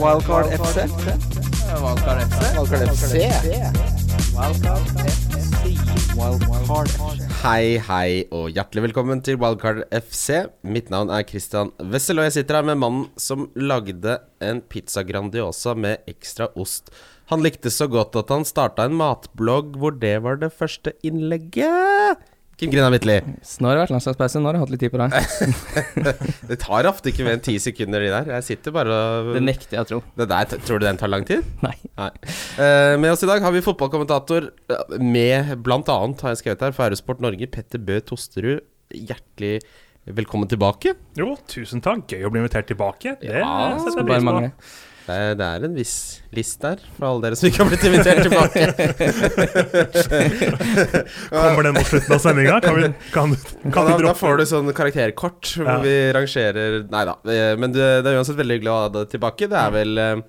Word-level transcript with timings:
Wildcard 0.00 0.46
FC. 0.48 0.76
Wildcard 1.82 2.20
FC. 2.24 2.40
Wildcard 2.56 2.88
FC. 2.88 3.14
Wildcard 6.16 6.88
FC. 6.88 7.28
Hei, 7.42 7.76
hei 7.86 8.24
og 8.32 8.48
hjertelig 8.54 8.86
velkommen 8.86 9.20
til 9.24 9.36
Wildcard 9.42 9.82
FC. 9.92 10.46
Mitt 10.64 10.88
navn 10.92 11.12
er 11.12 11.26
Christian 11.28 11.74
Wessel, 11.92 12.22
og 12.22 12.28
jeg 12.28 12.36
sitter 12.38 12.60
her 12.60 12.68
med 12.70 12.80
mannen 12.80 13.06
som 13.20 13.50
lagde 13.52 14.16
en 14.40 14.64
pizza 14.64 15.04
Grandiosa 15.04 15.76
med 15.76 16.08
ekstra 16.08 16.48
ost. 16.56 16.88
Han 17.28 17.44
likte 17.44 17.70
så 17.72 17.88
godt 17.90 18.16
at 18.16 18.32
han 18.32 18.48
starta 18.48 18.88
en 18.88 18.96
matblogg 18.96 19.76
hvor 19.76 19.92
det 19.92 20.16
var 20.24 20.40
det 20.40 20.54
første 20.56 20.96
innlegget. 21.04 22.31
Kim 22.62 22.70
Grina 22.70 22.92
Midtly. 22.94 23.16
Så 23.42 23.58
nå 23.58 23.66
har 23.66 23.74
det 23.74 23.80
vært 23.82 23.92
landslagspause, 23.96 24.38
nå 24.38 24.46
har 24.46 24.54
jeg 24.54 24.62
hatt 24.62 24.70
litt 24.70 24.82
tid 24.84 24.92
på 24.92 25.00
deg. 25.00 25.14
Det 26.52 26.58
tar 26.62 26.86
ofte 26.86 27.10
ikke 27.10 27.24
mer 27.26 27.34
enn 27.34 27.42
ti 27.42 27.56
sekunder, 27.58 28.04
de 28.04 28.12
der. 28.12 28.28
Jeg 28.36 28.46
sitter 28.46 28.74
bare 28.76 28.98
og 28.98 29.30
Det 29.34 29.42
nekter 29.42 29.80
jeg 29.80 29.82
å 29.82 29.88
tro. 29.88 29.98
Det 30.20 30.28
der, 30.30 30.52
Tror 30.62 30.78
du 30.78 30.86
den 30.86 31.00
tar 31.00 31.10
lang 31.10 31.26
tid? 31.26 31.42
Nei. 31.64 31.74
Nei. 31.98 32.10
Uh, 32.54 32.94
med 33.02 33.10
oss 33.16 33.24
i 33.26 33.30
dag 33.32 33.42
har 33.42 33.54
vi 33.56 33.64
fotballkommentator 33.66 34.46
eh, 34.52 34.94
med 35.02 35.56
blant 35.66 35.90
annet, 35.90 36.22
har 36.22 36.36
jeg 36.36 36.44
skrevet 36.44 36.62
her, 36.68 36.76
Færøysport 36.76 37.24
Norge, 37.24 37.50
Petter 37.50 37.82
Bø 37.82 37.98
Tosterud. 38.12 38.62
Hjertelig 38.94 39.56
velkommen 40.06 40.46
tilbake. 40.54 40.94
Jo, 41.18 41.32
tusen 41.50 41.82
takk. 41.82 42.06
Gøy 42.14 42.30
å 42.30 42.30
bli 42.30 42.44
invitert 42.44 42.70
tilbake. 42.70 43.16
Det 43.18 43.42
Ja, 43.42 43.74
setter 43.82 44.04
jeg 44.04 44.12
bare 44.12 44.22
pris 44.22 44.30
på. 44.62 44.91
Det 45.02 45.14
er, 45.18 45.32
det 45.34 45.46
er 45.50 45.64
en 45.66 45.72
viss 45.74 45.94
list 46.36 46.60
der, 46.62 46.78
for 46.96 47.08
alle 47.08 47.24
dere 47.24 47.36
som 47.38 47.48
ikke 47.48 47.64
har 47.64 47.70
blitt 47.72 47.86
invitert 47.88 48.22
tilbake. 48.22 48.62
Kommer 51.32 51.62
den 51.66 51.74
mot 51.76 51.88
slutten 51.88 52.14
av 52.14 52.20
sendinga? 52.22 52.58
Kan 52.62 52.76
vi, 52.78 52.90
kan, 53.12 53.34
Ja, 53.66 53.84
da, 53.88 53.96
da 54.06 54.14
får 54.16 54.38
du 54.38 54.44
sånn 54.48 54.70
karakterkort 54.76 55.54
hvor 55.58 55.66
Ja. 55.68 55.78
vi 55.82 55.94
rangerer 56.14 56.78
Nei 56.92 57.04
da. 57.08 57.16
eh, 57.26 57.54
Men 57.58 57.74
det, 57.74 57.88
det 58.04 58.12
er 58.12 58.18
uansett 58.20 58.38
veldig 58.38 58.58
hyggelig 58.60 58.72
å 58.72 58.78
ha 58.78 58.88
deg 58.94 59.10
tilbake. 59.16 59.48
Det 59.50 59.58
er 59.58 59.70
vel 59.74 59.98
eh, 59.98 60.22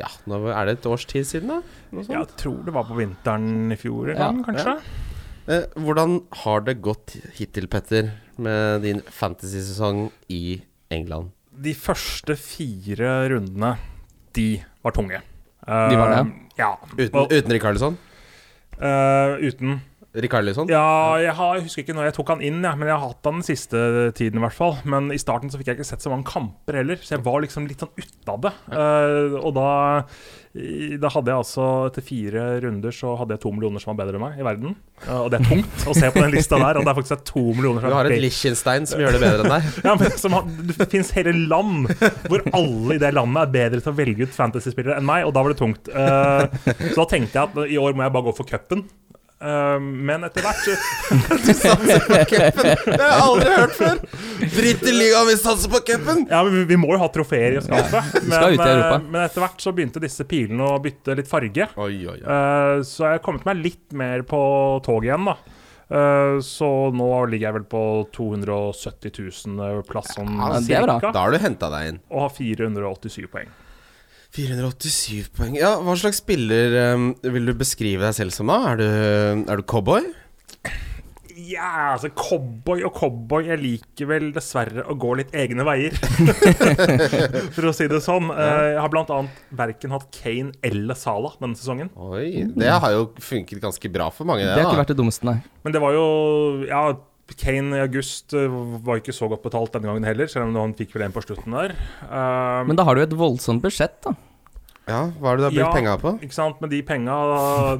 Ja, 0.00 0.08
nå 0.28 0.40
er 0.52 0.64
det 0.70 0.78
et 0.78 0.86
års 0.90 1.06
tid 1.08 1.24
siden, 1.28 1.48
da? 1.52 1.60
Jeg 2.02 2.26
tror 2.40 2.58
det 2.66 2.72
var 2.76 2.84
på 2.88 2.96
vinteren 2.98 3.72
i 3.72 3.78
fjor 3.80 4.10
en 4.12 4.20
Ja. 4.20 4.30
kanskje. 4.48 4.76
Eh, 5.46 5.64
hvordan 5.78 6.22
har 6.42 6.60
det 6.66 6.80
gått 6.82 7.14
hittil, 7.38 7.68
Petter, 7.70 8.10
med 8.36 8.82
din 8.82 9.00
fantasy-sesong 9.00 10.08
i 10.32 10.60
England? 10.90 11.30
De 11.56 11.72
første 11.72 12.34
fire 12.36 13.28
rundene, 13.32 13.76
de 14.36 14.62
var 14.82 14.90
tunge. 14.90 15.20
De 15.66 15.96
var 15.96 16.08
det, 16.10 16.18
Eh, 16.18 16.26
Ja. 16.58 16.70
Uten, 16.98 17.26
uten 17.30 17.52
Rikarlison? 17.52 17.98
eh, 18.82 19.36
uten 19.48 19.80
Rikarlison? 20.22 20.70
Ja, 20.72 21.18
jeg, 21.20 21.34
har, 21.36 21.58
jeg 21.58 21.66
husker 21.66 21.84
ikke 21.84 21.96
når 21.96 22.08
jeg 22.08 22.16
tok 22.16 22.32
han 22.32 22.44
inn, 22.44 22.62
ja, 22.64 22.72
men 22.78 22.88
jeg 22.88 22.96
har 22.96 23.12
hatt 23.12 23.28
han 23.28 23.40
den 23.40 23.46
siste 23.46 23.82
tiden 24.16 24.40
i 24.40 24.44
hvert 24.46 24.56
fall. 24.56 24.78
Men 24.88 25.12
i 25.14 25.20
starten 25.20 25.52
så 25.52 25.60
fikk 25.60 25.72
jeg 25.72 25.80
ikke 25.80 25.90
sett 25.90 26.04
så 26.04 26.12
mange 26.12 26.28
kamper 26.30 26.80
heller, 26.80 27.00
så 27.02 27.16
jeg 27.16 27.24
var 27.26 27.42
liksom 27.44 27.68
litt 27.68 27.84
sånn 27.84 27.94
ute 27.96 28.32
av 28.32 28.42
det. 28.46 28.52
Eh, 28.72 29.36
og 29.36 29.52
da, 29.56 29.70
da 31.02 31.10
hadde 31.12 31.32
jeg 31.32 31.42
altså 31.42 31.66
etter 31.90 32.04
fire 32.06 32.46
runder 32.64 32.94
så 32.94 33.12
hadde 33.20 33.36
jeg 33.36 33.42
to 33.44 33.52
millioner 33.52 33.82
som 33.82 33.92
var 33.92 34.00
bedre 34.00 34.16
enn 34.16 34.24
meg 34.24 34.40
i 34.40 34.46
verden. 34.46 34.76
Uh, 35.04 35.26
og 35.26 35.28
det 35.32 35.42
er 35.42 35.48
tungt 35.50 35.82
å 35.84 35.94
se 35.96 36.08
på 36.14 36.22
den 36.22 36.32
lista 36.32 36.56
der, 36.62 36.78
og 36.80 36.86
det 36.86 36.92
er 36.92 36.98
faktisk 36.98 37.26
to 37.28 37.42
millioner 37.50 37.84
som 37.84 37.92
Du 37.92 37.98
har 37.98 38.08
et 38.08 38.22
Liechtenstein 38.22 38.88
som 38.88 39.02
gjør 39.02 39.18
det 39.18 39.22
bedre 39.22 39.44
enn 39.44 39.52
deg. 39.52 39.72
ja, 39.90 39.96
men 40.00 40.14
som 40.16 40.38
Det 40.70 40.88
fins 40.92 41.12
hele 41.18 41.34
land 41.50 41.90
hvor 42.30 42.46
alle 42.56 42.96
i 42.96 43.02
det 43.02 43.12
landet 43.16 43.42
er 43.42 43.56
bedre 43.58 43.82
til 43.82 43.92
å 43.92 43.98
velge 43.98 44.28
ut 44.28 44.36
fantasyspillere 44.36 44.96
enn 44.96 45.08
meg, 45.08 45.26
og 45.28 45.34
da 45.36 45.44
var 45.44 45.52
det 45.52 45.60
tungt. 45.60 45.92
Uh, 45.92 46.46
så 46.94 47.02
da 47.02 47.10
tenkte 47.10 47.36
jeg 47.36 47.50
at 47.50 47.74
i 47.76 47.80
år 47.82 47.98
må 47.98 48.06
jeg 48.06 48.16
bare 48.16 48.30
gå 48.30 48.36
for 48.40 48.48
cupen. 48.48 48.86
Eh, 49.36 49.78
men 49.80 50.24
etter 50.24 50.40
hvert 50.46 50.62
så- 50.64 50.76
Det 51.46 52.96
har 52.96 53.10
jeg 53.10 53.20
aldri 53.20 53.50
hørt 53.52 53.74
før! 53.76 53.98
Dritt 54.56 54.86
i 54.88 54.94
ligaen, 54.96 55.26
vi 55.28 55.34
satser 55.36 55.68
på 55.72 55.80
cupen! 55.84 56.22
Ja, 56.30 56.40
men 56.46 56.64
vi, 56.70 56.78
må 56.80 56.94
jo 56.94 57.00
ha 57.02 57.08
trofeer 57.12 57.58
i 57.58 57.60
skapet. 57.64 58.16
Men, 58.24 58.56
eh, 58.64 58.96
men 59.04 59.20
etter 59.26 59.44
hvert 59.44 59.60
så 59.60 59.74
begynte 59.76 60.00
disse 60.00 60.24
pilene 60.28 60.70
å 60.70 60.78
bytte 60.82 61.16
litt 61.18 61.28
farge. 61.28 61.68
Oi, 61.76 61.92
oi, 62.08 62.16
oi. 62.16 62.24
Eh, 62.24 62.80
så 62.88 63.04
jeg 63.10 63.18
har 63.18 63.24
kommet 63.26 63.44
meg 63.48 63.60
litt 63.60 63.92
mer 63.92 64.24
på 64.28 64.40
toget 64.86 65.10
igjen, 65.12 65.28
da. 65.28 65.36
Eh, 65.86 66.38
så 66.42 66.70
nå 66.96 67.10
ligger 67.30 67.50
jeg 67.50 67.58
vel 67.60 67.68
på 67.76 67.82
270 68.16 69.12
000 69.52 69.84
plass 69.86 70.16
sånn 70.16 70.32
Ja, 70.40 70.56
cirka. 70.64 71.12
Da 71.12 71.26
har 71.26 71.36
du 71.36 71.38
henta 71.44 71.68
deg 71.76 71.92
inn. 71.92 72.00
Og 72.10 72.24
har 72.24 72.32
487 72.40 73.28
poeng. 73.30 73.52
487 74.36 75.30
poeng. 75.36 75.56
Ja, 75.58 75.74
Hva 75.80 75.94
slags 75.98 76.20
spiller 76.22 76.76
um, 76.94 77.10
vil 77.24 77.48
du 77.48 77.54
beskrive 77.56 78.04
deg 78.04 78.16
selv 78.18 78.34
som, 78.36 78.50
da? 78.52 78.74
Er 78.74 78.80
du, 78.82 78.86
er 79.48 79.60
du 79.62 79.64
cowboy? 79.68 80.04
Ja, 81.36 81.92
altså 81.92 82.08
cowboy 82.16 82.80
og 82.88 82.94
cowboy 82.96 83.44
Jeg 83.50 83.60
liker 83.60 84.08
vel 84.08 84.30
dessverre 84.34 84.86
å 84.88 84.94
gå 84.98 85.10
litt 85.20 85.34
egne 85.36 85.66
veier. 85.68 85.92
For 87.54 87.68
å 87.68 87.74
si 87.76 87.86
det 87.92 88.00
sånn. 88.04 88.30
Eh, 88.32 88.62
jeg 88.72 88.80
har 88.80 88.92
annet 89.18 89.42
verken 89.60 89.92
hatt 89.94 90.06
Kane 90.16 90.54
eller 90.64 90.96
Salah 90.98 91.36
denne 91.42 91.58
sesongen. 91.60 91.92
Oi, 92.08 92.46
det 92.56 92.72
har 92.72 92.94
jo 92.96 93.10
funket 93.20 93.60
ganske 93.62 93.92
bra 93.92 94.08
for 94.14 94.28
mange, 94.28 94.46
Det 94.46 94.54
det. 94.54 94.62
har 94.64 94.72
ikke 94.72 94.80
da 94.80 94.84
vært 94.84 94.94
det 94.94 94.98
dummeste, 95.02 95.28
nei. 95.28 95.36
Men 95.66 95.76
det 95.76 95.84
var 95.84 95.96
jo 95.96 96.06
Ja, 96.70 96.82
Kane 97.34 97.74
i 97.74 97.80
august 97.82 98.32
eh, 98.38 98.46
var 98.86 99.00
ikke 99.02 99.14
så 99.16 99.26
godt 99.28 99.42
betalt 99.42 99.72
denne 99.74 99.90
gangen 99.90 100.04
heller, 100.06 100.28
selv 100.30 100.46
om 100.46 100.54
han 100.60 100.76
fikk 100.78 100.94
vel 100.94 101.08
en 101.08 101.12
på 101.16 101.24
slutten 101.24 101.56
der. 101.56 101.74
Eh, 102.06 102.62
Men 102.68 102.76
da 102.78 102.84
har 102.86 102.94
du 102.94 103.02
et 103.02 103.16
voldsomt 103.18 103.62
budsjett, 103.64 103.98
da. 104.06 104.14
Ja, 104.86 105.00
Hva 105.18 105.32
er 105.32 105.40
det 105.40 105.40
du 105.40 105.44
har 105.46 105.50
brukt 105.50 105.64
Ja. 105.64 105.70
penga 105.74 105.94
på? 105.98 106.10
Ikke 106.22 106.36
sant, 106.36 106.60
Men 106.62 106.70
de 106.70 106.78
penga 106.86 107.14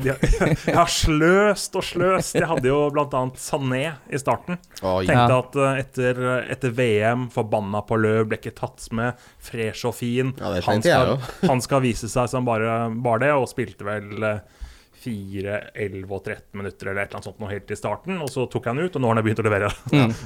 de, 0.02 0.08
Jeg 0.10 0.74
har 0.80 0.90
sløst 0.90 1.76
og 1.78 1.84
sløst. 1.86 2.34
Jeg 2.34 2.48
hadde 2.50 2.66
jo 2.66 2.90
annet 2.90 3.38
Sané 3.38 3.94
i 4.10 4.18
starten. 4.18 4.58
Oi, 4.82 5.06
Tenkte 5.06 5.36
at 5.38 5.54
eh, 5.62 5.78
etter, 5.84 6.18
etter 6.50 6.74
VM, 6.74 7.28
forbanna 7.30 7.84
på 7.86 7.94
løv, 8.02 8.26
ble 8.26 8.40
ikke 8.40 8.56
tatt 8.58 8.88
med, 8.90 9.14
fresh 9.38 9.86
og 9.86 9.94
fin. 9.94 10.34
Ja, 10.40 10.50
det 10.56 10.64
han, 10.66 10.82
skal, 10.82 11.14
han 11.46 11.62
skal 11.62 11.80
vise 11.86 12.10
seg 12.10 12.26
som 12.28 12.44
bare, 12.44 12.90
bare 12.90 13.22
det, 13.22 13.32
og 13.38 13.46
spilte 13.54 13.86
vel 13.86 14.26
eh, 14.26 14.40
4, 15.02 15.58
11 15.74 16.16
og 16.16 16.24
13 16.24 16.60
minutter 16.60 16.90
eller 16.90 17.04
et 17.04 17.10
eller 17.10 17.20
annet 17.20 17.28
sånt 17.28 17.42
noe 17.42 17.52
helt 17.52 17.70
i 17.70 17.78
starten. 17.78 18.18
Og 18.24 18.32
så 18.32 18.46
tok 18.50 18.66
han 18.70 18.80
ut, 18.80 18.96
og 18.96 19.02
nå 19.02 19.10
har 19.10 19.20
han 19.20 19.26
begynt 19.26 19.44
å 19.44 19.48
levere. 19.48 19.70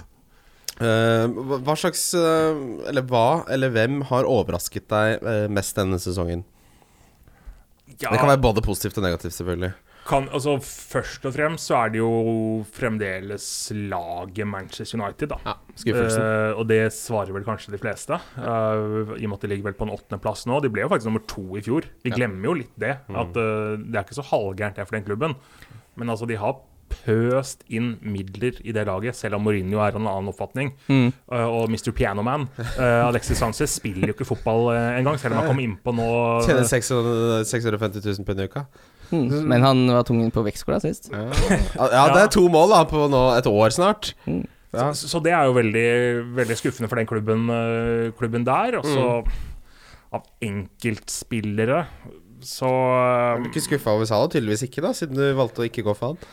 Mm. 0.81 0.87
uh, 0.87 1.59
hva 1.61 1.75
slags 1.77 2.07
uh, 2.17 2.57
Eller 2.89 3.05
hva 3.05 3.43
eller 3.53 3.69
hvem 3.75 3.99
har 4.09 4.25
overrasket 4.25 4.87
deg 4.89 5.21
uh, 5.27 5.45
mest 5.53 5.77
denne 5.77 5.99
sesongen? 6.01 6.47
Ja, 7.99 8.09
Det 8.09 8.21
kan 8.23 8.31
være 8.31 8.41
både 8.41 8.63
positivt 8.65 8.97
og 8.97 9.05
negativt, 9.05 9.35
selvfølgelig. 9.37 9.75
Kan, 10.09 10.29
altså, 10.35 10.57
først 10.63 11.27
og 11.29 11.35
fremst 11.37 11.69
så 11.71 11.77
er 11.85 11.93
det 11.95 12.01
jo 12.01 12.11
fremdeles 12.75 13.45
laget 13.91 14.49
Manchester 14.49 14.99
United, 14.99 15.29
da. 15.35 15.39
Ja, 15.47 15.55
Skuffelsen. 15.77 16.23
Eh, 16.25 16.55
og 16.59 16.67
det 16.71 16.81
svarer 16.97 17.35
vel 17.37 17.45
kanskje 17.47 17.75
de 17.75 17.81
fleste, 17.83 18.19
Uh, 18.41 19.13
i 19.19 19.25
og 19.27 19.31
med 19.31 19.37
at 19.39 19.45
de 19.45 19.51
ligger 19.53 19.69
vel 19.71 19.77
på 19.79 19.87
en 19.87 19.93
åttendeplass 19.95 20.47
nå. 20.49 20.59
De 20.65 20.71
ble 20.73 20.83
jo 20.85 20.91
faktisk 20.91 21.11
nummer 21.11 21.23
to 21.31 21.45
i 21.59 21.63
fjor. 21.65 21.87
Vi 22.05 22.11
Ja. 22.11 22.17
glemmer 22.17 22.51
jo 22.51 22.55
litt 22.63 22.75
det. 22.81 22.97
At 23.09 23.37
uh, 23.37 23.77
Det 23.77 23.95
er 23.95 24.03
ikke 24.05 24.19
så 24.19 24.27
halvgærent 24.31 24.77
det 24.81 24.87
for 24.89 24.97
den 24.97 25.05
klubben. 25.07 25.37
Men 25.97 26.09
altså, 26.09 26.27
de 26.27 26.37
har 26.41 26.57
pøst 26.91 27.63
inn 27.71 27.93
midler 28.03 28.57
i 28.67 28.73
det 28.75 28.83
laget, 28.89 29.15
selv 29.15 29.37
om 29.39 29.45
Mourinho 29.47 29.79
er 29.79 29.93
av 29.95 30.01
en 30.01 30.09
annen 30.11 30.31
oppfatning. 30.33 30.73
Mm. 30.89 31.13
Uh, 31.31 31.47
og 31.47 31.69
Mr. 31.71 31.93
Pianoman, 31.95 32.49
uh, 32.59 33.07
Alexis 33.07 33.39
Sanchez, 33.39 33.71
spiller 33.79 34.11
jo 34.11 34.17
ikke 34.17 34.27
fotball 34.27 34.73
uh, 34.75 34.99
engang, 34.99 35.19
selv 35.23 35.37
om 35.37 35.43
han 35.45 35.53
kom 35.53 35.63
innpå 35.63 35.95
nå. 35.95 36.09
Tjener 36.49 36.67
600 36.67 37.45
650 37.47 38.03
000 38.19 38.27
på 38.27 38.35
en 38.35 38.43
uka. 38.49 38.65
Mm. 39.11 39.27
Men 39.51 39.67
han 39.67 39.85
var 39.91 40.07
tung 40.07 40.23
inn 40.23 40.33
på 40.35 40.45
vektskåla 40.47 40.81
sist. 40.83 41.11
Ja. 41.13 41.27
ja, 41.91 42.07
det 42.15 42.25
er 42.25 42.33
to 42.33 42.47
mål 42.53 42.75
da 42.75 42.85
på 42.89 43.07
nå 43.11 43.23
et 43.37 43.49
år 43.51 43.75
snart. 43.75 44.13
Mm. 44.27 44.45
Ja. 44.71 44.91
Så, 44.95 45.09
så 45.11 45.19
det 45.23 45.33
er 45.35 45.49
jo 45.49 45.57
veldig, 45.57 45.89
veldig 46.37 46.57
skuffende 46.59 46.91
for 46.91 47.01
den 47.01 47.09
klubben, 47.11 47.49
eh, 47.51 48.11
klubben 48.19 48.47
der. 48.47 48.79
Og 48.79 48.87
så 48.87 49.07
av 50.11 50.27
enkeltspillere 50.43 51.85
så 52.41 52.69
Er 52.71 53.43
du 53.43 53.51
ikke 53.51 53.63
skuffa 53.67 53.93
over 53.93 54.09
Salah? 54.09 54.31
Tydeligvis 54.33 54.65
ikke, 54.65 54.83
da, 54.85 54.95
siden 54.97 55.19
du 55.19 55.27
valgte 55.37 55.61
å 55.61 55.67
ikke 55.69 55.85
gå 55.85 55.95
for 55.97 56.15
han. 56.15 56.31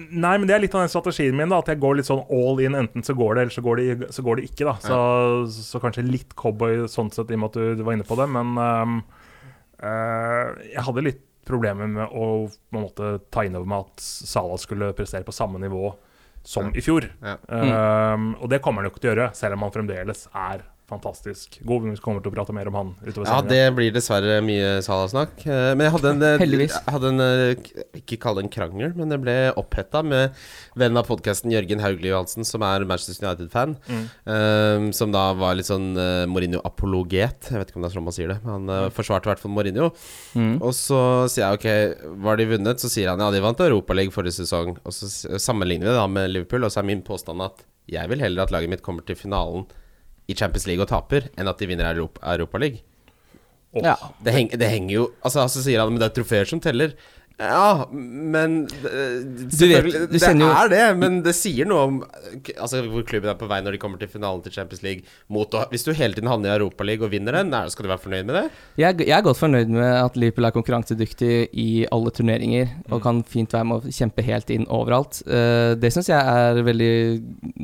Nei, 0.00 0.36
men 0.38 0.46
det 0.48 0.54
er 0.54 0.62
litt 0.62 0.74
av 0.76 0.84
den 0.84 0.92
strategien 0.92 1.36
min, 1.36 1.50
da. 1.52 1.58
At 1.60 1.68
jeg 1.68 1.80
går 1.82 1.98
litt 1.98 2.08
sånn 2.08 2.22
all 2.32 2.62
in. 2.64 2.78
Enten 2.78 3.04
så 3.04 3.12
går 3.16 3.36
det, 3.36 3.42
eller 3.42 3.56
så 3.56 3.64
går 3.66 3.80
det, 3.80 4.12
så 4.16 4.24
går 4.24 4.40
det 4.40 4.46
ikke, 4.48 4.70
da. 4.70 4.76
Så, 4.80 5.00
så 5.66 5.80
kanskje 5.82 6.06
litt 6.06 6.32
cowboy 6.38 6.86
sånn 6.88 7.10
sett, 7.12 7.32
i 7.32 7.36
og 7.36 7.42
med 7.42 7.50
at 7.50 7.58
du, 7.58 7.80
du 7.80 7.84
var 7.84 7.98
inne 7.98 8.06
på 8.08 8.16
det. 8.16 8.28
Men 8.32 8.54
um, 8.56 8.94
uh, 9.82 10.46
jeg 10.70 10.86
hadde 10.86 11.04
litt 11.04 11.26
problemer 11.50 11.90
med 11.90 12.14
å 12.14 12.28
på 12.48 12.78
en 12.78 12.86
måte 12.86 13.10
ta 13.32 13.44
inn 13.46 13.58
over 13.58 13.68
meg 13.68 13.88
at 13.88 14.04
Salah 14.04 14.60
skulle 14.60 14.92
prestere 14.96 15.26
på 15.26 15.34
samme 15.34 15.60
nivå 15.62 15.92
som 16.46 16.70
i 16.72 16.80
fjor. 16.80 17.04
Ja. 17.20 17.36
Ehm, 17.52 18.32
og 18.40 18.48
det 18.48 18.62
kommer 18.64 18.80
han 18.80 18.88
jo 18.88 18.94
ikke 18.94 19.02
til 19.04 19.10
å 19.10 19.14
gjøre, 19.14 19.30
selv 19.36 19.58
om 19.58 19.66
han 19.66 19.74
fremdeles 19.74 20.24
er 20.32 20.64
fantastisk 20.90 21.60
god. 21.66 21.86
Vi 21.86 21.94
kommer 22.02 22.22
til 22.24 22.32
å 22.32 22.34
prate 22.34 22.54
mer 22.54 22.68
om 22.70 22.78
han 22.78 22.90
utover 23.04 23.28
Ja, 23.28 23.38
det 23.44 23.62
blir 23.76 23.92
dessverre 23.94 24.40
mye 24.44 24.80
Salah-snakk. 24.84 25.44
Eh, 25.46 25.70
Men 25.76 25.86
jeg 25.86 25.94
hadde 25.96 26.12
en 26.14 26.24
eh, 26.26 26.36
Heldigvis. 26.42 26.76
Hadde 26.90 27.12
en 27.12 27.24
eh, 27.24 27.70
Ikke 28.00 28.18
kall 28.22 28.38
det 28.38 28.46
en 28.46 28.52
krangel, 28.52 28.94
men 28.98 29.12
det 29.12 29.20
ble 29.22 29.36
oppheta 29.60 30.02
med 30.06 30.36
vennen 30.78 31.00
av 31.00 31.08
podkasten 31.08 31.52
Jørgen 31.54 31.82
Hauglie 31.84 32.12
Johansen, 32.12 32.46
som 32.46 32.64
er 32.66 32.86
Manchester 32.88 33.26
United-fan. 33.26 33.76
Mm. 33.90 34.04
Um, 34.24 34.88
som 34.96 35.14
da 35.14 35.30
var 35.38 35.56
litt 35.58 35.68
sånn 35.68 35.92
uh, 35.98 36.26
Mourinho-apologet. 36.30 37.50
Jeg 37.50 37.62
vet 37.62 37.72
ikke 37.72 37.80
om 37.80 37.86
det 37.86 37.90
er 37.90 37.96
sånn 37.98 38.06
man 38.06 38.16
sier 38.16 38.32
det. 38.32 38.38
Men 38.44 38.54
han 38.56 38.86
uh, 38.88 38.92
forsvarte 38.94 39.28
i 39.28 39.32
hvert 39.32 39.42
fall 39.42 39.54
Mourinho. 39.54 39.90
Mm. 40.38 40.54
Og 40.58 40.72
så 40.76 41.00
sier 41.30 41.46
jeg 41.46 41.60
ok, 41.60 42.14
var 42.24 42.40
de 42.40 42.48
vunnet? 42.54 42.82
Så 42.82 42.92
sier 42.92 43.12
han 43.12 43.22
ja, 43.22 43.30
de 43.34 43.42
vant 43.44 43.66
Europaligaen 43.66 44.14
forrige 44.14 44.40
sesong. 44.40 44.76
Og 44.84 44.96
så 44.96 45.10
sammenligner 45.38 45.88
vi 45.88 45.92
det 45.92 45.98
da 45.98 46.08
med 46.10 46.32
Liverpool, 46.32 46.66
og 46.66 46.72
så 46.72 46.82
er 46.82 46.90
min 46.90 47.04
påstand 47.06 47.44
at 47.44 47.64
jeg 47.90 48.10
vil 48.10 48.22
heller 48.22 48.44
at 48.44 48.52
laget 48.54 48.70
mitt 48.70 48.84
kommer 48.86 49.04
til 49.06 49.18
finalen 49.18 49.66
i 50.30 50.36
Champions 50.38 50.66
League 50.70 50.84
og 50.84 50.90
taper, 50.90 51.28
enn 51.36 51.50
at 51.50 51.60
de 51.60 51.68
vinner 51.70 51.90
Europa, 51.90 52.22
Europa 52.34 52.62
League. 52.62 52.84
Oh. 53.72 53.82
Ja. 53.84 53.96
Det, 54.18 54.34
heng, 54.34 54.48
det 54.58 54.66
henger 54.66 54.94
jo 54.96 55.02
Altså, 55.22 55.44
så 55.46 55.60
sier 55.62 55.78
han 55.78 55.92
men 55.92 56.00
det 56.02 56.08
er 56.08 56.14
trofeer 56.16 56.48
som 56.48 56.58
teller. 56.62 56.96
Ja, 57.40 57.86
men 57.90 58.66
det, 58.68 58.80
vet, 58.84 59.84
du 60.10 60.18
det 60.18 60.20
jo- 60.20 60.48
er 60.52 60.68
det, 60.68 60.82
men 61.00 61.22
det 61.24 61.32
sier 61.34 61.64
noe 61.68 61.84
om 61.88 61.94
Altså 62.60 62.82
hvor 62.84 63.02
klubben 63.08 63.30
er 63.32 63.38
på 63.40 63.48
vei 63.48 63.60
når 63.64 63.72
de 63.74 63.80
kommer 63.80 63.98
til 63.98 64.10
finalen 64.12 64.42
til 64.44 64.52
Champions 64.52 64.82
League. 64.84 65.02
Mot, 65.32 65.50
hvis 65.72 65.84
du 65.86 65.92
hele 65.96 66.12
tiden 66.14 66.28
havner 66.28 66.50
i 66.52 66.58
Europaligaen 66.58 67.06
og 67.08 67.10
vinner 67.14 67.38
den, 67.38 67.54
skal 67.72 67.86
du 67.86 67.90
være 67.90 68.02
fornøyd 68.04 68.26
med 68.28 68.36
det? 68.36 68.44
Jeg, 68.82 69.00
jeg 69.08 69.16
er 69.16 69.24
godt 69.24 69.40
fornøyd 69.40 69.72
med 69.72 69.88
at 70.04 70.16
Liverpool 70.20 70.44
er 70.50 70.54
konkurransedyktig 70.58 71.32
i 71.52 71.68
alle 71.90 72.12
turneringer 72.12 72.68
Mm. 72.80 72.92
og 72.92 73.02
kan 73.02 73.22
fint 73.24 73.52
være 73.52 73.64
med 73.64 73.80
å 73.86 73.92
kjempe 73.94 74.22
helt 74.26 74.50
inn 74.52 74.66
overalt. 74.68 75.22
Eh, 75.26 75.74
det 75.80 75.90
syns 75.94 76.08
jeg 76.10 76.20
er 76.20 76.60
veldig 76.66 76.90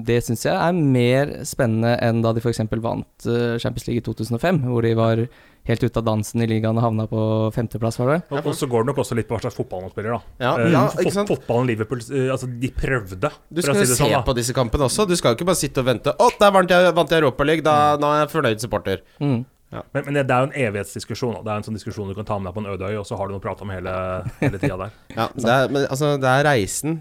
Det 0.07 0.23
syns 0.25 0.45
jeg 0.47 0.55
er 0.57 0.73
mer 0.73 1.33
spennende 1.45 1.97
enn 2.03 2.23
da 2.25 2.33
de 2.33 2.41
f.eks. 2.41 2.61
vant 2.81 3.27
eh, 3.27 3.59
Champions 3.61 3.87
League 3.89 4.01
i 4.01 4.07
2005, 4.07 4.63
hvor 4.71 4.83
de 4.87 4.95
var 4.99 5.27
helt 5.67 5.83
ute 5.83 5.99
av 5.99 6.05
dansen 6.07 6.43
i 6.43 6.47
ligaen 6.51 6.77
og 6.79 6.85
havna 6.85 7.07
på 7.11 7.21
femteplass, 7.55 7.99
var 7.99 8.13
det 8.13 8.19
Ja, 8.31 8.39
Og, 8.41 8.47
og 8.53 8.55
så 8.59 8.69
går 8.71 8.85
det 8.85 8.91
nok 8.93 9.01
også 9.03 9.17
litt 9.19 9.27
på 9.29 9.35
hva 9.37 9.41
slags 9.43 9.57
fotball 9.59 9.83
man 9.87 9.91
spiller, 9.95 10.15
da. 10.17 10.21
Ja, 10.45 10.53
Eh, 10.63 10.71
ja, 10.73 10.85
ikke 11.03 11.13
sant? 11.15 11.29
Fotballen 11.33 11.67
Liverpool 11.71 12.01
eh, 12.07 12.31
Altså, 12.33 12.47
de 12.47 12.71
prøvde, 12.71 13.31
Du 13.51 13.63
skal 13.63 13.75
jo 13.75 13.85
si 13.85 13.95
se 13.95 13.99
sånn. 14.05 14.25
på 14.25 14.35
disse 14.39 14.55
kampene 14.57 14.87
også. 14.87 15.07
Du 15.11 15.17
skal 15.19 15.35
jo 15.35 15.41
ikke 15.41 15.49
bare 15.51 15.61
sitte 15.61 15.83
og 15.83 15.89
vente. 15.91 16.15
Å, 16.15 16.31
der 16.41 16.55
vant 16.55 16.71
jeg, 16.71 16.95
vant 16.97 17.11
jeg 17.11 17.23
Europaligaen, 17.25 17.65
da, 17.67 17.77
nå 18.01 18.13
er 18.15 18.25
jeg 18.25 18.33
fornøyd 18.37 18.63
supporter. 18.63 19.03
Mm. 19.21 19.45
Men, 19.93 20.05
men 20.07 20.15
det 20.15 20.31
er 20.31 20.45
jo 20.45 20.47
en 20.47 20.55
evighetsdiskusjon. 20.69 21.35
da. 21.35 21.41
Det 21.43 21.51
er 21.53 21.57
en 21.61 21.67
sånn 21.67 21.77
diskusjon 21.77 22.09
du 22.09 22.15
kan 22.17 22.25
ta 22.29 22.39
med 22.39 22.49
deg 22.49 22.55
på 22.57 22.63
en 22.63 22.71
øde 22.73 22.87
øy, 22.87 22.97
og 23.01 23.07
så 23.09 23.19
har 23.19 23.27
du 23.27 23.35
noe 23.35 23.43
å 23.43 23.45
prate 23.45 23.67
om 23.67 23.73
hele, 23.75 23.93
hele 24.41 24.61
tida 24.63 24.77
der. 24.87 24.95
Ja, 25.19 25.27
det 25.35 25.51
er, 25.57 25.69
men 25.75 25.89
altså, 25.91 26.13
det 26.23 26.31
er 26.31 26.47
reisen, 26.47 27.01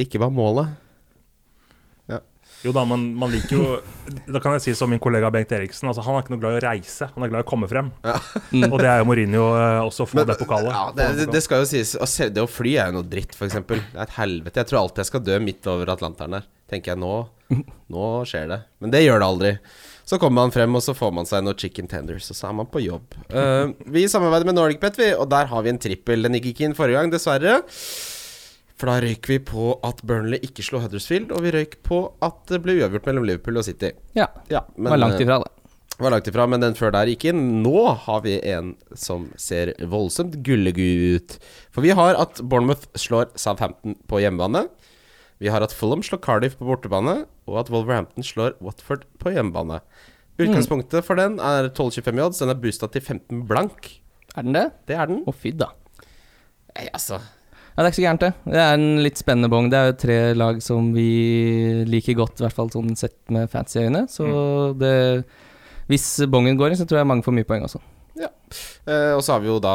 ikke 0.00 0.20
bare 0.22 0.32
målet. 0.32 0.70
Jo 2.60 2.72
da, 2.76 2.82
men 2.84 3.06
man 3.16 3.30
liker 3.32 3.56
jo 3.56 3.78
Da 4.28 4.40
kan 4.42 4.52
jeg 4.58 4.64
si 4.66 4.74
som 4.76 4.90
min 4.92 5.00
kollega 5.00 5.30
Bengt 5.32 5.52
Eriksen, 5.56 5.88
altså 5.88 6.04
han 6.04 6.18
er 6.18 6.24
ikke 6.24 6.34
noe 6.34 6.42
glad 6.42 6.56
i 6.56 6.60
å 6.60 6.64
reise, 6.66 7.08
han 7.14 7.24
er 7.24 7.32
glad 7.32 7.44
i 7.44 7.46
å 7.46 7.48
komme 7.48 7.68
frem. 7.70 7.88
Og 8.04 8.76
det 8.82 8.90
er 8.90 9.00
jo 9.00 9.08
Mourinho 9.08 9.44
eh, 9.56 9.80
også, 9.86 10.04
å 10.04 10.18
men, 10.18 10.26
det 10.28 10.36
pokalet. 10.42 10.72
Ja, 10.74 10.82
det, 10.96 11.08
det, 11.20 11.28
det 11.32 11.42
skal 11.46 11.64
jo 11.64 11.68
sies 11.70 11.94
å 11.96 12.08
se- 12.10 12.28
Det 12.34 12.44
å 12.44 12.50
fly 12.50 12.74
er 12.76 12.90
jo 12.90 12.98
noe 12.98 13.08
dritt, 13.08 13.32
f.eks. 13.38 13.60
Det 13.70 13.78
er 13.94 14.04
et 14.04 14.16
helvete. 14.18 14.60
Jeg 14.60 14.70
tror 14.70 14.82
alltid 14.82 15.04
jeg 15.04 15.10
skal 15.12 15.24
dø 15.30 15.38
midt 15.46 15.70
over 15.72 15.94
Atlanteren 15.94 16.36
der. 16.40 16.50
Tenker 16.70 16.94
jeg 16.94 17.02
nå 17.02 17.14
Nå 17.90 18.08
skjer 18.30 18.50
det. 18.50 18.60
Men 18.82 18.92
det 18.92 19.00
gjør 19.02 19.22
det 19.22 19.26
aldri. 19.26 19.54
Så 20.06 20.18
kommer 20.18 20.42
man 20.44 20.52
frem, 20.54 20.74
og 20.74 20.82
så 20.82 20.94
får 20.94 21.10
man 21.14 21.26
seg 21.26 21.42
noen 21.46 21.58
chicken 21.58 21.88
tenders, 21.90 22.28
og 22.30 22.38
så 22.38 22.48
er 22.48 22.54
man 22.60 22.68
på 22.70 22.82
jobb. 22.82 23.14
Uh, 23.30 23.72
vi 23.94 24.04
samarbeider 24.10 24.48
med 24.48 24.56
NordicBet, 24.58 24.98
vi, 24.98 25.10
og 25.14 25.28
der 25.30 25.50
har 25.50 25.62
vi 25.66 25.70
en 25.70 25.78
trippel. 25.82 26.26
Den 26.26 26.34
gikk 26.38 26.48
ikke 26.52 26.68
inn 26.68 26.74
forrige 26.78 26.98
gang, 26.98 27.12
dessverre. 27.12 27.60
For 28.80 28.88
da 28.88 28.96
røyk 29.04 29.28
vi 29.28 29.36
på 29.44 29.74
at 29.84 29.98
Burnley 30.08 30.40
ikke 30.46 30.64
slo 30.64 30.80
Huddersfield, 30.80 31.34
og 31.36 31.44
vi 31.44 31.52
røyk 31.52 31.82
på 31.84 32.00
at 32.24 32.38
det 32.48 32.62
ble 32.64 32.78
uavgjort 32.78 33.08
mellom 33.10 33.26
Liverpool 33.28 33.60
og 33.60 33.66
City. 33.66 33.90
Ja. 34.16 34.30
Ja, 34.48 34.62
men, 34.78 34.94
var 34.94 35.02
langt 35.02 35.18
eh, 35.18 35.24
ifra, 35.26 35.36
det. 35.42 35.74
var 36.00 36.14
langt 36.14 36.30
ifra, 36.30 36.46
men 36.48 36.62
den 36.64 36.76
før 36.78 36.94
der 36.94 37.10
gikk 37.12 37.26
inn. 37.28 37.42
Nå 37.60 37.82
har 38.06 38.22
vi 38.24 38.38
en 38.48 38.70
som 38.96 39.26
ser 39.36 39.74
voldsomt 39.92 40.38
gullegud 40.46 41.18
ut. 41.18 41.34
For 41.76 41.84
vi 41.84 41.92
har 41.98 42.16
at 42.22 42.40
Bournemouth 42.40 42.86
slår 42.96 43.28
Southampton 43.36 43.98
på 44.08 44.22
hjemmebane. 44.24 44.64
Vi 45.44 45.52
har 45.52 45.64
at 45.64 45.74
Fulham 45.76 46.00
slår 46.04 46.22
Cardiff 46.24 46.56
på 46.56 46.68
bortebane, 46.68 47.26
og 47.48 47.58
at 47.60 47.72
Wolverhampton 47.72 48.24
slår 48.24 48.56
Watford 48.64 49.04
på 49.20 49.34
hjemmebane. 49.34 49.82
Utgangspunktet 50.40 51.04
for 51.04 51.20
den 51.20 51.36
er 51.36 51.68
12,25 51.68 52.16
i 52.16 52.24
odds. 52.24 52.40
Den 52.40 52.54
er 52.54 52.62
boosta 52.64 52.88
til 52.88 53.04
15 53.04 53.44
blank. 53.48 53.90
Er 54.32 54.48
den 54.48 54.56
det? 54.56 54.64
Det 54.88 54.96
er 54.96 55.12
den. 55.12 55.20
Å, 55.28 55.36
fy 55.36 55.52
da. 55.52 55.68
Nei, 56.72 56.88
altså 56.96 57.20
det 57.80 57.86
er 57.86 57.92
ikke 57.92 58.00
så 58.00 58.06
gærent, 58.06 58.24
det. 58.24 58.32
Det 58.52 58.60
er 58.60 58.74
en 58.74 59.02
litt 59.04 59.20
spennende 59.20 59.50
bong. 59.52 59.68
Det 59.72 59.78
er 59.78 59.86
jo 59.90 59.98
tre 60.02 60.18
lag 60.36 60.58
som 60.62 60.90
vi 60.94 61.06
liker 61.88 62.18
godt, 62.18 62.40
i 62.40 62.44
hvert 62.46 62.56
fall 62.56 62.70
sånn 62.72 62.92
sett 62.98 63.16
med 63.32 63.50
fancy 63.52 63.78
øyne. 63.84 64.06
Så 64.10 64.26
det 64.78 65.24
Hvis 65.90 66.20
bongen 66.30 66.56
går 66.58 66.70
inn, 66.70 66.78
så 66.78 66.86
tror 66.86 67.00
jeg 67.00 67.08
mange 67.10 67.24
får 67.26 67.34
mye 67.34 67.46
poeng 67.48 67.64
også. 67.66 67.80
eh, 68.86 69.12
Og 69.16 69.22
så 69.26 69.32
har 69.32 69.40
vi 69.40 69.48
jo 69.50 69.58
da 69.62 69.72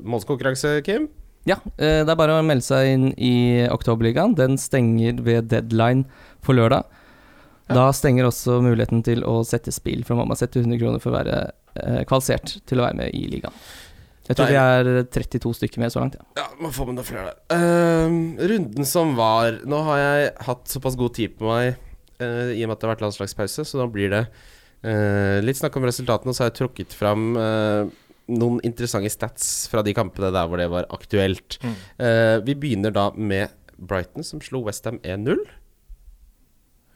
målskonkurranse, 0.00 0.82
Kim. 0.86 1.08
Ja, 1.44 1.56
eh, 1.76 2.04
det 2.06 2.08
er 2.12 2.16
bare 2.16 2.38
å 2.38 2.44
melde 2.46 2.62
seg 2.64 2.86
inn 2.94 3.06
i 3.18 3.66
Oktoberligaen. 3.68 4.36
Den 4.38 4.56
stenger 4.56 5.18
ved 5.20 5.48
deadline 5.50 6.06
på 6.44 6.54
lørdag. 6.54 6.84
Da 7.72 7.90
stenger 7.94 8.26
også 8.28 8.60
muligheten 8.62 9.02
til 9.04 9.22
å 9.24 9.40
sette 9.46 9.72
spill, 9.72 10.04
for 10.04 10.18
man 10.18 10.28
må 10.28 10.36
sette 10.36 10.60
100 10.60 10.78
kroner 10.80 11.00
for 11.02 11.12
å 11.12 11.18
være 11.18 11.36
eh, 11.76 12.02
kvalifisert 12.08 12.60
til 12.68 12.80
å 12.80 12.86
være 12.86 12.98
med 12.98 13.14
i 13.16 13.26
ligaen. 13.32 13.54
Jeg 14.28 14.38
tror 14.38 14.50
vi 14.52 14.58
er 14.58 14.90
32 15.10 15.54
stykker 15.58 15.82
med 15.82 15.90
så 15.90 16.02
langt, 16.02 16.14
ja. 16.18 16.26
Ja, 16.38 16.46
må 16.62 16.70
få 16.74 16.86
med 16.86 16.98
noen 16.98 17.06
flere 17.08 17.32
der. 17.32 17.40
Uh, 17.50 18.44
runden 18.52 18.86
som 18.86 19.16
var 19.18 19.58
Nå 19.66 19.80
har 19.88 19.98
jeg 19.98 20.28
hatt 20.46 20.70
såpass 20.70 20.98
god 20.98 21.16
tid 21.18 21.34
på 21.40 21.48
meg 21.50 21.74
uh, 22.22 22.52
i 22.54 22.62
og 22.62 22.70
med 22.70 22.76
at 22.76 22.82
det 22.82 22.86
har 22.86 22.94
vært 22.94 23.06
landslagspause, 23.08 23.66
så 23.66 23.82
da 23.82 23.88
blir 23.90 24.12
det 24.14 24.22
uh, 24.28 25.42
litt 25.42 25.58
snakk 25.58 25.78
om 25.78 25.88
resultatene. 25.88 26.30
Og 26.30 26.38
så 26.38 26.44
har 26.44 26.52
jeg 26.52 26.60
trukket 26.62 26.94
fram 26.96 27.32
eh, 27.38 27.90
noen 28.32 28.60
interessante 28.66 29.10
stats 29.12 29.48
fra 29.72 29.82
de 29.84 29.94
kampene 29.96 30.32
der 30.34 30.48
hvor 30.48 30.60
det 30.60 30.68
var 30.72 30.88
aktuelt. 30.94 31.58
Mm. 31.62 31.74
Eh, 32.06 32.36
vi 32.46 32.56
begynner 32.58 32.94
da 32.94 33.08
med 33.16 33.52
Brighton, 33.76 34.26
som 34.26 34.42
slo 34.44 34.62
Westham 34.66 35.00
1-0. 35.02 35.42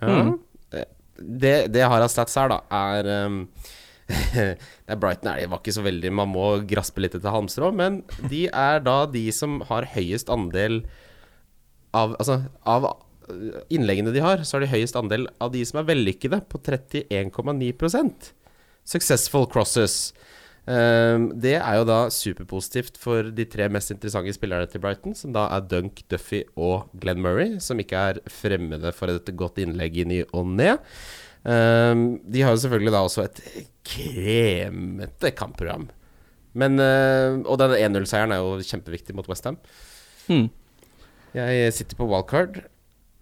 Ja. 0.03 0.13
Mm. 0.13 0.37
Det, 1.17 1.55
det 1.73 1.81
jeg 1.81 1.89
har 1.89 2.05
av 2.05 2.13
stats 2.13 2.37
her, 2.37 2.51
da, 2.53 2.59
er 2.77 3.07
ehm, 3.09 3.39
det 4.09 4.93
er 4.93 5.01
Brighton 5.03 5.33
er, 5.33 5.49
var 5.51 5.59
ikke 5.59 5.75
så 5.75 5.83
veldig 5.83 6.13
Man 6.15 6.31
må 6.31 6.45
graspe 6.69 7.03
litt 7.03 7.17
etter 7.19 7.35
halmstrå, 7.35 7.73
men 7.75 8.05
de 8.31 8.47
er 8.47 8.85
da 8.87 9.01
de 9.11 9.25
som 9.35 9.59
har 9.67 9.89
høyest 9.97 10.31
andel 10.33 10.85
av 11.97 12.15
Altså, 12.21 12.43
av 12.69 12.87
øh, 12.87 13.61
innleggene 13.73 14.13
de 14.15 14.23
har, 14.23 14.45
så 14.45 14.57
har 14.57 14.67
de 14.67 14.73
høyest 14.75 14.99
andel 14.99 15.27
av 15.43 15.55
de 15.55 15.65
som 15.67 15.81
er 15.81 15.91
vellykkede, 15.91 16.43
på 16.51 16.61
31,9% 16.63 18.33
Successful 18.87 19.49
crosses. 19.51 20.13
Ehm, 20.67 21.29
det 21.39 21.57
er 21.61 21.79
jo 21.79 21.87
da 21.87 21.99
superpositivt 22.11 22.99
for 22.99 23.31
de 23.35 23.47
tre 23.51 23.69
mest 23.71 23.93
interessante 23.95 24.35
spillerne 24.35 24.67
til 24.71 24.83
Brighton, 24.83 25.15
som 25.15 25.35
da 25.35 25.47
er 25.55 25.67
Dunk, 25.71 26.03
Duffy 26.11 26.43
og 26.59 26.91
Glenn 26.99 27.23
Murray, 27.23 27.61
som 27.63 27.79
ikke 27.83 28.03
er 28.11 28.21
fremmede 28.31 28.91
for 28.95 29.13
et 29.13 29.31
godt 29.39 29.63
innlegg 29.63 30.03
i 30.03 30.09
ny 30.11 30.21
og 30.33 30.51
ne. 30.59 30.77
Ehm, 31.47 32.07
de 32.27 32.43
har 32.43 32.55
jo 32.55 32.63
selvfølgelig 32.65 32.95
da 32.95 33.05
også 33.07 33.27
et 33.29 33.43
kremete 33.87 35.33
kampprogram. 35.37 35.89
Men, 36.57 36.81
øh, 36.81 37.43
og 37.45 37.59
den 37.61 37.77
1-0-seieren 37.77 38.33
er 38.33 38.41
jo 38.41 38.63
kjempeviktig 38.65 39.17
mot 39.17 39.29
Westham. 39.29 39.59
Mm. 40.29 40.49
Jeg 41.37 41.73
sitter 41.77 41.99
på 41.99 42.07
wildcard, 42.09 42.63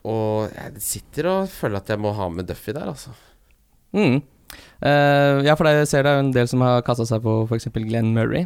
og 0.07 0.53
jeg 0.55 0.85
sitter 0.85 1.31
og 1.31 1.49
føler 1.51 1.81
at 1.81 1.91
jeg 1.91 2.01
må 2.01 2.13
ha 2.15 2.29
med 2.31 2.47
Duffy 2.47 2.75
der, 2.77 2.93
altså. 2.93 3.11
Mm. 3.95 4.21
Uh, 4.85 5.41
ja, 5.43 5.55
for 5.57 5.67
jeg 5.67 5.89
ser 5.91 6.05
det 6.07 6.13
er 6.13 6.23
en 6.23 6.35
del 6.35 6.47
som 6.51 6.63
har 6.63 6.85
kasta 6.87 7.07
seg 7.09 7.25
på 7.25 7.41
f.eks. 7.49 7.71
Glenn 7.75 8.13
Murray. 8.15 8.45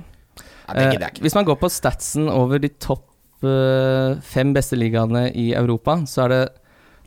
Ja, 0.69 0.77
det, 0.77 0.85
Eh, 0.85 0.91
gidder 0.95 1.21
hvis 1.25 1.35
man 1.37 1.47
går 1.49 1.57
på 1.61 1.71
statsen 1.73 2.29
over 2.29 2.61
de 2.61 2.69
topp 2.69 3.07
uh, 3.45 4.21
fem 4.21 4.53
beste 4.57 4.77
ligaene 4.77 5.29
i 5.33 5.51
Europa, 5.57 5.99
så 6.07 6.27
er 6.27 6.35
det 6.35 6.43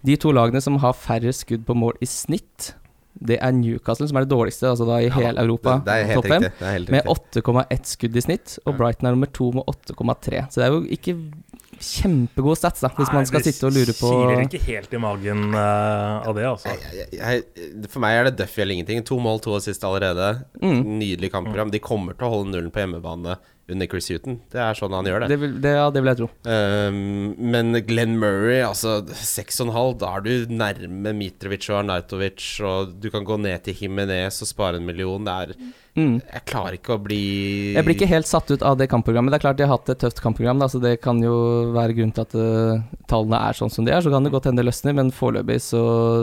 de 0.06 0.18
to 0.18 0.34
lagene 0.34 0.62
som 0.62 0.80
har 0.82 0.98
færre 0.98 1.34
skudd 1.34 1.66
på 1.68 1.78
mål 1.78 1.98
i 2.02 2.10
snitt. 2.10 2.74
Det 3.14 3.38
er 3.44 3.54
Newcastle, 3.54 4.08
som 4.10 4.18
er 4.18 4.26
det 4.26 4.32
dårligste 4.32 4.70
altså 4.72 4.88
da 4.88 5.00
i 5.02 5.10
Ja, 5.10 5.16
hele 5.18 5.44
Europa, 5.44 5.78
det, 5.82 5.88
det 5.88 5.96
er 5.96 6.10
helt 6.10 6.20
topp 6.22 6.30
riktig. 6.32 6.52
Det 6.58 6.68
er 6.68 6.76
helt 6.78 6.92
med 6.96 7.10
8,1 7.12 7.90
skudd 7.92 8.18
i 8.18 8.24
snitt. 8.26 8.58
Og 8.66 8.78
Brighton 8.80 9.10
er 9.10 9.18
nummer 9.18 9.32
to 9.36 9.52
med 9.56 9.68
8,3. 9.70 10.46
Så 10.50 10.62
det 10.62 10.68
er 10.68 10.76
jo 10.76 10.84
ikke 10.98 11.18
kjempegode 11.82 12.60
stats, 12.60 12.84
da, 12.84 12.92
hvis 12.94 13.10
Nei, 13.10 13.18
man 13.18 13.28
skal 13.30 13.44
sitte 13.46 13.66
og 13.68 13.74
lure 13.74 13.94
på 13.98 14.10
kiler 14.12 14.44
ikke 14.46 14.62
helt 14.68 14.92
i 14.94 15.00
magen 15.02 15.56
uh, 15.56 16.22
av 16.30 16.36
det, 16.38 16.46
altså. 16.46 16.74
Jeg, 16.76 17.08
jeg, 17.18 17.18
jeg, 17.18 17.88
for 17.90 18.04
meg 18.04 18.18
er 18.20 18.30
det 18.30 18.36
Duffy 18.42 18.62
eller 18.64 18.78
ingenting. 18.78 19.02
To 19.10 19.18
mål, 19.24 19.42
to 19.44 19.56
assist 19.58 19.86
allerede. 19.88 20.34
Mm. 20.62 20.82
Nydelig 21.02 21.32
kampprogram. 21.34 21.74
De 21.74 21.82
kommer 21.84 22.18
til 22.18 22.28
å 22.28 22.34
holde 22.36 22.54
nullen 22.54 22.74
på 22.74 22.84
hjemmebane 22.84 23.40
under 23.72 23.90
Chris 23.92 24.10
Huton. 24.12 24.40
Det 24.52 24.62
er 24.62 24.78
sånn 24.78 24.96
han 24.96 25.08
gjør 25.10 25.26
det. 25.26 25.32
det 25.34 25.40
vil, 25.42 25.54
det, 25.64 25.74
Ja, 25.78 25.90
det 25.94 26.04
vil 26.04 26.12
jeg 26.12 26.22
tro. 26.22 26.30
Um, 26.46 27.36
men 27.54 27.82
Glenn 27.88 28.18
Murray, 28.22 28.62
altså 28.66 29.00
6,5, 29.08 29.98
da 30.02 30.16
er 30.18 30.26
du 30.26 30.54
nærme 30.54 31.16
Mitrovic 31.18 31.70
og 31.72 31.82
Arnautovic, 31.82 32.48
og 32.68 32.98
du 33.02 33.10
kan 33.14 33.28
gå 33.28 33.40
ned 33.42 33.64
til 33.68 33.86
Jimenez 33.86 34.42
og 34.44 34.52
spare 34.52 34.82
en 34.82 34.88
million. 34.88 35.26
Det 35.26 35.38
er 35.48 35.56
Mm. 35.98 36.22
Jeg 36.24 36.42
klarer 36.48 36.78
ikke 36.78 36.94
å 36.96 37.02
bli 37.04 37.74
Jeg 37.76 37.84
blir 37.84 37.96
ikke 37.98 38.08
helt 38.08 38.28
satt 38.30 38.48
ut 38.54 38.62
av 38.64 38.78
det 38.80 38.88
kampprogrammet. 38.88 39.34
Det 39.34 39.40
er 39.42 39.44
klart 39.44 39.58
de 39.60 39.66
har 39.68 39.74
hatt 39.78 39.90
et 39.92 40.00
tøft 40.00 40.22
kampprogram, 40.24 40.60
da, 40.64 40.70
så 40.72 40.80
det 40.80 40.94
kan 41.04 41.20
jo 41.22 41.34
være 41.76 41.98
grunnen 41.98 42.14
til 42.16 42.24
at 42.24 42.36
uh, 42.40 42.80
tallene 43.12 43.42
er 43.50 43.58
sånn 43.60 43.74
som 43.74 43.84
de 43.84 43.92
er. 43.92 44.00
Så 44.06 44.10
kan 44.14 44.24
det 44.24 44.32
godt 44.32 44.48
hende 44.48 44.64
det 44.64 44.70
løsner, 44.70 44.96
men 44.96 45.12
foreløpig 45.12 45.60
så 45.66 45.82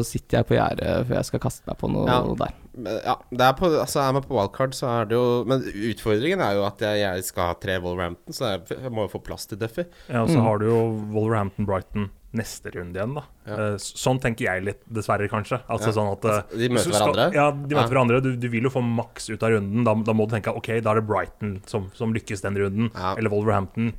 sitter 0.08 0.38
jeg 0.40 0.48
på 0.48 0.56
gjerdet 0.56 0.94
før 1.10 1.18
jeg 1.20 1.28
skal 1.28 1.42
kaste 1.44 1.68
meg 1.68 1.76
på 1.82 1.90
noe 1.92 2.06
Ja. 2.08 2.22
der. 2.46 2.56
Ja, 2.78 3.16
det 3.34 3.42
er, 3.42 3.54
på, 3.58 3.66
altså 3.74 3.98
er 4.04 4.12
man 4.14 4.22
på 4.22 4.36
wildcard, 4.38 4.72
så 4.78 4.86
er 5.00 5.08
det 5.10 5.16
jo 5.18 5.42
Men 5.50 5.64
utfordringen 5.66 6.40
er 6.46 6.52
jo 6.54 6.62
at 6.68 6.78
jeg, 6.86 7.00
jeg 7.02 7.24
skal 7.26 7.48
ha 7.50 7.56
tre 7.58 7.76
Wolverhampton, 7.82 8.32
så 8.36 8.52
jeg, 8.54 8.60
jeg 8.84 8.92
må 8.94 9.04
jo 9.08 9.12
få 9.16 9.20
plass 9.26 9.48
til 9.50 9.58
Duffy. 9.58 9.82
Ja, 10.08 10.22
og 10.22 10.30
så 10.30 10.38
Mm. 10.38 10.44
har 10.46 10.58
du 10.62 10.66
jo 10.70 10.78
Wolverhampton-Brighton 11.16 12.08
neste 12.36 12.70
runde 12.74 12.98
igjen, 12.98 13.14
da. 13.16 13.22
Ja. 13.48 13.54
Eh, 13.72 13.76
sånn 13.80 14.18
tenker 14.20 14.44
jeg 14.50 14.64
litt, 14.66 14.82
dessverre, 14.92 15.28
kanskje. 15.32 15.62
Altså 15.68 15.88
Ja. 15.88 15.94
sånn 15.96 16.12
at 16.12 16.24
eh, 16.24 16.30
Altså, 16.42 16.58
de 16.58 16.68
møter 16.68 16.92
skal- 16.92 17.14
hverandre? 17.14 17.34
Ja, 17.34 17.50
de 17.52 17.74
møter 17.74 17.80
Ja. 17.80 17.88
hverandre. 17.94 18.22
Du, 18.22 18.36
du 18.36 18.48
vil 18.52 18.62
jo 18.68 18.70
få 18.74 18.82
maks 18.84 19.30
ut 19.30 19.42
av 19.42 19.50
runden. 19.56 19.84
Da, 19.84 19.94
da 19.94 20.12
må 20.12 20.28
du 20.28 20.34
tenke 20.36 20.54
ok, 20.54 20.80
da 20.84 20.90
er 20.92 21.00
det 21.00 21.06
Brighton 21.08 21.62
som, 21.66 21.90
som 21.94 22.12
lykkes 22.12 22.42
den 22.44 22.54
runden. 22.60 22.90
Ja. 22.94 23.14
Eller 23.16 23.30
Wolverhampton. 23.32 23.94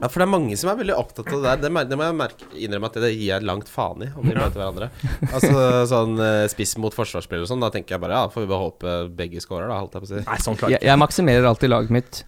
Ja, 0.00 0.08
for 0.08 0.18
det 0.18 0.26
er 0.26 0.32
mange 0.32 0.56
som 0.58 0.70
er 0.72 0.80
veldig 0.82 0.96
opptatt 0.98 1.28
av 1.30 1.38
det 1.38 1.42
der. 1.46 1.56
Det, 1.70 1.88
det 1.92 1.96
må 2.00 2.02
jeg 2.08 2.16
merke, 2.18 2.46
innrømme 2.58 2.88
at 2.90 2.94
det 2.98 3.12
gir 3.14 3.28
jeg 3.30 3.44
langt 3.46 3.68
faen 3.70 4.02
i, 4.02 4.08
om 4.18 4.26
de 4.26 4.34
møter 4.34 4.58
hverandre. 4.58 4.88
Altså 5.30 5.86
sånn 5.86 6.18
eh, 6.18 6.48
spiss 6.50 6.74
mot 6.82 6.92
forsvarsspiller 6.92 7.46
og 7.46 7.50
sånn, 7.52 7.62
da 7.62 7.70
tenker 7.70 7.94
jeg 7.94 8.00
bare 8.02 8.18
ja, 8.18 8.26
får 8.26 8.42
vi 8.42 8.50
bare 8.50 8.64
håpe 8.64 8.94
begge 9.14 9.38
scorer, 9.44 9.68
da, 9.70 9.78
holdt 9.78 9.94
jeg 9.94 10.02
på 10.02 10.08
å 10.10 10.12
si. 10.16 10.24
Nei, 10.26 10.38
sånn 10.42 10.58
klart. 10.58 10.74
Jeg, 10.74 10.82
jeg 10.82 10.98
maksimerer 10.98 11.46
alltid 11.46 11.70
laget 11.70 11.94
mitt, 11.94 12.24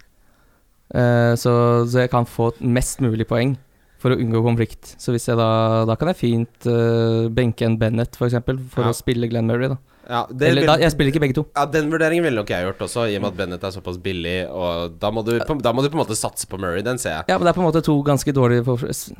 uh, 0.95 1.35
så, 1.35 1.51
så 1.91 2.05
jeg 2.05 2.11
kan 2.13 2.23
få 2.29 2.53
mest 2.63 3.01
mulig 3.03 3.27
poeng 3.27 3.57
for 3.97 4.13
å 4.13 4.17
unngå 4.21 4.43
konflikt. 4.45 4.95
Så 5.01 5.13
hvis 5.15 5.25
jeg 5.27 5.37
da 5.39 5.85
Da 5.89 5.95
kan 5.97 6.11
jeg 6.13 6.19
fint 6.19 6.67
uh, 6.69 7.27
benke 7.33 7.65
en 7.65 7.77
Bennett, 7.81 8.15
for 8.15 8.27
eksempel, 8.29 8.59
for 8.69 8.83
Ja. 8.85 8.89
å 8.93 8.97
spille 8.97 9.29
Glenn 9.29 9.47
Murray, 9.49 9.69
da. 9.69 9.77
Ja, 10.07 10.21
det 10.31 10.47
Eller 10.53 10.65
da, 10.69 10.75
jeg 10.79 10.93
spiller 10.93 11.11
ikke 11.11 11.19
begge 11.19 11.35
to. 11.35 11.43
Ja, 11.55 11.65
Den 11.65 11.89
vurderingen 11.91 12.23
ville 12.23 12.39
nok 12.39 12.47
jeg 12.53 12.63
gjort 12.63 12.79
også, 12.85 13.09
i 13.11 13.17
og 13.17 13.25
med 13.25 13.33
at 13.33 13.37
Bennett 13.41 13.63
er 13.67 13.73
såpass 13.75 13.97
billig. 13.99 14.37
Og 14.47 14.93
da 15.01 15.09
må, 15.11 15.23
du, 15.25 15.33
da 15.37 15.73
må 15.75 15.83
du 15.83 15.89
på 15.89 15.97
en 15.99 16.03
måte 16.05 16.15
satse 16.15 16.47
på 16.47 16.57
Murray, 16.61 16.81
den 16.85 16.97
ser 17.01 17.17
jeg. 17.17 17.25
Ja, 17.27 17.35
men 17.37 17.43
det 17.43 17.51
er 17.51 17.57
på 17.57 17.63
en 17.65 17.67
måte 17.67 17.83
to 17.83 17.97
ganske 18.07 18.31
dårlige 18.31 18.63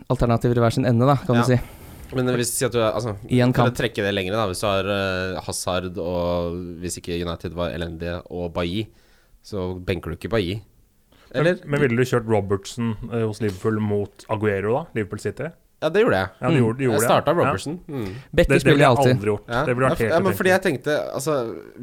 alternativer 0.07 0.55
i 0.55 0.63
hver 0.63 0.71
sin 0.77 0.85
ende, 0.87 1.05
da, 1.09 1.17
kan 1.27 1.35
Ja. 1.35 1.41
du 1.43 1.51
si. 1.51 1.59
Men 2.15 2.31
hvis 2.37 2.53
si 2.55 2.63
at 2.63 2.71
du 2.71 2.79
altså, 2.79 3.17
I 3.27 3.41
en 3.43 3.51
kamp. 3.51 3.75
trekke 3.75 3.99
det 4.05 4.13
lenger, 4.15 4.31
da. 4.31 4.45
Hvis 4.47 4.61
du 4.63 4.67
har 4.69 4.87
uh, 4.87 5.41
Hazard 5.43 5.97
og 5.99 6.55
Hvis 6.79 7.01
ikke 7.01 7.19
United 7.19 7.51
var 7.51 7.73
elendige, 7.75 8.21
og 8.31 8.53
Bailly, 8.53 8.87
så 9.43 9.73
benker 9.83 10.11
du 10.11 10.15
ikke 10.15 10.31
Bailly. 10.31 10.61
Eller? 11.35 11.59
Men, 11.65 11.81
ville 11.83 11.97
du 11.97 12.07
kjørt 12.07 12.27
Robertson 12.29 12.93
eh, 13.11 13.23
hos 13.25 13.41
Liverpool 13.43 13.79
mot 13.83 14.27
Aguero, 14.31 14.73
da? 14.77 14.83
Liverpool 14.97 15.23
City? 15.23 15.49
Ja, 15.77 15.89
det 15.93 16.01
gjorde 16.01 16.17
jeg. 16.17 16.29
Ja, 16.41 16.49
du 16.49 16.57
gjorde, 16.57 16.77
du 16.79 16.83
gjorde 16.87 16.97
Jeg 16.97 17.05
starta 17.05 17.33
Robertson. 17.37 17.75
Ja. 17.85 17.93
Mm. 17.93 18.05
Det, 18.07 18.45
det 18.49 18.57
spiller 18.61 18.73
ville 18.73 18.81
jeg 18.83 18.89
alltid. 18.95 19.11
aldri 19.13 19.29
gjort. 19.29 19.43
Ja. 19.51 19.59
Det 19.67 19.73
ville 19.75 19.85
vært 19.89 19.99
ja, 19.99 20.05
helt 20.07 20.15
ja, 20.15 20.21
men 20.25 20.37
fordi 20.39 20.49
jeg 20.49 20.61
tenkte 20.63 20.95
Altså, 21.17 21.33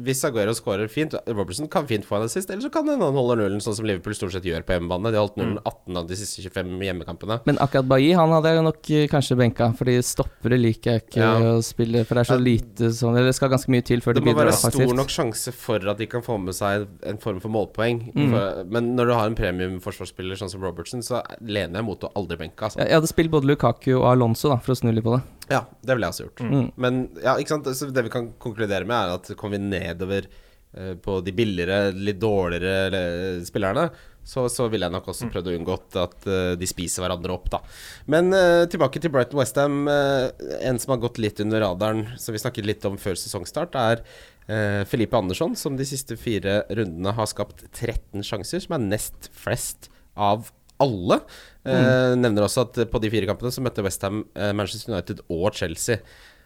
hvis 0.07 0.23
Aguero 0.27 0.55
scorer 0.57 0.89
fint 0.91 1.15
Robertson 1.29 1.69
kan 1.71 1.87
fint 1.87 2.07
få 2.07 2.17
en 2.17 2.25
assist, 2.27 2.49
eller 2.51 2.65
så 2.65 2.71
kan 2.73 2.89
han 2.91 2.99
holde 3.05 3.37
nullen, 3.39 3.61
sånn 3.63 3.77
som 3.77 3.87
Liverpool 3.87 4.17
stort 4.17 4.33
sett 4.35 4.47
gjør 4.49 4.65
på 4.67 4.75
hjemmebane. 4.75 5.13
De 5.13 5.19
har 5.19 5.23
holdt 5.29 5.39
nullen 5.39 5.61
18 5.61 5.99
av 6.01 6.09
de 6.09 6.17
siste 6.19 6.43
25 6.43 6.73
hjemmekampene. 6.89 7.37
Men 7.47 7.61
akkurat 7.63 7.87
Bailly 7.93 8.09
han 8.19 8.35
hadde 8.35 8.51
jeg 8.51 8.65
nok 8.67 8.91
eh, 8.97 9.05
kanskje 9.13 9.37
benka, 9.39 9.69
fordi 9.79 9.95
stoppere 10.03 10.59
liker 10.59 10.97
jeg 10.97 11.05
ikke 11.05 11.21
Ja. 11.23 11.31
å 11.53 11.63
spille. 11.63 12.03
For 12.09 12.19
det 12.19 12.25
er 12.25 12.31
så 12.33 12.39
lite 12.41 12.91
sånn 12.99 13.15
Eller 13.15 13.31
det 13.31 13.37
skal 13.39 13.53
ganske 13.53 13.71
mye 13.71 13.85
til 13.87 14.03
før 14.03 14.17
Det 14.19 14.25
de 14.25 14.27
må 14.27 14.35
være 14.35 14.57
stor 14.59 14.91
nok 14.99 15.13
sjanse 15.13 15.55
for 15.55 15.79
at 15.93 16.03
de 16.03 16.09
kan 16.11 16.25
få 16.25 16.35
med 16.41 16.57
seg 16.57 16.83
en 17.07 17.21
form 17.23 17.39
for 17.39 17.53
målpoeng. 17.53 18.03
Mm. 18.11 18.35
For, 18.35 18.67
men 18.75 18.91
når 18.99 19.07
du 19.07 19.15
har 19.15 19.31
en 19.31 19.39
premium-forsvarsspiller 19.39 20.35
sånn 20.43 20.51
som 20.51 20.67
Robertson, 20.67 20.99
så 21.05 21.23
lener 21.39 21.79
jeg 21.79 21.87
mot 21.87 22.03
å 22.03 22.11
aldri 22.19 22.41
benke, 22.43 22.59
altså. 22.67 22.83
Jeg 22.83 22.95
jeg 22.95 23.01
hadde 23.01 23.09
spilt 23.11 23.31
både 23.33 23.49
Lukaku 23.49 23.84
og 23.93 24.07
Alonso 24.09 24.49
da, 24.51 24.57
for 24.63 24.73
å 24.73 24.79
snu 24.79 24.91
litt 24.91 25.05
på 25.05 25.13
det. 25.13 25.21
Ja, 25.51 25.61
det 25.85 25.93
ville 25.93 26.07
jeg 26.07 26.15
også 26.15 26.25
gjort. 26.25 26.41
Mm. 26.49 26.65
Men 26.81 27.05
ja, 27.21 27.35
ikke 27.37 27.53
sant? 27.53 27.69
Så 27.77 27.91
det 27.93 28.07
vi 28.07 28.13
kan 28.13 28.31
konkludere 28.41 28.87
med, 28.87 28.97
er 28.97 29.19
at 29.19 29.31
kommer 29.37 29.59
vi 29.59 29.69
nedover 29.69 30.27
uh, 30.27 30.95
på 30.97 31.19
de 31.25 31.35
billigere, 31.37 31.93
litt 31.93 32.19
dårligere 32.21 33.45
spillerne, 33.45 33.89
så, 34.25 34.47
så 34.49 34.65
ville 34.73 34.87
jeg 34.87 34.95
nok 34.95 35.11
også 35.11 35.29
prøvd 35.29 35.51
å 35.51 35.55
unngå 35.59 35.75
at 36.01 36.25
uh, 36.25 36.53
de 36.57 36.69
spiser 36.69 37.05
hverandre 37.05 37.35
opp, 37.35 37.51
da. 37.53 37.61
Men 38.09 38.33
uh, 38.33 38.65
tilbake 38.71 38.97
til 39.03 39.13
Brighton 39.13 39.37
Westham. 39.37 39.83
Uh, 39.85 40.31
en 40.65 40.81
som 40.81 40.95
har 40.95 41.03
gått 41.03 41.21
litt 41.21 41.43
under 41.45 41.61
radaren, 41.61 42.07
som 42.17 42.33
vi 42.33 42.41
snakket 42.41 42.65
litt 42.65 42.89
om 42.89 42.97
før 42.97 43.19
sesongstart, 43.21 43.77
er 43.77 44.01
eh, 44.47 44.83
Felipe 44.89 45.17
Andersson, 45.17 45.55
som 45.57 45.77
de 45.77 45.85
siste 45.87 46.17
fire 46.19 46.63
rundene 46.69 47.13
har 47.15 47.29
skapt 47.29 47.65
13 47.71 48.25
sjanser, 48.25 48.63
som 48.63 48.77
er 48.77 48.87
nest 48.89 49.29
flest 49.35 49.89
av 50.15 50.51
alle. 50.83 51.19
Eh, 51.65 52.13
Nevner 52.19 52.45
også 52.47 52.65
at 52.67 52.79
på 52.91 53.01
de 53.01 53.09
fire 53.13 53.29
kampene 53.29 53.51
så 53.53 53.63
møtte 53.63 53.83
Westham 53.85 54.23
uh, 54.35 54.51
Manchester 54.57 54.93
United 54.93 55.21
og 55.29 55.49
Chelsea. 55.55 56.01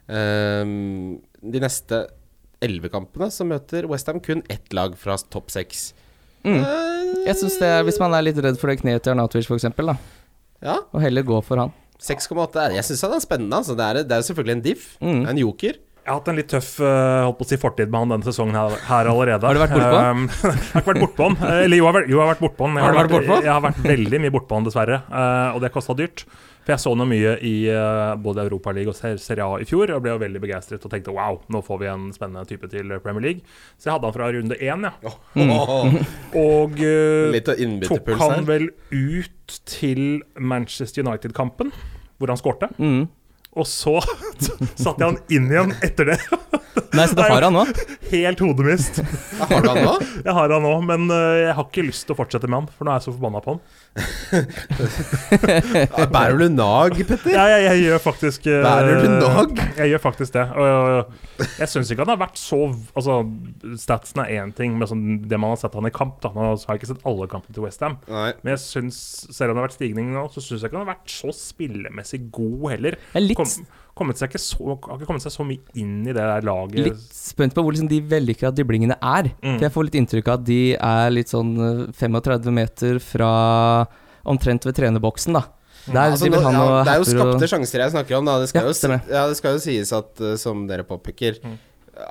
Ehm, 0.09 1.19
de 1.39 1.61
neste 1.61 2.03
elleve 2.65 2.89
kampene 2.91 3.29
så 3.31 3.45
møter 3.47 3.85
Westham 3.89 4.19
kun 4.23 4.41
ett 4.51 4.73
lag 4.75 4.95
fra 4.99 5.17
topp 5.31 5.51
seks. 5.53 5.91
Mm. 6.43 6.61
Eh, 6.63 7.25
Jeg 7.27 7.35
synes 7.35 7.57
det 7.59 7.69
Hvis 7.83 7.97
man 7.99 8.13
er 8.15 8.23
litt 8.23 8.37
redd 8.39 8.55
for 8.61 8.71
det 8.71 8.79
kneet 8.79 9.03
til 9.03 9.11
Arnautovic, 9.11 9.49
f.eks., 9.49 9.67
da, 9.75 9.95
Ja, 10.63 10.77
og 10.93 11.01
heller 11.03 11.23
gå 11.27 11.41
for 11.43 11.59
han. 11.59 11.73
6,8 11.99 12.61
er 12.63 12.75
Jeg 12.77 12.85
syns 12.87 13.01
han 13.03 13.13
er 13.17 13.23
spennende. 13.23 13.57
Altså. 13.59 13.75
Det, 13.75 13.85
er, 13.85 14.03
det 14.07 14.15
er 14.15 14.23
selvfølgelig 14.27 14.55
en 14.55 14.63
diff. 14.63 14.85
Mm. 15.03 15.25
En 15.27 15.41
joker. 15.41 15.79
Jeg 16.09 16.15
har 16.15 16.23
hatt 16.23 16.29
en 16.31 16.37
litt 16.39 16.47
tøff 16.49 16.69
eh, 16.81 17.19
holdt 17.21 17.35
på 17.37 17.45
å 17.45 17.47
si 17.51 17.57
fortid 17.61 17.91
med 17.93 18.01
han 18.01 18.11
denne 18.15 18.25
sesongen 18.25 18.55
her, 18.57 18.75
her 18.87 19.09
allerede. 19.11 19.45
Har 19.45 19.53
du 19.53 19.59
vært 19.61 19.75
bortpå 19.75 19.97
han? 19.99 20.23
Um, 20.23 20.23
jeg 20.41 20.71
har 20.73 20.79
ikke 20.81 20.87
vært 20.87 21.01
bortpå 21.03 21.27
han. 21.27 21.35
Eh, 21.37 21.57
Eller 21.67 21.77
jo, 21.77 21.83
jeg 21.85 21.93
har 21.93 21.99
jo, 22.01 22.15
jeg 22.15 22.21
har 22.23 22.29
vært 22.31 22.41
bortpå 22.41 22.65
han. 22.65 22.79
Jeg 22.79 22.85
Har 22.87 22.95
du 22.95 22.97
vært 22.97 23.11
bortpå? 23.13 23.35
Jeg 23.45 23.51
har 23.53 23.61
vært 23.67 23.83
veldig 23.83 24.21
mye 24.23 24.33
bortpå 24.33 24.57
han, 24.57 24.65
dessverre. 24.65 24.97
Uh, 25.11 25.49
og 25.53 25.59
det 25.61 25.69
kosta 25.75 25.95
dyrt. 25.99 26.23
For 26.63 26.73
jeg 26.73 26.81
så 26.81 26.93
noe 26.97 27.07
mye 27.11 27.35
i 27.45 27.51
uh, 27.69 28.15
både 28.25 28.47
Europaligaen 28.47 28.89
og 28.89 29.21
Serie 29.21 29.45
A 29.45 29.59
i 29.61 29.67
fjor 29.69 29.93
og 29.93 30.01
ble 30.01 30.15
jo 30.15 30.23
veldig 30.25 30.41
begeistret 30.47 30.89
og 30.89 30.95
tenkte 30.95 31.13
wow, 31.13 31.37
nå 31.53 31.61
får 31.69 31.81
vi 31.83 31.91
en 31.93 32.09
spennende 32.17 32.49
type 32.49 32.71
til 32.73 32.95
Premier 33.05 33.27
League. 33.27 33.45
Så 33.77 33.91
jeg 33.91 33.99
hadde 33.99 34.09
han 34.09 34.17
fra 34.17 34.31
runde 34.33 34.57
én, 34.57 34.89
ja. 34.89 35.13
Mm. 35.37 35.53
Og 36.41 36.81
uh, 36.81 37.37
tok 37.85 38.11
han 38.25 38.49
vel 38.49 38.71
ut 38.89 39.61
til 39.69 40.03
Manchester 40.41 41.05
United-kampen, 41.05 41.69
hvor 42.17 42.33
han 42.33 42.41
skårte. 42.41 42.73
Mm. 42.81 43.05
Og 43.57 43.65
så 43.69 43.99
satte 44.83 45.03
jeg 45.03 45.07
han 45.07 45.19
inn 45.35 45.47
igjen 45.51 45.71
etter 45.85 46.05
det. 46.13 46.19
Nei, 46.95 47.05
så 47.09 47.15
da 47.17 47.23
har 47.29 47.41
han 47.45 47.53
nå. 47.53 47.63
Helt 48.09 48.39
hodemist. 48.41 49.01
Har 49.49 49.61
du 49.61 49.67
han 49.69 49.83
nå? 49.85 49.93
Jeg 50.25 50.33
har 50.35 50.49
han 50.51 50.63
nå, 50.65 50.71
men 50.85 51.11
øh, 51.13 51.35
jeg 51.43 51.53
har 51.55 51.65
ikke 51.67 51.83
lyst 51.85 52.05
til 52.07 52.13
å 52.15 52.17
fortsette 52.17 52.47
med 52.49 52.57
han, 52.59 52.67
for 52.75 52.83
nå 52.87 52.91
er 52.91 52.95
jeg 52.99 53.05
så 53.05 53.13
forbanna 53.13 53.39
på 53.45 53.49
han. 53.53 53.61
Bærer 56.13 56.37
du 56.39 56.47
nag, 56.53 56.95
Petter? 57.07 57.31
Ja, 57.33 57.45
jeg, 57.53 57.63
jeg 57.67 57.83
gjør 57.85 58.01
faktisk 58.03 58.47
øh, 58.49 58.61
Bærer 58.65 59.01
du 59.03 59.09
nag? 59.21 59.61
Jeg 59.79 59.93
gjør 59.93 60.01
faktisk 60.03 60.35
det. 60.35 60.45
Og 60.59 61.47
jeg 61.59 61.71
syns 61.71 61.91
ikke 61.91 62.05
han 62.05 62.13
har 62.13 62.21
vært 62.21 62.39
så 62.39 62.59
Altså, 62.69 63.13
statsen 63.79 64.21
er 64.23 64.33
én 64.39 64.53
ting, 64.55 64.71
men 64.79 64.89
sånn, 64.89 65.03
det 65.29 65.39
man 65.39 65.53
har 65.53 65.59
sett 65.61 65.75
han 65.77 65.89
i 65.89 65.93
kamp. 65.93 66.15
Da. 66.23 66.31
Nå 66.35 66.51
har 66.51 66.57
jeg 66.59 66.81
ikke 66.81 66.91
sett 66.93 67.05
alle 67.09 67.29
kampene 67.31 67.55
til 67.55 67.65
Westham, 67.65 67.99
Nei. 68.09 68.31
men 68.41 68.55
jeg 68.55 68.63
synes, 68.65 68.97
selv 69.29 69.51
om 69.51 69.57
det 69.57 69.63
har 69.63 69.69
vært 69.69 69.79
stigning 69.79 70.07
nå, 70.15 70.25
så 70.33 70.43
syns 70.43 70.63
jeg 70.63 70.71
ikke 70.71 70.81
han 70.81 70.87
har 70.87 70.95
vært 70.95 71.13
så 71.13 71.29
spillemessig 71.35 72.21
god 72.35 72.63
heller. 72.75 72.99
Jeg 73.13 73.21
er 73.21 73.25
litt, 73.25 73.39
Kom, 73.39 73.51
kommet 73.99 74.19
seg 74.19 74.31
ikke 74.31 74.41
så, 74.41 74.73
har 74.73 74.97
ikke 74.97 75.09
kommet 75.09 75.25
seg 75.25 75.35
så 75.35 75.45
mye 75.47 75.77
inn 75.79 76.01
i 76.07 76.13
det 76.15 76.23
der 76.23 76.47
laget. 76.47 76.89
litt 76.89 77.05
spent 77.15 77.53
på 77.55 77.63
hvor 77.65 77.75
liksom 77.75 77.91
de 77.91 78.01
vellykka 78.09 78.51
driblingene 78.55 78.97
er. 78.97 79.31
Mm. 79.43 79.55
For 79.57 79.67
jeg 79.67 79.75
får 79.75 79.87
litt 79.89 79.99
inntrykk 80.01 80.31
av 80.31 80.39
at 80.39 80.47
de 80.49 80.61
er 80.75 81.13
litt 81.13 81.31
sånn 81.31 81.53
eh, 81.67 81.85
35 81.99 82.51
meter 82.55 82.99
fra 83.03 83.31
omtrent 84.29 84.65
ved 84.67 84.77
trenerboksen, 84.79 85.37
da. 85.37 85.45
Der 85.89 86.11
Altså, 86.11 86.27
nå, 86.29 86.37
ja, 86.43 86.83
det 86.85 86.91
er 86.91 86.99
jo 87.01 87.07
skapte 87.07 87.47
og 87.47 87.49
sjanser 87.49 87.81
jeg 87.85 87.93
snakker 87.95 88.17
om. 88.19 88.27
Da. 88.27 88.35
Det, 88.41 88.49
skal 88.51 88.67
Ja, 88.67 88.73
jo, 88.75 88.99
ja, 89.15 89.23
det 89.31 89.37
skal 89.39 89.55
jo 89.55 89.61
sies 89.63 89.93
at, 89.95 90.11
uh, 90.21 90.35
som 90.37 90.67
dere 90.69 90.85
påpeker, 90.87 91.39
Mm. 91.43 91.57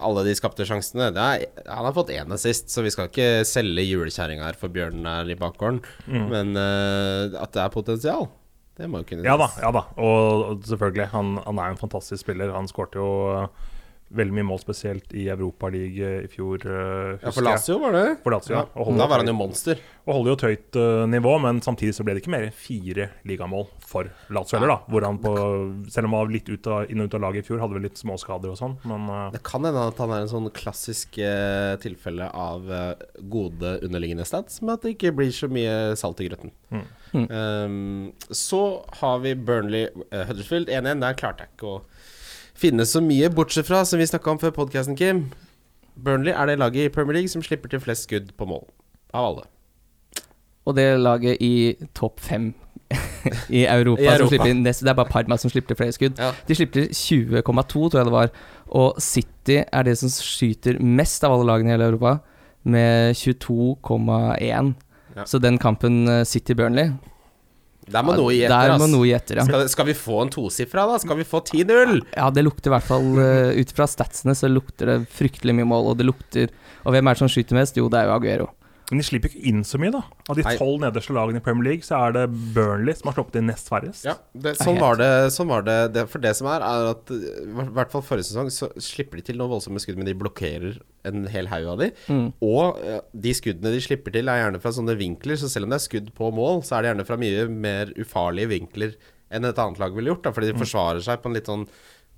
alle 0.05 0.25
de 0.27 0.35
skapte 0.37 0.67
sjansene 0.69 1.07
det 1.15 1.23
er, 1.23 1.45
Han 1.69 1.87
har 1.87 1.95
fått 1.97 2.11
én 2.13 2.33
assist, 2.35 2.69
så 2.69 2.83
vi 2.85 2.91
skal 2.93 3.09
ikke 3.09 3.45
selge 3.49 3.85
julekjerringa 3.87 4.45
her 4.45 4.59
for 4.59 4.69
bjørnen 4.69 5.07
her 5.07 5.31
i 5.31 5.37
bakgården. 5.39 5.81
Mm. 6.09 6.27
Men 6.33 6.57
uh, 6.59 7.39
at 7.43 7.53
det 7.55 7.63
er 7.63 7.73
potensial, 7.73 8.29
det 8.79 8.87
må 8.91 9.03
jo 9.03 9.09
kunne 9.09 9.27
Ja 9.27 9.35
da, 9.41 9.49
ja 9.59 9.73
da. 9.75 9.83
Og, 9.99 10.63
selvfølgelig, 10.69 11.09
han, 11.15 11.35
han 11.45 11.59
er 11.59 11.73
en 11.73 11.81
fantastisk 11.81 12.23
spiller. 12.23 12.55
Han 12.55 12.71
skårte 12.71 13.01
jo 13.01 13.09
veldig 14.09 14.35
mye 14.39 14.47
mål, 14.49 14.61
spesielt 14.63 15.13
i 15.13 15.27
Europaligaen 15.33 16.25
i 16.25 16.33
fjor. 16.33 16.65
Uh, 16.65 17.19
Ja, 17.23 17.33
for 17.33 17.45
Lazio 17.45 17.79
var 17.83 17.93
det. 17.97 18.07
For 18.25 18.35
Lazio, 18.35 18.55
ja. 18.57 18.65
Og 18.75 18.97
Da 18.99 19.07
var 19.07 19.23
han 19.23 19.29
jo 19.29 19.37
monster. 19.37 19.81
Og 20.09 20.15
holder 20.17 20.31
jo 20.31 20.37
et 20.39 20.47
høyt 20.49 20.79
uh, 20.81 21.05
nivå, 21.11 21.35
men 21.45 21.61
samtidig 21.65 21.95
så 21.97 22.05
ble 22.07 22.15
det 22.17 22.23
ikke 22.23 22.33
mer 22.33 22.47
enn 22.47 22.55
fire 22.57 23.11
ligamål 23.29 23.67
for 23.85 24.09
Lazio 24.33 24.57
heller, 24.59 24.75
da. 24.75 24.79
Hvor 24.89 25.05
han 25.05 25.21
på, 25.21 25.35
selv 25.93 26.09
om 26.09 26.17
han 26.17 26.25
var 26.25 26.33
litt 26.33 26.49
ut 26.49 26.71
av, 26.73 26.89
inn 26.89 27.05
og 27.05 27.11
ut 27.11 27.19
av 27.19 27.25
laget 27.27 27.45
i 27.45 27.49
fjor, 27.49 27.61
hadde 27.63 27.77
vel 27.77 27.87
litt 27.89 28.01
småskader 28.01 28.53
og 28.53 28.61
sånn, 28.61 28.79
men 28.89 29.09
uh, 29.13 29.29
Det 29.35 29.43
kan 29.47 29.67
hende 29.69 29.85
at 29.93 30.01
han 30.01 30.15
er 30.15 30.25
en 30.25 30.33
sånn 30.33 30.49
klassisk 30.57 31.19
eh, 31.23 31.75
tilfelle 31.83 32.29
av 32.35 32.71
eh, 32.73 33.07
gode 33.31 33.77
underliggende 33.85 34.27
stats, 34.29 34.63
med 34.63 34.77
at 34.79 34.87
det 34.87 34.95
ikke 34.97 35.15
blir 35.19 35.33
så 35.35 35.49
mye 35.53 35.75
salt 35.99 36.21
i 36.25 36.29
grøten. 36.31 36.53
Mm. 36.73 36.87
Mm. 37.13 37.27
Um, 37.33 38.13
så 38.31 38.63
har 39.01 39.23
vi 39.25 39.35
Burnley 39.35 39.89
uh, 40.13 40.25
Huddersfield 40.29 40.69
1-1. 40.69 41.01
Der 41.05 41.17
klarte 41.17 41.47
jeg 41.47 41.55
ikke 41.57 41.71
å 41.71 41.79
finne 42.59 42.87
så 42.89 43.03
mye, 43.05 43.31
bortsett 43.35 43.69
fra, 43.69 43.85
som 43.87 44.01
vi 44.01 44.07
snakka 44.09 44.33
om 44.33 44.41
før 44.43 44.55
podkasten, 44.63 44.97
Kim. 44.99 45.29
Burnley 45.99 46.35
er 46.35 46.51
det 46.51 46.59
laget 46.59 46.89
i 46.89 46.95
Premier 46.95 47.19
League 47.19 47.31
som 47.33 47.43
slipper 47.43 47.71
til 47.73 47.83
flest 47.83 48.07
skudd 48.07 48.33
på 48.39 48.47
mål. 48.47 48.65
Av 49.15 49.31
alle. 49.33 49.47
Og 50.69 50.77
det 50.77 50.87
laget 51.01 51.43
i 51.43 51.75
topp 51.97 52.21
fem 52.21 52.53
i 53.59 53.65
Europa, 53.65 54.03
I 54.03 54.07
Europa. 54.07 54.19
Som 54.19 54.31
slipper 54.33 54.53
inn 54.53 54.63
nest, 54.65 54.85
Det 54.85 54.93
er 54.93 54.97
bare 54.97 55.11
Parma 55.13 55.37
som 55.41 55.53
slipper 55.53 55.77
flere 55.79 55.95
skudd. 55.97 56.21
Ja. 56.21 56.33
De 56.49 56.57
slipper 56.57 56.89
20,2, 56.93 57.43
tror 57.75 57.99
jeg 57.99 58.09
det 58.09 58.15
var. 58.15 58.33
Og 58.69 59.01
City 59.03 59.63
er 59.65 59.87
det 59.89 59.97
som 60.01 60.13
skyter 60.13 60.81
mest 60.81 61.25
av 61.25 61.35
alle 61.35 61.49
lagene 61.49 61.73
i 61.73 61.77
hele 61.77 61.91
Europa, 61.93 62.19
med 62.69 63.17
22,1. 63.17 64.75
Ja. 65.17 65.25
Så 65.27 65.41
den 65.41 65.59
kampen 65.59 66.07
eh, 66.09 66.25
City-Burnley 66.29 66.93
Der 67.93 68.05
må 68.05 68.15
noe 68.19 68.35
gi 68.35 68.43
etter. 68.45 68.73
Der 68.73 68.81
må 68.81 68.89
noe 68.91 69.09
ja. 69.09 69.19
Skal, 69.21 69.67
skal 69.73 69.89
vi 69.89 69.97
få 69.97 70.21
en 70.25 70.33
tosifra, 70.33 70.85
da? 70.91 70.99
Skal 71.03 71.21
vi 71.21 71.27
få 71.29 71.41
10-0? 71.41 71.99
Ja, 72.17 72.29
det 72.35 72.45
lukter 72.45 72.71
i 72.71 72.75
hvert 72.77 72.89
fall 72.89 73.09
eh, 73.23 73.61
Ut 73.63 73.73
fra 73.77 73.89
statsene 73.91 74.35
så 74.39 74.51
lukter 74.51 74.93
det 74.93 74.99
fryktelig 75.15 75.57
mye 75.59 75.69
mål, 75.69 75.93
og 75.93 76.01
det 76.01 76.09
lukter 76.09 76.53
Og 76.85 76.95
hvem 76.95 77.09
er 77.09 77.17
det 77.17 77.23
som 77.23 77.33
skyter 77.33 77.59
mest? 77.59 77.79
Jo, 77.81 77.89
det 77.93 78.03
er 78.03 78.11
jo 78.11 78.17
Aguero. 78.19 78.51
Men 78.89 79.03
de 79.03 79.05
slipper 79.05 79.29
ikke 79.29 79.51
inn 79.51 79.65
så 79.69 79.77
mye, 79.81 79.93
da. 79.93 80.01
Av 80.33 80.39
de 80.39 80.45
tolv 80.57 80.79
nederste 80.81 81.13
lagene 81.13 81.43
i 81.43 81.45
Premier 81.45 81.67
League, 81.67 81.85
så 81.85 81.99
er 82.07 82.15
det 82.17 82.23
Burnley 82.55 82.97
som 82.97 83.11
har 83.11 83.19
sluppet 83.19 83.37
inn 83.41 83.51
nest 83.51 83.69
færrest. 83.69 84.07
Ja, 84.09 84.15
det, 84.33 84.55
sånn, 84.63 84.79
var 84.81 84.97
det, 85.01 85.11
sånn 85.35 85.51
var 85.51 85.67
det, 85.67 85.77
det. 85.93 86.07
For 86.09 86.25
det 86.25 86.33
som 86.39 86.49
er, 86.49 86.65
er 86.65 86.89
at 86.95 87.13
i 87.13 87.69
hvert 87.77 87.93
fall 87.93 88.05
forrige 88.07 88.31
sesong 88.31 88.49
så 88.55 88.71
slipper 88.81 89.21
de 89.21 89.27
til 89.29 89.41
noen 89.41 89.53
voldsomme 89.53 89.83
skudd, 89.85 90.01
men 90.01 90.09
de 90.09 90.17
blokkerer 90.17 90.81
en 91.09 91.29
hel 91.29 91.51
haug 91.53 91.69
av 91.75 91.85
de. 91.85 91.91
Mm. 92.09 92.25
Og 92.49 92.81
de 93.13 93.37
skuddene 93.37 93.75
de 93.77 93.85
slipper 93.85 94.17
til, 94.17 94.33
er 94.33 94.43
gjerne 94.43 94.63
fra 94.65 94.73
sånne 94.79 94.97
vinkler, 95.01 95.37
så 95.41 95.53
selv 95.53 95.69
om 95.69 95.77
det 95.77 95.83
er 95.83 95.87
skudd 95.91 96.11
på 96.17 96.33
mål, 96.41 96.65
så 96.65 96.79
er 96.79 96.87
det 96.87 96.93
gjerne 96.95 97.09
fra 97.11 97.21
mye 97.21 97.47
mer 97.53 97.93
ufarlige 98.01 98.53
vinkler 98.57 98.97
enn 99.29 99.45
et 99.45 99.61
annet 99.61 99.81
lag 99.83 99.93
ville 99.93 100.15
gjort. 100.15 100.25
Da, 100.25 100.33
fordi 100.33 100.49
de 100.49 100.61
forsvarer 100.65 101.05
seg 101.05 101.21
på 101.21 101.29
en 101.29 101.37
litt 101.37 101.53
sånn 101.53 101.69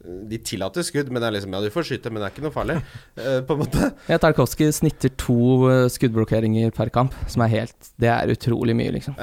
De 0.01 0.39
tillater 0.41 0.85
skudd, 0.87 1.11
men 1.13 1.21
det 1.21 1.29
er 1.29 1.35
liksom 1.37 1.53
Ja, 1.57 1.61
du 1.61 1.75
får 1.75 1.89
skyte, 1.91 2.13
men 2.13 2.23
det 2.23 2.31
er 2.31 2.35
ikke 2.35 2.47
noe 2.47 2.55
farlig. 2.55 2.79
eh, 3.21 3.41
på 3.45 3.57
en 3.57 3.63
måte. 3.65 3.91
Ja, 4.09 4.17
Tarkovskij 4.23 4.73
snitter 4.79 5.13
to 5.21 5.69
eh, 5.69 5.85
skuddblokkeringer 5.93 6.73
per 6.77 6.93
kamp, 6.95 7.17
som 7.29 7.45
er 7.45 7.53
helt 7.53 7.93
Det 8.01 8.09
er 8.09 8.33
utrolig 8.33 8.77
mye, 8.79 8.95
liksom. 8.97 9.19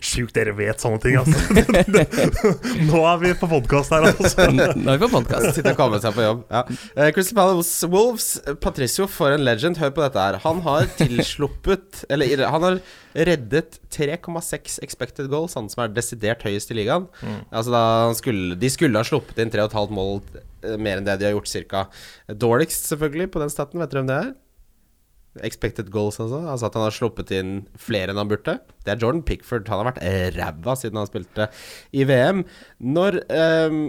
Sjukt 0.00 0.34
dere 0.36 0.54
vet 0.56 0.82
sånne 0.82 1.00
ting, 1.02 1.16
altså. 1.20 1.38
Nå 2.88 3.00
er 3.10 3.20
vi 3.22 3.32
på 3.38 3.48
podkast 3.50 3.94
her, 3.94 4.08
altså. 4.10 4.48
Nå 4.56 4.94
er 4.94 4.98
vi 4.98 5.02
på 5.04 5.10
podkast. 5.12 5.50
Sitte 5.56 5.74
og 5.74 5.80
komme 5.80 6.00
seg 6.02 6.16
på 6.16 6.24
jobb. 6.24 6.44
Ja. 6.50 6.64
Uh, 6.96 7.08
Crystal 7.14 7.38
Palace 7.38 7.90
Wolves, 7.92 8.28
Patricio 8.64 9.08
for 9.10 9.34
en 9.34 9.44
legend. 9.46 9.80
Hør 9.82 9.94
på 9.96 10.04
dette 10.04 10.20
her. 10.20 10.40
Han 10.44 10.62
har 10.66 10.88
tilsluppet 10.98 12.04
Eller 12.12 12.46
han 12.50 12.64
har 12.66 12.80
reddet 13.14 13.78
3,6 13.94 14.80
expected 14.82 15.28
goals, 15.30 15.54
han 15.58 15.68
som 15.70 15.84
er 15.84 15.92
desidert 15.94 16.42
høyest 16.46 16.72
i 16.72 16.78
ligaen. 16.80 17.06
Altså 17.50 17.74
da 17.74 17.82
han 18.08 18.16
skulle, 18.18 18.58
De 18.58 18.70
skulle 18.72 18.98
ha 18.98 19.06
sluppet 19.06 19.38
inn 19.42 19.52
3,5 19.54 19.92
mål 19.94 20.18
eh, 20.34 20.74
mer 20.74 20.98
enn 20.98 21.06
det 21.06 21.20
de 21.20 21.28
har 21.28 21.36
gjort, 21.36 21.50
cirka. 21.50 21.84
Dårligst, 22.28 22.88
selvfølgelig, 22.90 23.30
på 23.34 23.42
den 23.44 23.52
staten. 23.52 23.82
Vet 23.82 23.92
dere 23.92 24.02
hvem 24.02 24.10
det 24.10 24.18
er? 24.22 24.32
Expected 25.42 25.90
goals, 25.90 26.20
altså. 26.22 26.44
Altså 26.46 26.68
at 26.68 26.76
han 26.78 26.86
har 26.86 26.94
sluppet 26.94 27.32
inn 27.34 27.52
flere 27.80 28.12
enn 28.12 28.20
han 28.20 28.30
burde. 28.30 28.58
Det 28.86 28.94
er 28.94 29.00
Jordan 29.02 29.24
Pickford. 29.26 29.66
Han 29.72 29.82
har 29.82 29.92
vært 29.92 30.36
ræva 30.36 30.76
siden 30.78 31.00
han 31.00 31.10
spilte 31.10 31.48
i 31.90 32.06
VM. 32.06 32.44
Når 32.78 33.18
ehm, 33.34 33.80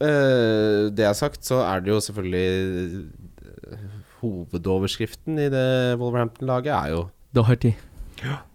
eh, 0.00 0.88
det 0.96 1.04
er 1.04 1.18
sagt, 1.18 1.44
så 1.44 1.60
er 1.66 1.84
det 1.84 1.92
jo 1.92 2.00
selvfølgelig 2.08 3.04
eh, 3.44 3.86
Hovedoverskriften 4.20 5.38
i 5.40 5.48
det 5.52 5.68
Wolverhampton-laget 6.00 6.74
er 6.76 6.92
jo 6.94 7.06
Doherty. 7.36 7.76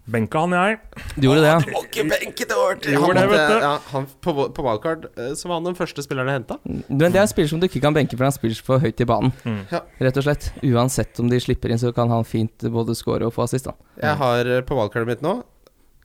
Benka 0.06 0.38
han 0.44 0.52
jeg. 0.54 0.76
Du 1.16 1.24
gjorde 1.26 1.40
det, 1.42 1.48
ja? 1.50 1.58
Må 1.74 1.80
ikke 1.88 2.04
benke 2.06 2.46
Han 2.46 3.16
det, 3.16 3.24
du. 3.26 3.56
Ja, 3.64 3.72
han, 3.90 4.04
på, 4.22 4.34
på 4.54 4.62
wildcard 4.66 5.08
eh, 5.18 5.32
så 5.34 5.48
var 5.50 5.58
han 5.58 5.66
den 5.66 5.74
første 5.78 6.04
spilleren 6.06 6.30
jeg 6.30 6.38
henta. 6.40 6.58
Det 6.86 7.08
er 7.10 7.18
en 7.24 7.30
spiller 7.32 7.50
som 7.50 7.62
du 7.62 7.66
ikke 7.66 7.82
kan 7.82 7.96
benke, 7.96 8.14
for 8.14 8.28
han 8.28 8.36
spiller 8.36 8.60
for 8.68 8.78
høyt 8.84 9.02
i 9.02 9.08
banen. 9.10 9.34
Mm. 9.42 9.58
Ja. 9.72 9.80
Rett 10.06 10.20
og 10.22 10.26
slett. 10.28 10.48
Uansett 10.62 11.18
om 11.24 11.32
de 11.32 11.40
slipper 11.42 11.74
inn, 11.74 11.82
så 11.82 11.90
kan 11.96 12.12
han 12.14 12.22
fint 12.28 12.68
både 12.70 12.94
score 12.94 13.26
og 13.26 13.34
få 13.34 13.48
assist. 13.48 13.66
da. 13.66 13.74
Jeg 14.04 14.16
har 14.22 14.52
eh, 14.54 14.62
på 14.68 14.78
wildcardet 14.78 15.10
mitt 15.10 15.26
nå 15.26 15.34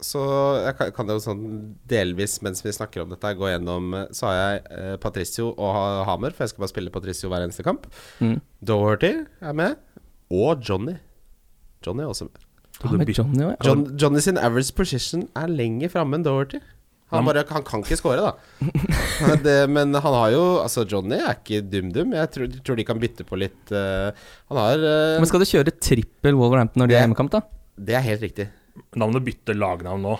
Så 0.01 0.17
jeg 0.65 0.73
kan, 0.79 0.89
kan 0.97 1.05
det 1.11 1.19
jo 1.19 1.21
sånn 1.27 1.43
delvis 1.85 2.39
mens 2.41 2.63
vi 2.65 2.73
snakker 2.73 3.03
om 3.03 3.11
dette, 3.13 3.35
gå 3.37 3.51
gjennom 3.51 3.91
eh, 3.93 4.07
Så 4.17 4.25
har 4.31 4.37
jeg 4.39 4.63
eh, 4.73 4.95
Patricio 5.03 5.51
og 5.53 5.75
Ha- 5.77 6.03
Hamer, 6.09 6.33
for 6.33 6.47
jeg 6.47 6.55
skal 6.55 6.65
bare 6.65 6.73
spille 6.73 6.93
Patricio 6.97 7.29
hver 7.29 7.45
eneste 7.45 7.61
kamp. 7.67 7.85
Mm. 8.17 8.39
Doherty 8.65 9.13
er 9.45 9.53
med. 9.61 9.77
Og 10.33 10.57
Johnny. 10.65 10.97
Johnny 11.85 12.01
er 12.01 12.09
også 12.09 12.25
med. 12.31 12.47
Ja, 12.83 12.91
med 12.97 13.09
Johnny 13.13 13.43
ja. 13.43 13.55
John, 13.65 13.87
Johnny 13.99 14.21
sin 14.23 14.39
average 14.41 14.73
position 14.77 15.27
er 15.37 15.51
lenger 15.51 15.91
framme 15.93 16.17
enn 16.17 16.25
Doherty. 16.25 16.61
Han, 17.11 17.27
bare, 17.27 17.43
han 17.49 17.65
kan 17.67 17.83
ikke 17.83 17.97
score, 17.99 18.23
da. 18.23 18.69
det, 19.45 19.57
men 19.71 19.91
han 19.91 20.15
har 20.15 20.29
jo 20.31 20.43
Altså, 20.61 20.85
Johnny 20.87 21.17
er 21.19 21.35
ikke 21.35 21.59
dum-dum. 21.67 22.15
Jeg 22.15 22.31
tror, 22.31 22.55
tror 22.63 22.79
de 22.79 22.87
kan 22.87 23.01
bytte 23.01 23.27
på 23.27 23.39
litt 23.41 23.73
uh, 23.75 24.15
Han 24.51 24.61
har 24.61 24.79
uh, 24.79 25.19
Men 25.19 25.27
skal 25.27 25.43
du 25.43 25.49
kjøre 25.49 25.75
trippel 25.75 26.39
Wolverhampton 26.39 26.83
når 26.83 26.91
de 26.91 26.95
har 26.95 27.03
er 27.03 27.09
hjemmekamp, 27.09 27.33
da? 27.33 27.43
Det 27.75 27.97
er 27.97 28.05
helt 28.05 28.23
riktig. 28.23 28.47
Da 28.95 29.03
må 29.03 29.11
du 29.11 29.19
bytte 29.25 29.51
lagnavn 29.57 30.05
nå. 30.05 30.13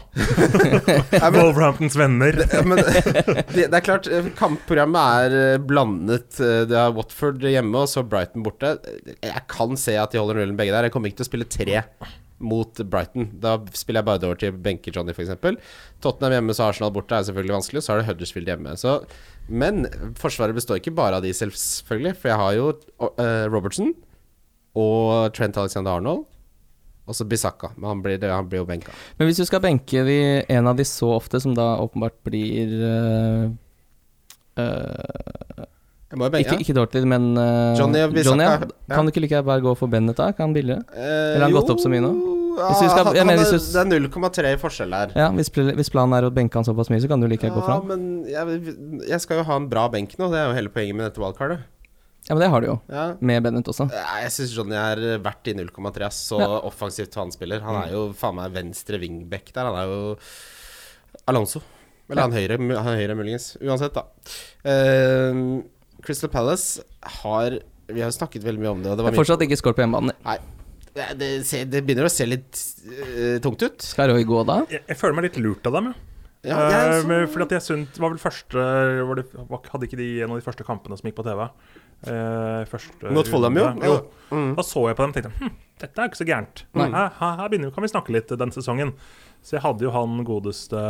Wolverhamptons 1.37 1.95
venner. 1.95 2.41
det, 2.41 2.63
men 2.67 2.81
det, 2.83 3.69
det 3.71 3.77
er 3.77 3.85
klart, 3.85 4.09
eh, 4.11 4.27
kampprogrammet 4.35 5.31
er 5.31 5.63
blandet. 5.63 6.35
Det 6.35 6.75
er 6.75 6.91
Watford 6.95 7.45
hjemme 7.47 7.85
og 7.85 7.91
så 7.91 8.03
Brighton 8.03 8.43
borte. 8.43 8.75
Jeg 9.23 9.45
kan 9.51 9.79
se 9.79 9.95
at 9.99 10.11
de 10.11 10.19
holder 10.19 10.41
nullen 10.41 10.59
begge 10.59 10.75
der. 10.75 10.89
Jeg 10.89 10.95
kommer 10.95 11.11
ikke 11.11 11.21
til 11.21 11.29
å 11.29 11.31
spille 11.31 11.47
tre 11.47 11.79
mot 12.41 12.81
Brighton. 12.91 13.29
Da 13.41 13.55
spiller 13.77 14.01
jeg 14.01 14.09
bare 14.09 14.27
over 14.27 14.39
til 14.41 14.57
benke 14.65 14.93
Johnny, 14.93 15.13
f.eks. 15.15 15.33
Tottenham 16.03 16.35
hjemme, 16.37 16.55
så 16.57 16.67
Arsenal 16.69 16.93
borte 16.95 17.17
er 17.17 17.27
selvfølgelig 17.27 17.57
vanskelig. 17.57 17.83
Så 17.85 17.93
er 17.93 18.01
det 18.01 18.09
Huddersfield 18.09 18.51
hjemme. 18.51 18.75
Så, 18.79 18.97
men 19.47 19.85
forsvaret 20.19 20.57
består 20.57 20.81
ikke 20.81 20.95
bare 20.97 21.19
av 21.19 21.25
de, 21.25 21.33
selvfølgelig. 21.37 22.15
For 22.19 22.33
jeg 22.33 22.41
har 22.41 22.57
jo 22.57 22.67
uh, 23.01 23.47
Robertson 23.51 23.93
og 24.77 25.33
Trent 25.37 25.59
Alexander 25.61 25.97
Arnold. 25.99 26.27
Og 27.09 27.17
så 27.17 27.25
Bisakka. 27.27 27.73
Men 27.77 27.89
han 27.95 28.05
blir, 28.05 28.21
han 28.29 28.47
blir 28.49 28.61
jo 28.61 28.69
benka. 28.69 28.93
Men 29.17 29.27
hvis 29.27 29.41
du 29.41 29.47
skal 29.49 29.63
benke 29.63 30.05
de, 30.07 30.19
en 30.53 30.69
av 30.69 30.77
de 30.77 30.85
så 30.87 31.09
ofte, 31.17 31.41
som 31.43 31.55
da 31.57 31.73
åpenbart 31.81 32.19
blir 32.27 32.75
uh, 32.85 33.51
øh, 34.61 35.65
Jeg 36.11 36.19
må 36.19 36.27
jo 36.27 36.41
ikke, 36.43 36.57
ikke 36.59 36.73
Dorthy, 36.75 37.01
men 37.07 37.31
uh, 37.39 37.71
Johnny 37.79 38.01
og 38.03 38.11
Bissaka, 38.13 38.43
ja. 38.43 38.57
ja. 38.67 38.95
Kan 38.95 39.07
du 39.07 39.11
ikke 39.13 39.21
like 39.23 39.31
gjerne 39.37 39.47
bare 39.47 39.63
gå 39.63 39.71
for 39.79 39.87
Bennett, 39.91 40.17
da? 40.19 40.31
Kan 40.35 40.49
han 40.49 40.55
billigere? 40.57 40.83
Eh, 40.91 41.07
Eller 41.07 41.39
har 41.39 41.47
han 41.47 41.55
gått 41.55 41.69
opp 41.71 41.79
så 41.79 41.91
mye 41.93 42.03
nå? 42.03 42.11
Hvis 42.51 42.81
vi 42.83 42.89
skal- 42.91 43.05
han, 43.07 43.15
mener, 43.29 43.39
er, 43.47 43.61
det 43.63 43.79
er 43.79 44.07
0,3 44.11 44.49
i 44.51 44.57
forskjell 44.59 44.91
her. 44.93 45.13
Ja, 45.15 45.29
hvis, 45.31 45.47
hvis 45.55 45.89
planen 45.93 46.17
er 46.17 46.27
å 46.27 46.31
benke 46.35 46.59
han 46.59 46.67
såpass 46.67 46.91
mye, 46.91 46.99
så 46.99 47.07
kan 47.07 47.23
du 47.23 47.29
like 47.31 47.47
gjerne 47.47 47.55
gå 47.55 47.63
fram. 47.63 47.87
Men 47.87 48.03
jeg, 48.27 48.75
jeg 49.07 49.21
skal 49.23 49.39
jo 49.39 49.45
ha 49.47 49.55
en 49.61 49.69
bra 49.71 49.85
benk 49.93 50.17
nå. 50.19 50.27
Det 50.33 50.41
er 50.41 50.49
jo 50.51 50.57
hele 50.59 50.73
poenget 50.75 50.99
med 50.99 51.07
dette 51.07 51.23
wildcardet. 51.23 51.63
Ja, 52.27 52.35
men 52.35 52.43
det 52.43 52.49
har 52.53 52.61
du 52.61 52.67
jo, 52.67 52.75
Ja. 52.91 53.05
med 53.19 53.41
Bennett 53.47 53.65
også. 53.71 53.87
Ja, 53.95 54.03
Jeg 54.25 54.35
syns 54.35 54.51
Johnny 54.53 54.75
er 54.77 54.99
verdt 55.23 55.47
i 55.47 55.55
0,3. 55.57 56.05
ass. 56.05 56.19
Så 56.27 56.37
Ja. 56.43 56.59
offensivt 56.67 57.15
han 57.15 57.31
spiller. 57.31 57.61
Han 57.65 57.79
er 57.87 57.91
jo 57.95 58.03
faen 58.13 58.35
meg 58.35 58.51
venstre 58.53 58.99
wingback 58.99 59.53
der. 59.55 59.65
Han 59.71 59.79
er 59.79 59.87
jo 59.87 60.17
Alonso. 61.27 61.61
Eller 62.09 62.21
Ja. 62.21 62.27
han 62.27 62.35
høyre, 62.35 62.57
han 62.83 62.97
høyre 62.99 63.15
muligens. 63.15 63.55
Uansett, 63.63 63.93
da. 63.95 64.03
Eh, 64.67 65.61
Crystal 66.05 66.29
Palace 66.33 66.81
har 67.21 67.59
Vi 67.91 67.99
har 68.01 68.07
jo 68.11 68.15
snakket 68.15 68.43
veldig 68.45 68.61
mye 68.63 68.71
om 68.75 68.81
det. 68.83 68.91
Og 68.91 68.97
det 68.97 69.03
Jeg 69.03 69.07
var 69.09 69.15
har 69.15 69.19
fortsatt 69.23 69.41
ikke 69.47 69.59
skåret 69.59 69.79
på 69.79 69.83
hjemmebane. 69.85 70.13
Nei. 70.25 70.37
det, 71.19 71.27
ser, 71.47 71.65
det 71.71 71.81
begynner 71.87 72.07
å 72.07 72.11
se 72.11 72.25
litt 72.27 72.61
uh, 72.87 73.37
tungt 73.43 73.61
ut. 73.63 73.83
Skal 73.83 74.11
Roy 74.13 74.23
gå 74.27 74.41
da? 74.47 74.61
Jeg, 74.71 74.83
jeg 74.87 74.99
føler 74.99 75.17
meg 75.19 75.27
litt 75.29 75.37
lurt 75.43 75.67
av 75.67 75.75
dem, 75.77 75.91
jeg. 75.91 76.07
Ja, 76.41 76.57
jeg 76.73 77.03
så... 77.03 77.17
fordi 77.29 77.45
at 77.45 77.51
jeg 77.53 77.61
synt, 77.67 77.97
var 78.01 78.09
vel 78.09 78.17
første 78.17 78.61
var 79.05 79.19
det, 79.19 79.27
Hadde 79.69 79.85
ikke 79.85 79.99
de 79.99 80.07
en 80.25 80.31
av 80.33 80.39
de 80.39 80.45
første 80.47 80.65
kampene 80.65 80.97
som 80.97 81.05
gikk 81.05 81.19
på 81.19 81.25
TV? 81.27 81.43
Eh, 82.09 82.63
første 82.65 83.11
Mot 83.13 83.27
Fulham, 83.29 83.59
jo. 83.61 83.67
jo. 83.85 83.97
Mm. 84.33 84.55
Da 84.57 84.65
så 84.65 84.87
jeg 84.89 84.97
på 84.97 85.05
dem 85.05 85.13
og 85.13 85.19
tenkte 85.19 85.33
hm, 85.37 85.51
dette 85.83 86.01
er 86.01 86.09
ikke 86.09 86.17
så 86.17 86.25
gærent. 86.25 86.63
Her, 86.77 86.89
her, 87.19 87.35
her 87.43 87.51
begynner, 87.51 87.69
kan 87.75 87.85
vi 87.85 87.91
snakke 87.91 88.13
litt 88.15 88.33
den 88.41 88.51
sesongen. 88.53 88.95
Så 89.45 89.55
jeg 89.59 89.63
hadde 89.67 89.85
jo 89.85 89.93
han 89.93 90.19
godeste 90.25 90.81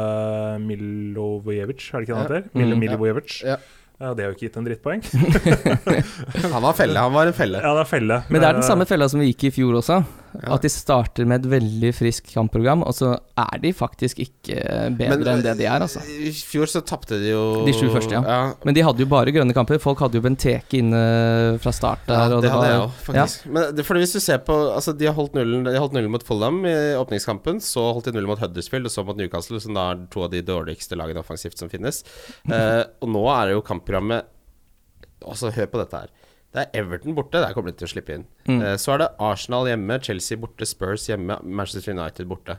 Milovojevic, 0.64 1.86
er 1.92 2.00
det 2.00 2.08
ikke 2.08 2.16
det 2.16 2.18
han 2.18 2.24
Ja. 2.24 2.40
heter? 2.42 2.50
Milo, 2.56 2.76
Mm. 2.76 2.80
Milovojevic. 2.86 3.44
Ja. 3.44 3.58
Ja, 4.02 4.14
det 4.18 4.24
har 4.26 4.32
jo 4.32 4.38
ikke 4.38 4.48
gitt 4.48 4.56
en 4.58 4.66
drittpoeng. 4.66 5.04
Han 6.56 6.64
var 6.64 6.74
felle. 6.74 6.98
Han 7.00 7.14
var 7.14 7.30
en 7.30 7.36
felle. 7.38 7.62
Ja, 7.62 7.74
det 7.78 7.84
er 7.86 7.90
felle. 7.92 8.18
Men 8.30 8.42
det 8.42 8.48
er 8.48 8.58
den 8.58 8.64
Eh, 8.66 8.68
samme 8.72 8.88
fella 8.90 9.08
som 9.12 9.22
vi 9.22 9.28
gikk 9.30 9.44
i 9.52 9.54
fjor 9.60 9.78
også. 9.78 10.00
Ja. 10.32 10.54
At 10.56 10.64
de 10.64 10.70
starter 10.72 11.28
med 11.28 11.44
et 11.44 11.50
veldig 11.52 11.92
friskt 11.96 12.30
kampprogram, 12.32 12.86
og 12.88 12.96
så 12.96 13.12
er 13.40 13.60
de 13.64 13.72
faktisk 13.76 14.22
ikke 14.24 14.56
bedre 14.96 15.20
Men, 15.20 15.28
enn 15.34 15.44
det 15.44 15.56
de 15.60 15.68
er, 15.68 15.84
altså. 15.84 16.04
I 16.08 16.32
fjor 16.32 16.70
så 16.72 16.84
tapte 16.88 17.20
de 17.20 17.34
jo 17.34 17.44
De 17.68 17.74
sju 17.76 17.90
første, 17.92 18.16
ja. 18.16 18.22
ja. 18.24 18.54
Men 18.64 18.78
de 18.78 18.86
hadde 18.86 19.04
jo 19.04 19.10
bare 19.12 19.34
grønne 19.36 19.56
kamper. 19.56 19.82
Folk 19.84 20.02
hadde 20.04 20.20
jo 20.20 20.24
Benteke 20.26 20.80
inne 20.80 21.02
fra 21.62 21.74
start 21.76 22.08
der. 22.08 22.24
Ja, 22.32 22.42
det 22.44 22.54
hadde 22.54 22.72
jeg 22.72 22.82
òg, 22.86 22.98
faktisk. 23.10 23.48
Men 23.52 23.76
det, 23.76 23.86
fordi 23.88 24.06
hvis 24.06 24.16
du 24.16 24.22
ser 24.24 24.42
på 24.46 24.58
Altså, 24.72 24.94
de 24.96 25.08
har 25.10 25.16
holdt 25.18 25.34
nullen 25.36 25.66
De 25.66 25.74
har 25.74 25.84
holdt 25.84 25.96
nullen 25.98 26.12
mot 26.14 26.24
Fulham 26.26 26.62
i 26.70 26.76
åpningskampen. 27.00 27.60
Så 27.64 27.84
holdt 27.92 28.08
de 28.10 28.16
nullen 28.16 28.32
mot 28.32 28.42
Huddersfield, 28.42 28.88
og 28.88 28.94
så 28.94 29.06
mot 29.08 29.20
Newcastle, 29.20 29.60
som 29.64 29.76
da 29.78 29.90
er 29.92 30.06
to 30.14 30.26
av 30.26 30.32
de 30.34 30.44
dårligste 30.46 30.98
lagene 31.00 31.24
offensivt 31.24 31.60
som 31.60 31.72
finnes. 31.72 32.04
uh, 32.48 32.84
og 33.04 33.12
nå 33.12 33.26
er 33.34 33.50
det 33.50 33.58
jo 33.58 33.66
kampprogrammet 33.66 34.30
Altså, 35.22 35.52
hør 35.54 35.68
på 35.70 35.78
dette 35.78 36.00
her. 36.02 36.21
Det 36.52 36.66
er 36.66 36.82
Everton 36.82 37.16
borte, 37.16 37.40
der 37.40 37.54
kommer 37.56 37.72
de 37.72 37.80
til 37.80 37.88
å 37.88 37.92
slippe 37.94 38.18
inn. 38.18 38.26
Mm. 38.50 38.60
Eh, 38.60 38.76
så 38.82 38.96
er 38.96 39.04
det 39.04 39.14
Arsenal 39.24 39.70
hjemme, 39.70 40.00
Chelsea 40.04 40.40
borte, 40.40 40.68
Spurs 40.68 41.08
hjemme, 41.08 41.40
Manchester 41.44 41.96
United 41.96 42.28
borte. 42.28 42.58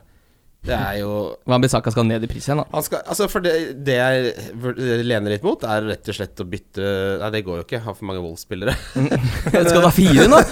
Det 0.63 0.75
er 0.75 0.99
jo 1.01 1.11
Wambisaka 1.49 1.91
skal 1.91 2.07
ned 2.07 2.23
i 2.23 2.29
pris 2.31 2.45
igjen, 2.47 2.61
da. 2.61 2.67
han 2.71 2.85
skal, 2.85 3.01
altså 3.11 3.27
for 3.31 3.43
det, 3.43 3.53
det 3.83 3.97
jeg 3.97 5.03
lener 5.03 5.35
litt 5.35 5.43
mot, 5.45 5.63
er 5.67 5.83
rett 5.89 6.07
og 6.07 6.17
slett 6.17 6.39
å 6.39 6.47
bytte 6.47 6.91
Nei, 7.19 7.29
det 7.33 7.43
går 7.45 7.59
jo 7.59 7.65
ikke. 7.65 7.81
Har 7.83 7.97
for 7.97 8.07
mange 8.07 8.21
Wolves-spillere. 8.23 8.73
skal 9.51 9.81
du 9.81 9.87
ha 9.87 9.93
fire 9.93 10.29
nå? 10.31 10.41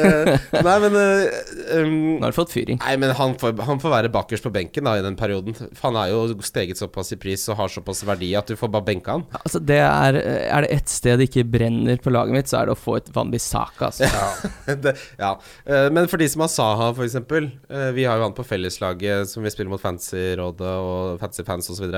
Eh, 0.00 0.28
nei, 0.62 0.74
men 0.82 0.94
um, 0.94 1.94
Nå 2.20 2.24
har 2.24 2.32
du 2.32 2.36
fått 2.36 2.52
fyring. 2.52 2.78
Nei, 2.82 2.92
men 3.00 3.12
han 3.16 3.32
får, 3.40 3.54
han 3.66 3.80
får 3.82 3.92
være 3.92 4.10
bakerst 4.12 4.44
på 4.44 4.52
benken 4.54 4.86
da 4.86 4.94
i 4.98 5.02
den 5.04 5.16
perioden. 5.18 5.56
Han 5.80 5.96
er 5.98 6.12
jo 6.12 6.36
steget 6.44 6.78
såpass 6.80 7.12
i 7.14 7.18
pris 7.20 7.46
og 7.50 7.58
har 7.58 7.72
såpass 7.72 8.02
verdi 8.06 8.30
at 8.38 8.50
du 8.50 8.56
får 8.58 8.70
bare 8.72 8.86
benke 8.86 9.14
han. 9.16 9.24
Altså, 9.40 9.60
det 9.64 9.80
er, 9.82 10.18
er 10.20 10.66
det 10.66 10.72
ett 10.76 10.92
sted 10.92 11.20
det 11.20 11.28
ikke 11.30 11.46
brenner 11.52 12.00
på 12.02 12.12
laget 12.12 12.36
mitt, 12.36 12.50
så 12.50 12.60
er 12.60 12.70
det 12.70 12.76
å 12.76 12.80
få 12.80 12.98
et 13.00 13.10
Wambisaka. 13.16 13.90
Altså. 13.90 14.08
det, 14.84 14.94
ja. 15.20 15.32
Eh, 15.64 15.88
Men 15.92 16.08
for 16.10 16.22
de 16.22 16.28
som 16.32 16.44
har 16.44 16.52
Saha, 16.52 16.90
eh, 16.92 17.90
Vi 17.96 18.06
har 18.08 18.20
jo 18.20 18.28
han 18.28 18.36
på 18.36 18.46
felleslaget 18.46 19.19
som 19.28 19.44
vi 19.44 19.50
spiller 19.52 19.72
mot 19.72 19.82
Fancy-rådet 19.82 20.72
og 20.80 21.18
Fancy-fans 21.20 21.70
osv. 21.74 21.90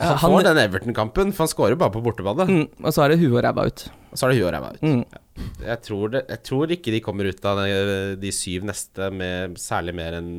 Han 0.00 0.16
Han- 0.16 0.30
får 0.32 0.42
den 0.46 0.56
Everton-kampen, 0.62 1.32
for 1.32 1.44
han 1.44 1.48
skårer 1.52 1.76
bare 1.76 1.92
på 1.92 2.00
bortebane. 2.02 2.46
Mm, 2.48 2.68
og 2.84 2.92
så 2.94 3.04
er 3.04 3.08
det 3.12 3.18
huet 3.20 3.36
og 3.36 3.44
ræva 3.44 3.66
ut. 3.68 3.88
Og 4.12 4.16
så 4.18 4.24
er 4.26 4.30
det 4.32 4.38
huet 4.40 4.48
og 4.48 4.54
ræva 4.54 4.70
ut. 4.72 4.82
Mm. 4.82 5.04
Jeg, 5.66 5.82
tror 5.82 6.08
det, 6.14 6.22
jeg 6.30 6.42
tror 6.42 6.70
ikke 6.72 6.92
de 6.94 7.00
kommer 7.04 7.28
ut 7.28 7.44
av 7.44 7.60
de, 8.20 8.30
syv 8.32 8.64
neste 8.64 9.10
med 9.12 9.58
særlig 9.60 9.94
mer 9.94 10.16
enn 10.20 10.30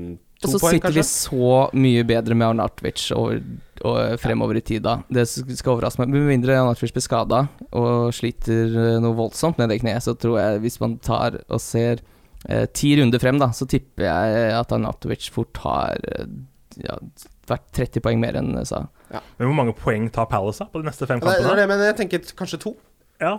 to 0.42 0.50
poeng 0.50 0.56
Og 0.56 0.60
så 0.60 0.72
sitter 0.74 0.96
de 0.98 1.04
så 1.06 1.70
mye 1.78 2.04
bedre 2.08 2.36
med 2.36 2.48
Arnatovic 2.48 3.06
og, 3.16 3.38
og 3.86 4.18
fremover 4.20 4.58
i 4.58 4.62
tid, 4.66 4.82
da. 4.82 4.98
Det 5.14 5.28
skal 5.30 5.76
overraske 5.76 6.02
meg. 6.02 6.10
Med 6.16 6.26
mindre 6.34 6.58
Arnatovic 6.58 6.96
blir 6.96 7.06
skada 7.06 7.44
og 7.72 8.12
sliter 8.18 8.66
eh, 8.74 8.98
noe 9.04 9.14
voldsomt 9.14 9.62
med 9.62 9.70
det 9.70 9.80
kneet, 9.86 10.02
så 10.04 10.18
tror 10.18 10.40
jeg 10.42 10.66
hvis 10.66 10.80
man 10.82 10.98
tar 11.06 11.38
og 11.48 11.62
ser 11.62 12.02
eh, 12.50 12.66
ti 12.74 12.96
runder 13.00 13.22
frem, 13.22 13.40
da, 13.42 13.52
så 13.56 13.68
tipper 13.70 14.08
jeg 14.08 14.52
at 14.58 14.76
Arnautovic 14.76 15.30
fort 15.34 15.62
har 15.64 16.02
eh, 16.16 16.28
ja, 16.84 16.98
vært 17.50 17.72
30 17.78 18.04
poeng 18.06 18.22
mer 18.22 18.38
enn 18.40 18.54
Sa. 18.68 18.86
Men 19.12 19.48
hvor 19.48 19.58
mange 19.58 19.76
poeng 19.78 20.10
tar 20.14 20.28
Palace 20.32 20.64
da, 20.64 20.70
på 20.72 20.82
de 20.82 20.90
neste 20.90 21.08
fem 21.08 21.22
er 21.22 21.28
kampene? 21.28 21.58
det, 21.62 21.68
men 21.72 21.84
jeg 21.88 21.98
tenker 22.02 22.38
kanskje 22.38 22.62
to. 22.66 22.76
Ja. 23.22 23.38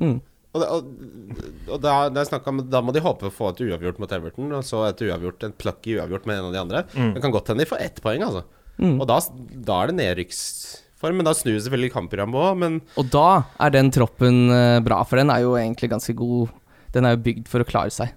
Mm. 0.00 0.18
Og, 0.56 0.62
det, 0.62 0.68
og, 0.72 1.72
og 1.74 1.80
da, 1.84 1.94
det 2.12 2.24
om, 2.38 2.62
da 2.72 2.80
må 2.84 2.94
de 2.96 3.02
håpe 3.04 3.28
å 3.28 3.34
få 3.34 3.52
et 3.52 3.64
uavgjort 3.66 3.98
mot 4.00 4.12
Everton, 4.16 4.52
og 4.56 4.64
så 4.64 4.86
et 4.88 5.02
uavgjort, 5.04 5.44
en 5.44 5.56
plucky 5.56 5.98
uavgjort 5.98 6.28
med 6.28 6.40
en 6.40 6.48
av 6.48 6.54
de 6.54 6.62
andre. 6.62 6.84
Mm. 6.94 7.12
Det 7.16 7.24
kan 7.24 7.34
godt 7.34 7.52
hende 7.52 7.66
de 7.66 7.70
får 7.70 7.84
ett 7.84 8.00
poeng, 8.04 8.24
altså. 8.24 8.46
Mm. 8.78 8.96
Og 9.02 9.08
da, 9.10 9.18
da 9.68 9.80
er 9.82 9.90
det 9.90 9.98
nedrykksform. 9.98 11.18
Men 11.18 11.28
da 11.28 11.34
snur 11.36 11.58
selvfølgelig 11.58 11.92
kampprogrammet 11.94 12.40
òg, 12.40 12.58
men 12.62 12.80
Og 12.98 13.10
da 13.12 13.28
er 13.62 13.74
den 13.74 13.92
troppen 13.94 14.48
eh, 14.54 14.78
bra, 14.86 15.02
for 15.06 15.20
den 15.20 15.30
er 15.34 15.44
jo 15.44 15.56
egentlig 15.58 15.90
ganske 15.92 16.14
god. 16.18 16.54
Den 16.94 17.06
er 17.06 17.14
jo 17.14 17.24
bygd 17.26 17.50
for 17.50 17.62
å 17.62 17.68
klare 17.68 17.94
seg. 17.94 18.14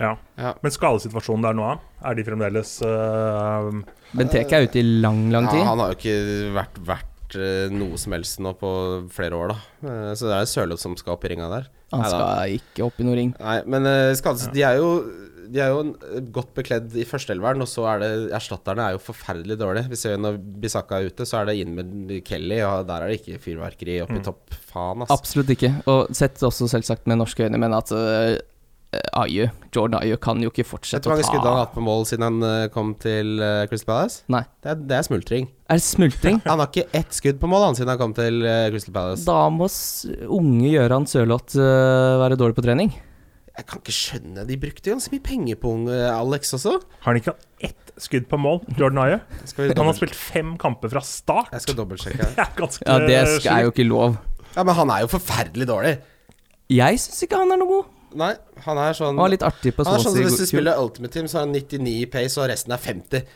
Ja. 0.00 0.14
ja. 0.40 0.52
Men 0.62 0.72
skadesituasjonen 0.74 1.44
der 1.48 1.56
nå. 1.58 1.70
Er 2.02 2.14
de 2.18 2.24
fremdeles 2.26 2.78
øh, 2.86 3.82
Benteke 4.16 4.58
er 4.58 4.66
ute 4.68 4.80
i 4.80 4.84
lang, 5.02 5.26
lang 5.32 5.48
tid. 5.50 5.60
Ja, 5.62 5.68
han 5.72 5.80
har 5.82 5.92
jo 5.92 5.98
ikke 6.00 6.16
vært 6.56 6.80
verdt 6.88 7.36
eh, 7.38 7.72
noe 7.72 7.96
som 8.00 8.12
helst 8.16 8.40
nå 8.44 8.52
på 8.60 8.72
flere 9.14 9.38
år, 9.38 9.54
da. 9.54 9.58
Eh, 9.88 10.12
så 10.18 10.28
det 10.28 10.38
er 10.40 10.50
Sørloth 10.50 10.82
som 10.84 10.96
skal 11.00 11.16
opp 11.16 11.24
i 11.28 11.32
ringa 11.32 11.48
der. 11.52 11.68
Han 11.92 12.02
Neida. 12.04 12.16
skal 12.16 12.56
ikke 12.58 12.86
opp 12.88 13.00
i 13.00 13.06
noe 13.08 13.18
ring. 13.18 13.34
Nei, 13.40 13.58
men 13.68 13.84
uh, 13.88 14.14
skades, 14.16 14.46
de 14.54 14.62
er 14.64 14.78
jo 14.80 14.86
De 15.52 15.60
er 15.60 15.68
jo 15.74 15.80
eh, 15.92 16.22
godt 16.32 16.54
bekledd 16.56 16.94
i 16.96 17.04
førsteelveren, 17.04 17.60
og 17.60 17.68
så 17.68 17.82
er 17.92 17.98
det 18.00 18.10
Erstatterne 18.38 18.86
er 18.86 18.94
jo 18.94 19.00
forferdelig 19.04 19.58
dårlige. 19.60 19.90
Vi 19.92 19.98
ser 20.00 20.14
jo 20.16 20.22
når 20.24 20.38
Bisakka 20.62 21.00
er 21.02 21.10
ute, 21.12 21.26
så 21.28 21.42
er 21.42 21.50
det 21.50 21.58
inn 21.60 21.74
med 21.76 22.14
Kelly, 22.24 22.62
og 22.64 22.86
der 22.88 23.04
er 23.04 23.12
det 23.12 23.18
ikke 23.20 23.40
fyrverkeri 23.44 23.98
oppe 24.04 24.16
i 24.16 24.22
Mm. 24.22 24.24
topp. 24.30 24.56
Faen, 24.72 25.04
ass. 25.04 25.12
Absolutt 25.12 25.52
ikke. 25.52 25.74
Og 25.92 26.08
sett 26.16 26.40
også 26.48 26.68
selvsagt 26.72 27.04
med 27.10 27.20
norske 27.20 27.44
øyne, 27.44 27.60
men 27.60 27.76
at 27.76 27.92
uh, 27.92 28.38
Ayu, 29.16 29.46
Jordan 29.72 30.02
Ayu 30.02 30.18
kan 30.20 30.40
jo 30.44 30.50
ikke 30.52 30.66
Vet 30.66 30.68
fortsette 30.68 31.06
du 31.06 31.08
hvor 31.08 31.16
mange 31.16 31.28
skudd 31.30 31.40
han 31.40 31.46
har 31.46 31.54
ta 31.56 31.64
hatt 31.64 31.76
på 31.76 31.84
mål 31.84 32.02
siden 32.08 32.24
han 32.26 32.44
eh, 32.44 32.64
kom 32.72 32.90
til 33.00 33.38
uh, 33.40 33.62
Crystal 33.70 33.88
Palace? 33.88 34.18
Nei. 34.32 34.42
Det 34.60 34.72
er, 34.74 34.82
det 34.90 34.96
er 34.98 35.06
smultring. 35.06 35.46
Er 35.72 35.80
det 35.80 35.84
smultring? 35.86 36.42
Han 36.50 36.60
har 36.60 36.68
ikke 36.68 36.84
ett 36.98 37.16
skudd 37.16 37.38
på 37.40 37.48
mål 37.48 37.64
han 37.70 37.78
siden 37.78 37.88
han 37.94 38.00
kom 38.02 38.12
til 38.16 38.42
eh, 38.44 38.66
Crystal 38.74 38.92
Palace. 38.92 39.24
Da 39.24 39.46
må 39.52 39.68
unge 40.28 40.74
Gøran 40.74 41.08
Sørloth 41.08 41.56
uh, 41.56 42.20
være 42.20 42.36
dårlig 42.40 42.58
på 42.58 42.64
trening. 42.66 42.92
Jeg 43.52 43.66
kan 43.68 43.82
ikke 43.82 43.92
skjønne 43.92 44.44
De 44.48 44.56
brukte 44.56 44.92
ganske 44.94 45.12
mye 45.12 45.24
penger 45.24 45.58
på 45.60 45.72
unge 45.76 45.96
Alex 46.08 46.54
også. 46.56 46.76
Har 47.04 47.12
han 47.12 47.20
ikke 47.20 47.34
ett 47.64 47.94
skudd 48.00 48.28
på 48.28 48.40
mål, 48.40 48.60
Jordan 48.76 49.00
Aye? 49.06 49.18
Han 49.72 49.88
har 49.88 49.96
spilt 49.96 50.16
fem 50.16 50.54
kamper 50.60 50.92
fra 50.92 51.04
start. 51.04 51.52
jeg 51.52 51.64
skal 51.64 51.80
dobbeltsjekke. 51.80 52.28
Det 52.36 52.44
er 52.44 52.54
ganske 52.60 52.86
Ja, 52.88 53.00
det 53.08 53.48
er 53.56 53.64
jo 53.64 53.72
ikke 53.72 53.88
lov. 53.88 54.20
Ja, 54.52 54.64
men 54.68 54.76
han 54.76 54.92
er 54.92 55.06
jo 55.06 55.12
forferdelig 55.14 55.64
dårlig. 55.68 55.96
Jeg 56.72 57.00
syns 57.00 57.24
ikke 57.24 57.40
han 57.40 57.52
er 57.54 57.60
noe 57.60 57.70
god. 57.70 57.90
Nei, 58.18 58.32
han 58.64 58.78
er 58.80 58.96
sånn 58.96 59.18
Han 59.18 59.26
er 59.26 59.34
litt 59.34 59.44
artig 59.46 59.72
på 59.76 59.84
Han 59.86 59.96
er 59.96 60.04
sånn 60.04 60.16
som 60.16 60.26
Hvis 60.26 60.40
du 60.40 60.46
spiller 60.50 60.80
Ultimate 60.80 61.14
Team, 61.14 61.28
så 61.30 61.40
har 61.40 61.46
han 61.46 61.54
99 61.56 61.92
i 61.92 62.06
pace, 62.10 62.38
og 62.40 62.48
resten 62.50 62.74
er 62.74 62.80
50. 62.82 63.28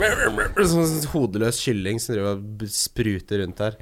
Sånn 0.74 0.94
hodeløs 1.14 1.60
kylling 1.62 2.00
som 2.02 2.16
driver 2.16 2.38
og 2.38 2.64
spruter 2.74 3.44
rundt 3.44 3.62
her. 3.64 3.78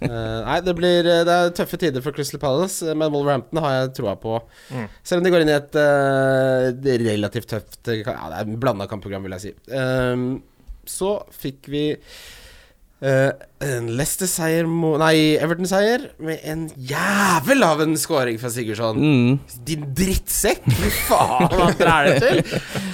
Uh, 0.00 0.40
nei, 0.48 0.58
det 0.64 0.72
blir 0.78 1.04
eh, 1.04 1.22
Det 1.28 1.34
er 1.34 1.50
tøffe 1.52 1.76
tider 1.80 2.00
for 2.00 2.16
Crystal 2.16 2.40
Palace, 2.40 2.86
eh, 2.88 2.96
men 2.96 3.12
Wolverhampton 3.12 3.60
har 3.60 3.74
jeg 3.76 3.94
troa 4.00 4.14
på. 4.20 4.38
Mm. 4.72 4.86
Selv 5.04 5.20
om 5.20 5.26
de 5.26 5.34
går 5.34 5.44
inn 5.44 5.52
i 5.52 5.58
et 5.58 5.80
uh, 5.80 7.02
relativt 7.04 7.50
tøft 7.52 7.92
Ja, 7.98 8.30
det 8.32 8.40
er 8.40 8.54
blanda 8.60 8.88
kampprogram, 8.90 9.26
vil 9.26 9.36
jeg 9.36 9.44
si. 9.44 9.52
Ehm, 9.76 10.30
så 10.88 11.18
fikk 11.36 11.68
vi 11.70 11.84
eh, 11.92 13.30
en 13.60 13.90
Leicester-seier 13.92 14.64
Nei, 15.00 15.36
Everton-seier 15.36 16.06
med 16.24 16.40
en 16.48 16.62
jævel 16.88 17.60
av 17.66 17.82
en 17.84 17.92
scoring 18.00 18.38
fra 18.40 18.48
Sigurdsson. 18.52 18.96
Mm. 18.96 19.34
Din 19.68 19.82
drittsekk! 19.98 20.64
Fy 20.78 20.88
faen, 21.10 21.74
hva 21.76 21.96
er 21.98 22.08
det 22.08 22.14
til? 22.24 22.40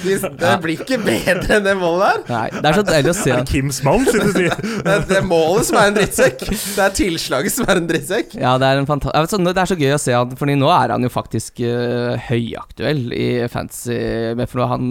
De- 0.02 0.30
Det 0.40 0.54
blir 0.64 0.80
ikke 0.82 0.98
bedre 1.04 1.58
enn 1.60 1.68
det 1.68 1.74
målet 1.78 2.24
der. 2.26 2.34
Nei, 2.34 2.48
det 2.56 2.70
er 2.72 2.78
så 2.80 2.84
deilig 2.88 3.12
å 3.12 3.16
se 3.18 3.30
Er 3.30 3.44
det 3.44 3.52
Kims 3.54 3.78
mann, 3.86 4.08
synes 4.10 4.34
du? 4.34 4.42
Det 4.86 4.90
er, 4.96 5.04
det 5.06 5.16
er 5.20 5.26
målet 5.26 5.68
som 5.68 5.78
er 5.80 5.92
en 5.92 5.96
drittsekk. 6.00 6.42
Det 6.50 6.82
er 6.82 6.92
tilslaget 6.98 7.54
som 7.54 7.70
er 7.70 7.80
en 7.80 7.86
drittsekk. 7.92 8.34
Ja, 8.42 8.56
det 8.60 8.66
er, 8.72 8.82
en 8.82 9.30
sånn, 9.30 9.46
det 9.46 9.54
er 9.62 9.70
så 9.70 9.78
gøy 9.78 9.94
å 9.94 10.00
se 10.02 10.14
han, 10.18 10.34
Fordi 10.38 10.54
nå 10.58 10.68
er 10.74 10.92
han 10.94 11.06
jo 11.06 11.10
faktisk 11.12 11.62
uh, 11.62 12.18
høyaktuell 12.26 13.06
i 13.16 13.28
fantasy. 13.52 13.96
For 14.50 14.66
han, 14.70 14.90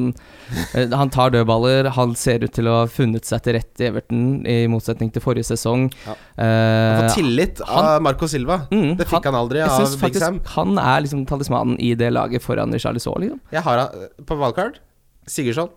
uh, 0.75 0.95
han 0.95 1.11
tar 1.13 1.35
dødballer, 1.35 1.91
han 1.99 2.15
ser 2.19 2.43
ut 2.47 2.55
til 2.55 2.71
å 2.71 2.79
ha 2.81 2.87
funnet 2.91 3.27
seg 3.27 3.43
til 3.45 3.57
rette 3.59 3.83
i 3.85 3.89
Everton, 3.91 4.25
i 4.47 4.57
motsetning 4.71 5.11
til 5.15 5.23
forrige 5.23 5.47
sesong. 5.51 5.64
Ja. 6.05 6.15
han 6.37 6.99
får 7.01 7.15
tillit 7.15 7.61
av 7.65 8.01
Marco 8.05 8.27
Silva. 8.31 8.59
Mm, 8.71 8.97
Det 8.99 9.07
fikk 9.09 9.25
han 9.29 9.35
aldri 9.39 9.59
jeg 9.63 9.69
av 9.69 9.79
synes 9.81 9.95
Big 10.01 10.15
Sam. 10.19 10.39
faktisk 10.39 10.53
han 10.55 10.77
er 10.79 11.01
liksom 11.05 11.25
talismanen 11.29 11.79
i 11.79 11.93
det 11.95 12.11
laget 12.13 12.41
foran 12.45 12.71
Richarlie 12.75 12.99
Shaw, 13.03 13.17
liksom. 13.23 13.39
Jeg 13.51 13.61
har 13.65 13.77
han 13.85 14.07
på 14.25 14.37
valgkart. 14.39 14.79
Sigurdsson 15.27 15.69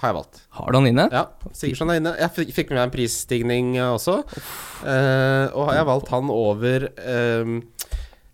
har 0.00 0.08
jeg 0.08 0.16
valgt. 0.16 0.38
Har 0.56 0.72
du 0.72 0.78
han 0.78 0.86
inne? 0.88 1.08
Ja, 1.12 1.26
Sigurdsson 1.52 1.90
er 1.92 1.98
inne. 2.00 2.14
Jeg 2.18 2.30
fikk- 2.36 2.52
fikk 2.56 2.70
med 2.70 2.78
meg 2.78 2.86
en 2.88 2.94
prisstigning 2.98 3.76
eh, 3.76 3.90
også. 3.92 4.22
Uh, 4.82 5.46
og 5.52 5.72
jeg 5.76 5.84
valgt 5.86 6.08
han 6.14 6.30
over 6.32 6.86
um, 7.44 7.58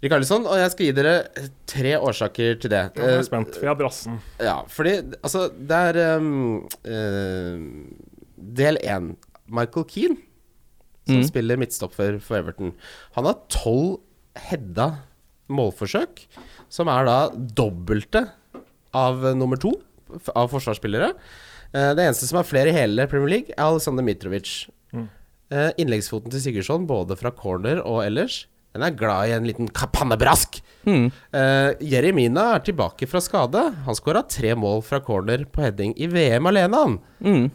Rikarlison. 0.02 0.46
Og 0.46 0.54
jeg 0.60 0.70
skal 0.70 0.86
gi 0.86 0.92
dere 0.94 1.14
tre 1.66 1.96
årsaker 1.98 2.60
til 2.62 2.70
det. 2.70 2.82
Jeg 2.94 3.04
er 3.04 3.18
Eh, 3.18 3.24
spent, 3.26 3.58
jeg 3.58 3.66
har 3.68 3.74
brassen. 3.80 4.20
Ja, 4.38 4.60
fordi 4.70 4.92
altså 5.22 5.48
Det 5.58 5.80
er 5.96 6.16
um, 6.18 6.62
uh, 6.86 7.58
Del 8.38 8.78
én. 8.86 9.16
Michael 9.50 9.84
Keane, 9.90 10.16
som 11.08 11.22
Mm. 11.22 11.26
spiller 11.26 11.56
midtstopper 11.60 12.20
for 12.20 12.38
Everton. 12.38 12.74
Han 13.16 13.24
har 13.24 13.38
tolv 13.48 13.98
hedda 14.36 14.90
målforsøk, 15.48 16.26
som 16.68 16.88
er 16.92 17.08
da 17.08 17.18
dobbelte 17.32 18.26
av 18.94 19.22
nummer 19.36 19.56
to 19.60 19.72
av 20.36 20.50
forsvarsspillere. 20.52 21.14
Eh, 21.74 21.94
det 21.96 22.04
eneste 22.04 22.28
som 22.28 22.38
har 22.40 22.44
flere 22.48 22.70
i 22.70 22.76
hele 22.76 23.06
Premier 23.08 23.28
League, 23.28 23.50
er 23.56 23.64
Alexander 23.66 24.04
Mitrovic. 24.04 24.68
Mm. 24.92 25.08
Eh, 25.50 25.70
innleggsfoten 25.80 26.30
til 26.32 26.40
Sigurdsson, 26.44 26.86
både 26.88 27.16
fra 27.16 27.30
corner 27.32 27.80
og 27.84 28.04
ellers, 28.04 28.46
den 28.74 28.84
er 28.84 28.90
glad 28.96 29.28
i 29.28 29.32
en 29.32 29.46
liten 29.48 29.68
pannebrask. 29.72 30.60
Mm. 30.86 31.06
Uh, 31.34 31.72
Jeremina 31.82 32.54
er 32.54 32.60
tilbake 32.60 33.08
fra 33.08 33.18
skade. 33.20 33.62
Han 33.84 33.96
skåra 33.96 34.22
tre 34.28 34.52
mål 34.54 34.82
fra 34.84 35.00
corner 35.00 35.44
på 35.50 35.64
heading 35.64 35.94
i 35.98 36.06
VM 36.06 36.46
alene, 36.46 36.76
han. 36.76 36.98
Mm. 37.24 37.50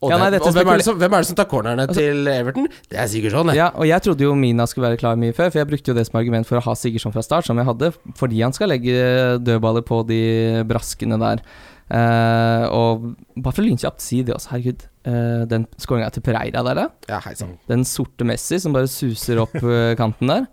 Og, 0.00 0.12
Ja, 0.12 0.18
nei, 0.20 0.28
det, 0.30 0.38
og 0.46 0.52
hvem, 0.54 0.68
er 0.70 0.82
som, 0.86 0.94
hvem 1.00 1.14
er 1.16 1.24
det 1.24 1.26
som 1.26 1.36
tar 1.40 1.48
cornerne 1.50 1.82
Altså- 1.88 1.98
til 1.98 2.28
Everton? 2.30 2.68
Det 2.88 2.98
er 3.02 3.08
Sigurdsson. 3.10 3.50
Ja, 3.56 3.70
og 3.74 3.86
jeg 3.88 4.00
trodde 4.04 4.22
jo 4.22 4.34
Mina 4.38 4.64
skulle 4.70 4.88
være 4.92 5.00
klar 5.00 5.16
mye 5.18 5.34
før, 5.34 5.50
for 5.50 5.58
jeg 5.58 5.66
brukte 5.72 5.90
jo 5.90 5.94
det 5.98 6.06
som 6.06 6.20
argument 6.20 6.46
for 6.46 6.60
å 6.60 6.62
ha 6.62 6.74
Sigurdsson 6.78 7.12
fra 7.12 7.22
start, 7.26 7.44
som 7.50 7.58
jeg 7.58 7.66
hadde, 7.66 7.90
fordi 8.14 8.40
han 8.44 8.52
skal 8.54 8.68
legge 8.70 8.94
dødballer 9.42 9.82
på 9.82 10.06
de 10.06 10.62
braskene 10.70 11.18
der. 11.18 11.42
Eh, 11.90 12.64
og 12.68 13.14
bare 13.40 13.54
for 13.56 13.64
lynkjapt 13.64 14.00
si 14.04 14.22
det 14.22 14.34
også, 14.36 14.50
herregud. 14.52 14.86
eh, 15.08 15.44
den 15.48 15.66
skåringa 15.80 16.10
til 16.12 16.20
Pereira 16.22 16.62
der, 16.62 16.74
da. 16.74 16.88
Ja. 17.08 17.18
Den 17.66 17.82
sorte 17.88 18.24
Messi 18.28 18.58
som 18.60 18.74
bare 18.76 18.86
suser 18.86 19.40
opp 19.40 19.54
eh, 19.56 19.94
kanten 19.96 20.28
der. 20.28 20.46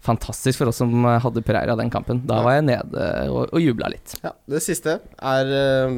Fantastisk 0.00 0.62
for 0.62 0.70
oss 0.70 0.78
som 0.80 0.92
eh, 1.04 1.18
hadde 1.20 1.42
Pereira 1.44 1.74
den 1.76 1.90
kampen. 1.92 2.22
Da 2.28 2.38
var 2.44 2.56
jeg 2.56 2.66
nede 2.70 3.06
og, 3.28 3.50
og 3.52 3.60
jubla 3.60 3.90
litt. 3.92 4.14
Ja, 4.24 4.32
det 4.48 4.62
siste 4.64 4.96
er 5.20 5.50
uh, 5.52 5.96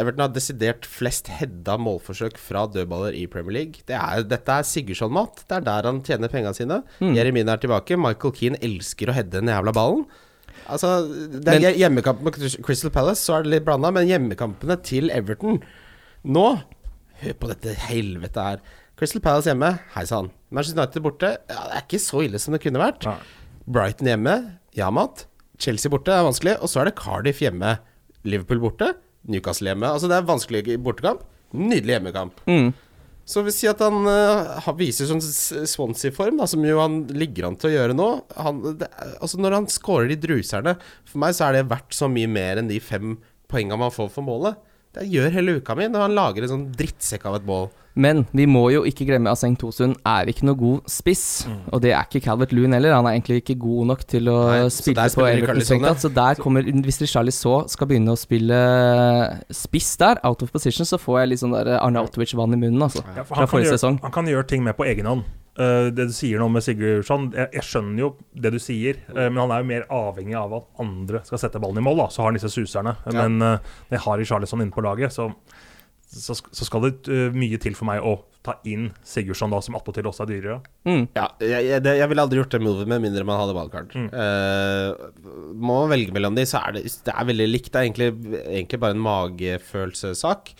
Everton 0.00 0.24
har 0.24 0.32
desidert 0.32 0.88
flest 0.88 1.28
hedda 1.36 1.76
målforsøk 1.80 2.40
fra 2.40 2.64
dødballer 2.72 3.16
i 3.18 3.26
Premier 3.30 3.58
League. 3.58 3.84
Det 3.88 3.98
er, 3.98 4.24
dette 4.24 4.56
er 4.56 4.68
Sigurdsson-mat. 4.68 5.44
Det 5.44 5.58
er 5.58 5.66
der 5.68 5.90
han 5.90 6.00
tjener 6.06 6.32
penga 6.32 6.54
sine. 6.56 6.80
Mm. 7.02 7.12
Jeremine 7.18 7.52
er 7.52 7.60
tilbake. 7.60 8.00
Michael 8.00 8.34
Keane 8.38 8.62
elsker 8.64 9.12
å 9.12 9.18
hedde 9.18 9.36
den 9.36 9.52
jævla 9.52 9.76
ballen. 9.76 10.06
Altså, 10.72 10.94
det 11.44 11.58
er 11.60 11.76
Hjemmekampen 11.78 12.26
med 12.26 12.38
Crystal 12.64 12.90
Palace 12.90 13.22
så 13.22 13.36
er 13.36 13.44
det 13.44 13.52
litt 13.52 13.66
blanda, 13.68 13.92
men 13.94 14.08
hjemmekampene 14.08 14.78
til 14.82 15.12
Everton 15.14 15.60
Nå 16.26 16.46
Hør 17.20 17.36
på 17.40 17.48
dette 17.48 17.72
helvete 17.86 18.42
her. 18.44 18.58
Crystal 18.96 19.20
Palace 19.20 19.50
hjemme, 19.50 19.74
hei 19.92 20.06
sann. 20.08 20.30
Manchester 20.48 20.80
United 20.80 21.04
borte, 21.04 21.32
ja, 21.50 21.64
det 21.68 21.74
er 21.76 21.82
ikke 21.84 22.00
så 22.00 22.22
ille 22.24 22.40
som 22.40 22.54
det 22.56 22.62
kunne 22.62 22.80
vært. 22.80 23.04
Nei. 23.04 23.18
Brighton 23.68 24.08
hjemme, 24.08 24.36
ja, 24.78 24.88
Mat. 24.94 25.26
Chelsea 25.60 25.92
borte 25.92 26.14
er 26.14 26.24
vanskelig. 26.24 26.56
Og 26.64 26.70
så 26.72 26.80
er 26.80 26.88
det 26.88 26.96
Cardiff 26.96 27.42
hjemme. 27.44 27.76
Liverpool 28.24 28.62
borte. 28.62 28.94
Newcastle 29.28 29.72
hjemme. 29.72 29.90
Altså 29.90 30.08
det 30.08 30.16
er 30.16 30.28
vanskelig 30.28 30.78
bortekamp. 30.84 31.26
Nydelig 31.56 31.96
hjemmekamp. 31.96 32.40
Mm. 32.48 32.70
Så 33.26 33.42
vil 33.42 33.54
si 33.54 33.66
at 33.68 33.80
han 33.82 34.06
uh, 34.06 34.68
viser 34.78 35.08
sånn 35.10 35.20
Swansea-form, 35.20 36.38
som 36.46 36.62
jo 36.62 36.78
han 36.78 37.00
ligger 37.10 37.48
an 37.48 37.56
til 37.58 37.72
å 37.72 37.74
gjøre 37.74 37.96
nå. 37.98 38.08
Han, 38.38 38.60
det, 38.78 38.88
altså 39.18 39.40
Når 39.42 39.56
han 39.58 39.68
scorer 39.72 40.12
de 40.12 40.18
druserne 40.22 40.76
For 41.08 41.18
meg 41.24 41.34
så 41.34 41.48
er 41.48 41.58
det 41.58 41.66
verdt 41.72 41.96
så 41.96 42.08
mye 42.12 42.30
mer 42.30 42.62
enn 42.62 42.70
de 42.70 42.78
fem 42.78 43.16
poengene 43.50 43.80
man 43.82 43.94
får 43.94 44.12
for 44.14 44.26
målet. 44.26 44.56
Det 44.96 45.08
gjør 45.12 45.34
hele 45.34 45.58
uka 45.60 45.76
mi 45.78 45.88
når 45.92 46.06
han 46.08 46.14
lager 46.16 46.46
en 46.46 46.54
sånn 46.54 46.70
drittsekk 46.76 47.26
av 47.28 47.40
et 47.40 47.44
bål. 47.46 47.68
Men 47.96 48.26
vi 48.36 48.44
må 48.44 48.66
jo 48.74 48.82
ikke 48.84 49.06
glemme 49.08 49.30
at 49.32 49.40
Seng 49.40 49.54
Tosund 49.56 49.94
er 50.04 50.28
ikke 50.28 50.44
noe 50.44 50.58
god 50.60 50.90
spiss. 50.92 51.46
Mm. 51.48 51.62
Og 51.72 51.80
det 51.80 51.94
er 51.96 52.04
ikke 52.04 52.20
Calvert 52.26 52.52
Loon 52.52 52.76
heller. 52.76 52.92
Han 52.92 53.08
er 53.08 53.16
egentlig 53.16 53.38
ikke 53.40 53.56
god 53.62 53.88
nok 53.88 54.02
til 54.04 54.28
å 54.28 54.34
Nei, 54.52 54.58
spille 54.68 55.06
på 55.14 55.24
Everton 55.24 55.64
strengt. 55.64 56.02
Så 56.04 56.10
der 56.12 56.36
kommer 56.36 56.68
Hvis 56.68 57.00
Charlie 57.08 57.32
så 57.32 57.62
skal 57.72 57.88
begynne 57.88 58.12
å 58.12 58.20
spille 58.20 58.58
spiss 59.48 59.94
der, 59.96 60.20
out 60.28 60.44
of 60.44 60.52
position, 60.52 60.84
så 60.84 61.00
får 61.00 61.22
jeg 61.22 61.32
litt 61.32 61.44
sånn 61.46 61.56
der 61.56 61.72
Arnautovic-vann 61.78 62.52
i 62.52 62.60
munnen, 62.60 62.84
altså. 62.84 63.00
Ja, 63.16 63.24
for 63.24 63.32
Fra 63.32 63.46
kan 63.46 63.52
forrige 63.54 63.70
gjøre, 63.70 63.80
sesong. 63.80 63.98
han 64.04 64.12
kan 64.12 64.28
gjøre 64.28 64.48
ting 64.52 64.64
med 64.66 64.76
på 64.76 64.84
egen 64.92 65.08
hånd. 65.08 65.24
Eh, 65.56 65.86
det 65.96 66.08
du 66.10 66.12
sier 66.12 66.38
nå 66.42 66.50
med 66.52 66.64
Sigurdsson, 66.66 67.30
jeg, 67.32 67.48
jeg 67.56 67.64
skjønner 67.64 68.02
jo 68.02 68.10
det 68.36 68.50
du 68.52 68.58
sier, 68.60 68.98
uh, 69.08 69.22
men 69.30 69.38
han 69.44 69.54
er 69.56 69.62
jo 69.62 69.68
mer 69.70 69.86
avhengig 69.88 70.36
av 70.36 70.52
at 70.58 70.66
andre 70.84 71.22
skal 71.24 71.40
sette 71.40 71.62
ballen 71.62 71.80
i 71.80 71.86
mål. 71.86 72.02
da, 72.04 72.08
Så 72.12 72.20
har 72.22 72.28
han 72.32 72.36
disse 72.36 72.52
suserne. 72.52 72.92
Ja. 73.08 73.16
Men 73.24 73.40
uh, 73.40 73.72
jeg 73.94 74.04
har 74.04 74.24
Charlison 74.28 74.60
inne 74.60 74.74
på 74.74 74.84
laget, 74.84 75.14
så, 75.16 75.30
så, 76.12 76.36
så 76.36 76.68
skal 76.68 76.84
det 76.86 76.94
eh, 77.08 77.32
mye 77.34 77.58
til 77.62 77.74
for 77.78 77.88
meg 77.88 78.04
å 78.04 78.18
ta 78.46 78.54
inn 78.68 78.90
Sigurdsson, 79.02 79.50
da, 79.50 79.58
som 79.64 79.74
attpåtil 79.74 80.06
også 80.06 80.22
er 80.22 80.28
dyrere. 80.30 80.58
Mm. 80.86 81.08
Ja, 81.16 81.24
jeg, 81.42 81.64
jeg, 81.66 81.82
det, 81.82 81.96
jeg 81.98 82.10
ville 82.12 82.22
aldri 82.28 82.38
gjort 82.38 82.52
det 82.54 82.60
movet 82.62 82.86
med 82.92 83.02
mindre 83.02 83.24
man 83.26 83.40
hadde 83.40 83.56
wildcard. 83.56 83.96
Mm. 83.96 84.06
Eh, 84.12 85.50
må 85.56 85.80
man 85.80 85.90
velge 85.96 86.14
mellom 86.14 86.36
de, 86.38 86.44
så 86.46 86.60
er 86.62 86.76
det, 86.76 86.84
det 87.08 87.14
er 87.16 87.26
veldig 87.32 87.48
likt. 87.50 87.72
Det 87.74 87.80
er 87.80 87.88
egentlig, 87.88 88.10
egentlig 88.44 88.82
bare 88.84 88.94
en 88.94 89.02
magefølelsessak. 89.08 90.52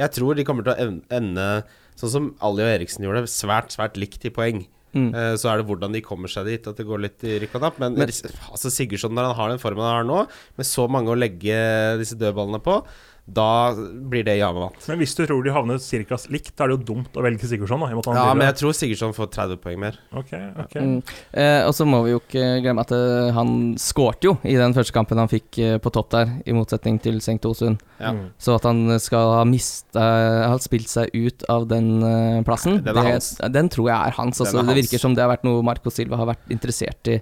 Jeg 0.00 0.14
tror 0.16 0.38
de 0.38 0.46
kommer 0.48 0.64
til 0.66 0.72
å 0.72 0.80
en- 0.86 1.02
ende 1.20 1.48
sånn 1.96 2.10
som 2.10 2.30
Ali 2.42 2.62
og 2.64 2.70
Eriksen 2.80 3.04
gjorde, 3.06 3.26
svært, 3.30 3.70
svært 3.74 3.96
likt 4.00 4.24
i 4.24 4.30
poeng. 4.34 4.66
Mm. 4.94 5.08
Eh, 5.14 5.34
Så 5.36 5.50
er 5.50 5.58
det 5.58 5.66
hvordan 5.66 5.92
de 5.92 6.00
kommer 6.00 6.28
seg 6.30 6.46
dit, 6.46 6.66
at 6.66 6.76
det 6.76 6.86
går 6.86 7.00
litt 7.02 7.24
i 7.26 7.38
rykk 7.42 7.56
og 7.56 7.62
napp. 7.62 7.78
Men, 7.82 7.94
Men- 7.98 8.08
altså 8.08 8.70
Sigurdsson, 8.70 9.10
når 9.14 9.26
han 9.32 9.34
har 9.34 9.48
den 9.50 9.58
formen 9.58 9.82
han 9.82 9.98
har 9.98 10.04
nå, 10.04 10.28
med 10.56 10.66
så 10.66 10.88
mange 10.88 11.08
å 11.10 11.18
legge 11.18 11.98
disse 11.98 12.14
dødballene 12.14 12.62
på, 12.62 12.84
da 13.24 13.72
blir 13.74 14.24
det 14.26 14.34
ja 14.36 14.50
med. 14.52 14.74
Men 14.84 14.98
hvis 15.00 15.14
du 15.16 15.22
tror 15.24 15.40
de 15.44 15.52
havner 15.54 15.78
ca. 15.80 16.18
likt, 16.28 16.50
da 16.58 16.66
er 16.66 16.72
det 16.72 16.76
jo 16.76 16.94
dumt 16.94 17.14
å 17.16 17.22
velge 17.24 17.48
Sigurdsson. 17.48 17.80
da, 17.80 17.88
i 17.88 17.96
og 17.96 18.04
han 18.10 18.18
Ja, 18.18 18.34
men 18.36 18.46
jeg 18.50 18.58
tror 18.60 18.74
Sigurdsson 18.76 19.14
får 19.16 19.30
30 19.32 19.60
poeng 19.62 19.78
mer. 19.80 19.96
Ok, 20.12 20.34
ok. 20.60 20.74
Mm. 20.76 20.98
Eh, 21.32 21.60
og 21.64 21.72
så 21.72 21.86
må 21.88 22.02
vi 22.04 22.12
jo 22.12 22.20
ikke 22.20 22.44
glemme 22.60 22.84
at 22.84 22.92
uh, 22.92 23.32
han 23.32 23.78
skårte 23.80 24.28
jo 24.28 24.34
i 24.44 24.58
den 24.60 24.76
første 24.76 24.92
kampen 24.92 25.22
han 25.22 25.32
fikk 25.32 25.56
uh, 25.56 25.78
på 25.80 25.92
topp 25.94 26.10
der, 26.12 26.34
i 26.44 26.52
motsetning 26.56 27.00
til 27.00 27.22
Sengt 27.24 27.48
Osund. 27.48 27.80
Ja. 27.96 28.12
Mm. 28.12 28.26
Så 28.36 28.58
at 28.58 28.68
han 28.68 28.84
skal 29.00 29.32
ha 29.38 29.44
mista 29.48 30.04
Ha 30.50 30.58
spilt 30.60 30.90
seg 30.90 31.14
ut 31.14 31.44
av 31.48 31.64
den 31.70 32.02
eh, 32.04 32.42
plassen, 32.44 32.80
Den 32.84 32.92
er 32.92 33.00
det- 33.00 33.12
hans. 33.14 33.28
den 33.56 33.68
tror 33.72 33.88
jeg 33.88 33.96
er 33.96 34.16
hans. 34.18 34.40
Altså, 34.40 34.60
er 34.60 34.68
det 34.68 34.82
virker 34.82 35.00
som 35.00 35.14
det 35.14 35.22
har 35.24 35.30
vært 35.32 35.46
noe 35.46 35.62
Marco 35.64 35.90
Silva 35.90 36.18
har 36.20 36.28
vært 36.34 36.52
interessert 36.52 37.08
i. 37.08 37.20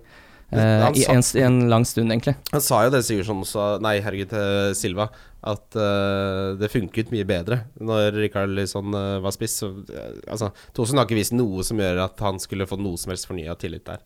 Han 0.52 0.96
I 0.98 1.04
en, 1.08 1.22
en 1.42 1.58
lang 1.72 1.84
stund, 1.88 2.12
egentlig. 2.12 2.34
Han 2.52 2.64
sa 2.64 2.82
jo 2.84 2.92
det, 2.92 3.02
Sigurdsson 3.06 3.44
også 3.44 3.66
Nei, 3.84 3.96
herregud, 4.04 4.34
Silva. 4.76 5.08
At 5.42 5.74
uh, 5.74 6.54
det 6.54 6.68
funket 6.70 7.08
mye 7.10 7.26
bedre 7.26 7.64
når 7.82 8.14
Rikard 8.14 8.52
liksom, 8.54 8.92
uh, 8.94 9.16
var 9.24 9.34
spiss. 9.34 9.56
Så, 9.64 9.72
altså, 10.30 10.52
Tosen 10.76 11.00
har 11.00 11.08
ikke 11.08 11.18
vist 11.18 11.34
noe 11.34 11.64
som 11.66 11.80
gjør 11.82 12.04
at 12.04 12.22
han 12.22 12.38
skulle 12.42 12.68
få 12.70 12.78
noe 12.78 13.00
som 13.00 13.10
helst 13.14 13.26
fornya 13.30 13.56
tillit 13.58 13.88
der. 13.88 14.04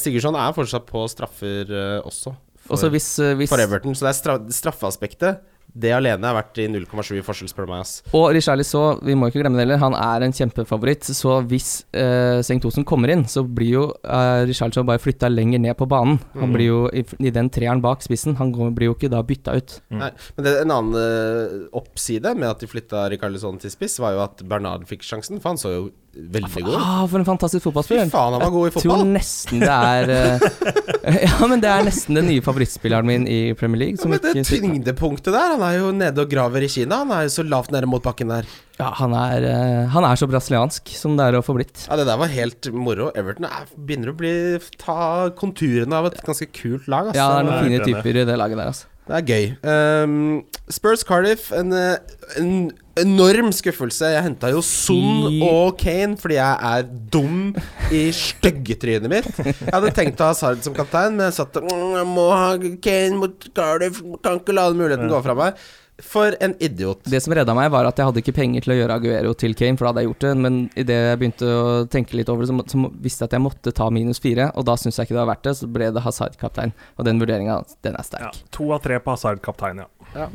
Sigurdsson 0.00 0.38
er 0.40 0.56
fortsatt 0.56 0.86
på 0.88 1.04
straffer 1.12 1.74
også, 2.00 2.32
for, 2.64 2.78
også 2.78 2.92
hvis, 2.94 3.10
hvis 3.40 3.52
for 3.52 3.60
Everton. 3.60 3.98
Så 3.98 4.06
det 4.06 4.14
er 4.14 4.20
stra 4.22 4.38
straffeaspektet. 4.62 5.42
Det 5.74 5.90
alene 5.90 6.28
er 6.28 6.36
verdt 6.36 6.58
i 6.62 6.68
0,7 6.70 7.16
i 7.18 7.22
forskjell, 7.26 7.48
spør 7.50 7.66
du 7.66 7.72
meg. 7.72 7.82
Ass. 7.82 7.96
Og 8.14 8.28
Richarlison, 8.36 9.00
vi 9.02 9.16
må 9.18 9.26
ikke 9.26 9.40
glemme 9.42 9.58
det 9.58 9.64
heller, 9.64 9.80
han 9.82 9.96
er 9.98 10.22
en 10.22 10.34
kjempefavoritt. 10.36 11.08
Så 11.16 11.40
hvis 11.50 11.70
uh, 11.98 12.38
Sengt 12.46 12.66
Osen 12.68 12.86
kommer 12.86 13.10
inn, 13.10 13.24
så 13.30 13.42
blir 13.42 13.72
jo 13.72 13.84
uh, 13.90 14.44
Richarlison 14.46 14.86
bare 14.86 15.02
flytta 15.02 15.30
lenger 15.32 15.64
ned 15.64 15.74
på 15.80 15.88
banen. 15.90 16.20
Han 16.36 16.52
mm. 16.52 16.54
blir 16.54 16.70
jo 16.70 16.84
i, 16.94 17.02
i 17.26 17.34
den 17.34 17.50
treeren 17.54 17.82
bak 17.82 18.06
spissen. 18.06 18.38
Han 18.38 18.54
går, 18.54 18.70
blir 18.76 18.92
jo 18.92 18.98
ikke 18.98 19.10
da 19.10 19.24
bytta 19.26 19.56
ut. 19.58 19.76
Mm. 19.90 19.98
Nei, 20.04 20.12
men 20.36 20.46
det, 20.46 20.54
en 20.62 20.76
annen 20.76 21.00
eh, 21.00 21.58
oppside 21.74 22.36
med 22.38 22.52
at 22.52 22.62
de 22.62 22.70
flytta 22.70 23.08
Richarlison 23.10 23.58
til 23.62 23.74
spiss, 23.74 23.98
var 24.02 24.14
jo 24.14 24.22
at 24.28 24.46
Bernard 24.46 24.86
fikk 24.90 25.02
sjansen, 25.06 25.42
for 25.42 25.54
han 25.54 25.60
så 25.60 25.74
jo 25.74 25.84
veldig 26.14 26.62
god. 26.66 26.76
Ah, 26.78 27.04
for 27.10 27.20
en 27.20 27.26
fantastisk 27.26 27.62
Fy 27.62 27.68
fotballspiller. 27.68 28.10
faen, 28.12 28.36
han 28.36 28.42
var 28.44 28.52
god 28.54 28.68
i 28.68 28.72
fotball. 28.74 28.84
Jeg 28.84 29.04
tror 29.04 29.12
nesten 29.14 29.64
det 29.64 29.70
er 29.74 30.12
eh, 30.14 31.24
Ja, 31.28 31.48
men 31.50 31.62
det 31.62 31.70
er 31.70 31.84
nesten 31.86 32.18
den 32.18 32.28
nye 32.30 32.44
favorittspilleren 32.44 33.08
min 33.08 33.26
i 33.28 33.40
Premier 33.58 33.82
League. 33.82 33.98
Ja, 34.00 34.10
men 34.10 34.22
det 34.24 34.46
tyngdepunktet 34.48 35.34
der, 35.34 35.56
han 35.56 35.64
er 35.66 35.80
jo 35.80 35.90
nede 35.96 36.24
og 36.24 36.30
graver 36.30 36.64
i 36.64 36.70
Kina. 36.72 37.02
Han 37.02 37.12
er 37.16 37.26
jo 37.26 37.34
så 37.36 37.44
lavt 37.46 37.74
nede 37.74 37.90
mot 37.90 38.04
bakken 38.04 38.32
der. 38.32 38.48
Ja, 38.78 38.90
han 38.98 39.12
er, 39.18 39.44
eh, 39.50 39.82
han 39.92 40.06
er 40.08 40.18
så 40.18 40.26
brasiliansk 40.30 40.94
som 40.98 41.18
det 41.18 41.28
er 41.28 41.38
å 41.38 41.44
få 41.44 41.54
blitt. 41.58 41.84
Ja, 41.88 41.98
det 42.00 42.08
der 42.08 42.18
var 42.20 42.32
helt 42.32 42.70
moro. 42.72 43.10
Everton 43.18 43.46
er, 43.50 43.68
begynner 43.76 44.14
å 44.14 44.18
bli 44.18 44.34
ta 44.80 45.30
konturene 45.38 46.00
av 46.00 46.10
et 46.10 46.18
ganske 46.24 46.48
kult 46.54 46.88
lag. 46.90 47.12
Altså. 47.12 47.20
Ja, 47.20 47.30
det 47.34 47.44
er 47.44 47.50
noen 47.50 47.68
fine 47.68 47.86
typer 47.92 48.22
i 48.22 48.26
det 48.26 48.40
laget 48.40 48.60
der, 48.62 48.72
altså. 48.72 48.90
Det 49.04 49.16
er 49.18 49.26
gøy. 49.28 49.46
Um, 49.68 50.44
Spurs 50.72 51.02
Cardiff, 51.04 51.50
en, 51.52 51.72
eh, 51.76 51.96
en 52.40 52.70
enorm 52.96 53.50
skuffelse. 53.52 54.08
Jeg 54.14 54.22
henta 54.24 54.48
jo 54.54 54.62
Son 54.64 55.26
og 55.44 55.76
Kane 55.80 56.16
fordi 56.16 56.38
jeg 56.38 56.56
er 56.70 56.86
dum 57.12 57.50
i 57.92 58.06
styggetrynet 58.16 59.10
mitt. 59.12 59.28
Jeg 59.44 59.72
hadde 59.74 59.92
tenkt 59.96 60.22
å 60.24 60.30
ha 60.30 60.36
Sard 60.38 60.62
som 60.64 60.76
kaptein, 60.76 61.18
men 61.18 61.26
jeg 61.28 61.36
satt 61.36 61.58
og 61.60 61.68
«Mm, 61.68 61.96
Jeg 61.98 62.08
må 62.14 62.26
ha 62.32 62.50
Kane 62.86 63.20
mot 63.20 63.48
Cardiff, 63.56 64.00
kan 64.24 64.40
ikke 64.40 64.56
la 64.56 64.70
den 64.70 64.80
muligheten 64.80 65.12
gå 65.12 65.20
fra 65.26 65.36
meg. 65.36 65.60
For 66.02 66.34
en 66.42 66.56
idiot. 66.58 67.04
Det 67.06 67.20
som 67.22 67.30
redda 67.36 67.54
meg, 67.54 67.68
var 67.70 67.86
at 67.86 68.00
jeg 68.00 68.08
hadde 68.08 68.18
ikke 68.24 68.32
penger 68.34 68.64
til 68.64 68.72
å 68.74 68.76
gjøre 68.80 68.94
Aguero 68.98 69.34
til 69.38 69.52
Kane, 69.54 69.78
for 69.78 69.86
da 69.86 69.92
hadde 69.92 70.02
jeg 70.02 70.08
gjort 70.08 70.24
det. 70.24 70.32
Men 70.42 70.56
idet 70.80 70.96
jeg 70.96 71.20
begynte 71.20 71.50
å 71.54 71.66
tenke 71.92 72.16
litt 72.18 72.32
over 72.32 72.42
det, 72.42 72.50
så, 72.50 72.64
så 72.72 72.90
visste 73.04 73.22
jeg 73.22 73.30
at 73.30 73.36
jeg 73.38 73.44
måtte 73.44 73.74
ta 73.78 73.86
minus 73.94 74.18
fire, 74.22 74.48
og 74.58 74.66
da 74.66 74.74
syntes 74.80 74.98
jeg 74.98 75.06
ikke 75.06 75.14
det 75.14 75.20
var 75.22 75.30
verdt 75.30 75.46
det. 75.46 75.54
Så 75.60 75.68
ble 75.70 75.90
det 75.94 76.02
Hazard 76.02 76.34
kaptein, 76.40 76.74
og 76.98 77.06
den 77.06 77.22
vurderinga, 77.22 77.60
den 77.86 77.94
er 77.94 78.02
Ja, 78.02 78.08
sterk. 78.08 78.40
to 78.50 78.66
av 78.74 78.82
tre 78.82 78.98
på 79.04 79.14
Hazard 79.14 79.38
kaptein, 79.44 79.84
ja. 79.84 80.26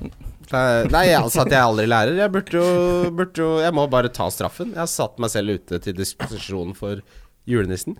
Nei, 0.49 1.03
jeg, 1.11 1.19
altså 1.19 1.43
at 1.43 1.51
jeg 1.53 1.61
aldri 1.61 1.85
lærer. 1.91 2.15
Jeg 2.23 2.33
burde 2.33 2.55
jo, 2.57 3.11
burde 3.19 3.43
jo 3.43 3.49
Jeg 3.61 3.75
må 3.77 3.83
bare 3.91 4.09
ta 4.15 4.25
straffen. 4.33 4.71
Jeg 4.73 4.81
har 4.81 4.89
satt 4.89 5.19
meg 5.21 5.29
selv 5.35 5.59
ute 5.59 5.77
til 5.83 5.93
disposisjon 5.99 6.71
for 6.77 7.03
julenissen. 7.49 7.99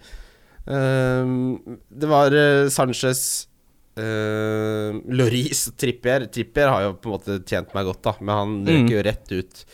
Um, 0.70 1.60
det 1.92 2.10
var 2.10 2.34
uh, 2.36 2.70
Sanchez 2.74 3.49
uh, 4.00 5.00
Loris 5.20 5.68
og 5.72 5.78
Trippier. 5.80 6.28
Trippier 6.34 6.72
har 6.72 6.88
jo 6.88 6.94
på 6.98 7.12
en 7.12 7.18
måte 7.18 7.40
tjent 7.48 7.74
meg 7.78 7.90
godt, 7.92 8.04
da, 8.08 8.16
men 8.22 8.36
han 8.36 8.60
Mm. 8.70 8.90
jo 8.94 9.02
rett 9.06 9.32
ut 9.36 9.66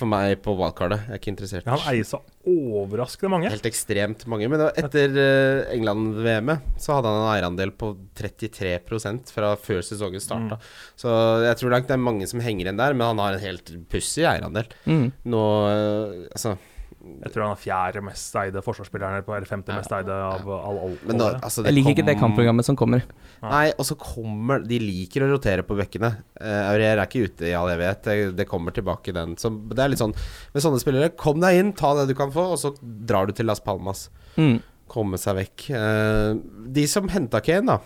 for 0.00 0.08
meg 0.08 0.38
på 0.40 0.54
wildcardet. 0.56 1.02
Jeg 1.08 1.12
er 1.12 1.18
ikke 1.20 1.32
interessert. 1.34 1.66
Ja, 1.66 1.74
Han 1.76 1.92
eies 1.92 2.14
av 2.16 2.22
overraskende 2.48 3.30
mange. 3.34 3.50
Helt 3.52 3.66
ekstremt 3.68 4.22
mange. 4.32 4.48
Men 4.48 4.62
etter 4.70 5.12
eh, 5.12 5.74
England-VM-et 5.74 6.80
så 6.80 6.96
hadde 6.96 7.10
han 7.12 7.20
en 7.20 7.32
eierandel 7.34 7.72
på 7.76 7.90
33% 8.16 9.28
fra 9.34 9.52
før 9.60 9.82
sesongen 9.84 10.22
starta. 10.24 10.56
Så 10.96 11.12
jeg 11.44 11.58
tror 11.60 11.74
det 11.76 11.92
er 11.98 12.00
mange 12.00 12.26
som 12.30 12.40
henger 12.40 12.70
igjen 12.70 12.80
der, 12.80 12.96
men 12.96 13.10
han 13.12 13.20
har 13.20 13.36
en 13.36 13.44
helt 13.44 13.74
pussig 13.92 14.24
eierandel. 14.24 14.70
Mm. 14.88 15.10
Nå 15.28 15.44
eh, 15.68 16.28
Altså 16.30 16.56
Jeg 17.00 17.32
tror 17.32 17.46
han 17.46 17.54
er 17.54 17.60
fjerde 17.60 18.02
mest 18.04 18.34
eide 18.36 18.60
forsvarsspilleren 18.64 19.22
eller 19.22 19.46
femte 19.48 19.72
mest 19.72 19.92
eide 19.96 20.12
av 20.12 20.44
all, 20.52 20.80
all, 20.84 20.96
Men 21.08 21.22
altså 21.22 21.64
Jeg 21.64 21.72
liker 21.72 21.94
ikke 21.94 22.04
det 22.10 22.16
kampprogrammet 22.20 22.66
som 22.66 22.76
kommer. 22.76 23.06
Nei, 23.40 23.70
og 23.72 23.86
så 23.88 23.96
kommer 23.96 24.60
De 24.68 24.76
liker 24.82 25.24
å 25.24 25.30
rotere 25.30 25.64
på 25.64 25.78
bekkene. 25.78 26.12
Uh, 26.36 26.68
Aurier 26.74 26.98
er 26.98 27.06
ikke 27.06 27.24
ute 27.24 27.48
i 27.48 27.54
all 27.56 27.72
evighet. 27.72 28.02
Det, 28.04 28.16
det 28.42 28.48
kommer 28.50 28.76
tilbake, 28.76 29.14
den. 29.16 29.32
Så 29.40 29.52
det 29.72 29.80
er 29.80 29.94
litt 29.94 30.02
sånn 30.02 30.12
med 30.52 30.66
sånne 30.66 30.82
spillere. 30.82 31.14
Kom 31.16 31.40
deg 31.40 31.62
inn, 31.62 31.72
ta 31.76 31.94
det 31.96 32.10
du 32.10 32.16
kan 32.18 32.34
få, 32.34 32.50
og 32.52 32.60
så 32.60 32.74
drar 32.80 33.30
du 33.30 33.36
til 33.36 33.48
Las 33.48 33.64
Palmas. 33.64 34.08
Mm. 34.36 34.60
komme 34.90 35.18
seg 35.22 35.36
vekk. 35.38 35.64
Eh, 35.78 36.30
de 36.76 36.84
som 36.90 37.08
henta 37.10 37.40
Kane, 37.46 37.76
da, 37.76 37.78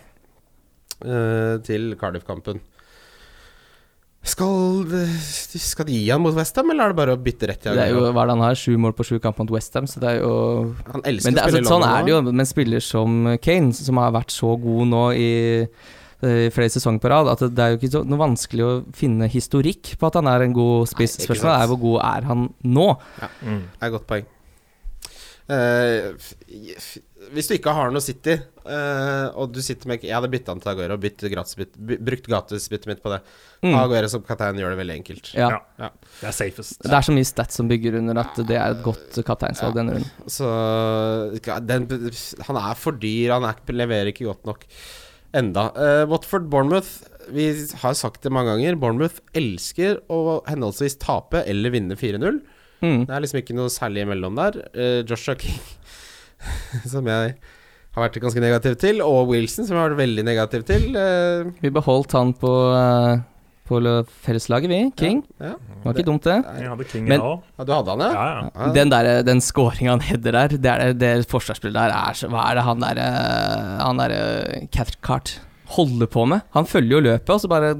eh, 1.05 1.59
til 1.67 1.95
Cardiff-kampen 2.01 2.63
skal, 4.25 4.85
skal 5.61 5.87
de 5.89 5.99
gi 5.99 6.07
han 6.11 6.23
mot 6.25 6.35
Westham, 6.37 6.71
eller 6.73 6.87
er 6.89 6.95
det 6.95 6.99
bare 7.01 7.15
å 7.17 7.21
bytte 7.21 7.49
rett 7.51 7.61
til 7.65 7.77
Det 7.77 7.83
er 7.89 7.93
jo 7.93 8.07
hva 8.17 8.25
han 8.31 8.41
har, 8.45 8.57
sju 8.59 8.75
mål 8.81 8.95
på 8.97 9.05
sju 9.09 9.19
kamper 9.23 9.45
mot 9.45 9.53
Westham, 9.57 9.87
så 9.91 10.01
det 10.03 10.15
er 10.15 10.23
jo 10.23 10.33
Han 10.93 11.05
elsker 11.05 11.29
Men 11.31 11.37
det, 11.37 11.43
å 11.45 11.51
spille 11.51 11.61
altså, 11.61 11.75
sånn 11.75 11.87
er 11.91 12.07
det 12.09 12.15
jo 12.15 12.23
med 12.31 12.45
en 12.47 12.51
spiller 12.55 12.85
som 12.85 13.19
Kane, 13.45 13.73
som 13.77 14.01
har 14.01 14.15
vært 14.17 14.33
så 14.35 14.55
god 14.65 14.89
nå 14.95 15.03
i 15.21 15.29
eh, 15.61 16.47
flere 16.55 16.73
sesonger 16.73 17.03
på 17.05 17.11
rad, 17.13 17.29
at 17.35 17.45
det 17.53 17.65
er 17.67 17.75
jo 17.75 17.81
ikke 17.83 17.93
så, 17.99 18.05
noe 18.09 18.23
vanskelig 18.25 18.65
å 18.65 18.75
finne 18.97 19.29
historikk 19.29 19.95
på 20.01 20.09
at 20.09 20.17
han 20.23 20.31
er 20.33 20.47
en 20.47 20.57
god 20.57 20.89
spiss. 20.89 21.19
Spørsmålet 21.27 21.59
er 21.61 21.73
hvor 21.75 21.83
god 21.85 21.99
er 22.09 22.31
han 22.33 22.47
nå? 22.65 22.89
Mm. 23.45 23.61
Det 23.77 23.83
er 23.85 23.91
et 23.91 23.97
godt 23.99 24.09
poeng. 24.09 24.31
Eh, 25.45 26.15
f- 26.17 26.97
hvis 27.35 27.49
du 27.51 27.55
ikke 27.57 27.73
har 27.77 27.91
noe 27.93 28.03
City, 28.05 28.37
uh, 28.65 29.29
og 29.39 29.53
du 29.55 29.61
sitter 29.65 29.91
med 29.91 30.05
Jeg 30.07 30.15
hadde 30.15 30.31
bytta 30.33 30.55
han 30.55 30.63
til 30.63 30.71
Aguero, 30.73 30.97
og 30.97 31.31
gratisbytt, 31.35 31.75
by, 31.77 31.99
brukt 32.09 32.29
gratisbyttet 32.31 32.91
mitt 32.91 33.03
på 33.05 33.13
det. 33.13 33.21
Mm. 33.65 33.75
Aguero 33.81 34.11
som 34.13 34.25
kaptein 34.27 34.61
gjør 34.61 34.75
det 34.75 34.81
veldig 34.81 34.97
enkelt. 35.01 35.31
Ja. 35.37 35.51
Ja. 35.55 35.61
Ja. 35.87 35.91
Det 36.21 36.29
er 36.31 36.37
safest. 36.37 36.79
Det 36.85 36.93
er 36.95 37.07
så 37.09 37.15
mye 37.17 37.29
stats 37.29 37.61
som 37.61 37.71
bygger 37.71 37.99
under 38.01 38.23
at 38.25 38.39
det 38.49 38.59
er 38.59 38.77
et 38.77 38.85
godt 38.85 39.19
kapteinsvalg 39.27 39.75
Ja. 39.75 39.79
denne 39.81 39.97
runden. 39.99 40.29
Så 40.31 40.51
den, 41.67 41.89
Han 42.49 42.61
er 42.61 42.75
for 42.79 42.93
dyr, 42.93 43.35
han 43.37 43.49
er, 43.51 43.59
leverer 43.73 44.13
ikke 44.13 44.29
godt 44.31 44.47
nok 44.47 44.67
enda. 45.35 45.69
Uh, 45.75 46.05
Watford 46.11 46.49
Bournemouth. 46.51 47.03
Vi 47.35 47.49
har 47.81 47.95
sagt 47.97 48.23
det 48.23 48.33
mange 48.33 48.53
ganger. 48.53 48.77
Bournemouth 48.79 49.21
elsker 49.35 50.03
å 50.13 50.43
henholdsvis 50.49 50.99
tape 51.03 51.43
eller 51.49 51.75
vinne 51.75 51.97
4-0. 51.99 52.43
Mm. 52.85 53.07
Det 53.09 53.15
er 53.15 53.23
liksom 53.25 53.41
ikke 53.41 53.57
noe 53.57 53.73
særlig 53.73 54.05
imellom 54.05 54.37
der. 54.39 54.61
Uh, 54.77 55.01
Joshua 55.09 55.37
King, 55.41 55.57
som 56.93 57.07
jeg 57.11 57.35
har 57.95 58.03
vært 58.09 58.19
ganske 58.23 58.43
negativ 58.43 58.75
til, 58.83 59.01
og 59.05 59.29
Wilson, 59.31 59.67
som 59.69 59.77
jeg 59.77 59.83
har 59.83 59.93
vært 59.93 60.03
veldig 60.03 60.25
negativ 60.27 60.65
til. 60.67 60.89
eh, 60.99 61.45
Vi 61.63 61.71
beholdt 61.71 62.13
han 62.19 62.33
på, 62.35 62.51
eh, 62.75 63.23
på 63.65 63.79
felleslaget, 64.27 64.69
vi. 64.69 64.81
King. 64.99 65.23
Ja, 65.41 65.55
Det 65.55 65.85
var 65.87 65.95
ikke 65.95 66.07
dumt, 66.11 66.23
det. 66.27 66.35
Jeg 66.61 66.69
hadde 66.69 66.85
King, 66.91 67.07
Men- 67.09 67.21
ja, 67.23 67.65
du 67.65 67.73
hadde 67.73 67.91
han, 67.95 68.01
ja? 68.01 68.11
Ja, 68.13 68.27
ja. 68.27 68.51
Ja. 68.67 68.73
Den, 68.75 68.91
der, 68.91 69.23
den 69.23 69.41
scoringa 69.41 69.91
han 69.95 70.01
header 70.05 70.33
der, 70.33 70.49
det, 70.49 70.67
er, 70.67 70.93
det, 70.93 70.99
det 71.01 71.29
forsvarsspillet 71.31 71.79
der 71.79 71.95
er 71.97 72.13
så 72.19 72.29
Hva 72.29 72.51
er 72.51 72.55
det 72.61 72.65
han 72.67 72.81
derre 72.85 73.07
Han 73.81 73.97
derre 74.03 74.69
Cathcart 74.75 75.39
holder 75.79 76.07
på 76.13 76.27
med? 76.29 76.43
Han 76.53 76.67
følger 76.69 76.99
jo 76.99 77.01
løpet, 77.07 77.31
og 77.31 77.41
så 77.41 77.49
bare 77.49 77.71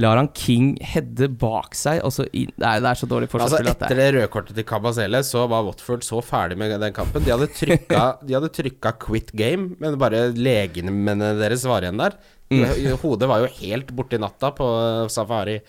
lar 0.00 0.18
han 0.18 0.28
King 0.34 0.74
heade 0.82 1.28
bak 1.38 1.76
seg, 1.78 2.02
inn 2.34 2.50
Nei, 2.60 2.74
det 2.82 2.90
er 2.90 2.98
så 2.98 3.08
dårlig 3.10 3.28
Altså, 3.28 3.36
forsvarsspill 3.36 3.70
at 3.70 3.84
etter 3.86 4.00
det 4.00 4.08
røde 4.16 4.30
kortet 4.32 4.58
til 4.58 4.66
Kabasele, 4.68 5.22
så 5.26 5.44
var 5.50 5.66
Watford 5.68 6.04
så 6.06 6.20
ferdig 6.24 6.58
med 6.60 6.74
den 6.82 6.96
kampen. 6.96 7.24
De 7.24 7.34
hadde 7.34 7.50
trykka, 7.54 8.04
de 8.26 8.36
hadde 8.36 8.50
trykka 8.54 8.94
'quit 8.98 9.32
game', 9.36 9.74
men 9.78 9.98
bare 10.00 10.26
legene 10.34 11.16
deres 11.38 11.66
var 11.70 11.86
igjen 11.86 12.02
der. 12.02 12.18
Mm. 12.52 12.64
Hodet 13.02 13.30
var 13.30 13.42
jo 13.42 13.52
helt 13.60 13.90
borti 13.96 14.20
natta 14.20 14.50
på 14.54 14.66
safari. 15.10 15.60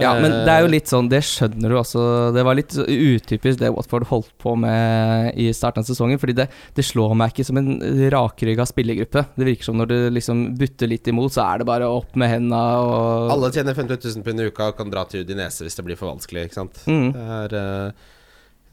Ja, 0.00 0.14
men 0.16 0.32
det 0.46 0.48
er 0.48 0.62
jo 0.62 0.68
Eh, 0.70 0.72
litt 0.72 0.88
sånn, 0.88 1.08
det 1.12 1.20
skjønner 1.26 1.68
du 1.68 1.76
også. 1.76 2.02
Det 2.32 2.44
var 2.46 2.56
litt 2.56 2.72
utypisk 2.72 3.60
det 3.60 3.72
Watford 3.74 4.06
holdt 4.08 4.30
på 4.40 4.54
med 4.56 5.36
i 5.36 5.50
starten 5.52 5.84
av 5.84 5.88
sesongen. 5.90 6.20
Fordi 6.22 6.36
det, 6.38 6.46
det 6.76 6.84
slår 6.86 7.12
meg 7.18 7.34
ikke 7.34 7.44
som 7.44 7.60
en 7.60 7.74
rakrygga 8.14 8.64
spillergruppe. 8.68 9.26
Det 9.36 9.48
virker 9.50 9.68
som 9.68 9.76
når 9.76 9.90
du 9.92 9.98
liksom 10.16 10.56
butter 10.56 10.88
litt 10.88 11.12
imot, 11.12 11.34
så 11.36 11.44
er 11.44 11.60
det 11.60 11.68
bare 11.68 11.90
opp 11.92 12.16
med 12.16 12.32
henda 12.32 12.62
og 12.80 13.34
Alle 13.36 13.52
tjener 13.52 13.76
50 13.76 14.00
000 14.16 14.24
pund 14.24 14.40
i 14.40 14.48
uka 14.48 14.72
og 14.72 14.80
kan 14.80 14.92
dra 14.92 15.04
til 15.04 15.26
Udinese 15.26 15.66
hvis 15.66 15.76
det 15.76 15.84
blir 15.84 16.00
for 16.00 16.14
vanskelig, 16.14 16.48
ikke 16.48 16.60
sant. 16.62 16.82
Mm. 16.88 17.12
Det 17.12 17.28
er 17.42 17.56
uh, 17.60 18.10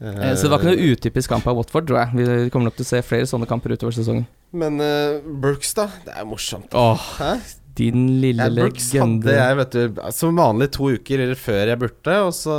Eh, 0.00 0.34
Så 0.36 0.48
det 0.48 0.50
var 0.54 0.62
ikke 0.62 0.72
noe 0.72 0.92
utypisk 0.94 1.32
kamp 1.32 1.46
av 1.50 1.58
Watford, 1.58 1.88
tror 1.90 2.00
jeg. 2.00 2.16
Vi 2.16 2.50
kommer 2.52 2.70
nok 2.70 2.78
til 2.78 2.86
å 2.86 2.90
se 2.90 3.02
flere 3.04 3.28
sånne 3.28 3.48
kamper 3.48 3.74
utover 3.76 3.92
sesongen. 3.92 4.24
Men 4.56 4.80
uh, 4.80 5.20
Brooks, 5.42 5.74
da? 5.76 5.90
Det 6.06 6.14
er 6.16 6.24
morsomt. 6.28 6.72
Åh, 6.72 7.04
Hæ? 7.20 7.34
Din 7.80 8.04
lille 8.22 8.46
Ja, 8.46 8.52
legende. 8.52 9.34
jeg, 9.34 9.56
vet 9.62 9.74
du, 9.76 10.00
som 10.14 10.38
vanlig 10.38 10.70
to 10.76 10.92
uker 10.94 11.24
før 11.40 11.72
jeg 11.72 11.80
burde, 11.80 12.16
og 12.28 12.32
så 12.36 12.54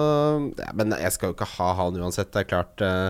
ja, 0.58 0.72
Men 0.78 0.98
jeg 0.98 1.14
skal 1.16 1.32
jo 1.32 1.38
ikke 1.38 1.50
ha 1.56 1.72
han 1.80 2.02
uansett, 2.02 2.34
det 2.34 2.44
er 2.44 2.52
klart. 2.52 2.82
Uh, 2.82 3.10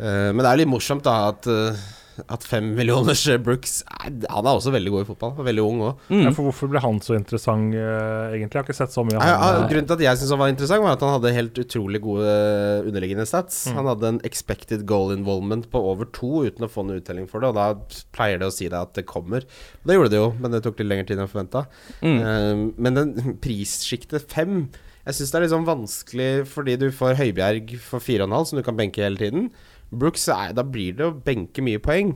uh, 0.00 0.28
men 0.32 0.42
det 0.42 0.50
er 0.50 0.62
litt 0.62 0.72
morsomt, 0.72 1.04
da, 1.06 1.16
at, 1.34 1.48
eh, 1.52 1.86
at 2.26 2.44
fem 2.46 2.72
millioners 2.76 3.22
Brooks 3.44 3.80
er, 3.86 4.12
Han 4.30 4.46
er 4.46 4.50
også 4.50 4.72
veldig 4.74 4.92
god 4.94 5.04
i 5.04 5.08
fotball, 5.08 5.32
veldig 5.46 5.64
ung 5.64 5.82
òg. 5.86 6.04
Mm. 6.10 6.22
Ja, 6.26 6.32
for 6.34 6.48
hvorfor 6.48 6.70
ble 6.72 6.82
han 6.82 7.00
så 7.04 7.16
interessant, 7.18 7.76
uh, 7.76 8.34
egentlig? 8.34 8.56
Jeg 8.56 8.62
har 8.62 8.66
ikke 8.66 8.78
sett 8.78 8.94
så 8.94 9.04
mye 9.06 9.18
av 9.18 9.24
ham. 9.24 9.30
ja, 9.30 9.68
grunnen 9.70 9.88
til 9.90 9.98
at 9.98 10.04
jeg 10.06 10.20
syntes 10.20 10.34
han 10.34 10.42
var 10.42 10.52
interessant, 10.52 10.84
var 10.84 10.96
at 10.96 11.04
han 11.06 11.14
hadde 11.16 11.34
helt 11.36 11.60
utrolig 11.62 12.02
gode 12.04 12.32
eh, 12.32 12.88
underliggende 12.88 13.28
stats. 13.28 13.60
Mm. 13.68 13.78
Han 13.78 13.90
hadde 13.92 14.10
en 14.12 14.20
expected 14.28 14.84
goal 14.88 15.14
involvement 15.14 15.68
på 15.70 15.82
over 15.92 16.08
to 16.18 16.44
uten 16.48 16.66
å 16.66 16.70
få 16.72 16.84
noen 16.86 17.02
uttelling 17.02 17.28
for 17.30 17.44
det, 17.44 17.52
og 17.52 17.58
da 17.58 18.02
pleier 18.16 18.42
det 18.42 18.50
å 18.50 18.54
si 18.54 18.68
deg 18.68 18.78
at 18.80 18.94
det 18.98 19.06
kommer. 19.08 19.46
Og 19.82 19.88
det 19.88 19.98
gjorde 19.98 20.12
det 20.14 20.20
jo, 20.22 20.28
men 20.38 20.54
det 20.54 20.62
tok 20.66 20.82
litt 20.82 20.90
lengre 20.90 21.08
tid 21.08 21.22
enn 21.22 21.30
forventa. 21.30 21.64
Mm. 22.02 22.18
Uh, 22.18 22.66
men 22.76 22.98
den 22.98 23.16
prissjiktet 23.44 24.28
fem 24.32 24.68
Jeg 25.08 25.16
syns 25.16 25.30
det 25.32 25.38
er 25.38 25.44
litt 25.46 25.52
sånn 25.54 25.68
vanskelig 25.68 26.30
fordi 26.50 26.74
du 26.80 26.88
får 26.92 27.16
Høibjerg 27.16 27.78
for 27.80 28.04
4,5, 28.04 28.38
som 28.50 28.58
du 28.58 28.64
kan 28.66 28.76
benke 28.76 29.04
hele 29.04 29.20
tiden. 29.20 29.48
Brooks, 29.90 30.26
er, 30.32 30.52
da 30.56 30.64
blir 30.66 30.96
det 30.98 31.06
å 31.06 31.14
benke 31.24 31.64
mye 31.64 31.80
poeng. 31.82 32.14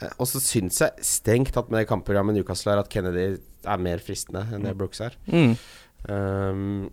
Eh, 0.00 0.14
og 0.16 0.28
så 0.30 0.40
syns 0.42 0.80
jeg 0.82 1.06
strengt 1.06 1.52
tatt 1.54 1.70
med 1.70 1.82
det 1.82 1.90
kampprogrammet 1.90 2.38
Newcastle 2.38 2.74
har, 2.74 2.82
at 2.82 2.90
Kennedy 2.92 3.36
er 3.36 3.82
mer 3.82 4.02
fristende 4.02 4.44
enn 4.52 4.66
det 4.66 4.74
Brooks 4.78 5.02
er. 5.04 5.16
Mm. 5.30 5.54
Um, 6.08 6.88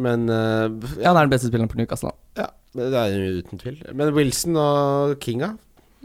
men 0.00 0.28
uh, 0.28 0.68
Ja, 1.00 1.12
han 1.12 1.18
er 1.18 1.26
den 1.26 1.32
beste 1.32 1.48
spilleren 1.48 1.70
på 1.72 1.78
Newcastle. 1.80 2.12
ja, 2.38 2.50
det 2.76 2.90
er 2.98 3.40
uten 3.40 3.60
tvil. 3.60 3.80
Men 3.96 4.12
Wilson 4.16 4.58
og 4.60 5.16
Kinga 5.24 5.54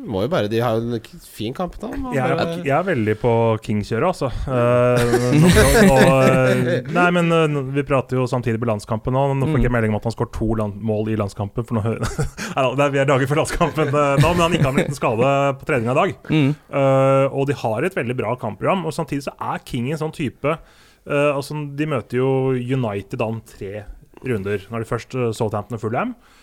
må 0.08 0.22
jo 0.24 0.30
bare 0.32 0.48
De 0.52 0.60
har 0.64 0.78
jo 0.80 0.94
en 0.96 1.02
fin 1.26 1.54
kamp 1.54 1.76
nå. 1.82 1.90
Jeg 2.16 2.24
er, 2.24 2.52
jeg 2.64 2.74
er 2.76 2.86
veldig 2.88 3.16
på 3.22 3.32
King-kjøret, 3.66 4.08
altså. 4.14 4.30
Uh, 4.48 4.98
nå- 5.42 5.52
nå- 5.52 5.84
nå- 5.90 6.78
nei, 6.96 7.06
men 7.18 7.32
uh, 7.36 7.60
vi 7.76 7.84
prater 7.88 8.20
jo 8.20 8.26
samtidig 8.30 8.62
på 8.64 8.70
landskampen 8.70 9.14
nå. 9.16 9.26
Nå 9.36 9.50
fikk 9.52 9.66
jeg 9.66 9.70
Mm. 9.70 9.76
melding 9.78 9.94
om 9.94 10.00
at 10.00 10.08
han 10.10 10.16
skåret 10.16 10.34
to 10.38 10.48
mål 10.90 11.12
i 11.14 11.18
landskampen. 11.20 11.66
For 11.68 11.78
nå, 11.80 11.84
da, 12.56 12.66
det 12.80 12.86
er, 12.88 12.94
vi 12.96 13.02
er 13.04 13.10
dager 13.12 13.28
før 13.30 13.42
landskampen 13.44 13.92
uh, 13.94 14.16
nå, 14.22 14.32
men 14.34 14.44
han 14.46 14.56
ikke 14.58 14.68
har 14.70 14.74
en 14.76 14.82
liten 14.84 14.98
skade 14.98 15.36
på 15.60 15.70
treninga 15.70 15.92
i 15.96 16.00
dag. 16.00 16.16
Mm. 16.32 16.50
Eh, 16.80 17.26
og 17.36 17.48
de 17.50 17.56
har 17.66 17.84
et 17.90 17.96
veldig 17.98 18.16
bra 18.20 18.36
kampprogram. 18.40 18.86
Og 18.90 18.94
samtidig 18.96 19.26
så 19.28 19.34
er 19.52 19.62
King 19.68 19.92
en 19.92 20.00
sånn 20.02 20.14
type 20.16 20.56
eh, 20.56 21.30
altså 21.34 21.58
De 21.78 21.86
møter 21.90 22.18
jo 22.22 22.30
United 22.56 23.22
om 23.26 23.40
tre 23.48 23.84
runder. 24.26 24.66
Når 24.72 24.84
de 24.84 24.90
først 24.90 25.16
uh, 25.16 25.30
Southampton 25.36 25.78
og 25.78 25.84
Fulham. 25.84 26.16
Da 26.16 26.39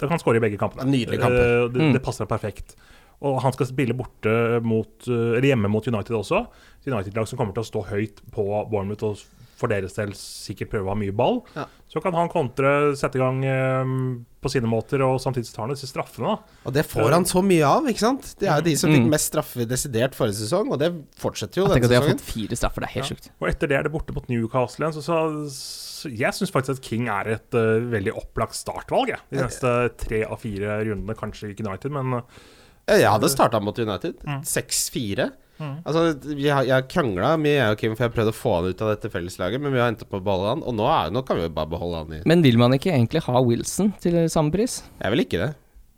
han 0.00 0.18
skåre 0.22 0.36
i 0.36 0.44
begge 0.46 0.58
kampene. 0.58 0.86
Nydelige 0.90 1.20
kamper. 1.20 1.64
Eh, 1.64 1.68
det, 1.68 1.80
Mm. 1.80 1.92
det 1.94 2.02
passer 2.02 2.26
perfekt. 2.26 2.76
Og 3.22 3.40
han 3.42 3.52
skal 3.52 3.66
spille 3.66 3.92
borte 3.94 4.62
mot, 4.64 4.88
eh, 5.06 5.36
eller 5.36 5.48
hjemme 5.52 5.68
mot 5.68 5.86
United 5.86 6.14
også. 6.16 6.46
Et 6.80 6.92
United-lag 6.92 7.28
som 7.28 7.38
kommer 7.38 7.52
til 7.52 7.62
å 7.62 7.68
stå 7.68 7.86
høyt 7.90 8.20
på 8.32 8.46
Bournemouth 8.70 9.02
og 9.04 9.18
for 9.60 9.68
deres 9.68 9.92
del 9.92 10.14
sikkert 10.16 10.70
prøve 10.70 10.86
å 10.88 10.94
ha 10.94 10.94
mye 10.96 11.12
ball. 11.12 11.42
Ja. 11.54 11.66
Så 11.86 12.00
kan 12.00 12.14
han 12.14 12.30
kontre, 12.32 12.94
sette 12.96 13.16
i 13.16 13.20
gang 13.20 13.44
um, 13.44 14.26
på 14.40 14.48
sine 14.48 14.64
måter, 14.64 15.02
og 15.04 15.20
samtidig 15.20 15.52
tar 15.52 15.66
han 15.66 15.74
disse 15.74 15.84
straffene. 15.86 16.30
da. 16.32 16.38
Og 16.64 16.72
det 16.72 16.86
får 16.88 17.10
han 17.12 17.24
så 17.28 17.42
mye 17.44 17.62
av, 17.68 17.84
ikke 17.84 17.98
sant? 18.00 18.34
Det 18.40 18.48
er 18.48 18.56
jo 18.56 18.62
de 18.70 18.74
som 18.76 18.88
fikk 18.90 19.04
Mm. 19.04 19.10
mest 19.10 19.30
straffe 19.34 19.66
desidert 19.68 20.14
forrige 20.16 20.40
sesong, 20.40 20.72
og 20.72 20.78
det 20.78 20.88
fortsetter 21.20 21.56
jo 21.60 21.66
Jeg 21.66 21.82
tenker 21.82 21.84
at 21.84 21.90
de 21.90 22.00
har 22.00 22.08
fått 22.08 22.24
fire 22.24 22.56
straffer, 22.56 22.80
det 22.80 22.88
er 22.88 22.94
helt 23.02 23.10
Ja. 23.10 23.14
sjukt. 23.14 23.28
Og 23.42 23.48
etter 23.50 23.68
det 23.68 23.76
er 23.76 23.82
det 23.82 23.92
borte 23.92 24.14
mot 24.14 24.26
Newcastle 24.30 24.86
igjen. 24.86 24.94
Så, 24.94 25.02
så, 25.04 25.44
så 25.50 25.89
jeg 26.08 26.32
syns 26.36 26.52
faktisk 26.54 26.78
at 26.78 26.86
King 26.86 27.10
er 27.12 27.34
et 27.36 27.58
uh, 27.58 27.82
veldig 27.92 28.14
opplagt 28.16 28.56
startvalg. 28.56 29.12
jeg. 29.12 29.22
De 29.32 29.42
neste 29.42 29.74
tre 30.00 30.24
av 30.24 30.40
fire 30.40 30.80
rundene, 30.88 31.18
kanskje 31.18 31.52
ikke 31.52 31.66
United, 31.66 31.92
men 31.94 32.22
uh, 32.22 32.48
Jeg 32.88 33.10
hadde 33.10 33.32
starta 33.32 33.60
mot 33.62 33.76
United. 33.76 34.16
Mm. 34.24 34.40
6-4. 34.46 35.30
Mm. 35.60 35.74
Altså, 35.84 36.04
vi 36.32 36.48
har, 36.48 36.64
jeg 36.64 36.88
krangla 36.88 37.34
mye, 37.36 37.58
jeg 37.58 37.74
og 37.74 37.80
Kim, 37.82 37.94
for 37.94 38.06
jeg 38.06 38.10
har 38.10 38.16
prøvd 38.16 38.32
å 38.32 38.36
få 38.36 38.52
han 38.56 38.70
ut 38.70 38.84
av 38.84 38.92
dette 38.94 39.10
felleslaget, 39.12 39.60
men 39.60 39.74
vi 39.74 39.82
har 39.82 39.90
endt 39.92 40.06
opp 40.06 40.14
med 40.14 40.22
å 40.22 40.28
beholde 40.30 40.52
han, 40.54 40.62
og 40.64 40.76
nå, 40.78 40.86
er, 40.88 41.10
nå 41.12 41.22
kan 41.28 41.36
vi 41.36 41.44
jo 41.44 41.52
bare 41.58 41.72
beholde 41.74 42.00
han 42.00 42.14
i 42.16 42.20
Men 42.30 42.44
vil 42.46 42.56
man 42.60 42.76
ikke 42.76 42.94
egentlig 42.94 43.20
ha 43.26 43.42
Wilson 43.44 43.92
til 44.00 44.22
samme 44.32 44.54
pris? 44.54 44.80
Jeg 45.02 45.12
vil 45.12 45.24
ikke 45.26 45.42
det. 45.42 45.50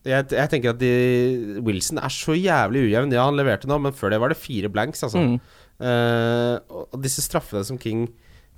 Jeg, 0.02 0.26
jeg 0.34 0.50
tenker 0.50 0.72
at 0.72 0.80
de, 0.82 0.92
Wilson 1.62 2.00
er 2.02 2.10
så 2.10 2.34
jævlig 2.34 2.88
ujevn. 2.88 3.14
Ja, 3.14 3.28
han 3.28 3.38
leverte 3.38 3.70
nå, 3.70 3.78
men 3.84 3.94
før 3.94 4.10
det 4.10 4.18
var 4.22 4.34
det 4.34 4.40
fire 4.40 4.70
blanks, 4.72 5.04
altså. 5.06 5.22
Mm. 5.22 5.38
Uh, 5.82 6.82
og 6.90 6.98
disse 7.02 7.22
straffene 7.22 7.62
som 7.66 7.78
King 7.80 8.08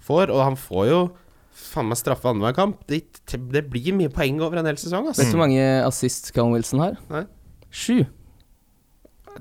får, 0.04 0.32
og 0.32 0.40
han 0.44 0.56
får 0.60 0.88
jo 0.88 1.02
faen 1.54 1.86
meg 1.88 1.98
straffe 2.00 2.26
annenhver 2.30 2.54
kamp, 2.56 2.80
det, 2.90 3.02
det 3.54 3.62
blir 3.70 3.94
mye 3.94 4.10
poeng 4.12 4.40
over 4.42 4.58
en 4.60 4.66
hel 4.66 4.76
sesong, 4.80 5.06
Vet 5.06 5.14
altså. 5.14 5.28
du 5.30 5.36
hvor 5.36 5.44
mange 5.46 5.64
assist 5.86 6.32
Callum 6.34 6.52
Wilson 6.56 6.82
har? 6.82 6.96
Nei. 7.12 7.24
Sju. 7.70 8.00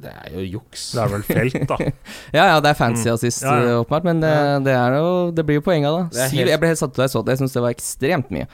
Det 0.04 0.10
er 0.10 0.32
jo 0.34 0.43
juks. 0.56 0.88
det 0.95 1.02
er 1.04 1.12
vel 1.12 1.23
felt, 1.28 1.58
da. 1.69 1.76
Ja, 2.38 2.45
ja, 2.54 2.60
det 2.65 2.71
er 2.71 2.78
fancy 2.80 3.06
Mm. 3.10 3.13
assist, 3.13 3.43
Ja, 3.45 3.52
ja. 3.62 3.67
eh, 3.76 3.82
åpenbart, 3.84 4.08
men 4.10 4.21
det, 4.23 4.32
det, 4.65 4.73
er 4.73 4.95
jo, 4.97 5.10
det 5.38 5.45
blir 5.45 5.60
jo 5.60 5.65
poenga, 5.65 5.91
Det 6.10 6.15
det. 6.17 6.23
er 6.23 6.30
Syv, 6.32 6.38
helt- 6.39 6.49
jeg 6.54 6.60
ble 6.63 6.71
helt 6.71 6.82
satt 6.82 6.93
ut 6.95 6.97
da 6.97 7.04
jeg 7.06 7.13
så 7.13 7.21
det. 7.26 7.36
Jeg 7.36 7.41
syns 7.43 7.54
det 7.58 7.62
var 7.65 7.76
ekstremt 7.76 8.32
mye. 8.34 8.47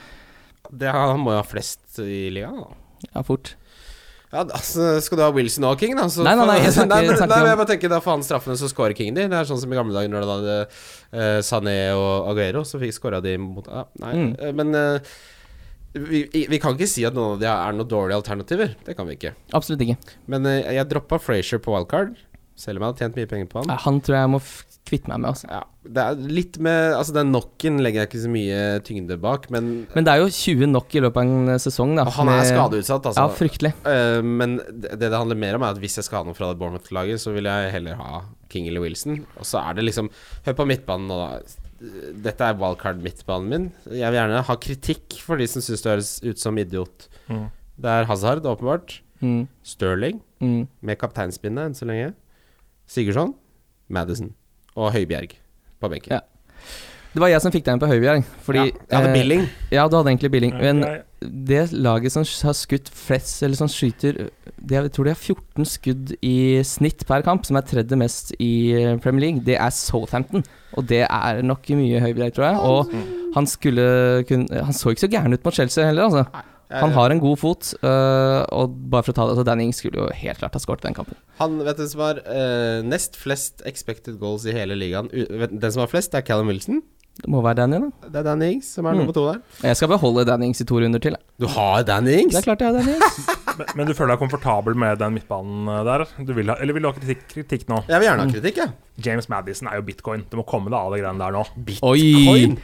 Det, 0.70 0.90
han 0.92 1.20
må 1.24 1.32
jo 1.32 1.40
ha 1.40 1.46
flest 1.48 1.98
i 2.04 2.28
ligaen, 2.34 2.60
da. 2.60 3.08
Ja, 3.14 3.22
fort. 3.24 3.54
Ja, 4.30 4.44
altså, 4.46 5.00
Skal 5.02 5.18
du 5.18 5.22
ha 5.24 5.30
Wilson 5.34 5.64
og 5.66 5.80
King, 5.80 5.96
da? 5.98 6.04
Så 6.12 6.22
Nei, 6.22 6.36
nei, 6.38 6.44
nei, 6.46 6.58
jeg 6.62 6.72
snakker- 6.76 6.92
nei, 6.94 7.00
men, 7.08 7.16
snakker 7.18 7.32
nei, 7.34 7.40
men 7.42 7.50
jeg 7.50 7.58
bare 7.62 7.70
tenker 7.72 7.90
Da 7.90 7.98
faen 8.04 8.22
straffene, 8.22 8.54
så 8.60 8.68
scorer 8.70 8.94
King 8.94 9.16
de. 9.16 9.24
Det 9.32 9.36
er 9.40 9.48
sånn 9.48 9.58
som 9.62 9.72
i 9.74 9.78
gamle 9.80 9.96
dager 9.96 10.12
når 10.12 10.22
det 10.22 10.30
hadde 10.36 10.56
uh, 10.62 11.40
Sané 11.42 11.76
og 11.98 12.30
Aguero, 12.30 12.62
så 12.68 12.78
fikk 12.82 12.94
scora 12.94 13.18
de 13.24 13.34
mot 13.42 13.66
ja, 13.66 13.84
Nei, 14.04 14.12
Mm. 14.20 14.30
eh, 14.38 14.52
men 14.60 14.74
uh, 14.78 15.12
vi, 15.98 16.20
vi 16.30 16.58
kan 16.62 16.76
ikke 16.78 16.86
si 16.86 17.02
at 17.08 17.16
noen 17.16 17.34
av 17.34 17.40
de 17.42 17.48
er 17.50 17.72
noen 17.74 17.88
dårlige 17.90 18.20
alternativer. 18.20 18.76
Det 18.86 18.94
kan 18.94 19.08
vi 19.10 19.16
ikke. 19.18 19.32
Absolutt 19.58 19.80
ikke. 19.82 19.96
Men 20.30 20.46
uh, 20.46 20.60
jeg 20.76 20.86
droppa 20.92 21.18
Frazier 21.18 21.58
på 21.64 21.74
wildcard, 21.74 22.14
selv 22.54 22.78
om 22.78 22.84
jeg 22.86 22.92
hadde 22.92 23.02
tjent 23.02 23.18
mye 23.18 23.30
penger 23.34 23.48
på 23.50 23.64
han. 23.64 23.72
Han 23.88 23.98
tror 24.06 24.20
jeg 24.20 24.30
må 24.36 24.38
kvitte 24.88 25.06
meg 25.12 25.20
med, 25.20 25.28
altså. 25.30 25.46
Ja, 25.52 25.60
det 25.84 26.02
er 26.02 26.14
litt 26.34 26.56
med 26.58 26.94
Altså, 26.96 27.12
den 27.14 27.28
knocken 27.30 27.76
legger 27.84 28.02
jeg 28.02 28.08
ikke 28.10 28.22
så 28.24 28.30
mye 28.32 28.60
tyngde 28.82 29.16
bak, 29.22 29.44
men, 29.54 29.86
Men 29.94 30.04
det 30.06 30.12
er 30.14 30.22
jo 30.24 30.30
20 30.34 30.66
nok 30.72 30.94
i 30.98 31.02
løpet 31.04 31.20
av 31.20 31.28
en 31.30 31.48
eh, 31.54 31.60
sesong, 31.62 31.92
da. 31.98 32.06
og 32.08 32.12
han 32.16 32.28
er 32.32 32.40
med- 32.40 32.48
skadeutsatt, 32.50 33.06
altså. 33.06 33.20
Ja, 33.22 33.36
fryktelig. 33.38 33.72
Uh, 33.86 34.18
men 34.24 34.56
det 34.72 34.96
det 34.98 35.12
handler 35.12 35.36
mer 35.38 35.54
om, 35.60 35.62
er 35.62 35.76
at 35.76 35.82
hvis 35.82 35.96
jeg 36.00 36.04
skal 36.08 36.22
ha 36.24 36.30
noe 36.30 36.34
fra 36.38 36.48
det 36.50 36.58
Bournemouth-laget, 36.58 37.20
så 37.22 37.32
vil 37.36 37.44
jeg 37.50 37.72
heller 37.76 37.94
ha 38.00 38.22
King 38.50 38.66
eller 38.68 38.80
Wilson. 38.82 39.20
Og 39.38 39.46
så 39.46 39.60
er 39.62 39.74
det 39.78 39.84
liksom 39.86 40.10
Hør 40.48 40.56
på 40.58 40.66
midtbanen 40.66 41.06
nå, 41.12 41.20
da. 41.22 41.58
Dette 42.26 42.44
er 42.50 42.58
wildcard-midtbanen 42.60 43.48
min. 43.48 43.68
Jeg 43.88 44.10
vil 44.10 44.18
gjerne 44.18 44.42
ha 44.44 44.56
kritikk 44.60 45.20
for 45.24 45.40
de 45.40 45.46
som 45.48 45.62
syns 45.64 45.80
det 45.86 45.92
høres 45.94 46.10
ut 46.26 46.38
som 46.42 46.58
idiot. 46.60 47.06
Mm. 47.30 47.46
Det 47.80 47.88
er 47.94 48.04
Hazard, 48.10 48.42
åpenbart. 48.44 48.98
Mm. 49.22 49.46
Sterling, 49.62 50.20
Mm. 50.40 50.66
med 50.82 50.98
kapteinspinnet 50.98 51.66
enn 51.70 51.74
så 51.76 51.84
lenge. 51.88 52.14
Sigurdsson, 52.88 53.34
Madison 53.88 54.32
og 54.80 54.94
Høibjerg 54.96 55.36
på 55.80 55.92
benken. 55.92 56.18
Ja. 56.18 56.24
Det 57.10 57.18
var 57.18 57.30
jeg 57.32 57.42
som 57.42 57.50
fikk 57.50 57.64
deg 57.66 57.74
inn 57.74 57.82
på 57.82 57.88
Høibjerg. 57.90 58.26
Fordi 58.46 58.60
ja, 58.62 58.66
jeg 58.70 58.94
hadde 58.94 59.08
eh, 59.08 59.16
Billing. 59.16 59.46
Ja, 59.74 59.86
du 59.90 59.96
hadde 59.98 60.12
egentlig 60.12 60.30
Billing. 60.30 60.52
Men 60.60 60.84
det 61.20 61.64
laget 61.74 62.14
som 62.14 62.24
har 62.46 62.54
skutt 62.56 62.90
flest, 62.94 63.42
eller 63.44 63.58
som 63.58 63.68
skyter 63.68 64.28
de 64.60 64.76
Jeg 64.76 64.92
tror 64.94 65.08
de 65.08 65.12
har 65.12 65.18
14 65.18 65.66
skudd 65.68 66.12
i 66.24 66.36
snitt 66.66 67.02
per 67.08 67.24
kamp, 67.26 67.44
som 67.48 67.58
er 67.58 67.66
tredje 67.66 67.98
mest 67.98 68.30
i 68.38 68.52
eh, 68.76 68.94
Premier 69.02 69.26
League. 69.26 69.44
Det 69.46 69.58
er 69.58 69.74
Southampton, 69.74 70.46
og 70.78 70.86
det 70.88 71.02
er 71.08 71.42
nok 71.42 71.66
mye 71.80 72.02
Høibjerg, 72.04 72.36
tror 72.36 72.46
jeg. 72.46 72.62
Og 72.62 73.34
han 73.34 73.46
skulle 73.46 74.24
kunne 74.28 74.64
Han 74.66 74.74
så 74.76 74.94
ikke 74.94 75.06
så 75.06 75.10
gæren 75.10 75.34
ut 75.34 75.44
mot 75.44 75.54
Chelsea 75.54 75.86
heller, 75.90 76.06
altså. 76.06 76.46
Han 76.70 76.92
har 76.94 77.10
en 77.10 77.18
god 77.22 77.38
fot, 77.40 77.72
uh, 77.82 78.44
og 78.54 78.76
bare 78.92 79.02
for 79.02 79.10
å 79.10 79.16
ta 79.16 79.24
det 79.26 79.34
altså 79.34 79.46
Danny 79.48 79.64
Ings 79.66 79.80
skulle 79.82 79.98
jo 80.04 80.06
helt 80.14 80.38
klart 80.38 80.54
ha 80.54 80.60
skåret 80.62 80.84
den 80.86 80.94
kampen. 80.94 81.18
Han 81.40 81.58
vet 81.66 81.80
du 81.82 81.86
som 81.90 82.04
har 82.04 82.22
uh, 82.22 82.78
nest 82.86 83.18
flest 83.18 83.64
expected 83.66 84.20
goals 84.22 84.46
i 84.46 84.54
hele 84.54 84.78
ligaen. 84.78 85.10
Den 85.10 85.70
som 85.74 85.82
har 85.82 85.90
flest, 85.90 86.14
er 86.14 86.22
Callum 86.26 86.46
Wilson. 86.52 86.82
Det 87.20 87.28
må 87.28 87.42
være 87.44 87.58
Danny, 87.58 87.76
da. 87.82 88.08
Det 88.08 88.20
er 88.22 88.24
Danny 88.30 88.46
Ings 88.54 88.68
som 88.78 88.86
er 88.86 88.94
Mm. 88.94 89.00
nummer 89.02 89.12
to 89.12 89.24
der. 89.26 89.40
Jeg 89.66 89.76
skal 89.76 89.88
beholde 89.90 90.22
Danny 90.24 90.46
Ings 90.46 90.62
i 90.62 90.64
to 90.64 90.78
runder 90.80 91.02
til. 91.02 91.12
jeg. 91.18 91.20
Du 91.42 91.46
har 91.52 91.82
Danny 91.84 92.14
Ings? 92.22 92.32
Det 92.32 92.40
er 92.40 92.46
klart 92.46 92.62
jeg 92.64 92.70
har 92.70 92.78
Danny 92.78 92.94
Ings. 92.96 93.18
Men, 93.60 93.66
men 93.76 93.86
du 93.90 93.92
føler 93.92 94.14
deg 94.14 94.20
komfortabel 94.22 94.76
med 94.78 94.96
den 95.02 95.12
midtbanen 95.18 95.66
eh, 95.68 95.80
der? 95.84 96.04
Du 96.24 96.30
vil 96.32 96.48
ha, 96.48 96.54
eller 96.62 96.72
vil 96.72 96.86
du 96.86 96.88
ha 96.88 96.94
kritikk, 96.96 97.26
kritikk 97.28 97.66
nå? 97.68 97.82
Jeg 97.90 98.00
vil 98.00 98.06
gjerne 98.08 98.24
ha 98.24 98.30
kritikk, 98.32 98.60
jeg. 98.62 98.72
James 99.04 99.28
Madison 99.28 99.68
er 99.68 99.76
jo 99.76 99.82
bitcoin. 99.84 100.22
Du 100.30 100.38
må 100.40 100.46
komme 100.48 100.70
deg 100.72 100.78
av 100.78 100.94
de 100.94 101.00
greiene 101.02 101.20
der 101.20 101.34
nå. 101.34 101.42
Oi! 101.90 102.56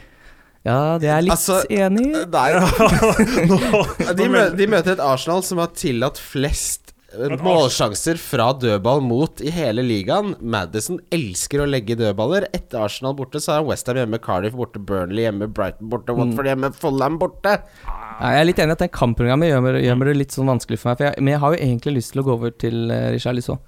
Ja, 0.67 0.97
det 0.99 1.07
er 1.07 1.15
jeg 1.21 1.27
litt 1.29 1.35
Altså, 1.37 1.61
enig 1.71 2.09
i. 2.09 2.25
Nei. 2.27 2.49
Nå- 3.51 3.85
De, 4.19 4.27
mø 4.33 4.43
de 4.59 4.67
møter 4.69 4.97
et 4.97 5.03
Arsenal 5.03 5.43
som 5.47 5.61
har 5.61 5.69
tillatt 5.77 6.19
flest 6.19 6.91
eh, 7.15 7.35
målsjanser 7.39 8.19
fra 8.19 8.49
dødball 8.59 8.99
mot 9.05 9.39
i 9.45 9.53
hele 9.55 9.85
ligaen. 9.85 10.33
Madison 10.43 10.99
elsker 11.15 11.63
å 11.63 11.69
legge 11.69 11.95
dødballer. 11.99 12.49
Etter 12.57 12.83
Arsenal 12.83 13.15
borte, 13.17 13.39
så 13.43 13.55
har 13.55 13.67
Westham 13.69 14.01
hjemme, 14.01 14.19
Cardiff 14.23 14.57
borte, 14.59 14.81
Burnley 14.83 15.23
hjemme, 15.29 15.47
Brighton 15.47 15.87
borte, 15.93 16.15
Watford 16.17 16.51
hjemme, 16.51 16.73
Fulham 16.75 17.15
borte. 17.21 17.55
Ja, 17.87 18.33
jeg 18.33 18.41
er 18.43 18.49
litt 18.49 18.59
enig 18.63 18.73
i 18.75 18.77
at 18.79 18.83
den 18.87 18.93
kampprogrammet 18.97 19.51
gjør, 19.53 19.79
gjør 19.85 19.97
meg 20.01 20.11
det 20.11 20.17
litt 20.19 20.35
sånn 20.35 20.51
vanskelig 20.51 20.81
for 20.81 20.91
meg. 20.91 20.99
For 20.99 21.09
jeg, 21.11 21.23
men 21.23 21.35
jeg 21.37 21.43
har 21.45 21.55
jo 21.55 21.63
egentlig 21.69 21.95
lyst 22.01 22.15
til 22.15 22.23
å 22.25 22.27
gå 22.27 22.35
over 22.35 22.53
til 22.65 22.79
uh, 22.91 22.99
Richarlison. 23.15 23.63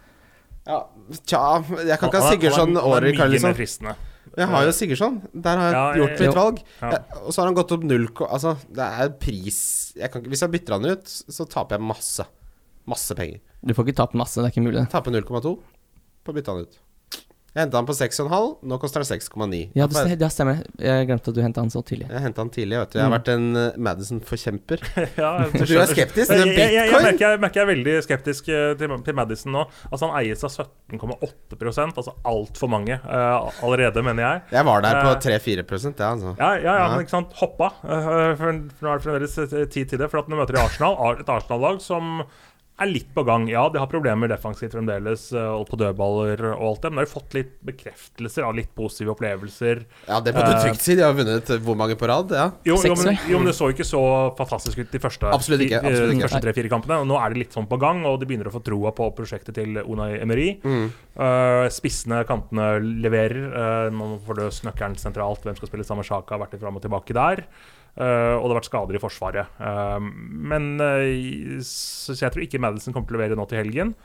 Ja, 0.70 0.84
tja 1.26 1.40
Jeg 1.88 1.96
kan 2.02 2.10
ikke 2.12 2.20
ha 2.26 2.32
Sigurdsson 2.34 2.76
er- 2.78 2.92
er 3.00 3.06
mye 3.08 3.18
Carlisson. 3.24 3.94
Jeg 4.40 4.48
har 4.54 4.66
jo 4.66 4.74
Sigurdsson. 4.76 5.20
Der 5.34 5.60
har 5.60 5.70
jeg 5.70 5.78
Ja, 5.78 5.86
gjort 6.00 6.24
mitt 6.24 6.38
valg. 6.38 6.62
Ja. 6.82 6.92
Og 7.26 7.34
så 7.36 7.42
har 7.42 7.50
han 7.50 7.58
gått 7.58 7.74
opp 7.76 7.84
null 7.88 8.08
Altså, 8.28 8.56
det 8.72 8.86
er 8.86 9.10
pris 9.22 9.60
jeg 10.00 10.12
kan, 10.14 10.24
Hvis 10.24 10.44
jeg 10.46 10.54
bytter 10.54 10.78
han 10.78 10.86
ut, 10.94 11.06
så 11.06 11.46
taper 11.50 11.78
jeg 11.78 11.88
masse. 11.90 12.26
Masse 12.90 13.16
penger. 13.18 13.42
Du 13.66 13.74
får 13.76 13.90
ikke 13.90 14.00
tapt 14.00 14.16
masse, 14.18 14.40
det 14.40 14.48
er 14.50 14.54
ikke 14.56 14.66
mulig. 14.66 14.86
Taper 14.92 15.12
0,2 15.12 15.58
på 16.24 16.32
å 16.32 16.36
bytte 16.36 16.54
han 16.54 16.64
ut. 16.66 16.80
Jeg 17.56 17.64
henta 17.66 17.80
han 17.80 17.88
på 17.90 17.96
6,5. 17.98 18.50
Nå 18.70 18.78
koster 18.82 19.02
han 19.02 19.08
6,9. 19.10 19.60
Ja, 19.78 19.88
det, 19.90 20.04
det 20.22 20.30
stemmer. 20.34 20.60
Jeg 20.78 21.08
glemte 21.10 21.32
at 21.32 21.38
du 21.38 21.42
henta 21.42 21.64
han 21.64 21.72
så 21.74 21.82
tidlig. 21.86 22.06
Jeg 22.12 22.22
henta 22.22 22.44
han 22.44 22.52
tidlig, 22.54 22.78
vet 22.84 22.94
du. 22.94 23.00
Jeg 23.00 23.08
har 23.08 23.14
vært 23.16 23.32
en 23.34 23.48
uh, 23.58 23.64
Madison-forkjemper. 23.90 24.84
Ja, 25.20 25.32
Du 25.50 25.64
er 25.64 25.90
skeptisk 25.90 26.30
til 26.30 26.44
bitcoin? 26.46 26.60
jeg, 26.60 26.74
jeg, 26.76 26.92
jeg, 26.92 27.04
merker, 27.04 27.26
jeg 27.34 27.42
merker 27.44 27.60
jeg 27.62 27.66
er 27.66 27.72
veldig 27.72 27.96
skeptisk 28.06 28.50
eh, 28.54 28.74
til, 28.80 28.94
til 29.06 29.18
Madison 29.18 29.56
nå. 29.56 29.64
Altså 29.90 30.10
Han 30.10 30.16
eies 30.22 30.46
av 30.46 30.54
17,8% 30.54 31.98
altså 32.00 32.14
altfor 32.30 32.72
mange 32.72 33.00
uh, 33.04 33.50
allerede, 33.66 34.04
mener 34.06 34.24
jeg. 34.26 34.44
Jeg 34.60 34.68
var 34.70 34.86
der 34.86 35.02
på 35.04 35.10
Eh. 35.10 35.40
3-4 35.40 35.64
ja, 36.00 36.12
altså. 36.12 36.36
Ja, 36.38 36.52
ja, 36.54 36.62
ja, 36.64 36.76
Ja. 36.80 36.90
men 36.94 37.04
ikke 37.06 37.16
sant, 37.16 37.34
hoppa. 37.42 37.72
Uh, 37.84 38.36
for, 38.38 38.62
for 38.78 38.86
nå 38.88 38.94
er 38.94 39.02
det 39.02 39.06
fremdeles 39.08 39.38
eh, 39.42 39.66
tid 39.74 39.90
til 39.92 40.00
det. 40.02 40.10
For 40.12 40.22
at 40.22 40.30
nå 40.32 40.38
møter 40.40 40.58
i 40.58 40.62
Arsenal, 40.62 40.96
et 41.20 41.30
Arsenal-lag 41.34 41.82
som 41.84 42.22
er 42.82 42.90
litt 42.92 43.10
på 43.16 43.24
gang. 43.28 43.48
Ja, 43.52 43.68
de 43.70 43.80
har 43.82 43.88
problemer 43.92 44.30
defensivt 44.32 44.74
fremdeles, 44.76 45.28
eh, 45.34 45.50
og 45.60 45.68
på 45.70 45.78
dødballer 45.80 46.44
og 46.56 46.64
alt 46.70 46.82
det, 46.86 46.92
men 46.92 47.04
de 47.04 47.06
har 47.08 47.12
fått 47.14 47.34
litt 47.38 47.52
bekreftelser 47.66 48.46
av 48.48 48.56
litt 48.56 48.72
positive 48.76 49.14
opplevelser. 49.16 49.84
Ja, 50.08 50.20
det 50.22 50.34
må 50.36 50.44
du 50.46 50.52
Eh. 50.54 50.64
trygt 50.66 50.82
si. 50.82 50.96
De 50.96 51.04
har 51.04 51.14
vunnet 51.14 51.46
hvor 51.64 51.76
mange 51.76 51.96
på 52.00 52.08
rad? 52.08 52.32
Ja. 52.32 52.52
Jo, 52.66 52.76
jo, 52.82 52.96
men, 52.96 53.18
jo, 53.28 53.38
men 53.40 53.48
det 53.48 53.56
så 53.56 53.70
ikke 53.74 53.86
så 53.88 54.02
fantastisk 54.38 54.78
ut 54.80 54.92
de 54.92 55.00
første, 55.00 55.26
Absolutt 55.32 55.62
ikke, 55.68 55.82
absolutt 55.84 56.14
ikke. 56.14 56.20
de 56.22 56.28
første 56.28 56.42
tre-fire 56.42 56.70
kampene. 56.70 57.00
Og 57.02 57.08
nå 57.08 57.18
er 57.20 57.30
det 57.34 57.38
litt 57.46 57.54
sånn 57.54 57.68
på 57.68 57.80
gang, 57.80 58.06
og 58.06 58.20
de 58.20 58.26
begynner 58.26 58.48
å 58.48 58.54
få 58.54 58.64
troa 58.64 58.92
på 58.96 59.10
prosjektet 59.16 59.54
til 59.56 59.78
Unai 59.84 60.20
Emery. 60.22 60.60
Mm. 60.64 60.92
Uh, 61.20 61.68
spissene 61.70 62.24
kantene 62.26 62.80
leverer. 63.02 63.50
Uh, 63.52 63.90
man 63.92 64.20
får 64.26 64.36
løst 64.40 64.64
nøkkelen 64.64 64.96
sentralt. 64.98 65.44
Hvem 65.44 65.56
skal 65.58 65.68
spille 65.68 65.84
samme 65.88 66.04
Sjaka? 66.04 66.38
Vært 66.40 66.54
litt 66.54 66.62
fram 66.62 66.76
og 66.78 66.82
tilbake 66.82 67.14
der. 67.14 67.44
Uh, 67.98 68.38
og 68.38 68.46
det 68.46 68.52
har 68.54 68.60
vært 68.60 68.70
skader 68.70 68.96
i 68.96 69.02
Forsvaret. 69.02 69.56
Uh, 69.60 69.98
men 70.52 70.70
uh, 70.80 71.58
så, 71.66 72.16
jeg 72.16 72.32
tror 72.32 72.46
ikke 72.46 72.62
Madison 72.64 72.94
kommer 72.96 73.10
til 73.10 73.18
å 73.18 73.20
levere 73.20 73.40
nå 73.40 73.48
til 73.50 73.60
helgen. 73.64 73.96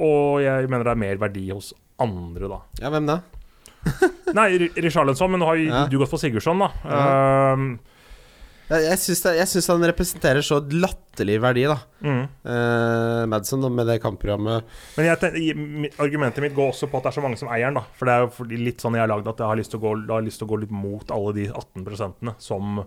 Og 0.00 0.40
jeg 0.42 0.70
mener 0.70 0.86
det 0.88 0.94
er 0.96 1.02
mer 1.04 1.20
verdi 1.20 1.44
hos 1.52 1.72
andre, 2.00 2.48
da. 2.50 2.60
ja, 2.80 2.90
hvem 2.94 3.06
da? 3.10 3.18
Nei, 4.36 4.48
Richarlison, 4.76 5.30
men 5.32 5.40
nå 5.42 5.46
har 5.48 5.58
jo 5.60 5.68
Ja. 5.68 5.84
du 5.90 5.96
gått 6.00 6.10
for 6.12 6.20
Sigurdsson, 6.22 6.60
da. 6.64 6.70
Ja. 6.84 7.00
Uh, 7.54 7.99
Jeg, 8.70 8.98
jeg 9.34 9.48
syns 9.50 9.66
han 9.72 9.82
representerer 9.90 10.44
så 10.46 10.60
latterlig 10.70 11.40
verdi, 11.42 11.64
da. 11.66 11.74
mm. 12.06 12.20
Uh, 12.46 13.24
Madison 13.30 13.64
med 13.74 13.88
det 13.90 13.96
kampprogrammet. 14.02 14.68
Men 14.96 15.08
jeg, 15.08 15.18
ten- 15.18 15.88
argumentet 16.00 16.44
mitt 16.44 16.54
går 16.54 16.70
også 16.70 16.86
på 16.90 17.00
at 17.00 17.08
det 17.08 17.10
er 17.10 17.16
så 17.18 17.24
mange 17.24 17.40
som 17.40 17.50
eier 17.50 17.66
den. 17.72 17.80
da 17.80 17.82
For 17.98 18.06
det 18.06 18.14
er 18.14 18.26
jo 18.28 18.62
litt 18.68 18.84
sånn 18.84 18.94
jeg 18.94 19.02
har 19.02 19.10
lagd 19.10 19.26
at 19.32 19.42
jeg 19.42 19.50
har 19.50 19.58
lyst 19.58 19.74
til 19.74 19.80
å 19.80 19.84
gå, 19.84 19.94
jeg 20.04 20.14
har 20.14 20.26
lyst 20.28 20.38
til 20.42 20.46
å 20.46 20.52
gå 20.52 20.60
litt 20.62 20.74
mot 20.74 21.14
alle 21.16 21.32
de 21.40 21.48
18% 21.50 22.30
som 22.46 22.78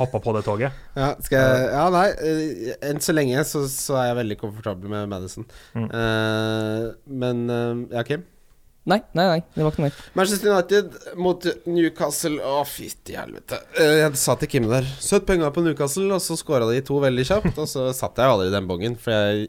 hoppa 0.00 0.20
på 0.20 0.36
det 0.36 0.44
toget. 0.46 0.76
Ja, 1.00 1.14
skal 1.24 1.40
jeg, 1.40 1.70
ja 1.72 1.84
nei. 1.94 2.06
eh, 2.20 2.74
enn 2.90 3.00
så 3.00 3.14
lenge 3.16 3.44
så, 3.48 3.64
så 3.72 3.96
er 4.02 4.10
jeg 4.10 4.18
veldig 4.20 4.36
komfortabel 4.42 4.92
med 4.92 5.08
Madison. 5.08 5.46
Mm. 5.72 5.88
Uh, 5.88 6.90
men 7.24 7.42
uh, 7.48 7.86
Ja, 7.96 8.04
Kim? 8.06 8.26
Nei, 8.90 8.98
nei, 9.14 9.26
nei, 9.30 9.40
det 9.54 9.62
var 9.64 9.70
ikke 9.74 9.84
noe 9.84 9.88
mer. 9.88 9.98
Manchester 10.18 10.50
United 10.50 11.16
mot 11.20 11.46
Newcastle. 11.70 12.36
Å, 12.42 12.60
fytti 12.68 13.14
helvete. 13.18 13.60
Eh, 13.78 13.96
jeg 14.02 14.18
sa 14.20 14.34
til 14.40 14.50
Kim 14.50 14.66
der 14.70 14.86
Søtt 15.00 15.28
penger 15.28 15.52
på 15.54 15.62
Newcastle, 15.64 16.08
og 16.16 16.24
så 16.24 16.36
skåra 16.40 16.66
de 16.70 16.82
to 16.86 16.98
veldig 17.02 17.26
kjapt. 17.28 17.54
Og 17.54 17.68
så 17.70 17.90
satt 17.96 18.18
jeg 18.18 18.32
aldri 18.34 18.50
i 18.50 18.54
den 18.56 18.68
bongen, 18.70 18.98
for 19.00 19.14
jeg 19.14 19.48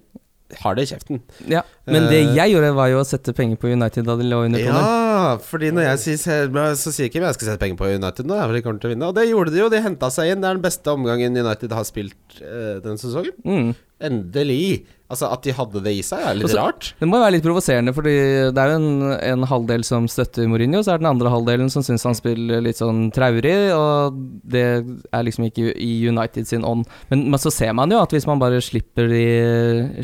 har 0.61 0.75
det 0.75 0.83
i 0.83 0.89
kjeften. 0.91 1.21
Ja, 1.47 1.61
Men 1.87 2.09
det 2.11 2.17
Eh. 2.27 2.35
jeg 2.35 2.53
gjorde, 2.53 2.73
var 2.75 2.89
jo 2.91 2.99
å 2.99 3.05
sette 3.07 3.33
penger 3.33 3.55
på 3.57 3.71
United 3.71 4.05
da 4.05 4.15
de 4.19 4.23
lå 4.27 4.45
under 4.45 4.59
2-0. 4.59 4.67
Ja, 4.67 5.37
fordi 5.37 5.71
når 5.71 5.85
jeg 5.89 6.17
sier 6.19 6.75
så 6.75 6.91
sier 6.91 7.09
Kim 7.11 7.23
jeg 7.23 7.33
skal 7.37 7.47
sette 7.47 7.59
penger 7.63 7.77
på 7.79 7.87
United 7.95 8.25
nå. 8.27 8.35
for 8.35 8.53
de 8.53 8.61
kommer 8.61 8.79
til 8.79 8.91
å 8.91 8.93
vinne 8.93 9.07
Og 9.07 9.15
det 9.15 9.29
gjorde 9.29 9.51
de 9.51 9.59
jo. 9.59 9.69
De 9.69 9.81
henta 9.81 10.11
seg 10.11 10.31
inn. 10.31 10.41
Det 10.41 10.49
er 10.49 10.59
den 10.59 10.61
beste 10.65 10.91
omgangen 10.91 11.37
United 11.37 11.71
har 11.71 11.83
spilt 11.87 12.41
eh, 12.41 12.79
denne 12.83 12.99
sesongen. 12.99 13.31
Mm. 13.45 13.75
Endelig. 14.01 14.85
Altså, 15.11 15.27
at 15.27 15.43
de 15.43 15.51
hadde 15.51 15.81
det 15.83 15.91
i 15.97 16.03
seg, 16.05 16.21
er 16.23 16.37
litt 16.39 16.47
Og 16.47 16.53
rart. 16.55 16.93
Det 16.95 17.07
må 17.09 17.17
jo 17.17 17.23
være 17.25 17.33
litt 17.35 17.43
provoserende, 17.43 17.91
fordi 17.95 18.13
det 18.55 18.61
er 18.61 18.69
jo 18.71 18.77
en, 18.79 19.01
en 19.33 19.47
halvdel 19.49 19.83
som 19.83 20.05
støtter 20.07 20.47
Mourinho, 20.47 20.79
så 20.85 20.93
er 20.93 21.01
det 21.01 21.03
den 21.03 21.09
andre 21.09 21.33
halvdelen 21.33 21.71
som 21.73 21.83
syns 21.83 22.05
han 22.07 22.15
spiller 22.15 22.63
litt 22.63 22.79
sånn 22.79 23.09
traurig, 23.11 23.55
og 23.75 24.21
det 24.53 24.63
er 24.79 25.25
liksom 25.27 25.49
ikke 25.49 25.73
i 25.75 25.89
United 26.07 26.47
sin 26.47 26.63
ånd. 26.67 26.87
Men, 27.11 27.25
men 27.33 27.41
så 27.43 27.51
ser 27.51 27.73
man 27.75 27.91
jo 27.91 27.99
at 27.99 28.15
hvis 28.15 28.27
man 28.29 28.39
bare 28.39 28.61
slipper 28.63 29.11
de, 29.11 29.25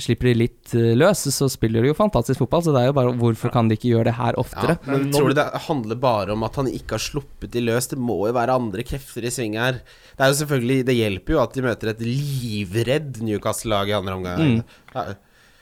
slipper 0.04 0.34
de 0.34 0.36
litt 0.42 0.76
eh, 0.76 0.92
løs, 1.00 1.24
så 1.38 1.48
spiller 1.52 1.88
de 1.88 1.94
jo 1.94 1.98
fantastisk 1.98 2.44
fotball, 2.44 2.66
så 2.68 2.76
det 2.76 2.84
er 2.84 2.92
jo 2.92 2.98
bare 3.00 3.16
hvorfor 3.22 3.54
kan 3.54 3.72
de 3.72 3.80
ikke 3.80 3.94
gjøre 3.94 4.10
det 4.10 4.18
her 4.20 4.36
oftere? 4.44 4.76
Ja, 4.76 4.92
Men 4.92 5.08
tror 5.16 5.32
du 5.32 5.38
det 5.40 5.48
handler 5.70 6.02
bare 6.04 6.36
om 6.36 6.44
at 6.50 6.60
han 6.60 6.68
ikke 6.68 6.98
har 6.98 7.06
sluppet 7.06 7.56
de 7.56 7.64
løs? 7.64 7.88
Det 7.94 8.02
må 8.02 8.20
jo 8.28 8.36
være 8.36 8.60
andre 8.60 8.84
krefter 8.84 9.24
i 9.24 9.32
sving 9.32 9.56
her. 9.56 9.80
Det 10.18 10.26
er 10.26 10.34
jo 10.34 10.40
selvfølgelig 10.42 10.84
Det 10.88 10.98
hjelper 10.98 11.38
jo 11.38 11.42
at 11.46 11.56
de 11.56 11.64
møter 11.64 11.94
et 11.94 12.04
livredd 12.04 13.24
Newcastle-lag 13.24 13.87
i 13.90 13.98
andre 13.98 14.18
omgang. 14.20 14.44
Mm. 14.44 15.16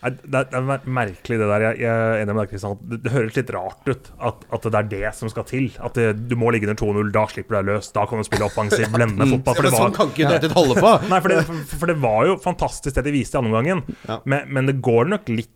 Det 0.06 0.38
er, 0.38 0.46
det 0.52 0.60
er 0.60 0.84
merkelig, 0.86 1.38
det 1.42 1.48
der. 1.50 1.64
Jeg, 1.64 1.80
jeg 1.82 1.90
er 1.90 2.20
enig 2.22 2.34
med 2.36 2.44
deg, 2.44 2.52
Kristian. 2.52 2.76
Det, 2.92 3.00
det 3.02 3.14
høres 3.16 3.38
litt 3.40 3.52
rart 3.56 3.90
ut 3.90 4.10
at, 4.30 4.44
at 4.54 4.68
det 4.68 4.80
er 4.82 4.90
det 4.92 5.14
som 5.18 5.32
skal 5.32 5.48
til. 5.50 5.66
At 5.82 5.98
det, 5.98 6.12
du 6.30 6.36
må 6.38 6.52
ligge 6.54 6.70
under 6.70 6.78
2-0, 6.78 7.10
da 7.16 7.24
slipper 7.32 7.56
du 7.56 7.58
deg 7.58 7.72
løs. 7.72 7.90
Da 7.96 8.06
kan 8.10 8.22
du 8.22 8.28
spille 8.28 8.46
offensiv, 8.46 8.86
blendende 8.96 9.26
fotball. 9.34 9.56
Ja, 9.56 9.58
For 9.58 9.66
men 9.66 9.74
det 9.74 9.82
sånn 9.82 9.98
kan 9.98 10.14
ikke 10.14 10.30
United 10.30 10.58
holde 10.60 10.78
på. 10.78 10.94
nei, 11.10 11.22
for 11.24 11.34
det, 11.34 11.42
for, 11.50 11.78
for 11.82 11.94
det 11.94 11.98
var 12.06 12.30
jo 12.30 12.38
fantastisk 12.44 13.00
det 13.00 13.06
de 13.08 13.16
viste 13.16 13.38
i 13.38 13.42
andre 13.42 13.54
omgangen. 13.56 13.86
Ja. 14.06 14.20
Men, 14.30 14.52
men 14.54 14.70
det 14.70 14.78
går 14.86 15.10
nok 15.16 15.32
litt 15.34 15.54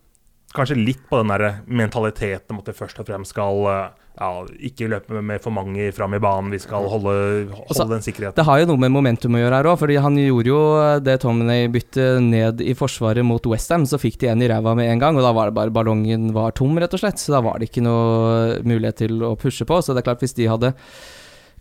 Kanskje 0.50 0.74
litt 0.80 1.02
på 1.08 1.20
den 1.20 1.30
der 1.30 1.60
mentaliteten 1.70 2.56
om 2.56 2.58
at 2.62 2.70
vi 2.72 2.74
først 2.74 2.98
og 2.98 3.06
fremst 3.06 3.30
skal 3.36 3.60
eh, 3.70 3.92
ja, 4.20 4.30
ikke 4.66 4.88
løpe 4.90 5.20
med, 5.22 5.38
for 5.44 5.54
mange 5.54 5.92
fram 5.94 6.16
i 6.16 6.20
banen. 6.20 6.50
Vi 6.50 6.58
skal 6.58 6.88
holde, 6.90 7.12
holde 7.54 7.76
så- 7.78 7.86
den 7.88 8.02
sikkerheten. 8.02 8.34
Det 8.34 8.44
har 8.48 8.58
jo 8.58 8.66
noe 8.72 8.82
med 8.82 8.90
momentum 8.90 9.36
å 9.38 9.40
gjøre 9.40 9.60
her 9.60 9.68
òg, 9.70 9.78
fordi 9.78 10.00
han 10.02 10.18
gjorde 10.18 10.50
jo 10.50 10.58
det 11.06 11.14
Tomney-byttet 11.22 12.18
ned 12.26 12.60
i 12.66 12.74
forsvaret 12.74 13.24
mot 13.24 13.46
Westham, 13.46 13.86
så 13.86 14.00
fikk 14.02 14.18
de 14.18 14.32
en 14.32 14.42
i 14.42 14.48
ræva 14.50 14.74
med 14.76 14.90
en 14.90 14.98
gang, 14.98 15.16
og 15.16 15.22
da 15.22 15.32
var 15.32 15.46
det 15.52 15.54
bare 15.60 15.70
ballongen 15.70 16.32
var 16.34 16.50
tom, 16.58 16.74
rett 16.82 16.92
og 16.98 17.04
slett. 17.04 17.22
Så 17.22 17.30
da 17.36 17.40
var 17.46 17.58
det 17.62 17.70
ikke 17.70 17.86
noe 17.86 18.58
mulighet 18.66 18.96
til 19.06 19.22
å 19.22 19.36
pushe 19.38 19.64
på. 19.64 19.78
Så 19.80 19.94
det 19.94 20.02
er 20.02 20.10
klart, 20.10 20.20
hvis 20.26 20.34
de 20.34 20.50
hadde 20.50 20.74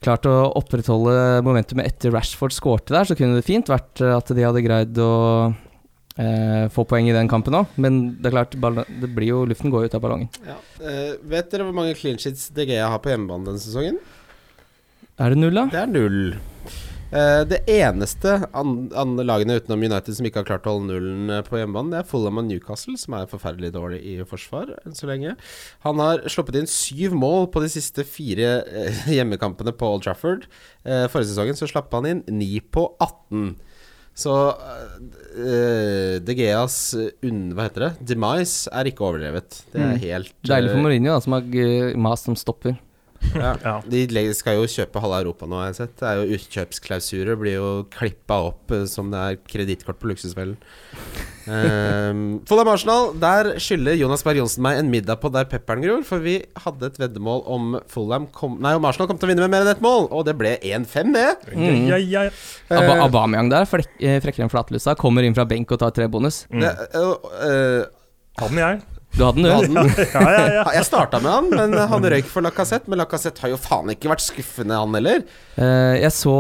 klart 0.02 0.26
å 0.26 0.36
opprettholde 0.58 1.44
momentumet 1.46 1.86
etter 1.86 2.12
Rashford 2.16 2.56
skårte 2.56 2.96
der, 2.96 3.06
så 3.06 3.16
kunne 3.20 3.36
det 3.38 3.46
fint 3.46 3.70
vært 3.70 4.02
at 4.02 4.34
de 4.34 4.46
hadde 4.48 4.66
greid 4.66 4.98
å 4.98 5.54
eh, 6.20 6.68
få 6.74 6.86
poeng 6.90 7.10
i 7.10 7.16
den 7.16 7.32
kampen 7.32 7.58
òg. 7.62 7.74
Men 7.82 8.02
det 8.20 8.32
er 8.32 8.38
klart, 8.38 8.56
det 8.56 9.12
blir 9.16 9.32
jo, 9.32 9.42
luften 9.50 9.74
går 9.74 9.88
ut 9.88 9.98
av 9.98 10.04
ballongen. 10.06 10.30
Ja. 10.46 10.60
Eh, 10.84 11.16
vet 11.32 11.52
dere 11.54 11.68
hvor 11.68 11.78
mange 11.78 11.98
clean 12.00 12.20
sheets 12.22 12.50
DG 12.56 12.76
har 12.78 13.00
på 13.04 13.14
hjemmebane 13.14 13.48
denne 13.50 13.64
sesongen? 13.64 14.00
Er 15.20 15.34
det 15.34 15.42
null, 15.42 15.56
da? 15.58 15.68
Det 15.72 15.84
er 15.84 15.92
null. 15.92 16.22
Eh, 17.10 17.42
det 17.50 17.64
eneste 17.74 18.36
an 18.54 18.74
andre 18.94 19.24
lagene 19.26 19.56
utenom 19.58 19.82
United 19.82 20.14
som 20.14 20.28
ikke 20.30 20.44
har 20.44 20.50
klart 20.52 20.68
å 20.70 20.76
holde 20.76 20.94
nullen 20.94 21.32
eh, 21.34 21.42
på 21.46 21.58
hjemmebane, 21.58 21.90
det 21.96 22.04
er 22.04 22.10
Fulham 22.12 22.38
og 22.38 22.46
Newcastle, 22.46 22.94
som 23.02 23.16
er 23.18 23.32
forferdelig 23.32 23.72
dårlig 23.74 24.00
i 24.06 24.14
forsvar 24.30 24.76
enn 24.84 24.94
så 24.98 25.10
lenge. 25.10 25.34
Han 25.88 26.04
har 26.04 26.22
sluppet 26.30 26.60
inn 26.60 26.70
syv 26.70 27.16
mål 27.18 27.50
på 27.50 27.64
de 27.66 27.72
siste 27.74 28.06
fire 28.06 28.52
eh, 28.62 29.02
hjemmekampene 29.18 29.74
på 29.74 29.90
Old 29.90 30.06
Trafford. 30.06 30.46
Eh, 30.86 31.08
forrige 31.10 31.32
sesongen 31.32 31.58
så 31.58 31.70
slapp 31.72 31.90
han 31.98 32.12
inn 32.12 32.24
ni 32.30 32.60
på 32.62 32.86
18. 33.02 33.56
Så 34.20 34.34
uh, 35.40 36.20
De 36.26 36.36
Geas 36.36 36.76
un. 37.24 37.40
Hva 37.56 37.70
heter 37.70 37.86
det? 37.88 37.92
Demise 38.12 38.68
er 38.76 38.90
ikke 38.92 39.06
overdrevet. 39.08 39.62
Det 39.72 39.80
er 39.80 39.94
Mm. 39.94 40.02
helt 40.04 40.34
Deilig 40.50 40.72
for 40.74 40.78
eh, 40.82 40.84
Mourinho, 40.84 41.14
da, 41.16 41.20
som 41.24 41.38
har 41.38 41.46
eh, 41.64 41.96
mast 41.96 42.28
som 42.28 42.36
stopper. 42.36 42.76
Ja. 43.36 43.56
Ja. 43.64 43.76
De 43.86 44.24
skal 44.38 44.60
jo 44.60 44.70
kjøpe 44.70 45.02
halve 45.04 45.22
Europa 45.24 45.50
nå, 45.50 45.60
har 45.62 45.72
jeg 45.72 45.80
sett. 45.82 45.98
Det 46.00 46.08
er 46.10 46.22
jo 46.22 46.38
Utkjøpsklausurer 46.38 47.40
blir 47.40 47.58
jo 47.58 47.72
klippa 47.94 48.40
opp 48.52 48.74
eh, 48.76 48.88
som 48.90 49.12
det 49.14 49.26
er 49.26 49.42
kredittkort 49.50 50.02
på 50.02 50.14
luksusfellen. 50.14 50.58
Um, 51.50 52.42
Fulham 52.46 52.68
Arsenal, 52.70 53.08
der 53.18 53.56
skylder 53.64 53.96
Jonas 53.98 54.22
Berg 54.22 54.38
Johnsen 54.38 54.62
meg 54.62 54.78
en 54.78 54.92
middag 54.92 55.18
på 55.24 55.32
der 55.34 55.48
pepperen 55.50 55.82
gror. 55.82 56.04
For 56.06 56.22
vi 56.22 56.36
hadde 56.62 56.92
et 56.92 57.00
veddemål 57.02 57.42
om 57.50 57.72
Fulham 57.90 58.28
kom, 58.36 58.60
Nei, 58.62 58.76
om 58.78 58.86
Arsenal 58.86 59.10
kom 59.10 59.18
til 59.18 59.30
å 59.30 59.32
vinne 59.32 59.48
med 59.48 59.56
mer 59.56 59.66
enn 59.66 59.72
ett 59.72 59.82
mål. 59.82 60.10
Og 60.14 60.28
det 60.28 60.36
ble 60.38 60.56
1-5, 60.60 61.16
det. 61.16 61.26
Mm. 61.56 61.88
Ja, 61.90 61.98
ja, 61.98 62.28
ja. 62.28 62.36
Aba 62.70 63.00
Eh, 63.00 63.04
Aubameyang 63.08 63.50
der, 63.50 63.66
eh, 63.66 64.20
frekkere 64.22 64.46
enn 64.46 64.54
flatlusa, 64.54 64.94
kommer 65.00 65.26
inn 65.26 65.38
fra 65.38 65.48
benk 65.50 65.72
og 65.74 65.82
tar 65.82 65.96
tre 65.96 66.06
bonus. 66.12 66.44
Mm. 66.54 66.68
det, 66.68 66.76
uh, 66.94 67.18
uh, 67.42 67.84
Han 68.44 68.62
jeg. 68.62 68.99
Du 69.18 69.24
hadde 69.26 69.42
den, 69.42 69.78
øl? 69.78 69.96
Ja, 70.14 70.22
ja, 70.32 70.44
ja. 70.60 70.64
Jeg 70.78 70.86
starta 70.88 71.20
med 71.24 71.32
han, 71.32 71.50
men 71.52 71.76
han 71.92 72.06
røyk 72.14 72.30
for 72.30 72.46
Lacassette. 72.46 72.90
Men 72.92 73.02
Lacassette 73.02 73.44
har 73.44 73.52
jo 73.54 73.60
faen 73.60 73.92
ikke 73.94 74.12
vært 74.12 74.24
skuffende, 74.24 74.78
han 74.80 74.96
heller. 74.96 75.26
Eh, 75.60 75.96
jeg 76.04 76.14
så 76.16 76.36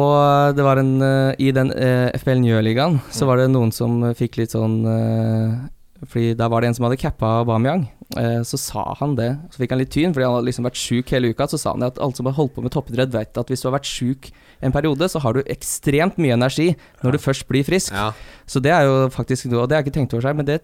det 0.55 0.65
var 0.65 0.80
en 0.82 0.93
eh, 1.03 1.34
I 1.41 1.51
den 1.55 1.74
uh, 1.74 2.07
FBL 2.15 2.43
Njø-ligaen 2.43 2.99
så 3.13 3.28
var 3.30 3.41
det 3.41 3.49
noen 3.51 3.74
som 3.76 3.99
eh, 4.07 4.15
fikk 4.17 4.39
litt 4.39 4.55
sånn 4.55 4.78
eh, 4.88 5.57
Fordi 6.05 6.34
der 6.39 6.51
var 6.51 6.63
det 6.63 6.72
en 6.72 6.78
som 6.78 6.88
hadde 6.88 6.99
cappa 7.01 7.39
Aubameyang. 7.41 7.88
Eh, 8.18 8.41
så 8.41 8.57
sa 8.57 8.95
han 8.99 9.12
det. 9.16 9.38
Så 9.53 9.60
fikk 9.62 9.70
han 9.76 9.78
litt 9.84 9.91
tyn, 9.93 10.14
fordi 10.16 10.26
han 10.26 10.34
hadde 10.34 10.47
liksom 10.49 10.66
vært 10.66 10.80
sjuk 10.82 11.12
hele 11.14 11.30
uka. 11.30 11.45
Så 11.51 11.60
sa 11.62 11.76
han 11.76 11.84
det 11.84 11.91
at 11.93 11.99
alle 12.01 12.16
som 12.18 12.26
har 12.26 12.34
holdt 12.34 12.55
på 12.55 12.64
med 12.66 12.72
toppidrett, 12.74 13.12
vet 13.14 13.38
at 13.38 13.47
hvis 13.51 13.62
du 13.62 13.68
har 13.70 13.76
vært 13.78 13.86
sjuk 13.86 14.32
en 14.66 14.74
periode, 14.74 15.05
så 15.14 15.22
har 15.22 15.34
du 15.38 15.43
ekstremt 15.45 16.18
mye 16.18 16.34
energi 16.34 16.72
når 17.03 17.12
du 17.16 17.18
først 17.22 17.45
blir 17.47 17.64
frisk. 17.64 17.93
Ja. 17.93 18.10
Så 18.49 18.57
det 18.66 18.72
er 18.74 18.88
jo 18.89 18.95
faktisk 19.14 19.45
noe, 19.51 19.62
og 19.62 19.70
det 19.70 19.78
har 19.78 19.84
jeg 19.84 19.91
ikke 19.91 19.97
tenkt 19.99 20.16
over 20.18 20.26
seg, 20.26 20.36
men 20.39 20.45
det 20.49 20.57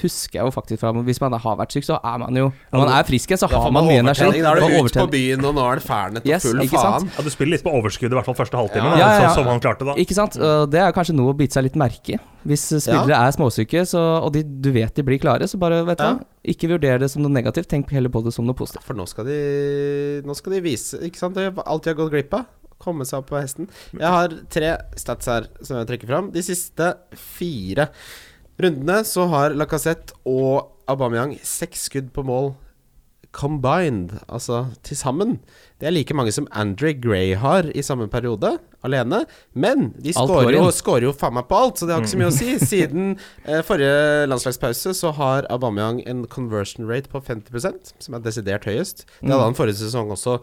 husker 0.00 0.38
jeg 0.40 0.46
jo 0.48 0.54
faktisk 0.56 0.80
fra 0.80 0.92
Hvis 1.04 1.20
man 1.20 1.36
har 1.36 1.56
vært 1.60 1.76
syk, 1.76 1.84
så 1.84 1.98
er 2.00 2.16
man 2.22 2.34
jo 2.34 2.46
Når 2.72 2.80
man 2.80 2.92
er 2.96 3.04
frisk 3.04 3.28
igjen, 3.30 3.42
så 3.44 3.50
har 3.52 3.66
man 3.70 3.84
man 3.84 3.90
mye 3.92 4.00
energi. 4.00 4.40
Da 4.40 4.54
er 4.54 4.60
du 4.64 4.86
ute 4.88 5.04
på 5.04 5.10
byen, 5.12 5.44
og 5.44 5.54
nå 5.54 5.66
er 5.68 5.76
det 5.82 5.84
fernet 5.84 6.24
og 6.24 6.30
Yes, 6.32 6.42
full 6.48 6.64
faen. 6.72 7.10
ja, 7.12 7.22
Du 7.22 7.28
spiller 7.30 7.52
litt 7.58 7.62
på 7.66 7.74
overskudd, 7.76 8.08
i 8.08 8.16
hvert 8.16 8.24
fall 8.24 8.38
første 8.40 8.56
halvtimen, 8.56 8.96
Ja. 8.96 8.96
Ja, 8.96 9.10
ja, 9.12 9.20
ja. 9.20 9.28
så- 9.28 9.34
som 9.42 9.46
han 9.52 9.60
klarte 9.60 9.84
da. 9.84 9.94
Ikke 10.00 10.14
sant? 10.16 10.32
Det 10.32 10.80
er 10.80 10.92
kanskje 10.96 11.14
noe 11.14 11.34
å 11.34 11.36
bite 11.36 11.52
seg 11.52 11.64
litt 11.68 11.76
merke 11.76 12.16
i. 12.16 12.18
Hvis 12.46 12.64
spillere 12.80 13.20
er 13.26 13.32
småsyke, 13.36 13.84
så, 13.84 14.00
og 14.24 14.32
de, 14.32 14.42
du 14.42 14.70
vet 14.72 14.94
de 14.94 15.02
blir 15.02 15.18
klare, 15.20 15.42
så 15.50 15.58
bare, 15.58 15.84
vet 15.84 15.98
du 15.98 16.04
Ja. 16.04 16.14
hva. 16.14 16.24
Ikke 16.46 16.68
vurder 16.70 17.00
det 17.02 17.08
som 17.10 17.24
noe 17.24 17.32
negativt, 17.34 17.68
tenk 17.72 17.90
heller 17.94 18.12
på 18.12 18.22
det 18.22 18.32
som 18.36 18.46
noe 18.46 18.56
positivt. 18.58 18.86
For 18.86 18.98
nå 18.98 19.06
skal 19.10 19.26
de 19.28 19.40
Nå 20.26 20.36
skal 20.38 20.56
de 20.56 20.62
vise 20.64 21.00
Ikke 21.06 21.18
sant, 21.18 21.38
alt 21.38 21.82
de 21.84 21.92
har 21.92 21.98
gått 21.98 22.12
glipp 22.14 22.36
av. 22.38 22.46
Komme 22.82 23.06
seg 23.08 23.22
opp 23.22 23.30
på 23.30 23.38
hesten. 23.40 23.70
Jeg 23.96 24.12
har 24.12 24.34
tre 24.52 24.74
stats 25.00 25.30
her 25.32 25.48
som 25.64 25.78
jeg 25.78 25.88
trekker 25.88 26.10
fram. 26.10 26.28
De 26.34 26.42
siste 26.44 26.90
fire 27.16 27.88
rundene 28.60 29.00
så 29.08 29.24
har 29.32 29.56
Lacassette 29.56 30.16
og 30.28 30.74
Aubameyang 30.86 31.34
seks 31.40 31.88
skudd 31.88 32.12
på 32.14 32.24
mål 32.28 32.52
combined, 33.32 34.12
altså 34.28 34.66
til 34.86 34.96
sammen. 34.98 35.38
Det 35.80 35.88
er 35.88 35.94
like 35.94 36.14
mange 36.16 36.32
som 36.32 36.46
Andre 36.56 36.92
Gray 36.96 37.34
har 37.36 37.68
i 37.74 37.82
samme 37.84 38.08
periode, 38.12 38.56
alene. 38.86 39.24
Men 39.52 39.90
de 39.98 40.14
skårer 40.14 40.46
scorer 40.46 40.56
jo, 40.56 40.68
scorer 40.74 41.08
jo 41.08 41.14
faen 41.16 41.36
meg 41.36 41.48
på 41.50 41.58
alt, 41.58 41.80
så 41.80 41.88
det 41.88 41.96
har 41.96 42.04
ikke 42.04 42.14
så 42.14 42.20
mye 42.22 42.30
å 42.30 42.36
si. 42.36 42.54
Siden 42.62 43.10
eh, 43.44 43.62
forrige 43.66 44.28
landslagspause 44.30 44.94
så 44.96 45.12
har 45.18 45.48
Aubameyang 45.52 46.00
en 46.08 46.24
conversion 46.32 46.88
rate 46.88 47.12
på 47.12 47.20
50% 47.20 47.92
som 48.06 48.16
er 48.16 48.24
desidert 48.24 48.68
høyest. 48.68 49.04
Det 49.20 49.32
hadde 49.32 49.50
han 49.50 49.58
forrige 49.58 49.82
sesong 49.82 50.14
også. 50.14 50.38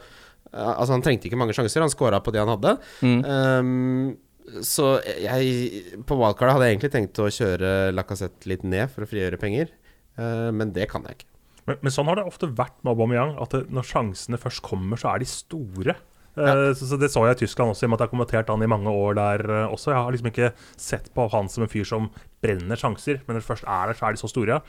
Eh, 0.52 0.70
altså 0.76 0.94
Han 0.98 1.06
trengte 1.06 1.30
ikke 1.30 1.40
mange 1.40 1.58
sjanser, 1.58 1.84
han 1.84 1.94
scora 1.94 2.22
på 2.24 2.36
de 2.36 2.44
han 2.44 2.54
hadde. 2.54 2.78
Mm. 3.02 3.20
Um, 3.26 4.64
så 4.64 4.98
jeg 5.24 6.02
På 6.06 6.18
wildcard 6.20 6.52
hadde 6.52 6.68
jeg 6.68 6.76
egentlig 6.76 6.92
tenkt 6.94 7.22
å 7.24 7.30
kjøre 7.32 7.94
Lacassette 7.96 8.50
litt 8.52 8.66
ned 8.68 8.92
for 8.92 9.06
å 9.06 9.10
frigjøre 9.10 9.40
penger, 9.42 9.72
uh, 10.20 10.52
men 10.54 10.76
det 10.76 10.90
kan 10.92 11.06
jeg 11.08 11.22
ikke. 11.22 11.33
Men, 11.70 11.80
men 11.80 11.93
sånn 11.95 12.09
har 12.09 12.20
det 12.20 12.26
ofte 12.28 12.49
vært 12.51 12.76
med 12.82 12.93
Aubameyang, 12.93 13.38
at 13.41 13.55
det, 13.55 13.68
når 13.74 13.88
sjansene 13.88 14.39
først 14.41 14.64
kommer, 14.66 14.99
så 14.99 15.14
er 15.14 15.24
de 15.24 15.30
store. 15.30 15.95
Eh, 16.34 16.72
så, 16.74 16.88
så 16.89 16.97
Det 16.97 17.11
så 17.14 17.26
jeg 17.28 17.38
i 17.38 17.41
Tyskland 17.43 17.74
også, 17.74 17.86
i 17.86 17.88
og 17.88 17.93
med 17.93 17.99
at 17.99 18.03
jeg 18.03 18.09
har 18.09 18.16
kommentert 18.16 18.49
han 18.49 18.66
i 18.66 18.70
mange 18.70 18.89
år 18.89 19.18
der 19.20 19.45
uh, 19.49 19.74
også. 19.74 19.91
Jeg 19.93 19.99
har 19.99 20.16
liksom 20.16 20.32
ikke 20.32 20.51
sett 20.82 21.11
på 21.14 21.28
han 21.34 21.51
som 21.51 21.66
en 21.66 21.72
fyr 21.72 21.88
som 21.88 22.09
brenner 22.43 22.80
sjanser, 22.80 23.22
men 23.24 23.38
når 23.38 23.43
det 23.43 23.51
først 23.51 23.70
er 23.70 23.91
der, 23.91 23.99
så 23.99 24.07
er 24.07 24.16
de 24.16 24.24
så 24.24 24.32
store. 24.32 24.59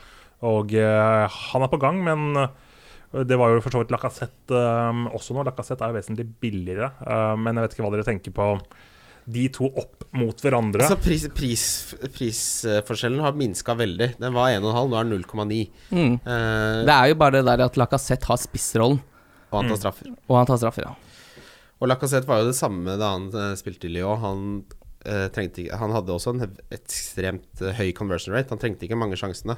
Og 0.45 0.75
uh, 0.77 1.25
han 1.51 1.65
er 1.65 1.71
på 1.71 1.81
gang, 1.81 2.01
men 2.05 2.47
det 3.15 3.37
var 3.39 3.53
jo 3.53 3.61
for 3.63 3.71
så 3.71 3.79
vidt 3.79 3.93
Lacassette 3.93 4.61
også 5.15 5.35
nå. 5.35 5.45
Lacassette 5.47 5.85
er 5.85 5.93
jo 5.93 5.95
vesentlig 5.95 6.25
billigere, 6.41 6.89
men 7.39 7.55
jeg 7.55 7.63
vet 7.63 7.75
ikke 7.75 7.85
hva 7.85 7.91
dere 7.93 8.03
tenker 8.03 8.33
på 8.35 8.47
de 9.31 9.45
to 9.55 9.69
opp 9.71 10.04
mot 10.13 10.41
hverandre. 10.41 10.85
Altså 10.85 10.97
pris, 11.01 11.25
pris, 11.35 11.63
Prisforskjellen 12.15 13.19
har 13.23 13.33
minska 13.37 13.75
veldig. 13.77 14.11
Den 14.21 14.33
var 14.35 14.51
1,5, 14.53 14.61
nå 14.91 14.99
er 14.99 15.09
den 15.09 15.23
0,9. 15.23 15.59
Mm. 15.91 16.13
Uh, 16.25 16.85
Det 16.85 16.95
er 16.95 17.09
jo 17.11 17.15
bare 17.19 17.37
det 17.39 17.45
der 17.49 17.65
at 17.65 17.77
Lacassette 17.81 18.29
har 18.29 18.37
spissrollen, 18.41 19.01
og 19.51 19.57
han 19.61 19.69
tar 19.69 19.75
Mm. 19.75 19.81
straffer. 19.81 20.13
og 20.29 20.37
han 20.37 20.45
tar 20.45 20.57
straffer, 20.61 20.83
ja. 20.87 20.95
Og 21.81 21.87
Lacassette 21.91 22.27
var 22.27 22.39
jo 22.41 22.47
det 22.51 22.55
samme 22.55 22.97
da 22.97 23.11
han 23.17 23.27
uh, 23.33 23.55
spilte 23.55 23.85
i 23.89 23.93
Lyon. 23.93 24.19
Han, 24.21 24.63
uh, 25.05 25.27
trengte 25.29 25.67
han 25.75 25.91
hadde 25.91 26.13
også 26.15 26.33
en 26.35 26.55
ekstremt 26.71 27.59
høy 27.77 27.91
conversion 27.93 28.33
rate. 28.33 28.49
Han 28.49 28.59
trengte 28.61 28.87
ikke 28.87 28.97
mange 28.97 29.17
sjansene. 29.19 29.57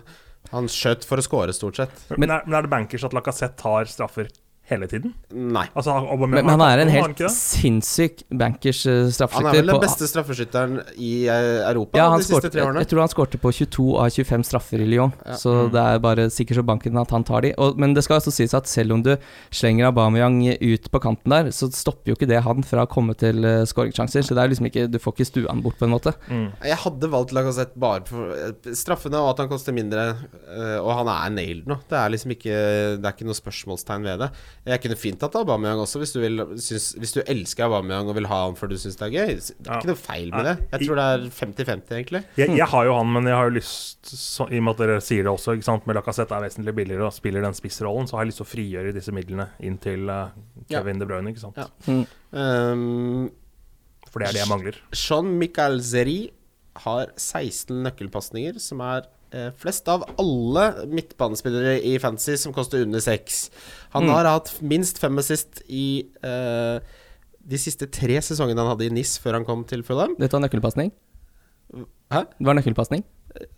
Han 0.51 0.67
skjøt 0.71 1.03
for 1.05 1.17
å 1.19 1.23
score, 1.25 1.53
stort 1.53 1.75
sett. 1.77 1.91
men, 2.17 2.29
er, 2.31 2.41
men 2.47 2.55
er 2.57 2.61
det 2.65 2.71
bankers 2.71 3.03
at 3.03 3.13
Lacassette 3.13 3.57
tar 3.59 3.85
straffer 3.85 4.29
hele 4.67 4.87
tiden? 4.91 5.13
Nei. 5.31 5.65
Altså, 5.73 5.95
Men, 5.95 6.09
Aubameyang 6.13 6.47
men 6.47 6.53
han 6.55 6.63
er 6.65 6.83
en 6.83 6.91
helt 6.91 7.23
sinnssyk 7.33 8.23
bankers 8.29 8.83
straffeskytter. 8.83 9.37
Han 9.37 9.49
er 9.51 9.59
vel 9.61 9.71
den 9.71 9.83
beste 9.83 10.09
straffeskytteren 10.09 10.77
i 10.95 11.11
eh, 11.31 11.61
Europa 11.69 11.99
Ja, 11.99 12.09
de 12.11 12.25
siste 12.25 12.35
skårte, 12.35 12.51
tre 12.53 12.65
årene. 12.65 12.83
jeg 12.83 12.91
tror 12.91 13.03
han 13.03 13.13
skårte 13.13 13.41
på 13.41 13.53
22 13.59 13.87
av 14.03 14.11
25 14.11 14.47
straffer 14.49 14.83
i 14.83 14.89
Lyon. 14.89 15.13
Ja. 15.25 15.37
Så 15.39 15.55
det 15.73 15.83
er 15.83 16.03
bare 16.03 16.27
sikkert 16.33 16.61
så 16.61 16.65
banken 16.67 16.99
at 16.99 17.13
han 17.15 17.25
tar 17.27 17.45
de. 17.47 17.53
Og, 17.61 17.79
men 17.79 17.95
det 17.95 18.03
skal 18.05 18.19
også 18.19 18.33
sies 18.35 18.55
at 18.57 18.69
selv 18.71 18.97
om 18.97 19.03
du 19.05 19.13
slenger 19.55 19.89
Aubameyang 19.89 20.41
ut 20.61 20.91
på 20.91 21.01
kanten 21.03 21.33
der, 21.33 21.51
så 21.55 21.69
stopper 21.73 22.11
jo 22.11 22.17
ikke 22.17 22.29
det 22.29 22.43
han 22.45 22.65
fra 22.67 22.85
å 22.85 22.91
komme 22.91 23.15
til 23.19 23.45
uh, 23.45 23.63
skåringssjanser. 23.67 24.25
Så 24.27 24.37
det 24.37 24.43
er 24.43 24.53
liksom 24.53 24.69
ikke, 24.69 24.87
du 24.91 24.99
får 25.01 25.15
ikke 25.15 25.29
stua 25.31 25.51
han 25.51 25.63
bort, 25.63 25.77
på 25.77 25.87
en 25.87 25.93
måte. 25.93 26.13
Mm. 26.27 26.47
Jeg 26.65 26.79
hadde 26.83 27.11
valgt 27.13 27.33
Lacassette 27.35 27.79
bare 27.79 28.05
for 28.07 28.33
eh, 28.33 28.71
straffene 28.77 29.19
og 29.21 29.33
at 29.33 29.43
han 29.43 29.49
koster 29.51 29.75
mindre, 29.75 30.07
eh, 30.47 30.77
og 30.79 30.89
han 31.01 31.11
er 31.13 31.33
nailed 31.35 31.69
nå. 31.69 31.79
Det 31.89 31.97
er 31.99 32.13
liksom 32.13 32.33
ikke 32.33 32.55
Det 32.97 33.05
er 33.05 33.13
ikke 33.13 33.27
noe 33.27 33.37
spørsmålstegn 33.37 34.07
ved 34.07 34.23
det. 34.23 34.29
Jeg 34.67 34.81
kunne 34.83 34.97
fint 34.99 35.19
tatt 35.21 35.35
Aubameyang 35.39 35.79
også, 35.79 35.99
hvis 36.01 36.11
du, 36.11 36.17
vil, 36.19 36.41
syns, 36.59 36.89
hvis 36.99 37.13
du 37.15 37.21
elsker 37.23 37.65
Aubameyang 37.69 38.09
og 38.11 38.17
vil 38.17 38.27
ha 38.27 38.39
han 38.45 38.57
for 38.59 38.67
du 38.67 38.75
syns 38.79 38.97
det 38.99 39.05
er 39.07 39.13
gøy. 39.15 39.31
Det 39.37 39.53
er 39.63 39.71
Ja. 39.71 39.77
ikke 39.79 39.89
noe 39.93 39.99
feil 40.01 40.31
med 40.33 40.45
det. 40.49 40.55
Jeg 40.73 40.87
tror 40.89 40.99
det 40.99 41.05
er 41.13 41.25
50-50, 41.37 41.95
egentlig. 41.97 42.21
Jeg, 42.41 42.51
jeg 42.59 42.67
har 42.73 42.85
jo 42.89 42.97
han, 42.97 43.13
men 43.15 43.29
jeg 43.31 43.37
har 43.39 43.47
jo 43.47 43.55
lyst 43.55 44.11
så, 44.11 44.47
I 44.51 44.59
og 44.59 44.67
med 44.67 44.73
at 44.75 44.83
dere 44.83 44.99
sier 45.07 45.23
det 45.23 45.31
også, 45.31 45.55
ikke 45.55 45.69
sant, 45.69 45.87
med 45.87 45.95
Lacassette 45.99 46.35
er 46.35 46.43
vesentlig 46.49 46.75
billigere 46.81 47.07
og 47.07 47.15
spiller 47.15 47.47
den 47.47 47.55
spissrollen, 47.57 48.07
så 48.11 48.17
har 48.19 48.25
jeg 48.25 48.33
lyst 48.33 48.41
til 48.43 48.47
å 48.47 48.51
frigjøre 48.51 48.95
disse 48.99 49.15
midlene 49.15 49.47
inn 49.63 49.77
til 49.83 50.09
uh, 50.11 50.29
Kevin 50.69 50.99
De 50.99 51.07
Bruyne, 51.09 51.31
ikke 51.31 51.45
sant. 51.47 51.57
Ja. 51.63 51.67
Mm. 51.87 52.03
Um, 52.35 53.29
For 54.11 54.19
det 54.23 54.29
er 54.29 54.37
det 54.37 54.43
jeg 54.45 54.51
mangler. 54.51 54.81
Jean 54.95 55.31
Michael 55.39 55.79
Zeri 55.83 56.19
har 56.83 57.09
16 57.17 57.71
nøkkelpasninger, 57.87 58.59
som 58.61 58.81
er 58.85 59.07
flest 59.59 59.87
av 59.91 60.03
alle 60.17 60.85
midtbanespillere 60.87 61.77
i 61.83 61.97
Fantasy 61.99 62.37
som 62.37 62.53
koster 62.55 62.81
under 62.85 62.99
6. 63.03 63.49
Han 63.91 64.03
Mm. 64.07 64.13
har 64.13 64.25
hatt 64.25 64.53
minst 64.61 64.97
fem 64.99 65.17
assist 65.19 65.61
i 65.67 66.05
eh, 66.23 66.79
de 67.47 67.57
siste 67.57 67.87
tre 67.91 68.17
sesongene 68.21 68.59
han 68.59 68.67
hadde 68.71 68.85
i 68.87 68.89
NIS 68.89 69.17
før 69.19 69.33
han 69.33 69.45
kom 69.45 69.63
til 69.67 69.83
Fulham. 69.83 70.15
Dette 70.19 70.31
var 70.35 70.41
nøkkelpasning. 70.47 70.91
Hæ? 72.11 72.21
Det 72.39 72.45
var 72.47 72.55
nøkkelpasning. 72.55 73.03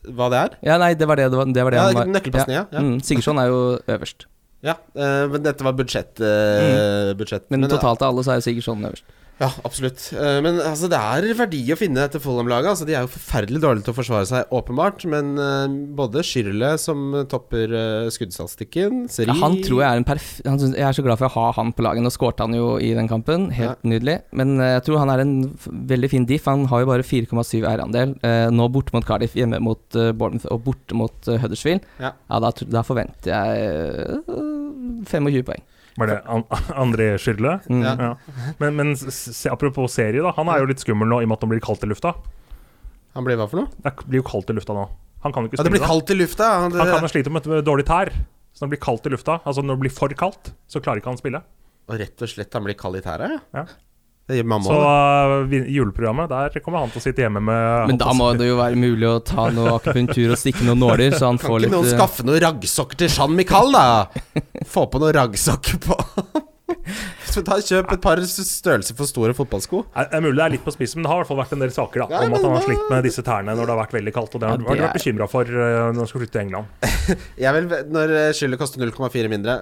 Hva 0.10 0.28
det 0.34 0.40
er? 0.42 0.58
Ja, 0.66 0.78
nei, 0.82 0.94
det 0.98 1.08
var 1.08 1.16
det, 1.16 1.30
det, 1.32 1.38
var, 1.38 1.46
det, 1.54 1.64
var 1.64 1.72
det 1.72 1.78
Ja, 1.80 1.86
han 1.88 1.96
var. 2.02 2.06
nøkkelpasning, 2.18 2.56
ja. 2.58 2.66
ja. 2.74 2.80
Mm, 2.84 3.00
Sigurdsson 3.06 3.38
er 3.40 3.48
jo 3.52 3.60
øverst. 3.88 4.26
ja 4.66 4.74
eh, 4.96 5.28
men 5.32 5.44
dette 5.46 5.64
var 5.64 5.74
budsjett. 5.78 6.20
eh, 6.20 7.14
budsjett. 7.16 7.46
Men, 7.50 7.62
Men, 7.62 7.70
totalt 7.70 8.02
av 8.02 8.10
alle 8.14 8.24
så 8.26 8.34
er 8.36 8.42
Sigurdsson 8.44 8.82
øverst. 8.90 9.04
Ja, 9.40 9.48
absolutt. 9.64 10.02
Eh, 10.14 10.38
Men 10.44 10.60
altså, 10.60 10.90
det 10.92 11.00
er 11.00 11.28
verdi 11.40 11.62
å 11.72 11.78
finne 11.80 12.04
etter 12.04 12.22
Fulham-laget. 12.24 12.74
Altså, 12.74 12.88
de 12.88 12.96
er 12.98 13.06
jo 13.06 13.12
forferdelig 13.14 13.62
dårlige 13.64 13.88
til 13.88 13.94
å 13.94 13.98
forsvare 14.00 14.28
seg, 14.28 14.52
åpenbart. 14.56 15.06
Men 15.12 15.32
uh, 15.40 15.66
både 15.96 16.24
Schirle, 16.28 16.74
som 16.82 17.16
topper 17.32 17.72
uh, 17.72 18.10
skuddstatistikken 18.12 19.06
Seri 19.12 19.32
Ja, 19.32 19.38
han 19.40 19.56
tror 19.64 19.84
jeg 19.84 19.88
er 19.88 20.02
en 20.02 20.08
perf... 20.08 20.28
Han 20.48 20.60
synes, 20.60 20.76
jeg 20.76 20.88
er 20.90 20.98
så 20.98 21.06
glad 21.06 21.22
for 21.22 21.30
å 21.30 21.34
ha 21.38 21.54
han 21.62 21.72
på 21.76 21.86
laget. 21.88 22.04
Nå 22.04 22.12
skårte 22.14 22.48
han 22.48 22.58
jo 22.58 22.74
i 22.84 22.92
den 22.98 23.10
kampen, 23.12 23.48
helt 23.56 23.80
nydelig. 23.88 24.20
Men 24.36 24.58
uh, 24.60 24.68
jeg 24.76 24.86
tror 24.90 25.02
han 25.06 25.14
er 25.16 25.24
en 25.24 25.36
veldig 25.94 26.12
fin 26.12 26.28
diff. 26.28 26.52
Han 26.52 26.68
har 26.72 26.84
jo 26.84 26.92
bare 26.92 27.08
4,7 27.08 27.64
eierandel. 27.64 28.18
Nå 28.52 28.68
borte 28.74 28.94
mot 28.96 29.06
Cardiff, 29.08 29.36
hjemme 29.38 29.62
mot 29.64 29.82
Bournemouth 29.96 30.50
og 30.52 30.64
borte 30.68 30.98
mot 30.98 31.30
Huddersfield. 31.30 31.86
Ja. 32.02 32.12
da, 32.44 32.52
da 32.68 32.84
forventer 32.86 33.32
jeg 33.32 34.24
uh, 34.28 35.06
25 35.08 35.46
poeng. 35.48 35.64
Var 36.00 36.10
det 36.12 36.18
an 36.32 36.44
André 36.84 37.10
Schürrle? 37.20 37.58
Mm. 37.70 37.84
Ja. 37.84 37.94
Ja. 38.00 38.54
Men, 38.62 38.76
men 38.80 38.96
se, 39.00 39.50
apropos 39.52 39.92
serie, 40.00 40.24
da. 40.24 40.32
Han 40.38 40.52
er 40.52 40.64
jo 40.64 40.70
litt 40.72 40.84
skummel 40.84 41.10
nå 41.12 41.22
i 41.22 41.28
og 41.28 41.32
med 41.34 41.40
at 41.40 41.46
han 41.46 41.52
blir 41.54 41.64
kaldt 41.66 41.84
i 41.84 41.92
lufta. 41.92 42.14
Han 43.18 43.26
blir 43.28 43.40
hva 43.40 43.50
for 43.52 43.64
noe? 43.64 43.72
Det 43.84 43.94
blir 44.06 44.22
jo 44.22 44.28
kaldt 44.30 44.52
i 44.54 44.56
lufta 44.58 44.76
nå. 44.78 44.88
Han 45.26 45.34
kan 45.36 45.44
jo 45.44 45.52
ikke 45.52 45.60
Ja, 45.60 45.66
det 45.68 45.74
blir 45.76 45.84
kaldt 45.84 46.12
i 46.14 46.16
lufta. 46.16 46.50
Han, 46.64 46.72
det, 46.72 46.80
Han 46.80 46.94
kan 46.96 47.08
jo 47.08 47.12
slite 47.12 47.34
med 47.34 47.48
et 47.60 47.66
dårlig 47.68 47.86
tær. 47.90 48.12
Så 48.56 48.64
når 48.64 48.70
det 48.70 48.74
blir 48.78 48.84
kaldt 48.86 49.08
i 49.10 49.12
lufta, 49.14 49.40
altså 49.44 49.64
når 49.66 49.76
det 49.78 49.84
blir 49.86 49.94
for 49.96 50.14
kaldt, 50.22 50.52
så 50.72 50.82
klarer 50.84 51.02
ikke 51.02 51.12
han 51.12 51.20
å 51.20 51.22
spille. 51.22 51.42
og 51.90 51.98
rett 52.00 52.22
og 52.24 52.30
slett 52.32 52.54
han 52.54 52.66
blir 52.68 52.78
kald 52.80 53.00
i 53.00 53.02
tæra, 53.04 53.28
ja. 53.56 53.66
Så 54.30 54.80
uh, 54.80 55.54
juleprogrammet, 55.74 56.30
der 56.30 56.62
kommer 56.64 56.84
han 56.84 56.92
til 56.94 57.02
å 57.02 57.04
sitte 57.04 57.26
hjemme 57.26 57.42
med 57.42 57.90
Men 57.90 58.02
da 58.02 58.14
må 58.14 58.32
det 58.38 58.50
jo 58.52 58.60
være 58.60 58.78
mulig 58.80 59.08
å 59.10 59.18
ta 59.26 59.48
noe 59.54 59.78
akupunktur 59.80 60.36
og 60.36 60.40
stikke 60.40 60.68
noen 60.68 60.84
nåler, 60.86 61.16
så 61.16 61.32
han 61.32 61.40
Kan 61.42 61.50
får 61.50 61.66
ikke 61.66 61.76
noen 61.78 61.90
uh, 61.90 61.96
skaffe 61.96 62.28
noen 62.28 62.44
raggsokker 62.46 63.04
til 63.04 63.14
Jean 63.14 63.34
Michael, 63.38 63.74
da? 63.74 64.44
Få 64.70 64.86
på 64.92 65.02
noen 65.02 65.16
raggsokker 65.18 65.82
på 65.88 65.98
Så 67.34 67.44
ta 67.46 67.58
Kjøp 67.62 67.92
et 67.94 68.02
par 68.02 68.20
størrelser 68.26 68.96
for 68.98 69.06
store 69.10 69.34
fotballsko. 69.38 69.84
Det 69.94 70.18
er 70.18 70.24
mulig 70.24 70.38
det 70.40 70.46
er 70.46 70.54
litt 70.56 70.64
på 70.66 70.74
spissen, 70.74 71.00
men 71.00 71.06
det 71.06 71.12
har 71.12 71.20
i 71.20 71.22
hvert 71.22 71.30
fall 71.30 71.40
vært 71.42 71.54
en 71.58 71.64
del 71.64 71.74
saker 71.76 72.04
da, 72.04 72.08
Ja, 72.14 72.22
om 72.26 72.34
at 72.38 72.46
han 72.46 72.56
har 72.56 72.64
slitt 72.66 72.86
med 72.90 73.06
disse 73.06 73.24
tærne 73.26 73.54
når 73.56 73.68
det 73.70 73.74
har 73.76 73.80
vært 73.84 73.96
veldig 74.00 74.14
kaldt. 74.16 74.36
Og 74.38 74.42
det 74.44 74.50
har 74.50 74.56
Ja, 74.58 74.62
du 74.64 74.70
vært 74.70 74.86
er- 74.90 74.98
bekymra 74.98 75.28
for 75.30 75.44
eh, 75.50 75.78
når 75.94 76.00
han 76.02 76.10
skal 76.10 76.24
flytte 76.24 76.36
til 76.38 76.44
England. 76.48 76.66
Jeg 77.46 77.56
vil, 77.58 77.68
når 77.94 78.14
eh, 78.22 78.30
Schürrle 78.38 78.60
koster 78.62 78.82
0,4 78.84 79.32
mindre, 79.32 79.58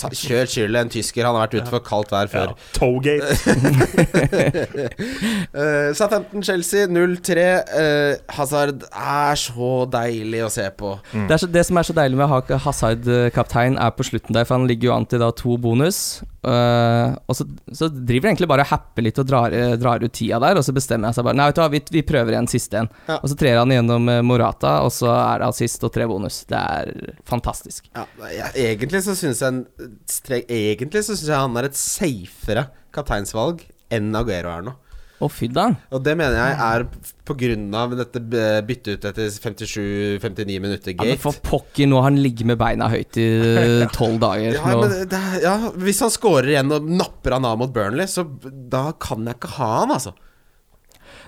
ta, 0.00 0.10
kjør 0.10 0.50
Schürrle, 0.50 0.82
en 0.86 0.92
tysker. 0.92 1.26
Han 1.28 1.38
har 1.38 1.46
vært 1.46 1.58
ute 1.60 1.72
for 1.74 1.84
kaldt 1.86 2.14
vær 2.14 2.32
før. 2.32 2.52
Ja. 2.52 2.70
Togate. 2.78 4.38
Uh, 5.54 5.92
Southampton-Chelsea 5.98 6.86
0-3. 6.86 7.38
Eh, 7.38 8.16
Hazard 8.38 8.84
er 8.92 9.38
så 9.40 9.70
deilig 9.90 10.42
å 10.46 10.50
se 10.52 10.66
på. 10.78 10.94
Det, 11.12 11.28
er 11.36 11.42
så, 11.44 11.50
det 11.58 11.64
som 11.68 11.78
er 11.80 11.88
så 11.88 11.96
deilig 11.96 12.18
med 12.20 12.26
å 12.28 12.32
ha 12.36 12.60
Hazard 12.66 13.06
eh, 13.10 13.28
kaptein, 13.34 13.78
er 13.78 13.94
på 13.96 14.06
slutten 14.06 14.36
der, 14.36 14.46
for 14.48 14.58
han 14.58 14.68
ligger 14.70 14.90
jo 14.92 14.96
an 14.98 15.06
til 15.08 15.22
da 15.22 15.30
to 15.36 15.56
bonus. 15.60 16.20
Eh, 16.42 17.14
og 17.26 17.34
så, 17.34 17.44
så 17.74 17.88
driver 17.90 18.28
jeg 18.28 18.34
egentlig 18.36 18.48
bare 18.50 18.62
og 18.62 18.70
happer 18.70 19.02
litt 19.02 19.18
og 19.18 19.26
drar, 19.26 19.54
eh, 19.54 19.74
drar 19.80 20.04
ut 20.04 20.14
tida 20.14 20.38
der, 20.42 20.60
og 20.60 20.66
så 20.66 20.74
bestemmer 20.76 21.10
jeg 21.10 21.18
seg 21.18 21.26
bare 21.26 21.38
Nei, 21.38 21.48
vet 21.50 21.58
du 21.58 21.62
hva, 21.64 21.70
vi, 21.72 21.80
vi 21.98 22.04
prøver 22.06 22.34
igjen 22.34 22.50
siste 22.50 22.82
en. 22.82 22.90
Ja. 23.08 23.18
Og 23.18 23.32
så 23.32 23.38
trer 23.40 23.58
han 23.58 23.74
gjennom 23.74 24.10
eh, 24.12 24.22
Morata, 24.26 24.78
og 24.86 24.92
så 24.94 25.10
er 25.14 25.42
det 25.42 25.48
assist 25.50 25.86
og 25.88 25.92
tre 25.94 26.06
bonus. 26.10 26.42
Det 26.48 26.58
er 26.58 27.14
fantastisk. 27.28 27.90
Ja, 27.96 28.06
ja, 28.34 28.52
egentlig 28.54 29.02
så 29.06 29.16
syns 29.18 29.42
jeg, 29.42 29.64
Egentlig 30.48 31.02
så 31.04 31.16
syns 31.16 31.28
jeg 31.28 31.40
han 31.40 31.58
er 31.58 31.68
et 31.68 31.78
safere 31.78 32.68
kapteinsvalg 32.94 33.64
enn 33.94 34.14
Aguero 34.16 34.52
er 34.52 34.64
nå. 34.68 34.76
Da. 35.18 35.64
Og 35.94 36.02
det 36.06 36.14
mener 36.18 36.36
jeg 36.38 36.58
er 36.68 36.84
av 37.74 37.94
dette 37.98 38.22
byttet 38.68 38.98
ut 38.98 39.08
etter 39.10 39.32
57-59 39.34 40.60
minutter 40.62 40.94
Ja, 40.94 41.02
men 41.02 41.12
gate. 41.14 41.22
for 41.22 41.40
pokker, 41.44 41.88
nå 41.90 41.98
har 42.00 42.10
han 42.10 42.20
ligget 42.22 42.46
med 42.48 42.60
beina 42.60 42.88
høyt 42.92 43.18
i 43.20 43.26
tolv 43.98 44.20
dager. 44.22 44.54
Ja, 44.60 44.76
men 44.78 44.94
det, 45.10 45.22
ja, 45.42 45.56
hvis 45.82 46.00
han 46.04 46.14
scorer 46.14 46.52
igjen 46.54 46.72
og 46.74 46.86
napper 46.88 47.36
han 47.36 47.48
av 47.48 47.58
mot 47.60 47.74
Burnley, 47.74 48.06
så 48.10 48.24
da 48.70 48.92
kan 49.00 49.26
jeg 49.26 49.40
ikke 49.40 49.54
ha 49.58 49.72
han, 49.82 49.94
altså. 49.98 50.14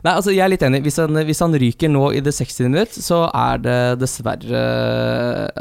Nei, 0.05 0.13
altså 0.17 0.33
jeg 0.33 0.41
er 0.47 0.49
litt 0.55 0.63
enig. 0.65 0.81
Hvis 0.87 0.97
han, 1.03 1.13
hvis 1.29 1.41
han 1.45 1.53
ryker 1.61 1.91
nå 1.93 2.07
i 2.17 2.21
det 2.25 2.33
60. 2.33 2.69
minutt, 2.71 2.95
så 3.05 3.23
er 3.37 3.59
det 3.61 3.79
dessverre 4.01 4.63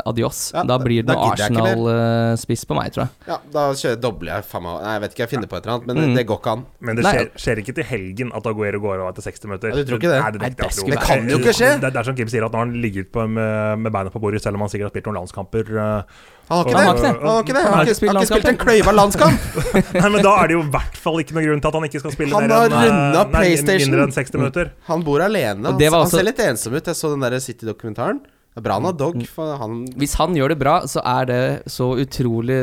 adios. 0.07 0.51
Ja, 0.55 0.63
da 0.67 0.77
blir 0.81 1.03
det 1.03 1.15
noe. 1.15 1.31
Arsenal-spiss 1.33 2.63
på 2.69 2.77
meg, 2.77 2.93
tror 2.95 3.05
jeg. 3.07 3.11
Ja, 3.29 3.37
Da 3.53 3.65
kjører 3.75 3.99
dobler 4.03 4.33
jeg 4.37 4.47
faen 4.49 4.63
meg 4.65 4.79
Nei, 4.83 4.93
jeg 4.95 5.03
vet 5.03 5.13
ikke, 5.15 5.23
jeg 5.25 5.31
finner 5.33 5.49
på 5.51 5.57
et 5.59 5.65
eller 5.67 5.75
annet, 5.75 5.87
men 5.89 6.09
Mm. 6.09 6.15
det 6.15 6.25
går 6.29 6.39
ikke 6.39 6.51
an. 6.55 6.65
Men 6.79 6.95
det 6.95 7.03
skjer, 7.05 7.29
skjer 7.35 7.61
ikke 7.63 7.75
til 7.75 7.83
helgen 7.89 8.31
at 8.33 8.45
Aguero 8.47 8.79
går 8.79 9.03
av 9.03 9.09
etter 9.13 9.21
60 9.27 9.45
minutter. 9.49 9.69
Ja, 9.69 9.75
du 9.75 9.83
tror 9.89 9.99
ikke 9.99 10.11
det? 10.13 10.21
Nei, 10.23 10.31
det, 10.31 10.39
det, 10.39 10.49
det 10.57 10.89
Det 10.95 10.99
kan 11.03 11.29
jo 11.29 11.37
ikke 11.39 11.53
skje. 11.59 11.71
Det, 11.81 11.91
det 11.93 11.99
er 11.99 12.03
som 12.09 12.15
Kim 12.15 12.27
sier, 12.31 12.45
at 12.45 12.51
nå 12.51 12.57
har 12.61 12.65
han 12.65 12.75
ligget 12.81 13.11
på 13.11 13.27
med, 13.27 13.79
med 13.83 13.91
beina 13.91 14.09
på 14.09 14.19
bordet, 14.23 14.41
selv 14.43 14.55
om 14.55 14.61
han 14.65 14.69
sikkert 14.71 14.89
har 14.89 14.95
spilt 14.95 15.09
noen 15.11 15.19
landskamper. 15.21 15.65
eh. 15.77 16.03
Han 16.49 16.57
har 16.57 16.65
ikke 16.65 16.79
Han 16.79 16.95
det. 16.97 17.09
Han 17.21 17.29
har 17.29 17.43
ikke 17.43 17.53
det. 17.53 17.63
Han 17.63 17.73
har 17.73 17.85
ikke, 17.85 18.07
han 18.07 18.17
har 18.17 18.25
ikke 18.25 18.33
spilt 18.33 18.49
en 18.49 18.57
kløyva 18.63 18.93
landskamp. 18.95 19.43
Nei, 19.99 20.09
men 20.09 20.23
da 20.25 20.33
er 20.41 20.49
det 20.49 20.57
jo 20.57 20.63
i 20.63 20.71
hvert 20.73 20.97
fall 20.97 21.21
ikke 21.21 21.37
noe 21.37 21.45
grunn 21.45 21.61
til 21.61 21.69
at 21.69 21.77
han 21.77 21.87
ikke 21.89 22.01
skal 22.01 22.15
spille 22.15 22.33
Han 22.33 22.49
mer 22.49 22.55
har 22.55 22.75
eh, 22.89 22.97
nei, 23.13 23.23
PlayStation. 23.35 23.93
mindre 23.93 24.07
enn 24.07 24.15
60 24.17 24.41
minutter. 24.41 24.73
Han 24.89 25.05
bor 25.05 25.21
alene. 25.21 25.61
Og 25.61 25.75
Han, 25.75 25.79
det 25.81 25.93
var 25.93 26.07
han 26.07 26.11
ser 26.15 26.25
litt 26.25 26.41
ensom 26.47 26.73
ut. 26.73 26.89
Jeg 26.89 26.97
så 26.97 27.13
den 27.13 27.25
der 27.27 27.37
City-dokumentaren. 27.43 28.23
Bra 28.59 28.75
han 28.75 28.87
har 28.89 28.95
dog, 28.97 29.21
for 29.29 29.55
han 29.61 29.83
Hvis 29.95 30.17
han 30.19 30.33
gjør 30.35 30.51
det 30.51 30.57
bra, 30.59 30.73
så 30.89 31.03
er 31.05 31.27
det 31.29 31.41
så 31.71 31.93
utrolig 32.01 32.57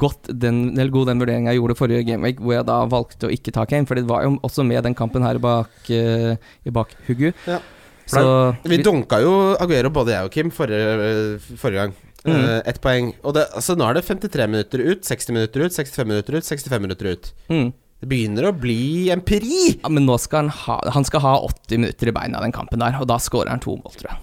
godt 0.00 0.28
den, 0.28 0.74
eller 0.74 0.90
god 0.92 1.12
den 1.12 1.22
vurderinga 1.22 1.54
jeg 1.54 1.62
gjorde 1.62 1.76
forrige 1.78 2.04
Gameweek, 2.10 2.42
hvor 2.42 2.58
jeg 2.58 2.66
da 2.68 2.80
valgte 2.90 3.30
å 3.30 3.32
ikke 3.32 3.54
ta 3.54 3.64
Kane. 3.70 3.88
For 3.88 3.96
det 3.96 4.08
var 4.10 4.26
jo 4.26 4.34
også 4.42 4.66
med 4.66 4.82
den 4.84 4.96
kampen 4.98 5.24
her 5.24 5.38
bak, 5.40 5.70
uh, 5.86 6.34
i 6.34 6.74
bakhugget. 6.74 7.46
Ja. 7.46 7.62
Så 8.10 8.22
Vi 8.66 8.80
dunka 8.82 9.20
jo 9.22 9.54
Aguero, 9.54 9.92
både 9.94 10.16
jeg 10.16 10.26
og 10.26 10.34
Kim, 10.34 10.50
forrige, 10.50 11.38
forrige 11.60 11.86
gang. 11.86 11.92
Mm. 12.24 12.34
Eh, 12.36 12.62
Ett 12.68 12.80
poeng. 12.84 13.14
Og 13.24 13.32
det, 13.34 13.46
altså, 13.56 13.76
nå 13.76 13.86
er 13.88 13.94
det 13.94 14.04
53 14.04 14.46
minutter 14.50 14.78
ut, 14.84 15.02
60 15.04 15.32
minutter 15.32 15.64
ut, 15.64 15.72
65 15.72 16.06
minutter 16.08 16.36
ut, 16.36 16.44
65 16.44 16.82
minutter 16.82 17.06
ut. 17.14 17.32
mm. 17.48 17.72
Det 18.00 18.08
begynner 18.08 18.46
å 18.48 18.52
bli 18.56 19.10
empiri! 19.12 19.76
ja, 19.82 19.88
Men 19.92 20.06
nå 20.06 20.14
skal 20.18 20.46
han 20.46 20.48
ha 20.48 20.78
Han 20.94 21.04
skal 21.04 21.20
ha 21.20 21.34
80 21.44 21.76
minutter 21.82 22.08
i 22.08 22.12
beina 22.16 22.40
den 22.40 22.52
kampen 22.56 22.80
der, 22.80 22.96
og 23.00 23.06
da 23.10 23.18
scorer 23.20 23.50
han 23.52 23.60
to 23.60 23.74
mål, 23.76 23.92
tror 23.92 24.08
jeg. 24.08 24.18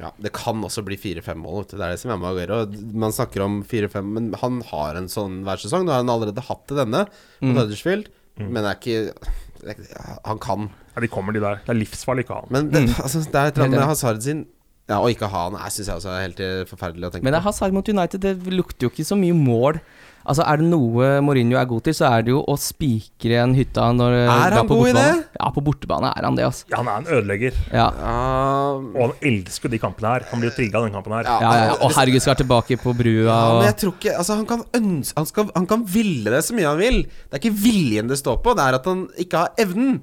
Ja, 0.00 0.10
Det 0.18 0.32
kan 0.32 0.62
også 0.66 0.82
bli 0.82 0.96
fire-fem 0.98 1.38
mål. 1.38 1.66
Det 1.70 1.78
er 1.78 1.92
det 1.92 2.00
som 2.00 2.10
er 2.10 2.16
med 2.18 2.26
Aguero. 2.30 2.64
Man 3.04 3.12
snakker 3.14 3.44
om 3.44 3.60
fire-fem, 3.62 4.02
men 4.16 4.32
han 4.40 4.62
har 4.72 4.96
en 4.98 5.06
sånn 5.12 5.44
hver 5.46 5.60
sesong. 5.62 5.84
Nå 5.86 5.92
har 5.92 6.02
han 6.02 6.10
allerede 6.10 6.42
hatt 6.42 6.66
det 6.72 6.78
denne, 6.80 7.04
mot 7.40 7.52
Mm. 7.54 7.58
Huddersfield, 7.60 8.08
men 8.38 8.54
det 8.64 8.64
er 8.64 8.78
ikke 8.80 9.14
det 9.60 9.76
er- 9.78 10.18
Han 10.24 10.38
kan. 10.38 10.70
Ja, 10.96 11.00
de 11.00 11.08
kommer, 11.08 11.32
de 11.32 11.38
der. 11.40 11.60
Det 11.66 11.68
er 11.76 11.78
livsfarlig 11.84 12.24
ikke 12.24 12.34
å 12.34 12.40
ha 12.40 12.40
han. 12.40 12.48
Men 12.50 12.70
det, 12.70 12.82
Mm. 12.88 12.94
altså, 13.04 13.22
det 13.30 13.34
er 13.34 13.46
et 13.46 13.54
eller 13.58 13.66
annet 13.68 13.78
med. 13.78 13.88
Hazard 13.88 14.22
sin 14.22 14.46
Ja, 14.90 14.98
Og 14.98 15.12
ikke 15.14 15.30
ha 15.30 15.46
han 15.48 15.56
syns 15.70 15.86
jeg 15.86 15.96
også 16.00 16.10
er 16.10 16.24
helt 16.26 16.40
eh, 16.42 16.60
forferdelig 16.68 17.06
å 17.08 17.12
tenke 17.14 17.24
Men 17.26 17.32
det 17.36 17.38
på. 17.40 17.44
er 17.44 17.48
Hazard 17.52 17.76
mot 17.76 17.88
United, 17.88 18.20
det 18.26 18.52
lukter 18.52 18.88
jo 18.88 18.90
ikke 18.92 19.06
så 19.06 19.18
mye 19.18 19.36
mål. 19.36 19.78
Altså 20.20 20.44
Er 20.44 20.58
det 20.60 20.66
noe 20.68 21.06
Mourinho 21.24 21.56
er 21.56 21.64
god 21.68 21.86
til, 21.86 21.94
så 21.96 22.10
er 22.10 22.24
det 22.26 22.32
jo 22.34 22.42
å 22.44 22.54
spikre 22.60 23.38
en 23.40 23.54
hytta 23.56 23.86
når 23.96 24.16
Er 24.18 24.52
da 24.52 24.58
han 24.58 24.68
på 24.68 24.76
god 24.76 24.90
i 24.90 24.92
det? 24.98 25.06
Ja, 25.38 25.48
på 25.54 25.62
bortebane 25.64 26.10
er 26.12 26.26
han 26.28 26.36
det, 26.36 26.44
altså. 26.44 26.66
Ja, 26.68 26.82
han 26.82 26.90
er 26.92 26.98
en 27.00 27.08
ødelegger. 27.16 27.56
Ja. 27.72 27.86
Um, 27.96 28.90
Og 28.92 29.00
han 29.06 29.14
elsker 29.32 29.70
jo 29.70 29.72
de 29.72 29.80
kampene 29.80 30.12
her. 30.12 30.26
Han 30.28 30.42
blir 30.42 30.50
jo 30.52 30.56
trigga 30.58 30.82
av 30.82 30.86
den 30.86 30.94
kampen 30.98 31.16
her. 31.16 31.24
Ja. 31.30 31.38
Ja, 31.40 31.54
ja, 31.56 31.64
ja. 31.70 31.78
Og 31.80 31.96
herregud 31.96 32.26
skal 32.26 32.36
tilbake 32.42 32.76
på 32.82 32.94
brua 32.98 33.24
Ja, 33.30 33.40
men 33.56 33.68
jeg 33.70 33.78
tror 33.80 33.96
ikke 33.96 34.14
Altså, 34.20 34.36
han 34.42 34.46
kan 34.52 34.64
ønske 34.76 35.16
han, 35.22 35.30
skal, 35.32 35.50
han 35.56 35.68
kan 35.72 35.88
ville 35.96 36.36
det 36.36 36.44
så 36.44 36.56
mye 36.58 36.68
han 36.68 36.82
vil. 36.82 37.02
Det 37.08 37.38
er 37.38 37.42
ikke 37.44 37.56
viljen 37.64 38.12
det 38.12 38.20
står 38.20 38.42
på, 38.44 38.54
det 38.58 38.66
er 38.66 38.80
at 38.82 38.90
han 38.92 39.06
ikke 39.24 39.44
har 39.46 39.64
evnen. 39.64 40.02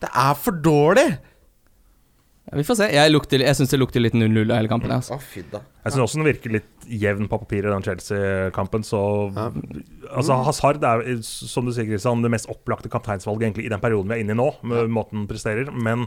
Det 0.00 0.10
er 0.12 0.34
for 0.40 0.56
dårlig. 0.64 1.10
Ja, 2.46 2.56
Vi 2.56 2.64
får 2.64 2.76
se. 2.78 2.86
Jeg, 2.94 3.10
lukter, 3.12 3.42
jeg 3.42 3.56
syns 3.58 3.70
det 3.74 3.78
lukter 3.80 4.00
litt 4.00 4.14
0-0 4.14 4.50
av 4.50 4.56
hele 4.60 4.68
kampen. 4.70 4.90
Altså. 4.94 5.14
Å, 5.16 5.20
fy 5.20 5.42
da. 5.50 5.60
Jeg 5.84 5.92
syns 5.96 6.04
også 6.06 6.20
den 6.22 6.28
virker 6.28 6.52
litt 6.56 6.86
jevn 6.86 7.28
på 7.28 7.38
papiret, 7.42 7.70
den 7.74 7.82
Chelsea-kampen. 7.82 8.84
Så 8.86 9.00
Ja. 9.36 9.50
Altså, 10.16 10.36
Hazard 10.46 10.84
er, 10.86 11.04
som 11.26 11.66
du 11.66 11.72
sier, 11.74 11.84
Christian, 11.90 12.22
det 12.22 12.30
mest 12.30 12.46
opplagte 12.48 12.88
kapteinsvalget 12.92 13.48
egentlig 13.48 13.66
i 13.66 13.72
den 13.74 13.80
perioden 13.82 14.08
vi 14.08 14.14
er 14.20 14.24
inne 14.24 14.36
i 14.36 14.38
nå, 14.38 14.50
med 14.62 14.88
måten 14.94 15.18
han 15.24 15.26
presterer. 15.30 15.72
Men 15.74 16.06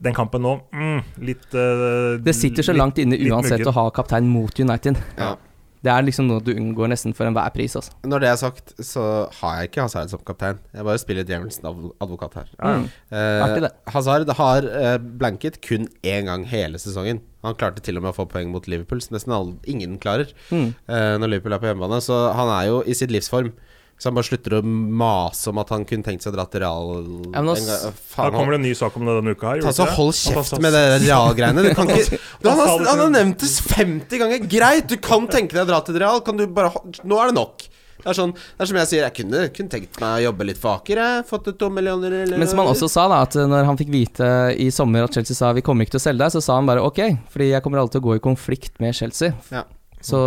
den 0.00 0.14
kampen 0.14 0.40
nå, 0.40 0.54
mm, 0.72 1.00
litt 1.26 1.52
eh, 1.58 2.16
Det 2.22 2.34
sitter 2.34 2.62
så 2.62 2.72
litt- 2.72 2.78
langt 2.80 2.98
inne 3.02 3.18
litt 3.18 3.32
uansett 3.32 3.58
muggen. 3.58 3.66
å 3.68 3.72
ha 3.74 3.90
kaptein 3.90 4.28
mot 4.30 4.54
United. 4.60 4.96
Ja. 5.18 5.34
Det 5.84 5.92
er 5.92 6.02
liksom 6.02 6.26
noe 6.26 6.42
du 6.42 6.50
unngår 6.54 6.88
nesten 6.90 7.14
for 7.14 7.28
enhver 7.28 7.52
pris. 7.54 7.76
Altså. 7.78 7.92
Når 8.08 8.20
det 8.24 8.28
er 8.32 8.38
sagt, 8.40 8.72
så 8.82 9.02
har 9.40 9.60
jeg 9.60 9.70
ikke 9.70 9.84
Hazard 9.86 10.10
som 10.10 10.22
kaptein. 10.26 10.58
Jeg 10.74 10.86
bare 10.88 10.98
spiller 11.02 11.24
djevelens 11.28 11.60
advokat 11.64 12.34
her. 12.40 12.48
Mm. 12.58 12.88
Eh, 13.14 13.68
Hazard 13.94 14.32
har 14.40 14.66
eh, 14.66 14.98
blanket 14.98 15.60
kun 15.62 15.86
én 16.02 16.26
gang 16.30 16.44
hele 16.50 16.80
sesongen. 16.82 17.20
Han 17.46 17.54
klarte 17.54 17.80
til 17.86 17.96
og 17.96 18.02
med 18.02 18.10
å 18.10 18.16
få 18.16 18.26
poeng 18.30 18.50
mot 18.50 18.66
Liverpool, 18.66 19.00
som 19.04 19.14
nesten 19.14 19.32
alle, 19.36 19.54
ingen 19.70 19.98
klarer 20.02 20.32
Mm. 20.50 20.74
eh, 20.88 21.14
når 21.22 21.28
Liverpool 21.36 21.54
er 21.54 21.62
på 21.62 21.68
hjemmebane. 21.70 22.00
Så 22.02 22.16
han 22.34 22.48
er 22.58 22.66
jo 22.72 22.80
i 22.82 22.94
sitt 22.98 23.10
livsform. 23.14 23.52
Så 23.98 24.06
han 24.06 24.14
bare 24.14 24.28
slutter 24.28 24.54
å 24.58 24.62
mase 24.62 25.50
om 25.50 25.58
at 25.58 25.72
han 25.74 25.82
kunne 25.88 26.06
tenkt 26.06 26.22
seg 26.22 26.30
å 26.30 26.36
dra 26.36 26.44
til 26.46 26.62
Real 26.62 26.92
Ja, 27.34 27.42
nå 27.42 27.56
en 27.58 27.64
gang. 27.66 27.96
Da 28.14 28.28
kommer 28.30 28.54
det 28.54 28.60
en 28.60 28.66
ny 28.68 28.74
sak 28.78 28.94
om 28.94 29.08
det 29.08 29.16
denne 29.18 29.34
uka 29.34 29.48
her. 29.50 29.62
Ta 29.66 29.72
så 29.74 29.88
Hold 29.96 30.14
kjeft 30.14 30.60
med 30.62 30.76
det 30.76 30.84
Real-greiene. 31.02 31.64
Du 31.66 31.72
kan 31.74 31.90
ikke 31.90 32.14
du, 32.14 32.46
han, 32.46 32.52
Han 32.52 32.60
har, 32.62 32.84
han 32.92 33.02
har 33.02 33.10
nevnt 33.16 33.42
det 33.42 33.50
50 33.72 34.22
ganger. 34.22 34.46
Greit, 34.52 34.86
du 34.86 35.02
kan 35.02 35.26
tenke 35.26 35.58
deg 35.58 35.66
å 35.66 35.70
dra 35.72 35.80
til 35.82 35.98
Real. 35.98 36.22
Kan 36.22 36.38
du 36.38 36.46
bare 36.46 36.70
Nå 37.02 37.18
er 37.18 37.32
det 37.32 37.38
nok. 37.40 37.66
Det 37.98 38.12
er, 38.12 38.14
sånn, 38.14 38.30
det 38.30 38.62
er 38.62 38.68
som 38.70 38.76
jeg 38.78 38.88
sier, 38.92 39.00
jeg 39.08 39.14
kunne, 39.16 39.40
kunne 39.56 39.72
tenkt 39.72 39.96
meg 39.98 40.20
å 40.20 40.26
jobbe 40.28 40.46
litt 40.46 40.60
for 40.62 40.78
Aker. 40.78 41.00
Fått 41.26 41.48
to 41.58 41.70
millioner 41.74 42.14
eller 42.20 42.38
Men 42.38 42.46
som 42.46 42.62
han 42.62 42.70
også 42.70 42.86
sa, 42.92 43.08
da 43.10 43.24
at 43.26 43.34
når 43.50 43.66
han 43.66 43.80
fikk 43.80 43.90
vite 43.90 44.28
i 44.54 44.68
sommer 44.74 45.08
at 45.08 45.18
Chelsea 45.18 45.34
sa 45.34 45.50
vi 45.56 45.64
kommer 45.66 45.82
ikke 45.82 45.96
til 45.96 46.02
å 46.04 46.04
selge 46.06 46.22
deg, 46.22 46.36
så 46.36 46.44
sa 46.44 46.60
han 46.60 46.70
bare 46.70 46.84
ok, 46.86 47.00
fordi 47.34 47.50
jeg 47.50 47.64
kommer 47.64 47.82
alltid 47.82 47.98
til 47.98 48.04
å 48.04 48.08
gå 48.12 48.20
i 48.20 48.22
konflikt 48.28 48.78
med 48.84 48.94
Chelsea. 48.94 49.34
Ja. 49.50 49.64
Så 49.98 50.20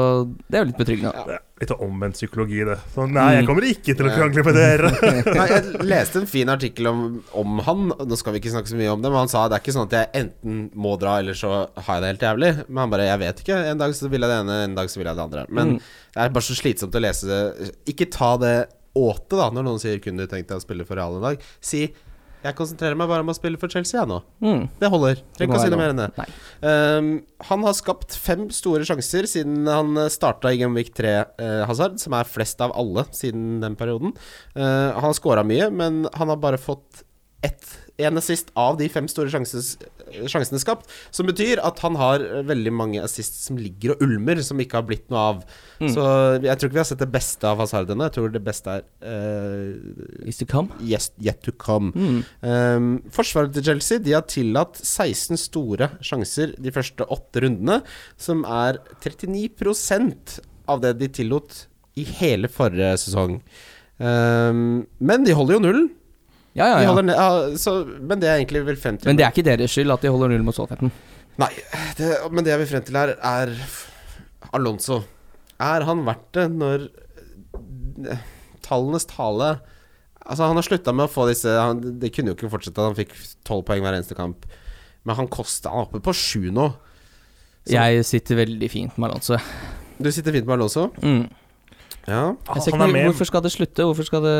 det 0.51 0.59
er 0.59 0.65
jo 0.65 0.73
litt 0.73 0.83
betryggende. 0.83 1.15
Ja. 1.15 1.39
Det 1.61 1.69
Litt 1.69 1.77
omvendt 1.85 2.17
psykologi, 2.17 2.63
det. 2.65 2.75
Så, 2.95 3.03
nei, 3.05 3.35
jeg 3.35 3.43
Mm. 3.43 3.47
kommer 3.51 3.65
ikke 3.69 3.93
til 3.93 4.07
å 4.07 4.13
krangle 4.15 4.43
med 4.47 4.55
dere. 4.57 4.89
Nei, 5.37 5.45
jeg 5.51 5.85
leste 5.93 6.17
en 6.17 6.25
fin 6.25 6.49
artikkel 6.49 6.87
om, 6.89 7.03
om 7.37 7.59
han. 7.67 7.83
Nå 8.01 8.17
skal 8.17 8.33
vi 8.33 8.39
ikke 8.41 8.49
snakke 8.55 8.71
så 8.71 8.79
mye 8.79 8.89
om 8.95 9.01
det, 9.03 9.11
men 9.13 9.19
han 9.21 9.29
sa 9.29 9.43
det 9.47 9.59
er 9.59 9.61
ikke 9.61 9.75
sånn 9.75 9.85
at 9.85 9.93
jeg 9.93 10.09
enten 10.23 10.63
må 10.73 10.95
dra, 10.99 11.19
eller 11.21 11.37
så 11.37 11.51
har 11.77 11.99
jeg 11.99 12.01
det 12.01 12.09
helt 12.15 12.25
jævlig. 12.25 12.51
Men 12.67 12.81
han 12.81 12.89
bare 12.95 13.05
Jeg 13.11 13.19
vet 13.21 13.43
ikke. 13.45 13.59
En 13.75 13.77
dag 13.77 13.93
så 13.93 14.09
vil 14.09 14.25
jeg 14.25 14.29
det 14.33 14.39
ene, 14.41 14.57
en 14.65 14.75
dag 14.81 14.89
så 14.89 14.97
vil 14.97 15.05
jeg 15.11 15.15
det 15.21 15.23
andre. 15.29 15.45
Men 15.49 15.67
Mm. 15.75 15.79
det 16.15 16.23
er 16.25 16.29
bare 16.29 16.49
så 16.49 16.57
slitsomt 16.57 16.97
å 16.97 17.01
lese 17.05 17.29
det. 17.29 17.71
Ikke 17.93 18.09
ta 18.09 18.37
det 18.41 18.55
åte, 18.97 19.37
da, 19.37 19.51
når 19.53 19.63
noen 19.63 19.79
sier 19.79 19.99
'kunne 20.01 20.17
du 20.17 20.27
tenkt 20.27 20.47
deg 20.49 20.57
å 20.57 20.65
spille 20.65 20.83
for 20.85 20.95
Real 20.95 21.15
en 21.15 21.21
dag'? 21.21 21.39
Si 21.61 21.93
'jeg 22.41 22.57
konsentrerer 22.57 22.97
meg 22.97 23.09
bare 23.11 23.25
om 23.25 23.29
å 23.29 23.35
spille 23.37 23.59
for 23.61 23.69
Chelsea', 23.69 23.99
jeg 23.99 24.09
nå. 24.09 24.21
Mm. 24.41 24.63
Det 24.79 24.89
holder. 24.89 25.21
Trenger 25.37 25.53
ikke 25.53 25.59
å 25.59 25.65
si 25.65 25.73
noe 25.73 25.81
mer 25.81 25.93
enn 25.93 26.01
det. 26.01 26.27
Um, 26.61 27.11
han 27.49 27.67
har 27.67 27.77
skapt 27.77 28.15
fem 28.17 28.49
store 28.49 28.87
sjanser 28.87 29.29
siden 29.29 29.69
han 29.69 29.95
starta 30.09 30.51
i 30.51 30.57
Game 30.61 30.83
3, 30.83 31.13
uh, 31.41 31.65
Hazard, 31.69 31.99
som 32.01 32.13
er 32.17 32.29
flest 32.29 32.61
av 32.61 32.73
alle 32.73 33.05
siden 33.11 33.61
den 33.61 33.77
perioden. 33.79 34.15
Uh, 34.55 34.91
han 34.97 35.09
har 35.09 35.17
scora 35.17 35.45
mye, 35.45 35.69
men 35.69 36.07
han 36.17 36.33
har 36.33 36.41
bare 36.41 36.61
fått 36.61 37.05
ett 37.45 37.77
en 38.01 38.17
assist 38.17 38.49
av 38.57 38.77
de 38.79 38.87
fem 38.89 39.07
store 39.09 39.31
sjanses, 39.33 39.75
sjansene 40.31 40.59
skapt. 40.61 40.89
Som 41.13 41.29
betyr 41.29 41.61
at 41.63 41.81
han 41.85 41.97
har 41.99 42.23
eh, 42.25 42.43
veldig 42.47 42.73
mange 42.75 43.01
assists 43.03 43.45
som 43.47 43.59
ligger 43.59 43.95
og 43.95 44.05
ulmer, 44.05 44.41
som 44.45 44.59
ikke 44.61 44.79
har 44.79 44.87
blitt 44.87 45.07
noe 45.13 45.23
av. 45.31 45.41
Mm. 45.81 45.89
Så 45.93 46.05
jeg 46.43 46.57
tror 46.57 46.69
ikke 46.69 46.77
vi 46.77 46.83
har 46.83 46.89
sett 46.91 47.03
det 47.03 47.09
beste 47.13 47.49
av 47.49 47.61
Hazard 47.63 47.91
ennå. 47.93 48.07
Jeg 48.09 48.17
tror 48.17 48.33
det 48.33 48.43
beste 48.45 48.77
er 48.77 48.85
uh, 49.05 50.27
Is 50.29 50.39
to 50.41 50.47
come. 50.49 50.71
yes, 50.81 51.11
yet 51.21 51.41
to 51.45 51.53
come. 51.55 51.91
Mm. 51.95 52.21
Um, 52.45 52.91
forsvaret 53.13 53.53
til 53.55 53.65
Chelsea 53.65 54.01
De 54.03 54.15
har 54.15 54.25
tillatt 54.29 54.79
16 54.81 55.39
store 55.39 55.91
sjanser 56.05 56.55
de 56.61 56.73
første 56.73 57.05
åtte 57.11 57.43
rundene, 57.43 57.81
som 58.21 58.45
er 58.45 58.81
39% 59.03 60.39
av 60.71 60.81
det 60.83 60.95
de 61.01 61.09
tillot 61.21 61.65
i 61.99 62.05
hele 62.21 62.49
forrige 62.51 62.93
sesong. 63.05 63.39
Um, 64.01 64.85
men 65.03 65.25
de 65.27 65.35
holder 65.37 65.57
jo 65.57 65.63
nullen. 65.65 65.89
Ja, 66.57 66.65
ja, 66.67 66.79
ja. 66.83 66.91
holder 66.91 67.13
ja, 67.15 67.57
så, 67.57 67.73
men 67.87 68.19
det 68.19 68.27
er 68.27 68.39
egentlig 68.41 68.65
vel 68.67 68.75
frem 68.79 68.97
til 68.99 69.07
Men 69.07 69.15
det 69.19 69.23
er 69.23 69.31
ikke 69.31 69.45
deres 69.47 69.71
skyld 69.71 69.93
at 69.93 70.01
de 70.03 70.11
holder 70.11 70.33
null 70.33 70.43
mot 70.43 70.55
Southampton. 70.57 70.91
Nei, 71.39 71.51
det, 71.97 72.09
men 72.31 72.43
det 72.43 72.51
jeg 72.51 72.59
vil 72.63 72.69
frem 72.73 72.83
til 72.89 72.97
her, 72.99 73.13
er 73.23 73.53
Alonso. 74.57 75.01
Er 75.61 75.85
han 75.87 76.01
verdt 76.07 76.27
det 76.35 76.47
når 76.51 76.87
eh, 78.11 78.23
tallenes 78.65 79.05
tale 79.09 79.53
Altså, 80.21 80.45
han 80.45 80.55
har 80.59 80.65
slutta 80.65 80.93
med 80.93 81.07
å 81.07 81.11
få 81.11 81.23
disse 81.31 81.49
han, 81.49 81.79
Det 81.99 82.11
kunne 82.13 82.29
jo 82.31 82.35
ikke 82.37 82.49
fortsette, 82.51 82.77
at 82.77 82.91
han 82.91 82.97
fikk 82.99 83.15
tolv 83.47 83.63
poeng 83.65 83.81
hver 83.81 83.95
eneste 83.97 84.13
kamp. 84.17 84.43
Men 85.07 85.17
han 85.17 85.29
kosta 85.33 85.71
Han 85.73 85.81
er 85.81 85.87
oppe 85.87 86.01
på 86.05 86.13
sju 86.13 86.51
nå. 86.53 86.67
Så- 87.65 87.73
Jeg 87.73 88.05
sitter 88.05 88.35
veldig 88.43 88.69
fint 88.69 88.97
med 89.01 89.09
Alonso. 89.09 89.39
Du 90.01 90.11
sitter 90.11 90.31
fint 90.35 90.45
med 90.45 90.59
Alonso? 90.59 90.91
Mm. 91.01 91.25
Ja. 92.07 92.35
Jeg 92.53 92.61
ser 92.63 92.71
Han 92.71 92.81
ikke 92.81 92.89
er 92.89 92.93
med 92.93 93.05
hvorfor 93.09 93.25
skal 93.29 93.41
det 93.41 93.51
slutte? 93.53 93.83
Hvorfor 93.85 94.05
skal 94.05 94.21
det 94.25 94.37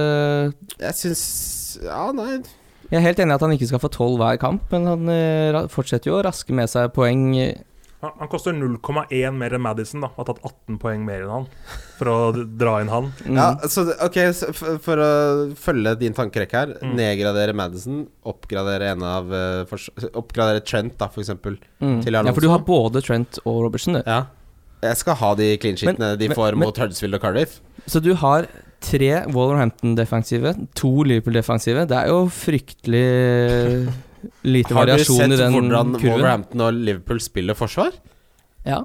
Jeg 0.80 0.94
syns 0.98 1.24
Ja, 1.80 2.12
nei 2.16 2.42
Jeg 2.92 3.00
er 3.00 3.06
helt 3.06 3.20
enig 3.24 3.34
i 3.34 3.40
at 3.40 3.44
han 3.46 3.56
ikke 3.56 3.70
skal 3.70 3.82
få 3.84 3.92
tolv 3.94 4.22
hver 4.22 4.40
kamp, 4.42 4.72
men 4.74 4.88
han 4.90 5.12
eh, 5.14 5.60
fortsetter 5.72 6.12
jo 6.12 6.18
å 6.20 6.24
raske 6.26 6.56
med 6.56 6.68
seg 6.72 6.90
poeng. 6.96 7.30
Han, 8.02 8.16
han 8.18 8.30
koster 8.32 8.56
0,1 8.58 9.38
mer 9.38 9.56
enn 9.56 9.64
Madison, 9.64 10.04
da. 10.04 10.10
Han 10.12 10.20
Har 10.24 10.28
tatt 10.32 10.42
18 10.50 10.80
poeng 10.82 11.06
mer 11.08 11.24
enn 11.24 11.32
han. 11.32 11.48
For 12.00 12.12
å 12.12 12.18
dra 12.34 12.80
inn 12.82 12.92
han. 12.92 13.12
Mm. 13.24 13.38
Ja, 13.38 13.48
så 13.72 13.86
ok, 13.94 14.20
så 14.36 14.50
for, 14.58 14.82
for 14.84 15.04
å 15.06 15.12
følge 15.56 15.96
din 16.02 16.18
tankerekke 16.18 16.66
her. 16.66 16.76
Mm. 16.82 16.98
Nedgradere 17.00 17.56
Madison, 17.56 18.04
oppgradere 18.28 18.92
en 18.96 19.06
av 19.08 19.32
for, 19.70 19.88
Oppgradere 20.12 20.66
Trent, 20.66 20.98
da, 21.00 21.08
for 21.14 21.24
eksempel. 21.24 21.62
Mm. 21.80 22.02
Ja, 22.10 22.26
for 22.34 22.44
du 22.44 22.52
har 22.52 22.66
både 22.68 23.06
Trent 23.06 23.40
og 23.46 23.64
Robertson, 23.70 24.02
du. 24.02 24.04
Ja. 24.04 24.26
Jeg 24.82 24.98
skal 24.98 25.18
ha 25.22 25.32
de 25.38 25.48
clean 25.62 25.78
sheetene 25.78 26.14
de 26.18 26.30
får 26.34 26.56
men- 26.58 26.66
mot 26.68 26.78
Huddersfield 26.82 27.18
og 27.18 27.22
Cardiff. 27.22 27.60
Så 27.88 28.02
du 28.04 28.14
har 28.18 28.48
tre 28.82 29.12
Wallerhampton-defensive, 29.30 30.56
to 30.76 31.04
Liverpool-defensive. 31.06 31.86
Det 31.90 31.98
er 31.98 32.08
jo 32.10 32.24
fryktelig 32.34 33.06
lite 34.56 34.74
Har 34.74 34.90
du 34.90 34.96
sett 34.98 35.30
hvordan 35.54 35.94
kurven. 35.98 36.12
Wolverhampton 36.12 36.66
og 36.66 36.74
Liverpool 36.74 37.22
spiller 37.22 37.58
forsvar? 37.58 37.94
Ja. 38.66 38.82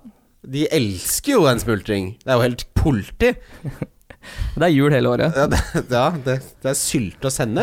De 0.47 0.67
elsker 0.73 1.33
jo 1.39 1.47
en 1.51 1.61
smultring. 1.61 2.13
Det 2.23 2.33
er 2.33 2.39
jo 2.41 2.47
helt 2.49 2.67
politi. 2.77 3.33
Det 4.57 4.65
er 4.67 4.73
jul 4.75 4.91
hele 4.91 5.07
året. 5.13 5.37
Ja, 5.39 5.45
det, 5.47 5.59
ja, 5.93 6.07
det, 6.25 6.33
det 6.65 6.71
er 6.73 6.75
sylte 6.75 7.29
og 7.29 7.33
sende. 7.35 7.63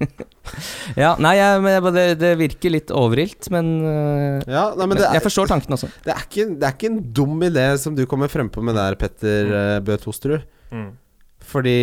Ja, 1.02 1.12
nei, 1.22 1.34
jeg, 1.38 1.60
men 1.62 1.74
jeg, 1.76 1.92
det, 1.94 2.04
det 2.20 2.30
virker 2.40 2.72
litt 2.74 2.90
overilt, 2.96 3.50
men, 3.54 3.68
øh, 3.84 4.40
Ja, 4.48 4.64
nei, 4.74 4.86
men 4.86 4.94
men 4.96 5.02
det 5.02 5.10
jeg 5.14 5.24
forstår 5.26 5.50
tanken 5.52 5.76
også. 5.76 5.90
det, 6.06 6.14
er 6.14 6.24
ikke, 6.24 6.46
det 6.58 6.66
er 6.66 6.74
ikke 6.74 6.90
en 6.90 6.98
dum 7.20 7.44
idé 7.46 7.66
som 7.82 7.94
du 7.94 8.02
kommer 8.10 8.32
frempå 8.32 8.64
med 8.64 8.74
der, 8.78 8.96
Petter 8.98 9.52
uh, 9.52 9.76
Bø 9.84 9.96
Tosterud. 10.00 10.42
Mm. 10.74 10.90
Fordi 11.50 11.76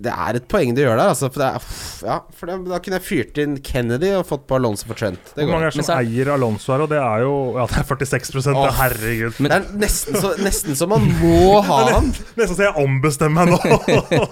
det 0.00 0.12
er 0.14 0.36
et 0.38 0.44
poeng 0.48 0.70
du 0.76 0.80
gjør 0.80 0.94
der, 0.96 1.10
altså. 1.12 1.28
For 1.32 1.42
det 1.42 1.48
er, 1.48 1.64
ja, 2.06 2.18
for 2.38 2.48
det, 2.48 2.54
da 2.70 2.78
kunne 2.80 2.96
jeg 3.00 3.04
fyrt 3.04 3.40
inn 3.42 3.56
Kennedy 3.66 4.12
og 4.16 4.22
fått 4.28 4.44
på 4.48 4.56
Alonso 4.60 4.86
for 4.88 4.96
Trent. 4.96 5.32
Det 5.34 5.44
Hvor 5.44 5.52
mange 5.56 5.66
er 5.68 5.74
det 5.74 5.80
som 5.80 5.88
så 5.88 5.96
er- 5.98 6.06
eier 6.06 6.30
Alonso 6.36 6.72
her? 6.72 6.84
Og 6.86 6.88
det 6.92 7.00
er 7.02 7.24
jo 7.26 7.32
Ja, 7.58 7.66
det 7.66 7.80
er 7.82 8.06
46 8.06 8.54
Åh. 8.54 8.70
Herregud. 8.78 9.34
det 9.42 9.50
er 9.52 9.66
nesten 9.82 10.16
så, 10.22 10.30
nesten 10.40 10.78
så 10.78 10.86
man 10.88 11.04
må 11.20 11.60
ha 11.66 11.80
han. 11.96 12.12
Nesten 12.38 12.56
så 12.56 12.68
jeg 12.70 12.78
ombestemmer 12.80 13.50
meg 13.50 13.66
nå. 13.66 13.80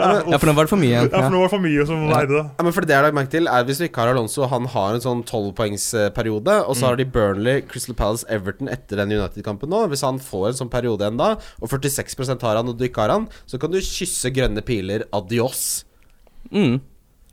ja, 0.00 0.08
Ja, 0.30 0.38
for 0.38 0.46
nå 0.48 0.54
var 0.56 0.64
det 0.68 0.72
for 0.72 0.80
mye 0.80 0.94
Ja, 0.94 1.02
ja, 1.10 1.20
for 1.26 1.34
nå 1.34 1.40
var 1.42 1.48
det 1.50 1.54
for 1.56 1.64
mye 1.66 1.86
som 1.90 2.06
eide 2.16 2.32
det. 2.32 2.44
Ja, 2.56 2.64
men 2.64 2.72
for 2.76 2.86
det 2.86 2.94
jeg 2.94 3.00
har 3.00 3.06
lagt 3.08 3.18
merke 3.18 3.32
til 3.34 3.50
Er 3.50 3.66
Hvis 3.68 3.80
du 3.82 3.84
ikke 3.86 4.04
har 4.04 4.12
Alonso 4.14 4.46
Han 4.50 4.68
har 4.72 4.94
en 4.96 5.04
sånn 5.04 5.22
12-poengsperiode 5.28 6.56
Og 6.70 6.76
så 6.78 6.88
har 6.90 6.96
de 7.00 7.04
Burnley, 7.10 7.62
Crystal 7.68 7.96
Palace, 7.98 8.24
Everton 8.32 8.70
Etter 8.72 9.00
den 9.02 9.12
United-kampen 9.18 9.70
nå 9.72 9.82
Hvis 9.92 10.04
han 10.06 10.20
får 10.22 10.52
en 10.52 10.58
sånn 10.62 10.72
periode 10.72 11.04
igjen 11.06 11.20
da 11.20 11.32
Og 11.60 11.68
46% 11.72 12.46
har 12.46 12.60
han 12.60 12.70
og 12.70 12.78
du 12.80 12.86
ikke 12.86 13.04
har 13.04 13.14
han 13.16 13.28
Så 13.46 13.58
kan 13.60 13.70
du 13.72 13.78
kysse 13.80 14.30
grønne 14.34 14.62
piler 14.66 15.06
Adios 15.12 15.84
Mm. 16.50 16.80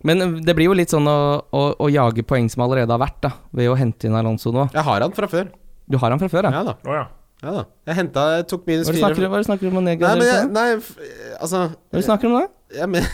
Men 0.05 0.21
øh, 0.21 0.33
det 0.45 0.53
blir 0.55 0.67
jo 0.67 0.73
litt 0.77 0.91
sånn 0.93 1.07
å, 1.09 1.15
å, 1.55 1.61
å 1.81 1.87
jage 1.89 2.21
poeng 2.27 2.45
som 2.51 2.61
allerede 2.65 2.91
har 2.93 2.99
vært, 3.01 3.15
da, 3.23 3.31
ved 3.55 3.69
å 3.71 3.77
hente 3.79 4.05
inn 4.05 4.17
Alonso 4.19 4.51
nå. 4.53 4.67
Jeg 4.75 4.83
har 4.85 5.01
han 5.05 5.15
fra 5.15 5.29
før 5.31 5.47
Du 5.89 5.97
har 5.97 6.11
han 6.13 6.19
fra 6.21 6.27
før, 6.29 6.49
ja? 6.49 6.51
Ja 6.59 6.63
da, 6.67 6.75
Oh, 6.85 6.93
ja. 6.93 7.05
ja 7.41 7.53
da 7.55 7.63
Jeg 7.89 7.95
henta 8.03 8.25
jeg 8.35 8.47
tok 8.51 8.67
minus 8.67 8.91
Hva 8.91 8.93
fire 9.15 9.31
hva 9.31 9.39
er 9.39 9.47
snakker 9.47 9.69
du 9.71 9.71
om 9.73 9.83
Nei, 9.87 9.95
men 9.97 10.27
jeg, 10.27 10.51
nei, 10.53 10.67
f- 10.75 10.99
altså 11.39 11.63
Hva 11.71 11.97
er 12.01 12.05
snakker 12.11 12.27
du 12.29 12.35
om 12.35 12.39
da? 12.43 12.47
jeg 12.77 12.91
men, 12.93 13.09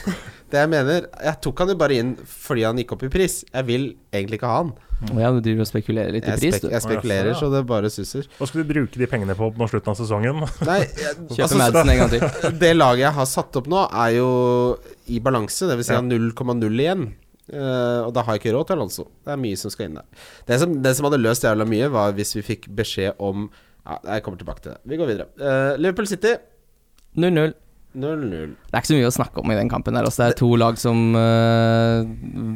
Det 0.53 0.61
jeg 0.61 0.69
mener 0.69 1.07
Jeg 1.09 1.39
tok 1.41 1.63
han 1.63 1.71
jo 1.73 1.75
bare 1.81 1.95
inn 1.97 2.11
fordi 2.29 2.63
han 2.67 2.77
gikk 2.77 2.91
opp 2.95 3.05
i 3.07 3.11
pris 3.13 3.39
Jeg 3.49 3.65
vil 3.69 3.87
egentlig 4.13 4.37
ikke 4.41 4.51
ha 4.51 4.59
han 4.63 4.73
Mm. 5.03 5.17
ja, 5.19 5.29
du 5.35 5.41
driver 5.43 5.65
og 5.65 5.67
spekulerer 5.67 6.13
litt 6.15 6.27
i 6.29 6.33
pris, 6.39 6.61
du. 6.63 6.69
jeg 6.71 6.79
spekulerer 6.79 7.33
ja, 7.33 7.35
så 7.35 7.49
så 7.49 7.57
det 7.57 7.61
bare 7.67 7.89
susser 7.91 8.27
Hva 8.37 8.47
skal 8.47 8.61
du 8.63 8.69
bruke 8.69 8.99
de 9.01 9.07
pengene 9.11 9.35
på 9.35 9.49
på 9.51 9.67
slutten 9.67 9.91
av 9.91 9.97
sesongen? 9.99 10.37
Nei, 10.69 10.77
jeg, 10.85 11.17
Kjøper 11.27 11.43
altså, 11.43 11.57
Madison 11.59 11.91
en 11.91 11.99
gang 11.99 12.13
til. 12.13 12.23
Det 12.61 12.69
laget 12.77 13.03
jeg 13.03 13.11
har 13.17 13.27
satt 13.27 13.59
opp 13.59 13.67
nå, 13.73 13.81
er 14.05 14.13
jo 14.15 14.29
i 15.11 15.19
balanse. 15.25 15.67
Det 15.67 15.75
vil 15.75 15.83
si 15.83 15.91
Ja. 15.91 15.99
jeg 15.99 16.05
har 16.07 16.55
0,0 16.55 16.79
igjen. 16.85 17.03
Uh, 17.51 18.05
og 18.07 18.13
da 18.15 18.23
har 18.23 18.37
jeg 18.37 18.45
ikke 18.45 18.53
råd 18.55 18.69
til 18.69 18.77
Alonso. 18.77 19.05
Det 19.25 19.33
er 19.35 19.41
mye 19.43 19.59
som 19.59 19.73
skal 19.73 19.89
inn 19.89 19.99
der. 19.99 20.07
Det 20.47 20.59
som, 20.61 20.77
det 20.85 20.95
som 20.95 21.09
hadde 21.09 21.19
løst 21.19 21.43
jævla 21.43 21.67
mye, 21.67 21.89
var 21.91 22.15
hvis 22.15 22.31
vi 22.37 22.45
fikk 22.53 22.69
beskjed 22.71 23.19
om 23.19 23.49
ja, 23.83 23.97
Jeg 24.13 24.23
kommer 24.23 24.39
tilbake 24.39 24.63
til 24.63 24.71
det. 24.71 24.79
Vi 24.87 25.01
går 25.01 25.11
videre. 25.11 25.27
Uh, 25.35 25.73
Liverpool 25.83 26.07
City 26.07 26.37
0-0. 27.19 27.51
0-0. 27.93 28.53
Det 28.53 28.73
er 28.73 28.81
ikke 28.81 28.91
så 28.91 28.99
mye 28.99 29.09
å 29.09 29.15
snakke 29.15 29.41
om 29.41 29.53
i 29.53 29.57
den 29.57 29.71
kampen 29.71 29.97
her. 29.97 30.07
Altså, 30.07 30.23
det 30.23 30.33
er 30.33 30.39
to 30.41 30.49
lag 30.59 30.79
som 30.81 31.17
uh, 31.17 32.05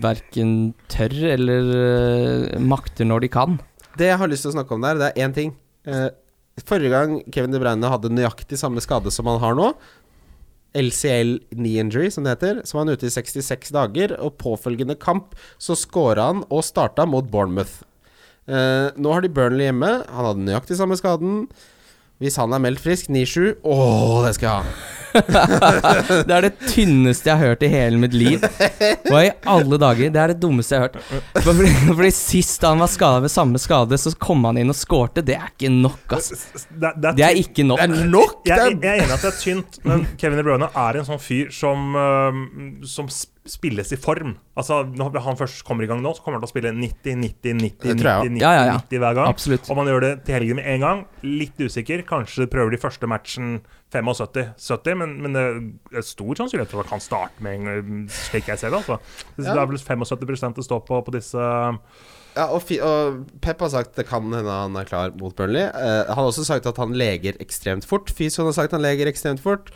verken 0.03 0.55
tør 0.91 1.13
eller 1.33 1.71
uh, 1.73 2.57
makter 2.61 3.09
når 3.09 3.25
de 3.25 3.31
kan. 3.33 3.59
Det 3.97 4.11
jeg 4.11 4.21
har 4.21 4.31
lyst 4.31 4.45
til 4.45 4.53
å 4.53 4.57
snakke 4.57 4.75
om 4.75 4.85
der, 4.85 4.99
det 5.01 5.11
er 5.11 5.27
én 5.27 5.35
ting. 5.35 5.53
Uh, 5.88 6.09
forrige 6.65 6.93
gang 6.93 7.19
Kevin 7.33 7.53
De 7.53 7.61
Bruyne 7.61 7.93
hadde 7.93 8.13
nøyaktig 8.13 8.59
samme 8.59 8.81
skade 8.83 9.13
som 9.13 9.29
han 9.29 9.41
har 9.43 9.57
nå, 9.57 9.71
LCL 10.77 11.38
knee 11.55 11.81
injury, 11.81 12.09
som 12.13 12.25
det 12.25 12.35
heter, 12.35 12.61
var 12.73 12.83
han 12.83 12.93
ute 12.93 13.07
i 13.07 13.13
66 13.13 13.71
dager, 13.73 14.13
og 14.21 14.38
påfølgende 14.41 14.97
kamp 14.99 15.38
så 15.61 15.77
scora 15.77 16.29
han 16.31 16.43
og 16.53 16.65
starta 16.67 17.07
mot 17.09 17.29
Bournemouth. 17.31 17.79
Eh, 18.47 18.89
nå 18.95 19.11
har 19.11 19.23
de 19.23 19.31
Burnley 19.31 19.67
hjemme. 19.67 19.89
Han 20.07 20.29
hadde 20.29 20.45
nøyaktig 20.47 20.77
samme 20.79 20.97
skaden. 20.99 21.47
Hvis 22.18 22.38
han 22.41 22.53
er 22.55 22.61
meldt 22.63 22.82
frisk, 22.82 23.11
9-7 23.13 23.59
Å, 23.61 23.76
det 24.26 24.32
skal 24.38 24.47
jeg 24.47 24.55
ha! 24.57 24.93
Det 26.28 26.34
er 26.34 26.45
det 26.45 26.51
tynneste 26.70 27.30
jeg 27.30 27.38
har 27.39 27.51
hørt 27.51 27.63
i 27.65 27.70
hele 27.72 27.97
mitt 28.01 28.13
liv. 28.13 28.43
Hva 29.07 29.22
i 29.26 29.32
alle 29.49 29.80
dager? 29.82 30.11
Det 30.13 30.20
er 30.22 30.34
det 30.34 30.38
dummeste 30.43 30.76
jeg 30.76 30.84
har 30.84 30.91
hørt. 30.91 31.39
Fordi, 31.45 31.70
fordi 31.88 32.11
Sist 32.13 32.65
han 32.68 32.84
var 32.84 32.91
skada 32.91 33.24
ved 33.24 33.34
samme 33.34 33.61
skade, 33.61 33.97
så 34.01 34.11
kom 34.22 34.45
han 34.45 34.59
inn 34.61 34.70
og 34.74 34.78
skårte. 34.78 35.24
Det 35.26 35.38
er 35.39 35.47
ikke 35.55 35.72
nok, 35.74 36.18
ass. 36.20 36.30
Det, 36.70 36.91
det 37.01 37.15
Det 37.18 37.26
er 37.30 37.39
ikke 37.41 37.65
nok. 37.65 37.82
Det 37.82 37.88
er 37.88 38.11
nok! 38.13 38.36
Det 38.45 38.51
Jeg, 38.51 38.59
er, 38.59 38.78
jeg 38.84 38.91
er 38.91 39.01
enig 39.01 39.09
i 39.09 39.15
at 39.18 39.26
det 39.26 39.32
er 39.32 39.39
tynt, 39.41 39.80
men 39.88 40.05
Kevin 40.22 40.41
De 40.41 40.45
Bruyne 40.49 40.70
er 40.86 41.01
en 41.01 41.09
sånn 41.09 41.24
fyr 41.24 41.49
som, 41.55 41.97
som 42.97 43.09
sp- 43.09 43.34
spilles 43.52 43.91
i 43.93 43.98
form. 44.00 44.36
Altså, 44.58 44.82
Når 44.98 45.20
han 45.26 45.38
først 45.39 45.64
kommer 45.68 45.84
i 45.84 45.88
gang 45.89 46.02
nå, 46.04 46.14
så 46.16 46.24
kommer 46.24 46.38
han 46.39 46.43
til 46.45 46.50
å 46.50 46.54
spille 46.54 46.72
90, 46.76 47.16
90, 47.24 47.54
90, 47.62 47.95
90, 47.95 48.34
90, 48.36 48.41
Ja, 48.41 48.52
ja, 48.56 48.66
ja. 48.74 48.78
90 48.82 49.02
hver 49.04 49.18
gang. 49.20 49.28
Absolutt. 49.32 49.70
Og 49.72 49.80
man 49.80 49.88
gjør 49.91 50.04
det 50.06 50.12
til 50.28 50.38
helgen 50.38 50.60
med 50.60 50.70
en 50.74 50.86
gang, 50.86 51.06
litt 51.24 51.58
usikker. 51.62 52.04
Kanskje 52.10 52.48
prøver 52.52 52.76
de 52.76 52.82
første 52.82 53.10
matchen 53.10 53.58
75-70, 53.93 54.95
men, 55.00 55.16
men 55.24 55.34
det 55.38 55.45
er 55.98 56.06
stor 56.06 56.36
sannsynlighet 56.39 56.72
for 56.74 56.84
at 56.84 56.91
han 56.91 56.98
kan 57.00 57.06
starte 57.06 57.43
med 57.45 57.68
en 57.72 58.06
slik 58.12 58.50
jeg 58.52 58.60
ser 58.62 58.74
det. 58.74 58.82
Altså. 58.84 59.00
Det 59.38 59.48
Ja. 59.48 59.58
er 59.62 59.68
vel 59.72 59.78
75 59.80 60.56
det 60.58 60.66
står 60.68 60.86
på 60.88 61.02
på 61.06 61.14
disse 61.16 61.38
ja, 62.38 62.45
og, 62.54 62.62
fi, 62.62 62.78
og 62.86 63.24
Pep 63.41 63.60
har 63.66 63.70
sagt 63.74 63.95
det 63.98 64.06
kan 64.10 64.22
hende 64.30 64.45
han 64.45 64.76
er 64.78 64.86
klar 64.86 65.14
mot 65.18 65.34
Burnley. 65.36 65.64
Uh, 65.74 66.06
han 66.06 66.20
har 66.20 66.28
også 66.30 66.45
sagt 66.45 66.68
at 66.70 66.78
han 66.78 66.93
leger 66.93 67.34
ekstremt 67.41 67.86
fort. 67.88 68.12
Fysioen 68.14 68.45
har 68.52 68.54
sagt 68.54 68.76
han 68.78 68.84
leger 68.86 69.10
ekstremt 69.10 69.41
fort. 69.41 69.72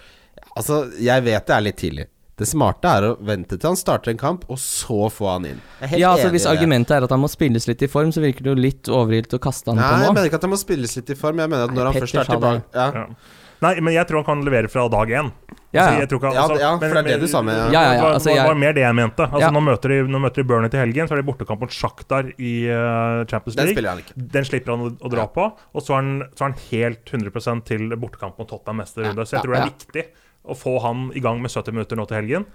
Altså, 0.56 0.84
jeg 1.02 1.24
vet 1.26 1.48
det 1.48 1.56
er 1.56 1.66
litt 1.66 1.80
tidlig. 1.82 2.06
Det 2.42 2.48
smarte 2.50 2.90
er 2.90 3.06
å 3.12 3.12
vente 3.28 3.58
til 3.60 3.70
han 3.70 3.78
starter 3.80 4.14
en 4.16 4.22
kamp, 4.22 4.48
og 4.50 4.58
så 4.62 5.06
få 5.14 5.30
han 5.36 5.46
inn. 5.52 5.60
Jeg 5.84 6.00
Ja, 6.02 6.16
altså 6.16 6.32
Hvis 6.34 6.48
argumentet 6.50 6.96
er 6.98 7.06
at 7.06 7.14
han 7.14 7.22
må 7.22 7.30
spilles 7.30 7.68
litt 7.70 7.84
i 7.86 7.90
form, 7.92 8.10
så 8.16 8.24
virker 8.24 8.48
det 8.48 8.56
jo 8.56 8.58
litt 8.58 8.90
overilt 8.90 9.36
å 9.38 9.42
kaste 9.42 9.70
han 9.70 9.78
Nei, 9.78 9.86
jeg 9.92 10.02
på 10.02 10.10
nå. 10.10 10.16
mener 10.18 10.32
ikke 10.32 10.42
at 10.42 10.48
han 10.50 10.56
må 10.56 10.60
spilles 10.62 10.96
litt 10.98 11.14
i 11.14 11.20
form. 11.20 11.38
Jeg 11.46 11.54
mener 11.54 11.70
at 11.70 11.72
Nei, 11.72 11.78
når 11.78 11.92
han 11.92 11.94
Petter 12.00 12.08
først 12.08 12.18
er 12.18 12.26
det. 12.26 12.34
tilbake 12.34 12.82
ja. 12.82 12.90
ja. 12.98 13.40
Nei, 13.62 13.76
men 13.86 13.94
jeg 13.94 14.08
tror 14.10 14.24
han 14.24 14.26
kan 14.26 14.40
levere 14.48 14.70
fra 14.74 14.88
dag 14.90 15.12
én. 15.22 15.28
Ja, 15.72 15.84
Altså, 15.86 15.94
ja. 15.94 16.02
Altså, 16.02 16.08
tror 16.10 16.20
ikke, 16.20 16.32
Ja, 16.34 16.42
altså, 16.42 16.60
ja, 16.60 16.72
for 16.82 16.96
det 16.96 16.98
er 16.98 17.08
det 17.14 17.20
du 17.22 17.28
sa 17.32 17.42
med- 17.46 17.56
Ja, 17.56 17.64
ja, 17.72 17.82
ja, 17.82 17.92
Det 17.94 18.02
var, 18.02 18.14
altså, 18.18 18.30
var, 18.36 18.48
var 18.48 18.56
mer 18.60 18.74
det 18.74 18.82
jeg 18.82 18.96
mente. 18.98 19.24
Altså, 19.24 19.40
Ja. 19.40 19.52
nå, 19.52 19.62
møter 19.64 19.88
de, 19.94 20.00
nå 20.12 20.20
møter 20.20 20.36
de 20.42 20.44
Burnley 20.50 20.70
til 20.74 20.80
helgen, 20.82 21.08
så 21.08 21.14
er 21.14 21.22
det 21.22 21.26
bortekamp 21.30 21.62
mot 21.62 21.70
Shakhtar 21.72 22.34
i 22.42 22.54
uh, 22.68 23.24
Champions 23.30 23.56
Den 23.56 23.66
League. 23.70 23.76
spiller 23.78 23.90
han 23.94 24.02
ikke. 24.02 24.14
Den 24.18 24.44
slipper 24.50 24.74
han 24.76 24.82
å, 24.82 24.90
å 24.98 25.10
dra 25.14 25.22
Ja. 25.22 25.28
på. 25.28 25.46
Og 25.76 25.82
så 25.86 25.94
er, 25.94 26.02
han, 26.02 26.24
så 26.36 26.42
er 26.42 26.50
han 26.50 26.58
helt 26.72 27.06
100% 27.06 27.64
til 27.70 27.88
bortekamp 27.96 28.38
mot 28.42 28.50
Tottenham 28.50 28.82
neste 28.84 29.06
runde. 29.06 29.24
Så 29.30 29.38
jeg 29.38 29.40
ja, 29.40 29.46
tror 29.46 29.54
det 29.54 29.62
er 29.62 29.64
ja. 29.64 29.72
viktig 29.78 30.06
å 30.46 30.56
få 30.58 30.80
han 30.82 31.10
i 31.16 31.20
gang 31.24 31.42
med 31.42 31.52
70 31.52 31.72
minutter 31.76 31.96
nå 32.00 32.08
til 32.10 32.18
helgen. 32.22 32.46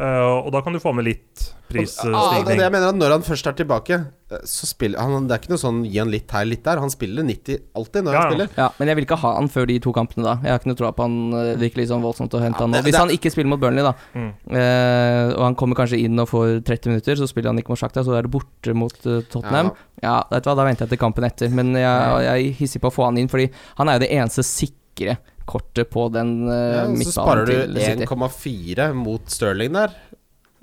Uh, 0.00 0.46
og 0.46 0.52
da 0.54 0.62
kan 0.64 0.72
du 0.72 0.78
få 0.80 0.94
med 0.96 1.04
litt 1.04 1.42
Ja, 1.44 1.50
det 1.68 1.76
er 1.76 1.82
det 1.84 1.84
prisstigning. 1.84 2.60
jeg 2.62 2.72
mener 2.72 2.88
at 2.88 2.96
Når 2.96 3.10
han 3.12 3.24
først 3.26 3.46
er 3.50 3.52
tilbake, 3.58 3.98
eh, 4.32 4.38
så 4.48 4.64
spiller 4.64 4.96
han 4.98 5.26
Det 5.28 5.34
er 5.34 5.42
ikke 5.42 5.50
noe 5.52 5.60
sånn 5.60 5.82
gi 5.84 5.98
han 6.00 6.08
litt 6.08 6.30
her, 6.32 6.46
litt 6.48 6.62
der. 6.64 6.80
Han 6.80 6.88
spiller 6.88 7.22
90 7.22 7.58
alltid 7.76 8.06
når 8.06 8.12
Ja, 8.16 8.20
han 8.22 8.32
spiller. 8.32 8.48
Ja, 8.56 8.68
Men 8.78 8.88
jeg 8.88 8.96
vil 8.96 9.04
ikke 9.04 9.18
ha 9.20 9.34
han 9.36 9.50
før 9.52 9.66
de 9.68 9.76
to 9.84 9.92
kampene, 9.92 10.24
da. 10.24 10.34
Jeg 10.40 10.50
har 10.54 10.58
ikke 10.62 10.70
noe 10.72 10.78
tro 10.80 10.92
på 10.96 11.04
han 11.04 11.18
virkelig 11.34 11.60
virker 11.60 11.82
litt 11.82 11.90
sånn 11.92 12.06
voldsomt 12.06 12.32
å 12.32 12.40
hente 12.40 12.56
Ja, 12.56 12.64
han 12.64 12.72
nå. 12.72 12.80
Hvis 12.80 12.96
det- 12.96 13.02
han 13.02 13.12
ikke 13.18 13.30
spiller 13.34 13.50
mot 13.52 13.60
Burnley, 13.60 13.82
da, 13.84 13.92
Mm. 14.16 14.32
uh, 14.56 15.34
og 15.36 15.42
han 15.50 15.54
kommer 15.54 15.76
kanskje 15.76 16.00
inn 16.00 16.18
og 16.18 16.28
får 16.32 16.64
30 16.64 16.86
minutter, 16.94 17.14
så 17.20 17.28
spiller 17.28 17.50
han 17.52 17.58
ikke 17.60 17.68
mot 17.74 17.78
Shakhtar, 17.78 18.02
så 18.08 18.16
er 18.16 18.22
det 18.22 18.30
borte 18.32 18.72
mot 18.74 18.96
uh, 19.06 19.20
Tottenham. 19.28 19.72
Ja, 20.02 20.22
vet 20.30 20.42
du 20.44 20.48
hva, 20.48 20.56
da 20.56 20.64
venter 20.64 20.86
jeg 20.88 20.94
til 20.96 21.02
kampen 21.04 21.24
etter. 21.28 21.50
Men 21.52 21.74
jeg, 21.76 22.24
jeg 22.24 22.54
hisser 22.56 22.80
på 22.80 22.88
å 22.88 22.94
få 22.96 23.04
han 23.04 23.18
inn, 23.20 23.28
fordi 23.28 23.50
han 23.76 23.88
er 23.92 23.98
jo 23.98 24.06
det 24.06 24.10
eneste 24.16 24.42
sikre 24.48 25.18
kortet 25.50 25.90
på 25.92 26.06
den 26.14 26.34
uh, 26.48 26.54
Ja, 26.54 26.86
så 27.04 27.14
sparer 27.18 27.50
du 27.50 27.78
1,4 27.80 28.90
mot 28.96 29.30
Stirling 29.30 29.76
der. 29.76 29.96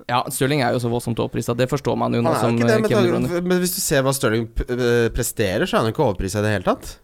Ja, 0.08 0.22
Stirling 0.32 0.62
er 0.64 0.72
jo 0.72 0.80
så 0.80 0.90
voldsomt 0.92 1.20
overprisa, 1.20 1.56
det 1.58 1.68
forstår 1.68 1.98
man 2.00 2.14
jo 2.16 2.22
nå 2.24 2.32
som 2.40 2.56
det, 2.56 2.78
men, 2.80 2.88
Bruyne. 2.88 3.42
men 3.44 3.60
hvis 3.60 3.76
du 3.76 3.82
ser 3.84 4.04
hva 4.06 4.14
Stirling 4.16 4.46
eh, 4.64 5.10
presterer, 5.12 5.68
så 5.68 5.76
er 5.76 5.82
han 5.82 5.90
jo 5.90 5.96
ikke 5.96 6.06
overprisa 6.06 6.40
i 6.40 6.46
det 6.46 6.54
hele 6.56 6.68
tatt. 6.70 6.94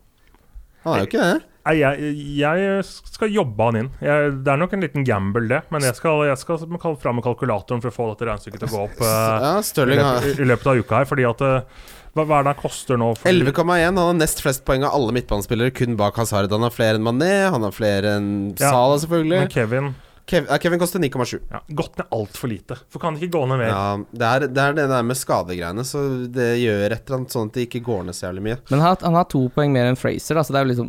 Han 0.84 0.96
er 0.96 1.04
jo 1.04 1.10
ikke 1.10 1.24
det. 1.24 1.42
Nei, 1.64 1.78
jeg, 1.80 2.08
jeg 2.36 2.82
skal 2.84 3.32
jobbe 3.32 3.66
han 3.70 3.78
inn. 3.80 3.86
Jeg, 4.04 4.32
det 4.44 4.52
er 4.52 4.58
nok 4.60 4.74
en 4.76 4.84
liten 4.84 5.06
gamble, 5.08 5.46
det. 5.48 5.62
Men 5.72 5.86
jeg 5.86 5.96
skal, 5.96 6.26
jeg 6.28 6.36
skal 6.40 6.60
fram 7.00 7.16
med 7.16 7.24
kalkulatoren 7.24 7.80
for 7.80 7.88
å 7.88 7.94
få 7.94 8.08
dette 8.10 8.28
regnestykket 8.28 8.66
til 8.66 8.68
å 8.68 8.74
gå 8.74 8.82
opp 8.90 9.00
uh, 9.00 9.08
Ja, 9.46 9.54
i, 9.64 9.86
løpet, 9.94 10.42
i 10.44 10.48
løpet 10.50 10.68
av 10.68 10.80
uka 10.82 10.98
her. 11.00 11.08
Fordi 11.08 11.24
at 11.30 11.44
eh, 11.48 11.86
hva, 12.14 12.22
hva 12.24 12.38
er 12.40 12.44
det 12.46 12.52
han 12.54 12.62
koster 12.62 12.96
nå? 13.00 13.08
11,1. 13.26 13.84
Han 13.90 13.98
har 14.00 14.14
nest 14.18 14.38
flest 14.44 14.62
poeng 14.66 14.82
av 14.86 14.94
alle 14.96 15.12
midtbanespillere, 15.16 15.70
kun 15.74 15.96
bak 15.98 16.14
Hazard. 16.22 16.52
Han 16.54 16.62
har 16.66 16.70
flere 16.74 16.94
enn 17.00 17.06
Mané, 17.06 17.32
han 17.50 17.62
har 17.66 17.72
flere 17.74 18.06
enn 18.20 18.28
Ja, 18.58 18.70
Salah, 18.70 18.98
selvfølgelig. 19.02 19.38
Men 19.44 19.50
Kevin 19.54 19.86
Kevin, 20.26 20.46
ja, 20.48 20.56
Kevin 20.56 20.78
koster 20.80 20.98
9,7. 21.02 21.34
ja, 21.52 21.58
Gått 21.76 21.98
ned 22.00 22.06
altfor 22.16 22.48
lite. 22.48 22.78
For 22.88 22.98
kan 23.02 23.12
det 23.14 23.20
ikke 23.26 23.34
gå 23.36 23.42
ned 23.50 23.58
mer? 23.60 23.68
Ja, 23.68 23.96
det 24.08 24.24
er, 24.30 24.40
det 24.48 24.62
er 24.62 24.72
det 24.78 24.86
der 24.88 25.02
med 25.04 25.16
skadegreiene, 25.20 25.84
så 25.84 26.00
det 26.32 26.46
gjør 26.62 26.94
et 26.96 27.02
eller 27.04 27.16
annet 27.18 27.34
sånn 27.34 27.50
at 27.50 27.54
det 27.58 27.66
ikke 27.68 27.82
går 27.84 28.00
ned 28.08 28.16
så 28.16 28.24
jævlig 28.30 28.42
mye. 28.46 28.56
Men 28.70 28.78
han, 28.80 28.86
har- 28.88 29.04
han 29.04 29.18
har 29.20 29.26
to 29.28 29.42
poeng 29.52 29.70
mer 29.76 29.84
enn 29.90 29.98
Fraser, 30.00 30.34
da, 30.38 30.42
så 30.46 30.50
det 30.56 30.60
er 30.62 30.64
jo 30.64 30.70
liksom 30.72 30.88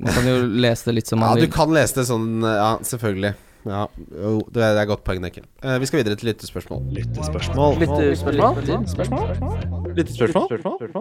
Man 0.00 0.12
kan 0.16 0.24
jo 0.30 0.36
lese 0.64 0.82
det 0.88 0.94
litt 1.02 1.08
som 1.12 1.20
man 1.20 1.28
Ja, 1.28 1.32
man 1.36 1.44
du 1.44 1.48
kan 1.52 1.68
lese 1.76 1.94
det 2.00 2.06
sånn, 2.08 2.30
ja, 2.40 2.72
selvfølgelig. 2.88 3.34
Ja, 3.68 3.84
oh, 3.86 4.40
det 4.50 4.58
er, 4.64 4.72
det 4.74 4.80
er 4.80 4.88
godt 4.90 5.04
poeng, 5.06 5.20
Nekken. 5.22 5.44
Uh, 5.62 5.76
vi 5.78 5.86
skal 5.92 6.00
videre 6.00 6.16
til 6.18 6.26
lyttespørsmål. 6.32 6.80
Lyttespørsmål? 6.96 7.76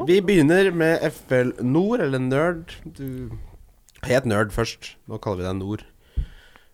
Vi 0.08 0.20
begynner 0.26 0.72
med 0.76 1.06
FPL 1.12 1.56
Nord, 1.64 2.04
eller 2.04 2.22
Nerd. 2.22 2.76
Du 2.84 3.32
het 4.08 4.28
Nerd 4.30 4.54
først. 4.56 4.96
Nå 5.10 5.20
kaller 5.22 5.42
vi 5.42 5.48
deg 5.48 5.58
Nord. 5.60 5.88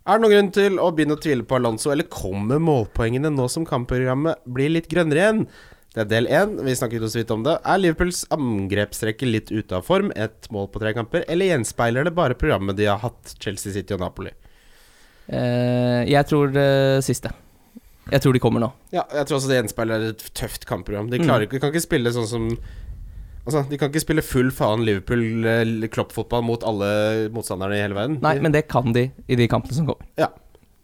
Er 0.08 0.16
det 0.16 0.24
noen 0.24 0.34
grunn 0.34 0.52
til 0.56 0.78
å 0.80 0.92
begynne 0.96 1.18
å 1.18 1.20
tvile 1.20 1.44
på 1.44 1.58
Alonso, 1.58 1.92
eller 1.92 2.08
kommer 2.08 2.62
målpoengene 2.64 3.32
nå 3.34 3.50
som 3.52 3.66
kampprogrammet 3.68 4.40
blir 4.48 4.72
litt 4.72 4.88
grønnere 4.92 5.24
igjen? 5.24 5.42
Det 5.98 6.04
er 6.04 6.12
del 6.12 6.30
én. 6.30 6.54
Vi 6.64 6.76
snakket 6.78 7.04
jo 7.04 7.10
så 7.12 7.20
vidt 7.20 7.34
om 7.34 7.44
det. 7.44 7.58
Er 7.66 7.82
Liverpools 7.82 8.22
angrepsrekke 8.32 9.28
litt 9.28 9.52
ute 9.52 9.80
av 9.80 9.88
form? 9.88 10.14
Ett 10.16 10.48
mål 10.54 10.70
på 10.72 10.80
tre 10.84 10.94
kamper? 10.96 11.26
Eller 11.28 11.50
gjenspeiler 11.50 12.08
det 12.08 12.14
bare 12.16 12.38
programmet 12.40 12.78
de 12.78 12.86
har 12.88 13.02
hatt, 13.02 13.34
Chelsea 13.42 13.74
City 13.74 13.96
og 13.98 14.04
Napoli? 14.06 14.32
Uh, 15.28 16.06
jeg 16.08 16.24
tror 16.30 16.54
det 16.56 16.70
siste. 17.08 17.34
Jeg 18.12 18.22
tror 18.24 18.34
de 18.34 18.40
kommer 18.44 18.64
nå. 18.64 18.72
Ja, 18.96 19.04
jeg 19.14 19.28
tror 19.28 19.38
også 19.40 19.50
det 19.52 19.58
gjenspeiler 19.62 20.10
et 20.12 20.26
tøft 20.38 20.66
kampprogram. 20.70 21.10
De 21.12 21.20
Mm. 21.20 21.26
klarer 21.28 21.42
ikke, 21.48 21.58
de 21.58 21.60
kan 21.60 21.72
ikke 21.74 21.88
spille 21.88 22.14
sånn 22.16 22.28
som 22.28 22.50
Altså, 23.48 23.62
De 23.70 23.78
kan 23.78 23.88
ikke 23.90 24.02
spille 24.04 24.22
full 24.22 24.50
faen 24.52 24.82
Liverpool-kloppfotball 24.84 26.44
mot 26.44 26.64
alle 26.68 27.30
motstanderne 27.32 27.78
i 27.78 27.84
hele 27.86 27.96
verden. 27.96 28.18
Nei, 28.24 28.40
men 28.44 28.52
det 28.52 28.66
kan 28.68 28.92
de 28.92 29.06
i 29.28 29.36
de 29.40 29.48
kampene 29.48 29.74
som 29.78 29.88
kommer. 29.88 30.04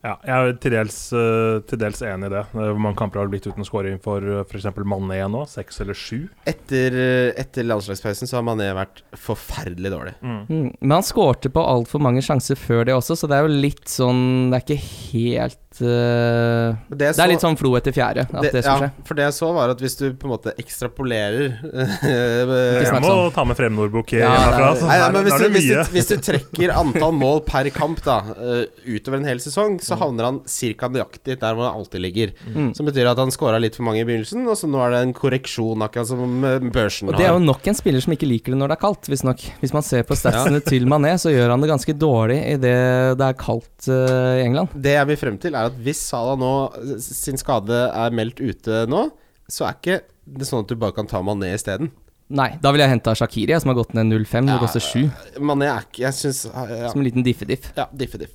Ja, 0.03 0.17
jeg 0.27 0.35
er 0.35 0.53
til 0.59 0.71
dels, 0.75 0.97
eh, 1.15 1.61
til 1.67 1.79
dels 1.79 2.01
enig 2.03 2.27
i 2.27 2.31
det. 2.33 2.41
Eh, 2.51 2.71
Hvor 2.73 2.79
mange 2.79 2.97
kamper 2.99 3.19
har 3.21 3.27
det 3.29 3.31
blitt 3.37 3.47
uten 3.47 3.63
scoring 3.63 4.01
for 4.03 4.19
f.eks. 4.43 4.65
Mané 4.83 5.21
nå? 5.31 5.45
Seks 5.47 5.79
eller 5.79 5.93
sju? 5.95 6.29
etter, 6.45 6.97
etter 7.39 7.63
landslagspausen 7.63 8.27
så 8.27 8.35
har 8.39 8.43
Mané 8.43 8.67
vært 8.75 8.99
forferdelig 9.15 9.91
dårlig. 9.93 10.13
Mm. 10.21 10.41
Mm. 10.49 10.75
Men 10.81 10.91
han 10.97 11.03
skårte 11.07 11.47
på 11.55 11.63
altfor 11.63 12.01
mange 12.03 12.19
sjanser 12.21 12.55
før 12.59 12.83
det 12.85 12.95
også, 12.97 13.15
så 13.15 13.29
det 13.31 13.37
er 13.37 13.47
jo 13.47 13.55
litt 13.63 13.85
sånn 13.87 14.51
Det 14.51 14.59
er 14.59 14.65
ikke 14.67 14.83
helt 15.13 15.72
eh, 15.81 16.75
Men 16.89 16.97
Det 16.99 17.09
er 17.17 17.31
litt 17.31 17.43
sånn 17.43 17.57
flo 17.59 17.73
etter 17.79 17.95
fjære 17.95 18.27
at 18.29 18.45
det, 18.51 18.61
skal 18.63 18.69
ja, 18.69 18.89
skje. 18.89 19.05
for 19.07 19.19
det 19.19 19.25
jeg 19.27 19.35
så, 19.39 19.49
var 19.57 19.73
at 19.73 19.81
hvis 19.83 19.97
du 19.99 20.05
på 20.13 20.27
en 20.27 20.33
måte 20.35 20.53
ekstrapolerer 20.61 21.57
Jeg 22.03 23.01
må 23.01 23.09
sånn. 23.09 23.31
ta 23.35 23.45
med 23.47 23.57
Frem-Nordbukk 23.59 24.13
Ja, 24.17 24.31
herfra. 24.33 24.57
det 24.57 24.69
er- 24.69 24.79
så 24.83 24.87
Nei, 24.87 24.97
nei, 24.99 25.09
men 25.13 25.23
hvis 25.27 25.39
du, 25.39 25.47
hvis, 25.53 25.67
du, 25.69 25.93
hvis 25.95 26.09
du 26.11 26.15
trekker 26.29 26.73
antall 26.75 27.13
mål 27.17 27.41
per 27.47 27.69
kamp 27.73 28.01
da 28.05 28.19
eh, 28.35 28.65
utover 28.95 29.19
en 29.19 29.27
hel 29.29 29.41
sesong, 29.43 29.79
så 29.83 29.97
havner 29.99 30.27
han 30.29 30.39
ca. 30.45 30.89
nøyaktig 30.93 31.37
der 31.41 31.55
hvor 31.57 31.67
han 31.69 31.79
alltid 31.79 32.03
ligger. 32.03 32.33
Mm. 32.53 32.71
Som 32.77 32.87
betyr 32.89 33.09
at 33.11 33.17
han 33.21 33.31
scora 33.33 33.59
litt 33.61 33.77
for 33.77 33.85
mange 33.87 34.03
i 34.03 34.07
begynnelsen, 34.07 34.43
og 34.49 34.57
så 34.59 34.69
nå 34.69 34.81
er 34.85 34.93
det 34.95 35.01
en 35.07 35.13
korreksjon, 35.17 35.83
akkurat 35.85 36.09
som 36.09 36.43
eh, 36.47 36.59
børsen 36.73 37.09
Og 37.11 37.17
det 37.17 37.27
er 37.27 37.33
jo 37.35 37.41
nok 37.43 37.67
en 37.69 37.77
spiller 37.77 38.03
som 38.03 38.13
ikke 38.15 38.29
liker 38.29 38.53
det 38.53 38.59
når 38.61 38.73
det 38.73 38.77
er 38.77 38.83
kaldt, 38.83 39.09
visstnok. 39.11 39.45
Hvis 39.61 39.73
man 39.75 39.85
ser 39.85 40.05
på 40.07 40.17
statsene 40.19 40.61
til 40.65 40.87
Mané, 40.89 41.15
så 41.21 41.31
gjør 41.33 41.53
han 41.55 41.63
det 41.63 41.71
ganske 41.71 41.95
dårlig 41.97 42.39
idet 42.55 43.17
det 43.19 43.25
er 43.27 43.37
kaldt 43.39 43.87
uh, 43.89 44.35
i 44.39 44.43
England. 44.45 44.73
Det 44.73 44.95
jeg 44.97 45.09
vil 45.09 45.19
frem 45.19 45.37
til, 45.41 45.55
er 45.55 45.62
at 45.69 45.81
hvis 45.85 46.01
Salah 46.11 46.37
nå 46.39 46.53
eh, 46.79 46.95
sin 47.03 47.39
skade 47.41 47.85
er 47.89 48.15
meldt 48.15 48.41
ute 48.43 48.83
nå, 48.91 49.07
så 49.51 49.67
er 49.67 49.77
ikke 49.77 49.99
det 50.23 50.47
sånn 50.47 50.63
at 50.63 50.71
du 50.71 50.79
bare 50.79 50.95
kan 50.95 51.09
ta 51.09 51.21
Mané 51.25 51.51
isteden. 51.55 51.91
Nei, 52.33 52.53
da 52.63 52.71
ville 52.71 52.85
jeg 52.87 52.95
henta 52.95 53.13
Shakiri, 53.17 53.53
som 53.61 53.69
har 53.73 53.77
gått 53.77 53.91
ned 53.97 54.07
0,5. 54.09 54.47
Det 54.47 54.55
koster 54.61 54.83
7. 54.85 55.41
Mané 55.43 55.67
er 55.69 55.83
ikke 55.83 56.05
Jeg 56.05 56.15
syns 56.17 56.39
ja, 56.47 56.87
Som 56.89 57.03
en 57.03 57.05
liten 57.09 57.25
diffediff. 57.25 57.67
ja, 57.77 57.85
diffediff. 57.91 58.31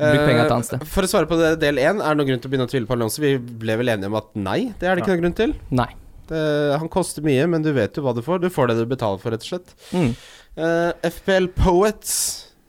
Bruk 0.00 0.24
penga 0.26 0.44
Eh, 0.44 0.50
annet 0.50 0.68
sted. 0.68 0.84
For 0.88 1.06
å 1.06 1.10
svare 1.10 1.28
på 1.30 1.38
det, 1.40 1.54
del 1.62 1.80
én, 1.80 2.00
er 2.00 2.12
det 2.12 2.18
noen 2.18 2.30
grunn 2.32 2.42
til 2.42 2.50
å 2.50 2.52
begynne 2.52 2.66
å 2.68 2.72
tvile 2.72 2.88
på 2.88 2.96
Alonso? 2.96 3.22
Vi 3.22 3.34
ble 3.38 3.76
vel 3.80 3.92
enige 3.92 4.10
om 4.10 4.18
at 4.18 4.30
nei, 4.34 4.60
det 4.80 4.88
er 4.88 4.96
det 4.96 5.04
ikke 5.04 5.14
noen 5.14 5.24
grunn 5.24 5.38
til. 5.40 5.54
Nei. 5.76 5.88
Det, 6.30 6.42
han 6.80 6.92
koster 6.92 7.24
mye, 7.26 7.46
men 7.50 7.64
du 7.64 7.72
vet 7.76 7.96
jo 7.96 8.04
hva 8.04 8.14
du 8.16 8.22
får. 8.24 8.42
Du 8.42 8.50
får 8.52 8.70
det 8.70 8.78
du 8.80 8.86
betaler 8.90 9.20
for, 9.22 9.34
rett 9.34 9.44
og 9.46 9.50
slett. 9.54 9.74
Mm. 9.92 10.12
Uh, 10.58 10.90
FPL 11.06 11.50
Poets 11.56 12.14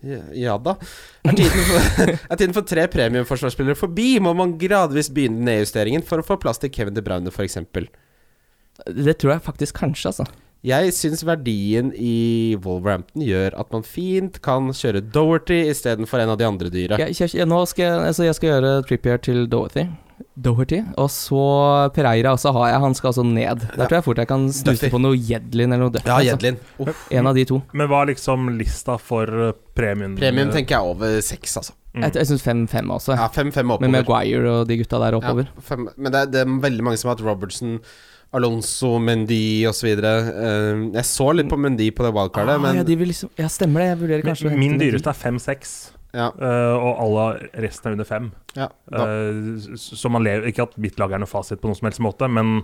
ja, 0.01 0.21
ja 0.33 0.57
da. 0.61 0.75
Er 1.27 1.35
tiden, 1.37 1.65
for, 1.67 2.11
er 2.31 2.39
tiden 2.39 2.55
for 2.57 2.67
tre 2.67 2.85
premiumforsvarsspillere 2.91 3.77
forbi? 3.77 4.15
Må 4.23 4.33
man 4.37 4.57
gradvis 4.61 5.11
begynne 5.13 5.45
nedjusteringen 5.47 6.05
for 6.05 6.21
å 6.21 6.25
få 6.25 6.39
plass 6.41 6.61
til 6.61 6.73
Kevin 6.73 6.97
De 6.97 7.03
Bruyne, 7.05 7.33
f.eks.? 7.33 7.59
Det 8.87 9.17
tror 9.21 9.35
jeg 9.35 9.45
faktisk 9.45 9.77
kanskje, 9.83 10.13
altså. 10.13 10.29
Jeg 10.65 10.93
syns 10.93 11.23
verdien 11.25 11.89
i 11.97 12.53
Wolverhampton 12.61 13.23
gjør 13.25 13.55
at 13.57 13.71
man 13.73 13.81
fint 13.85 14.37
kan 14.45 14.69
kjøre 14.77 15.01
Doherty 15.01 15.57
istedenfor 15.71 16.21
en 16.21 16.33
av 16.35 16.37
de 16.37 16.45
andre 16.45 16.69
dyra. 16.73 16.99
Ja, 17.01 17.07
jeg, 17.09 17.31
jeg, 17.33 17.47
nå 17.49 17.63
skal 17.69 17.87
jeg, 17.87 18.03
altså 18.11 18.27
jeg 18.27 18.37
skal 18.37 18.51
gjøre 18.51 18.73
Trippier 18.85 19.21
til 19.25 19.47
Dorothy. 19.49 19.87
Doherty. 20.35 20.81
Og 21.01 21.09
så 21.13 21.43
Pereira 21.95 22.35
også 22.35 22.53
har 22.57 22.71
jeg. 22.73 22.83
Han 22.85 22.97
skal 22.97 23.11
altså 23.13 23.25
ned. 23.27 23.65
Der 23.75 23.85
tror 23.85 23.99
jeg 23.99 24.07
fort 24.09 24.21
jeg 24.23 24.31
kan 24.31 24.47
snuse 24.55 24.91
på 24.91 25.01
noe 25.01 25.17
Jedlin 25.17 25.71
eller 25.71 25.87
noe 25.87 25.95
Duffy. 25.95 26.09
Ja, 26.09 26.19
altså. 26.19 26.35
Jedlin. 26.35 26.61
Altså. 26.79 26.95
En 27.19 27.31
av 27.31 27.37
de 27.37 27.47
to. 27.49 27.61
Men 27.77 27.91
hva 27.91 28.03
er 28.03 28.13
liksom 28.13 28.51
lista 28.59 28.97
for 29.01 29.29
premien? 29.77 29.91
premium? 29.91 30.15
Premium 30.19 30.51
tenker 30.53 30.77
jeg 30.77 30.93
over 30.93 31.19
seks, 31.25 31.57
altså. 31.59 31.75
Mm. 31.91 32.05
Jeg, 32.05 32.15
jeg 32.21 32.29
syns 32.29 32.45
5-5 32.45 32.93
også. 32.95 33.17
Ja, 33.19 33.27
fem-fem 33.35 33.67
Med. 33.67 33.91
Maguire 33.91 34.47
og 34.51 34.69
de 34.69 34.77
gutta 34.79 35.01
der 35.01 35.17
oppover. 35.17 35.49
Ja, 35.49 35.65
fem, 35.67 35.89
men 35.97 36.13
det 36.13 36.21
er, 36.21 36.31
det 36.31 36.41
er 36.45 36.57
veldig 36.63 36.87
mange 36.87 37.01
som 37.01 37.11
har 37.11 37.17
hatt 37.17 37.25
Robertson, 37.25 37.79
Alonso, 38.31 38.93
Mendy 39.03 39.67
osv. 39.67 39.89
Uh, 39.99 40.87
jeg 40.95 41.07
så 41.09 41.31
litt 41.35 41.51
på 41.51 41.59
Mendy 41.59 41.89
på 41.91 42.05
det 42.07 42.13
wildcardet, 42.15 42.55
ah, 42.55 42.63
men 42.63 42.79
ja, 42.79 42.85
de 42.87 42.95
vil 42.99 43.11
liksom, 43.11 43.33
ja, 43.39 43.49
stemmer 43.51 43.83
det. 43.83 43.89
Jeg 43.89 44.01
vurderer 44.05 44.29
kanskje 44.29 44.53
Min, 44.53 44.77
min 44.77 44.79
dyreste 44.79 45.11
er 45.11 45.19
5-6, 45.19 45.75
ja, 46.13 46.27
og 46.75 46.97
alle 47.05 47.25
resten 47.63 47.87
er 47.87 47.93
under 47.95 48.07
fem. 48.07 48.31
ja, 48.57 48.65
uh, 48.91 49.77
så 49.79 50.09
man 50.11 50.25
lever 50.25 50.49
Ikke 50.51 50.65
at 50.65 50.73
mitt 50.81 50.97
lag 50.99 51.13
er 51.15 51.21
noe 51.23 51.29
fasit 51.31 51.61
på 51.61 51.69
noen 51.69 51.77
som 51.79 51.87
helst 51.87 52.01
måte, 52.03 52.27
men, 52.27 52.63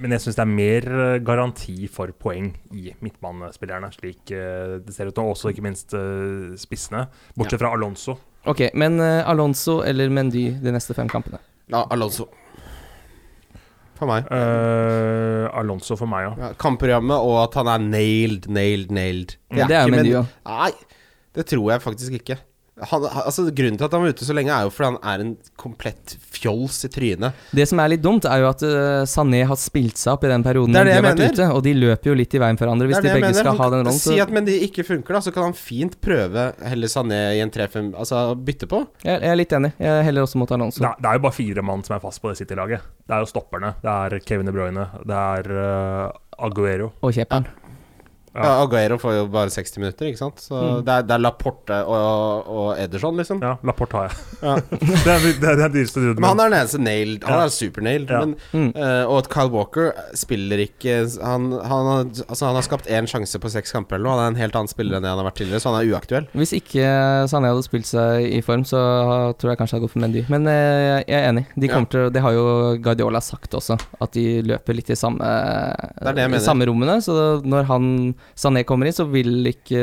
men 0.00 0.12
jeg 0.12 0.24
syns 0.26 0.36
det 0.36 0.44
er 0.44 0.50
mer 0.50 0.88
eh, 1.06 1.18
garanti 1.24 1.88
for 1.88 2.12
poeng 2.12 2.50
i 2.76 2.90
midtbanespillerne, 3.00 3.88
slik 3.96 4.34
uh, 4.36 4.76
det 4.84 4.92
ser 4.92 5.08
ut 5.08 5.16
nå. 5.22 5.24
Også 5.32 5.54
ikke 5.54 5.64
minst 5.64 5.94
spissene, 6.60 7.06
bortsett 7.38 7.62
fra 7.62 7.72
Alonso. 7.76 8.18
Ok, 8.48 8.66
men 8.74 9.00
Alonso 9.00 9.80
eller 9.84 10.08
Mendy 10.12 10.46
de 10.60 10.72
neste 10.72 10.96
fem 10.96 11.08
kampene? 11.12 11.40
ja, 11.70 11.84
Alonso. 11.92 12.28
For 14.00 14.08
meg. 14.08 14.24
Eh, 14.32 15.44
Alonso 15.60 15.96
for 16.00 16.08
meg, 16.08 16.24
ja. 16.24 16.30
Ja, 16.40 16.52
kampprogrammet 16.56 17.20
og 17.20 17.34
at 17.42 17.58
han 17.60 17.68
er 17.68 17.82
nailed, 17.84 18.46
nailed, 18.48 18.92
nailed. 18.96 19.34
Ja, 19.52 19.66
det 19.68 19.76
er 19.76 19.82
jo 19.84 19.90
ikke 19.90 19.96
Mendy 19.98 20.14
Men- 20.14 20.22
òg. 20.22 20.30
Nei, 20.48 20.70
det 21.36 21.44
tror 21.52 21.66
jeg 21.74 21.82
faktisk 21.84 22.16
ikke. 22.16 22.38
Han, 22.90 23.04
altså 23.04 23.44
Grunnen 23.50 23.76
til 23.76 23.84
at 23.86 23.92
han 23.92 24.02
var 24.04 24.14
ute 24.14 24.24
så 24.24 24.34
lenge, 24.36 24.52
er 24.54 24.66
jo 24.66 24.70
fordi 24.72 24.88
han 24.92 24.98
er 25.12 25.24
en 25.24 25.32
komplett 25.60 26.16
fjols 26.32 26.78
i 26.86 26.90
trynet. 26.92 27.36
Det 27.52 27.66
som 27.68 27.80
er 27.82 27.92
litt 27.92 28.02
dumt, 28.04 28.24
er 28.24 28.40
jo 28.40 28.48
at 28.50 28.62
uh, 28.64 29.02
Sané 29.10 29.42
har 29.48 29.58
spilt 29.60 30.00
seg 30.00 30.14
opp 30.14 30.24
i 30.24 30.30
den 30.32 30.44
perioden 30.46 30.72
Det 30.72 30.80
er 30.80 30.88
de 30.88 30.90
det 30.90 30.96
har 30.96 31.02
jeg 31.02 31.08
vært 31.10 31.20
mener. 31.20 31.34
ute, 31.36 31.48
og 31.58 31.62
de 31.66 31.74
løper 31.76 32.10
jo 32.12 32.16
litt 32.16 32.34
i 32.34 32.40
veien 32.42 32.60
for 32.60 32.64
hverandre 32.66 32.88
hvis 32.90 33.00
Det 33.00 33.04
de 33.10 33.14
begge 33.18 33.32
skal 33.34 33.44
skal 33.50 33.60
ha 33.60 33.68
den 33.74 33.84
rollen. 33.84 34.00
Si 34.00 34.16
at 34.24 34.32
men 34.34 34.48
de 34.48 34.56
ikke 34.68 34.86
funker, 34.88 35.18
da, 35.18 35.22
så 35.26 35.34
kan 35.34 35.48
han 35.50 35.56
fint 35.58 35.98
prøve 36.00 36.46
heller 36.72 36.92
Sané 36.94 37.20
i 37.36 37.44
en 37.44 37.52
3-5 37.52 37.92
Altså 38.00 38.22
bytte 38.36 38.70
på. 38.70 38.82
jeg, 39.04 39.20
jeg 39.20 39.30
er 39.34 39.38
litt 39.42 39.52
enig. 39.58 39.72
Jeg 39.78 40.04
heller 40.08 40.24
også 40.26 40.40
mot 40.40 40.50
Alonso. 40.56 40.80
Det 40.84 40.94
det 41.00 41.08
er 41.10 41.18
jo 41.20 41.24
bare 41.26 41.36
fire 41.36 41.62
mann 41.66 41.82
som 41.86 41.96
er 41.96 42.02
fast 42.02 42.20
på 42.22 42.30
det 42.32 42.38
City-laget. 42.40 42.84
Det 43.06 43.16
er 43.16 43.24
jo 43.24 43.28
stopperne. 43.30 43.74
Det 43.82 43.90
er 43.92 44.20
Kevin 44.24 44.46
De 44.48 44.52
Bruyne. 44.54 44.86
Det 45.06 45.16
er 45.16 45.50
uh, 45.50 46.44
Aguero. 46.46 46.92
Og 47.02 47.12
Kjeperen. 47.16 47.46
Ja. 48.34 48.62
Aguero 48.62 48.94
får 49.02 49.14
jo 49.16 49.22
bare 49.26 49.50
60 49.50 49.78
minutter, 49.82 50.06
ikke 50.06 50.18
sant. 50.20 50.38
Så 50.38 50.54
Mm. 50.54 50.84
det, 50.86 50.92
er, 50.94 51.02
det 51.02 51.14
er 51.16 51.18
Laporte 51.24 51.78
og, 51.82 52.46
og 52.46 52.68
Ederson, 52.78 53.16
liksom. 53.18 53.40
Ja, 53.42 53.56
Laporte 53.66 53.96
har 53.98 54.04
jeg. 54.06 54.18
Ja. 54.42 54.54
det 55.04 55.10
er 55.14 55.24
det 55.40 55.48
er 55.50 55.56
det 55.64 55.68
dyreste 55.74 55.98
duden 56.04 56.20
Men 56.22 56.28
han 56.30 56.40
er 56.44 56.50
den 56.52 56.58
eneste 56.60 56.78
nailed. 56.78 57.24
Han 57.26 57.38
Ja. 57.40 57.44
er 57.48 57.54
super-nailed. 57.56 58.10
Ja. 58.10 58.20
Men, 58.20 58.36
Mm. 58.52 58.68
uh, 58.76 59.04
og 59.10 59.16
at 59.24 59.28
Kyle 59.32 59.50
Walker 59.50 59.90
spiller 60.14 60.62
ikke 60.62 60.94
han, 61.24 61.50
han, 61.52 61.86
har, 61.90 62.04
altså, 62.28 62.46
han 62.46 62.54
har 62.54 62.62
skapt 62.62 62.86
én 62.86 63.08
sjanse 63.10 63.38
på 63.42 63.50
seks 63.50 63.72
kamper 63.74 63.96
eller 63.98 64.06
noe. 64.06 64.14
Han 64.20 64.24
er 64.24 64.36
en 64.36 64.40
helt 64.44 64.54
annen 64.60 64.68
spiller 64.70 64.96
enn 64.96 65.02
det 65.02 65.10
han 65.10 65.18
har 65.18 65.26
vært 65.30 65.40
tidligere, 65.42 65.60
så 65.64 65.74
han 65.74 65.80
er 65.82 65.90
uaktuell. 65.92 66.28
Hvis 66.34 66.54
ikke 66.60 66.86
Sané 67.30 67.50
hadde 67.50 67.66
spilt 67.66 67.86
seg 67.90 68.30
i 68.30 68.40
form, 68.46 68.62
så 68.64 68.78
tror 69.38 69.50
jeg 69.54 69.58
kanskje 69.58 69.74
jeg 69.74 69.80
hadde 69.80 69.86
gått 69.88 69.96
for 69.96 70.04
Mendy. 70.06 70.24
Men 70.30 70.46
uh, 70.46 71.02
jeg 71.02 71.18
er 71.18 71.28
enig. 71.32 71.46
De 71.58 71.66
Ja. 71.66 71.82
til, 71.84 72.10
det 72.14 72.22
har 72.22 72.32
jo 72.38 72.46
Guardiola 72.78 73.20
sagt 73.20 73.50
også, 73.58 73.78
at 74.00 74.12
de 74.14 74.42
løper 74.42 74.74
litt 74.78 74.90
i 74.90 74.94
samme, 74.98 75.18
det 76.00 76.14
det 76.30 76.42
samme 76.42 76.66
rommene. 76.70 77.00
Så 77.02 77.42
når 77.44 77.64
han 77.66 78.14
Sané 78.40 78.62
kommer 78.64 78.86
inn, 78.88 78.94
så 78.96 79.04
vil 79.10 79.44
ikke 79.50 79.80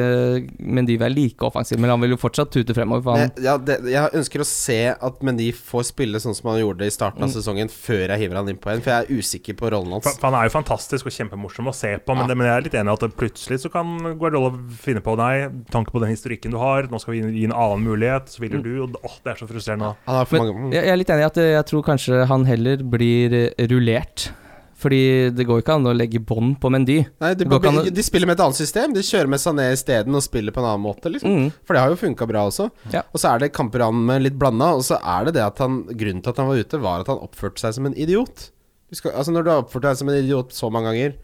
Mendy 0.59 0.97
være 0.97 1.13
like 1.13 1.45
offensiv, 1.45 1.79
men 1.79 1.89
han 1.93 2.01
vil 2.01 2.15
jo 2.15 2.17
fortsatt 2.17 2.49
tute 2.53 2.73
fremover. 2.73 3.03
For 3.03 3.11
han, 3.17 3.31
Men, 3.35 3.43
ja, 3.45 3.57
det, 3.57 3.77
jeg 3.91 4.13
ønsker 4.17 4.41
å 4.41 4.47
se 4.49 4.77
at 4.95 5.21
Mendy 5.25 5.51
får 5.53 5.83
spille 5.91 6.21
sånn 6.23 6.35
som 6.38 6.49
han 6.51 6.59
gjorde 6.61 6.88
i 6.88 6.93
starten 6.93 7.21
av 7.23 7.29
Mm. 7.29 7.35
sesongen, 7.35 7.69
før 7.69 8.07
jeg 8.09 8.19
hiver 8.23 8.35
han 8.39 8.49
inn 8.49 8.57
på 8.57 8.71
en, 8.73 8.81
for 8.81 8.91
jeg 8.91 9.05
er 9.05 9.17
usikker 9.21 9.53
på 9.59 9.71
rollen 9.71 9.91
hans. 9.97 10.07
for 10.07 10.27
Han 10.31 10.35
er 10.39 10.49
jo 10.49 10.55
fantastisk 10.57 11.05
og 11.05 11.11
kjempemorsom 11.13 11.67
å 11.69 11.75
se 11.75 11.97
på, 11.97 12.15
men, 12.15 12.23
Ja. 12.25 12.27
det, 12.27 12.38
men 12.38 12.47
jeg 12.47 12.57
er 12.57 12.61
litt 12.65 12.73
enig 12.79 12.89
i 12.89 13.05
at 13.05 13.17
plutselig 13.17 13.59
så 13.61 13.71
kan 13.71 14.17
Guardiola 14.17 14.51
finne 14.77 15.01
på 15.01 15.15
Nei, 15.17 15.47
tanke 15.71 15.91
på 15.91 15.99
den 16.01 16.09
historikken 16.15 16.51
du 16.51 16.57
har, 16.57 16.83
nå 16.88 16.99
skal 16.99 17.13
vi 17.13 17.21
gi 17.41 17.45
en 17.45 17.51
annen 17.53 17.83
mulighet, 17.83 18.27
så 18.29 18.39
vil 18.39 18.61
du 18.61 18.83
og, 18.83 18.95
åh, 19.03 19.17
Det 19.23 19.33
er 19.33 19.45
så 19.45 19.47
frustrerende. 19.49 19.95
Ja, 20.07 20.21
er 20.21 20.27
Men 20.31 20.41
mange 20.55 20.73
jeg 20.73 20.83
jeg 20.85 20.93
er 20.93 20.97
litt 20.97 21.09
enig 21.09 21.21
i 21.21 21.25
at 21.25 21.35
jeg 21.35 21.65
tror 21.65 21.83
kanskje 21.83 22.25
han 22.27 22.45
heller 22.45 22.77
blir 22.77 23.51
rullert. 23.69 24.29
Fordi 24.78 25.30
det 25.34 25.45
går 25.49 25.63
ikke 25.63 25.75
an 25.80 25.89
å 25.89 25.93
legge 25.95 26.19
bånd 26.21 26.59
på 26.61 26.69
Mendy. 26.69 26.99
Nei, 27.23 27.32
de, 27.38 27.47
an 27.49 27.80
de 27.89 28.03
spiller 28.05 28.30
med 28.30 28.38
et 28.38 28.43
annet 28.45 28.59
system. 28.59 28.91
De 28.93 29.01
kjører 29.01 29.32
med 29.34 29.41
Sané 29.41 29.71
isteden 29.73 30.17
og 30.17 30.21
spiller 30.21 30.53
på 30.53 30.61
en 30.61 30.67
annen 30.69 30.84
måte, 30.84 31.09
liksom. 31.09 31.34
Mm. 31.34 31.47
For 31.65 31.73
det 31.73 31.82
har 31.82 31.93
jo 31.93 31.97
funka 32.03 32.28
bra 32.30 32.43
også. 32.51 32.67
Ja. 32.93 33.01
Og 33.09 33.23
så 33.23 33.32
er 33.32 33.41
det 33.41 33.55
kamper 33.57 33.88
han 33.88 34.03
med 34.05 34.21
litt 34.21 34.38
blanda, 34.38 34.69
og 34.78 34.86
så 34.86 34.99
er 35.01 35.25
det 35.25 35.34
det 35.39 35.47
at 35.47 35.63
han 35.63 35.80
Grunnen 35.88 36.21
til 36.21 36.34
at 36.34 36.43
han 36.43 36.51
var 36.51 36.61
ute, 36.61 36.82
var 36.84 37.01
at 37.01 37.09
han 37.09 37.23
oppførte 37.25 37.63
seg 37.63 37.73
som 37.80 37.89
en 37.89 37.97
idiot. 37.97 38.51
Du 38.88 38.99
skal, 38.99 39.15
altså 39.17 39.34
Når 39.34 39.43
du 39.43 39.51
har 39.51 39.65
oppført 39.65 39.88
deg 39.89 39.97
som 39.99 40.13
en 40.13 40.19
idiot 40.21 40.53
så 40.53 40.69
mange 40.73 40.93
ganger, 40.93 41.17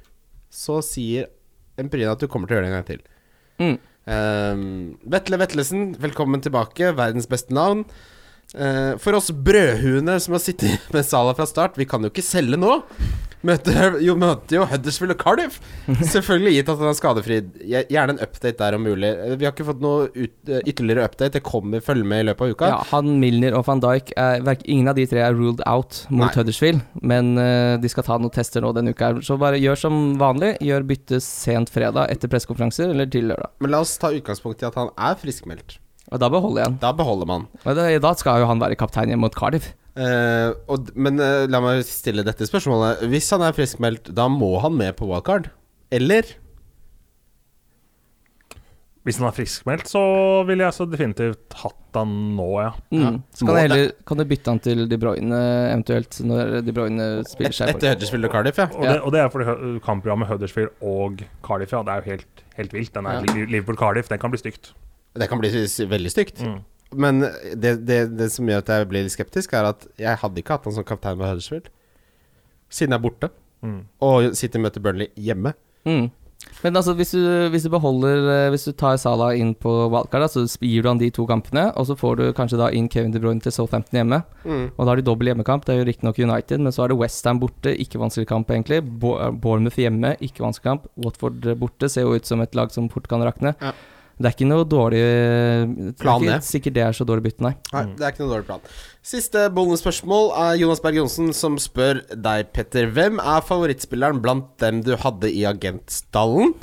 så 0.54 0.80
sier 0.86 1.30
empirien 1.80 2.10
at 2.10 2.22
du 2.22 2.30
kommer 2.30 2.50
til 2.50 2.58
å 2.58 2.60
gjøre 2.60 2.68
det 2.68 2.74
en 2.74 2.80
gang 2.80 2.90
til. 2.90 3.06
Mm. 3.62 3.78
Um, 4.04 4.66
Vetle 5.14 5.38
Vetlesen, 5.40 5.86
velkommen 6.02 6.42
tilbake. 6.44 6.90
Verdens 6.98 7.30
beste 7.30 7.54
navn. 7.54 7.86
Eh, 8.54 8.94
for 9.02 9.18
oss 9.18 9.32
brødhuene 9.34 10.20
som 10.22 10.36
har 10.38 10.44
sittet 10.44 10.90
med 10.94 11.06
Sala 11.08 11.34
fra 11.38 11.48
start, 11.50 11.78
vi 11.80 11.88
kan 11.90 12.04
jo 12.06 12.14
ikke 12.14 12.26
selge 12.26 12.60
nå. 12.60 12.80
Møter 13.44 13.98
jo, 14.00 14.14
møter 14.16 14.56
jo 14.56 14.66
Huddersfield 14.72 15.12
og 15.18 15.20
Cardiff. 15.20 15.58
Selvfølgelig 16.14 16.54
gitt 16.56 16.70
at 16.72 16.80
han 16.80 16.92
er 16.94 16.96
skadefri. 16.96 17.40
Gjerne 17.92 18.16
en 18.16 18.22
update 18.24 18.56
der 18.62 18.78
om 18.78 18.86
mulig. 18.88 19.10
Eh, 19.12 19.34
Vi 19.36 19.44
har 19.44 19.52
ikke 19.52 19.66
fått 19.68 19.84
noe 19.84 20.06
ut, 20.16 20.36
eh, 20.48 20.62
ytterligere 20.64 21.10
update. 21.10 21.34
Det 21.36 21.44
kommer 21.44 21.84
følge 21.84 22.08
med 22.08 22.24
i 22.24 22.30
løpet 22.30 22.46
av 22.46 22.54
uka. 22.56 22.72
Ja, 22.72 22.80
han, 22.94 23.18
Milner 23.20 23.58
og 23.60 23.66
van 23.68 23.84
Dijk 23.84 24.14
er, 24.16 24.40
Ingen 24.64 24.88
av 24.88 24.96
de 24.96 25.06
tre 25.12 25.26
er 25.26 25.36
ruled 25.36 25.60
out 25.68 26.06
mot 26.10 26.30
Nei. 26.30 26.34
Huddersfield, 26.38 26.80
men 27.02 27.34
uh, 27.36 27.76
de 27.82 27.90
skal 27.92 28.06
ta 28.08 28.16
noen 28.22 28.32
tester 28.32 28.64
nå 28.64 28.72
denne 28.78 28.94
uka. 28.96 29.12
Så 29.26 29.36
bare 29.42 29.60
gjør 29.60 29.76
som 29.82 30.02
vanlig. 30.22 30.56
Gjør 30.64 30.88
bytte 30.88 31.20
sent 31.20 31.74
fredag 31.74 32.14
etter 32.14 32.32
pressekonferanser 32.32 32.94
eller 32.96 33.12
til 33.12 33.28
lørdag. 33.34 33.52
Men 33.60 33.76
la 33.76 33.84
oss 33.84 33.98
ta 34.00 34.14
utgangspunkt 34.16 34.64
i 34.64 34.70
at 34.70 34.80
han 34.80 34.94
er 34.96 35.20
friskmeldt. 35.20 35.82
Og 36.14 36.22
da 36.22 36.30
beholder 36.30 36.62
jeg 36.62 36.70
han. 36.70 36.76
Da 36.82 36.92
beholder 36.94 37.30
man. 37.30 37.48
Og 37.64 37.80
det, 37.80 37.88
da 38.06 38.14
skal 38.20 38.44
jo 38.44 38.50
han 38.52 38.62
være 38.62 38.78
kaptein 38.78 39.10
hjemme 39.10 39.26
mot 39.26 39.38
Cardiff. 39.38 39.72
Uh, 39.94 40.54
og, 40.74 40.94
men 40.98 41.20
uh, 41.22 41.44
la 41.50 41.62
meg 41.62 41.84
stille 41.86 42.26
dette 42.26 42.48
spørsmålet. 42.50 43.04
Hvis 43.12 43.30
han 43.34 43.44
er 43.46 43.58
friskmeldt, 43.58 44.14
da 44.16 44.30
må 44.30 44.56
han 44.64 44.78
med 44.78 44.96
på 44.98 45.10
wildcard? 45.10 45.50
Eller? 45.94 46.36
Hvis 49.04 49.18
han 49.20 49.28
er 49.28 49.36
friskmeldt, 49.36 49.90
så 49.92 50.02
ville 50.48 50.64
jeg 50.64 50.76
så 50.78 50.86
definitivt 50.88 51.58
hatt 51.60 51.98
han 51.98 52.14
nå, 52.38 52.48
ja. 52.62 52.70
Mm. 52.94 53.02
Ja. 53.02 53.10
Så 53.36 53.46
kan, 53.50 53.58
heller, 53.60 53.92
kan 54.08 54.22
du 54.22 54.24
bytte 54.30 54.54
han 54.54 54.62
til 54.64 54.86
De 54.90 54.98
Bruyne 54.98 55.42
eventuelt, 55.74 56.22
når 56.24 56.56
De 56.64 56.74
Bruyne 56.74 57.08
spiller 57.28 57.52
Et, 57.52 57.58
seg 57.58 57.74
etter 57.74 57.94
Huddersfield 57.94 58.30
og 58.30 58.34
Cardiff, 58.34 58.62
ja. 58.64 58.70
Og, 58.72 58.86
det, 58.88 58.96
og 59.02 59.14
det 59.14 59.22
er 59.22 59.34
fordi 59.34 59.74
kampprogrammet 59.84 60.32
Huddersfield 60.32 60.72
og 60.80 61.26
Cardiff, 61.46 61.76
ja, 61.76 61.84
det 61.84 61.94
er 61.94 62.02
jo 62.02 62.16
helt, 62.16 62.46
helt 62.62 62.78
vilt. 62.80 62.94
Den 62.96 63.12
er 63.12 63.20
Ja. 63.20 63.46
Liverpool-Cardiff, 63.52 64.10
den 64.10 64.24
kan 64.24 64.34
bli 64.34 64.42
stygt. 64.42 64.72
Det 65.14 65.30
kan 65.30 65.42
bli 65.42 65.52
veldig 65.90 66.12
stygt. 66.12 66.42
Mm. 66.42 66.60
Men 66.94 67.22
det, 67.56 67.76
det, 67.88 68.00
det 68.18 68.30
som 68.34 68.50
gjør 68.50 68.64
at 68.64 68.74
jeg 68.74 68.90
blir 68.90 69.06
litt 69.06 69.16
skeptisk, 69.16 69.54
er 69.58 69.72
at 69.74 69.86
jeg 70.00 70.20
hadde 70.22 70.42
ikke 70.42 70.58
hatt 70.58 70.68
han 70.70 70.76
som 70.76 70.88
kaptein 70.88 71.20
på 71.20 71.30
Huddersfield. 71.30 71.70
Siden 72.74 72.96
jeg 72.96 73.02
er 73.02 73.06
borte. 73.06 73.30
Mm. 73.64 73.80
Og 74.04 74.34
City 74.38 74.60
møter 74.62 74.84
Burnley 74.84 75.10
hjemme. 75.16 75.54
Mm. 75.88 76.12
Men 76.60 76.76
altså, 76.76 76.94
hvis 76.96 77.14
du, 77.16 77.22
hvis 77.52 77.64
du 77.64 77.70
beholder 77.72 78.26
eh, 78.32 78.50
Hvis 78.52 78.66
du 78.68 78.74
tar 78.76 78.98
Salah 79.00 79.32
inn 79.40 79.54
på 79.56 79.72
wildcard, 79.92 80.26
så 80.32 80.44
gir 80.60 80.84
du 80.84 80.90
han 80.90 81.00
de 81.00 81.08
to 81.14 81.26
kampene, 81.28 81.70
og 81.80 81.88
så 81.88 81.96
får 82.00 82.18
du 82.20 82.24
kanskje 82.36 82.60
da 82.60 82.68
inn 82.76 82.90
Kevin 82.92 83.14
De 83.14 83.22
Bruyne 83.24 83.44
til 83.44 83.56
Southampton 83.56 84.02
hjemme. 84.02 84.20
Og 84.44 84.82
da 84.84 84.90
har 84.92 85.00
de 85.00 85.06
dobbel 85.08 85.32
hjemmekamp. 85.32 85.66
Det 85.66 85.76
er 85.76 85.82
jo 85.82 85.88
riktignok 85.88 86.20
United, 86.20 86.64
men 86.64 86.76
så 86.76 86.86
er 86.86 86.92
det 86.92 87.00
Westham 87.00 87.40
borte, 87.44 87.74
ikke 87.86 88.02
vanskelig 88.02 88.28
kamp 88.30 88.52
egentlig. 88.52 88.82
Bournemouth 88.84 89.80
hjemme, 89.80 90.16
ikke 90.20 90.44
vanskelig 90.44 90.70
kamp. 90.70 90.92
Watford 91.06 91.48
borte 91.62 91.90
ser 91.92 92.08
jo 92.08 92.20
ut 92.20 92.28
som 92.28 92.44
et 92.44 92.60
lag 92.60 92.76
som 92.76 92.92
fort 92.92 93.08
kan 93.12 93.24
rakne. 93.24 93.56
Ja. 93.64 93.74
Det 94.20 94.30
er 94.30 94.36
ikke 94.36 94.46
noe 94.48 94.64
dårlig 94.70 95.04
Plan, 96.00 96.22
det. 96.22 96.36
ikke 96.38 96.46
sikkert 96.52 96.74
det 96.78 96.84
er 96.86 96.94
så 96.94 97.06
dårlig 97.10 97.24
bytte, 97.26 97.42
nei. 97.42 97.54
Nei, 97.74 97.84
Mm. 97.88 97.96
det 97.98 98.04
er 98.06 98.12
ikke 98.14 98.24
noe 98.26 98.34
dårlig 98.36 98.46
plan. 98.46 98.62
Siste 99.04 99.48
bonusspørsmål 99.52 100.30
er 100.38 100.60
Jonas 100.62 100.80
Berg 100.84 100.96
Johnsen 101.02 101.34
som 101.34 101.58
spør 101.58 102.04
deg, 102.14 102.54
Petter. 102.54 102.86
Hvem 102.94 103.18
er 103.20 103.42
favorittspilleren 103.42 104.22
blant 104.22 104.54
dem 104.62 104.82
du 104.86 104.96
hadde 104.96 105.32
i 105.34 105.44
agentstallen? 105.50 106.54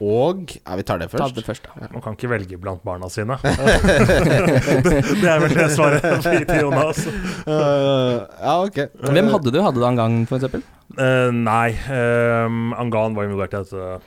Og 0.00 0.54
Ja, 0.64 0.76
vi 0.76 0.82
tar 0.88 0.96
det 0.98 1.10
Ta 1.10 1.18
først. 1.18 1.34
det 1.36 1.44
først, 1.44 1.62
da. 1.68 1.88
Man 1.92 2.00
kan 2.00 2.14
ikke 2.16 2.30
velge 2.32 2.56
blant 2.58 2.80
barna 2.82 3.10
sine. 3.12 3.36
det, 3.44 5.04
det 5.20 5.28
er 5.28 5.38
vel 5.42 5.52
det 5.54 5.66
svaret 5.76 6.00
til 6.48 6.60
Jonas. 6.62 7.02
Uh, 7.44 8.24
ja, 8.40 8.54
ok. 8.64 8.80
Hvem 9.12 9.28
hadde 9.34 9.52
du? 9.52 9.60
Hadde 9.60 9.76
du 9.76 9.84
Angang, 9.84 10.22
for 10.26 10.38
eksempel? 10.40 10.64
Eh, 10.96 11.28
nei, 11.30 11.76
Um, 11.92 12.72
Angan 12.74 13.14
var 13.14 13.28
involvert 13.28 13.52
i 13.54 13.60
dette 13.60 14.00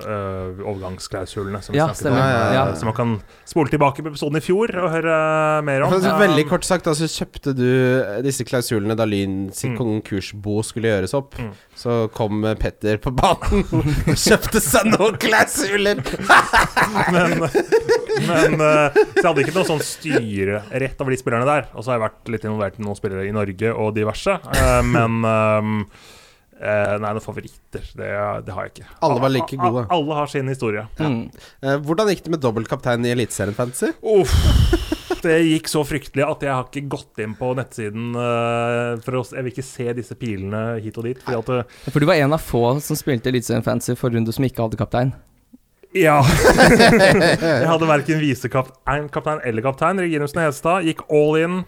eh, 0.00 0.62
overgangsklausulene. 0.64 1.60
Som 1.62 1.72
vi 1.74 1.78
Ja, 1.78 1.88
snakket 1.92 2.12
om. 2.12 2.18
ja, 2.18 2.52
Ja. 2.52 2.64
Så 2.74 2.84
man 2.84 2.94
kan 2.94 3.22
spole 3.44 3.68
tilbake 3.70 4.02
på 4.02 4.08
episoden 4.12 4.36
i 4.36 4.40
fjor 4.44 4.72
og 4.82 4.90
høre 4.90 5.62
mer 5.62 5.82
om. 5.82 5.92
Eh, 5.92 6.18
veldig 6.18 6.48
kort 6.48 6.64
sagt, 6.64 6.86
altså 6.86 7.04
kjøpte 7.08 7.54
du 7.54 8.22
disse 8.22 8.44
klausulene 8.44 8.96
da 8.96 9.04
Lyn 9.04 9.52
sin 9.52 9.72
Mm. 9.72 9.78
konkursbo 9.78 10.62
skulle 10.64 10.88
gjøres 10.92 11.14
opp. 11.14 11.34
Mm. 11.38 11.52
Så 11.76 12.08
kom 12.12 12.44
eh, 12.44 12.54
Petter 12.54 12.96
på 12.98 13.10
banen 13.14 13.64
og 14.08 14.16
kjøpte 14.16 14.60
seg 14.60 14.86
noen 14.92 15.16
klausuler! 15.18 16.00
men, 17.12 17.38
men 18.28 18.60
eh, 18.60 18.88
Så 18.92 19.22
jeg 19.22 19.28
hadde 19.28 19.44
ikke 19.44 19.54
noe 19.56 19.68
sånn 19.68 19.82
styrerett 19.84 21.00
over 21.00 21.10
de 21.14 21.20
spillerne 21.20 21.46
der. 21.48 21.68
Og 21.74 21.84
så 21.84 21.92
har 21.92 21.98
jeg 22.00 22.06
vært 22.08 22.32
litt 22.34 22.44
involvert 22.48 22.78
i 22.80 22.84
noen 22.86 22.98
spillere 22.98 23.28
i 23.28 23.32
Norge 23.34 23.72
og 23.74 23.94
diverse. 23.96 24.38
eh, 24.56 24.82
men 24.82 25.22
ehm, 25.28 25.78
eh, 26.62 26.94
Nei, 27.02 27.10
noen 27.16 27.24
favoritter, 27.24 27.84
det, 27.98 28.10
det 28.46 28.54
har 28.56 28.68
jeg 28.68 28.74
ikke. 28.76 28.86
Alle 29.08 29.20
var 29.24 29.32
like 29.34 29.58
A- 29.58 29.60
a- 29.60 29.70
gode. 29.70 29.84
Alle 29.98 30.14
har 30.20 30.30
sin 30.32 30.48
historie. 30.48 30.86
Mm. 31.02 31.18
Uh, 31.64 31.76
hvordan 31.84 32.12
gikk 32.14 32.24
det 32.28 32.34
med 32.36 32.42
dobbeltkaptein 32.44 33.04
i 33.08 33.12
Eliteserien 33.16 33.56
Fantasy? 33.58 33.92
Uff. 34.02 34.32
Det 35.22 35.36
gikk 35.46 35.68
så 35.70 35.84
fryktelig 35.86 36.24
at 36.26 36.40
jeg 36.42 36.50
har 36.50 36.64
ikke 36.66 36.88
gått 36.90 37.20
inn 37.22 37.36
på 37.38 37.52
nettsiden 37.54 38.08
uh, 38.18 38.96
for 39.04 39.20
å, 39.20 39.24
Jeg 39.30 39.44
vil 39.46 39.52
ikke 39.52 39.62
se 39.66 39.84
disse 39.94 40.16
pilene 40.18 40.62
hit 40.82 40.96
og 40.98 41.06
dit. 41.06 41.20
Fordi 41.22 41.38
at 41.62 41.92
For 41.94 42.02
du 42.02 42.08
var 42.10 42.18
en 42.18 42.34
av 42.34 42.42
få 42.42 42.64
som 42.82 42.98
spilte 42.98 43.30
Eliteserien 43.30 43.62
Fantasy 43.62 43.94
for 44.00 44.10
runde 44.10 44.34
som 44.34 44.42
ikke 44.48 44.64
hadde 44.66 44.80
kaptein. 44.80 45.12
Ja. 45.92 46.22
jeg 47.62 47.68
hadde 47.68 47.88
verken 47.88 48.20
visekaptein 48.22 49.08
eller 49.44 49.64
kaptein. 49.64 50.00
Reginussen 50.00 50.40
Hedestad 50.40 50.86
gikk 50.88 51.02
all 51.12 51.36
in. 51.40 51.58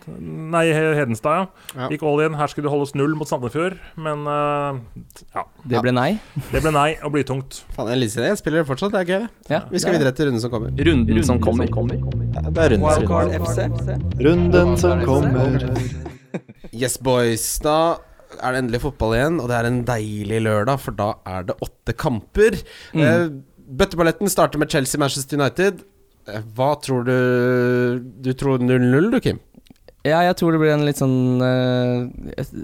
Nei, 0.55 0.65
Hedenstad, 0.73 1.43
ja. 1.43 1.75
Ja. 1.75 1.89
Gikk 1.93 2.07
all 2.09 2.23
in. 2.25 2.39
Her 2.39 2.49
skulle 2.49 2.69
det 2.69 2.73
holdes 2.73 2.95
null 2.97 3.17
mot 3.19 3.29
Sandefjord. 3.29 3.77
Men 4.01 4.25
uh, 4.25 4.81
ja. 5.37 5.45
Det 5.69 5.83
ble 5.85 5.93
nei. 5.97 6.09
Det 6.51 6.65
ble 6.65 6.73
nei 6.75 6.89
og 7.05 7.13
blytungt. 7.17 7.61
Faen, 7.77 7.93
Eliteserien 7.95 8.33
jeg 8.33 8.41
spiller 8.41 8.67
fortsatt, 8.69 8.95
det 8.97 9.05
er 9.05 9.13
gøy. 9.13 9.29
Ja, 9.53 9.61
Vi 9.71 9.83
skal 9.83 9.99
videre 9.99 10.15
til 10.17 10.31
runden 10.31 10.45
som 10.45 10.55
kommer. 10.55 10.73
Runden 10.89 11.29
som 11.29 11.43
kommer. 11.45 12.01
Det 12.49 12.65
er 12.65 12.75
runden 12.77 12.97
som 12.97 13.07
kommer. 13.13 14.03
Runden 14.25 14.77
som 14.81 15.07
kommer. 15.07 15.69
Yes, 16.75 16.97
boys. 16.99 17.45
Da 17.63 18.01
er 18.43 18.55
det 18.55 18.65
endelig 18.65 18.81
fotball 18.83 19.15
igjen, 19.15 19.37
og 19.39 19.51
det 19.51 19.57
er 19.57 19.69
en 19.69 19.83
deilig 19.87 20.41
lørdag, 20.43 20.81
for 20.83 20.97
da 20.99 21.11
er 21.31 21.47
det 21.47 21.55
åtte 21.63 21.95
kamper. 21.95 22.57
Mm. 22.95 23.05
Eh, 23.05 23.27
bøtteballetten 23.65 24.31
starter 24.31 24.61
med 24.61 24.71
Chelsea-Manchester 24.73 25.41
United. 25.41 25.83
Eh, 26.29 26.45
hva 26.57 26.75
tror 26.81 27.05
du 27.05 27.17
Du 28.25 28.33
tror 28.33 28.63
0-0, 28.63 29.11
du, 29.13 29.21
Kim? 29.21 29.41
Ja, 30.05 30.21
jeg 30.27 30.37
tror 30.37 30.53
det 30.53 30.61
blir 30.61 30.75
en 30.75 30.85
litt 30.85 30.99
sånn 31.01 31.41
uh, 31.41 32.05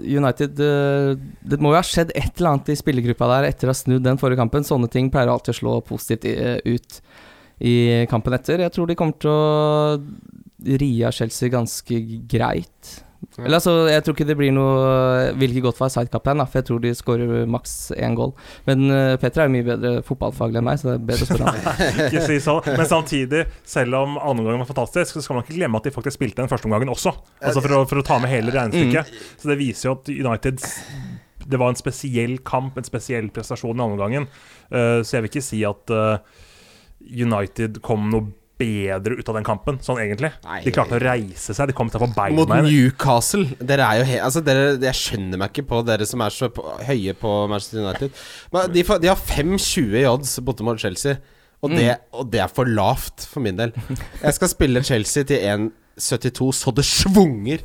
United 0.05 0.59
uh, 0.61 1.15
Det 1.41 1.57
må 1.57 1.71
jo 1.71 1.79
ha 1.79 1.81
skjedd 1.85 2.11
et 2.13 2.35
eller 2.37 2.51
annet 2.51 2.69
i 2.69 2.75
spillergruppa 2.77 3.29
der 3.31 3.47
etter 3.47 3.65
å 3.65 3.73
ha 3.73 3.79
snudd 3.79 4.05
den 4.05 4.19
forrige 4.21 4.43
kampen. 4.43 4.65
Sånne 4.67 4.89
ting 4.93 5.09
pleier 5.13 5.31
alltid 5.33 5.55
å 5.55 5.57
slå 5.57 5.77
positivt 5.87 6.27
i, 6.29 6.35
ut 6.69 6.99
i 7.61 7.75
kampen 8.09 8.37
etter. 8.37 8.61
Jeg 8.61 8.73
tror 8.75 8.89
de 8.89 8.97
kommer 8.97 9.17
til 9.21 9.33
å 9.33 10.77
ri 10.81 10.91
av 11.07 11.15
Chelsea 11.17 11.49
ganske 11.49 11.97
greit. 12.29 12.93
Eller 13.37 13.59
altså, 13.59 13.73
jeg 13.87 14.03
tror 14.03 14.15
ikke 14.15 14.25
det 14.27 14.35
blir 14.39 14.53
noe 14.55 15.33
Vil 15.39 15.53
ikke 15.53 15.67
godt 15.67 15.79
være 15.79 15.93
sidekaptein, 15.93 16.41
for 16.41 16.59
jeg 16.59 16.67
tror 16.67 16.79
de 16.83 16.93
skårer 16.97 17.45
maks 17.49 17.75
én 17.93 18.17
goal. 18.17 18.33
Men 18.67 18.87
uh, 18.89 19.13
Petter 19.21 19.45
er 19.45 19.53
mye 19.53 19.65
bedre 19.67 19.91
fotballfaglig 20.07 20.61
enn 20.61 20.67
meg, 20.67 20.81
så 20.81 20.89
det 20.89 20.95
er 20.97 21.05
bedre 21.11 21.27
å 21.27 21.29
spørre 21.29 21.53
ham. 21.53 21.83
Ikke 22.07 22.25
si 22.25 22.39
sånn. 22.43 22.67
Men 22.73 22.89
samtidig, 22.89 23.45
selv 23.75 23.99
om 24.01 24.17
andre 24.17 24.45
omgang 24.45 24.63
var 24.63 24.71
fantastisk, 24.73 25.15
så 25.15 25.23
skal 25.23 25.37
man 25.37 25.45
ikke 25.45 25.59
glemme 25.59 25.79
at 25.79 25.87
de 25.87 25.93
faktisk 25.95 26.17
spilte 26.17 26.41
den 26.41 26.51
første 26.51 26.69
omgangen 26.69 26.91
også. 26.93 27.13
Altså 27.39 27.63
for 27.63 27.77
å, 27.77 27.81
for 27.89 28.01
å 28.01 28.05
ta 28.05 28.17
med 28.23 28.33
hele 28.33 28.53
regnestykket. 28.55 29.13
Så 29.41 29.51
det 29.51 29.59
viser 29.61 29.89
jo 29.91 29.95
at 29.99 30.11
United 30.11 30.65
Det 31.51 31.59
var 31.59 31.71
en 31.71 31.79
spesiell 31.79 32.37
kamp, 32.47 32.77
en 32.77 32.87
spesiell 32.87 33.29
prestasjon 33.33 33.77
i 33.77 33.85
andre 33.85 33.97
omgangen. 33.97 34.29
Eh, 34.71 34.99
så 35.05 35.17
jeg 35.17 35.25
vil 35.25 35.31
ikke 35.33 35.45
si 35.45 35.61
at 35.67 35.93
uh, 35.93 36.21
United 37.01 37.81
kom 37.85 38.09
noe 38.11 38.29
bedre 38.61 39.17
ut 39.17 39.33
av 39.33 39.37
den 39.39 39.47
kampen, 39.47 39.81
sånn 39.83 39.99
egentlig. 40.03 40.31
Nei. 40.45 40.61
De 40.63 40.73
klarte 40.75 40.95
å 40.97 41.01
reise 41.01 41.55
seg, 41.57 41.71
de 41.71 41.75
kom 41.77 41.91
å 41.91 42.03
få 42.05 42.09
beina. 42.15 42.37
Mot. 42.37 42.53
Newcastle. 42.67 43.49
Dere 43.57 43.89
er 43.89 44.01
jo 44.01 44.07
he 44.11 44.21
altså 44.21 44.43
dere, 44.45 44.77
Jeg 44.77 44.99
skjønner 45.01 45.41
meg 45.41 45.51
ikke 45.51 45.67
på 45.73 45.81
dere 45.87 46.07
som 46.07 46.23
er 46.23 46.33
så 46.35 46.51
på, 46.53 46.65
høye 46.87 47.17
på 47.17 47.35
Manchester 47.51 47.83
United. 47.83 48.23
Men 48.53 48.73
de, 48.73 48.85
de 49.03 49.11
har 49.11 49.19
5-20 49.19 49.99
i 50.01 50.07
odds 50.09 50.37
borte 50.45 50.65
mot 50.67 50.79
Chelsea, 50.81 51.19
og 51.61 51.75
det, 51.77 51.91
og 52.17 52.31
det 52.33 52.41
er 52.41 52.49
for 52.49 52.69
lavt 52.69 53.27
for 53.29 53.43
min 53.45 53.59
del. 53.59 53.73
Jeg 54.23 54.37
skal 54.37 54.49
spille 54.49 54.81
Chelsea 54.85 55.27
til 55.29 55.43
1,72 55.45 56.49
så 56.57 56.73
det 56.73 56.87
svunger. 56.87 57.61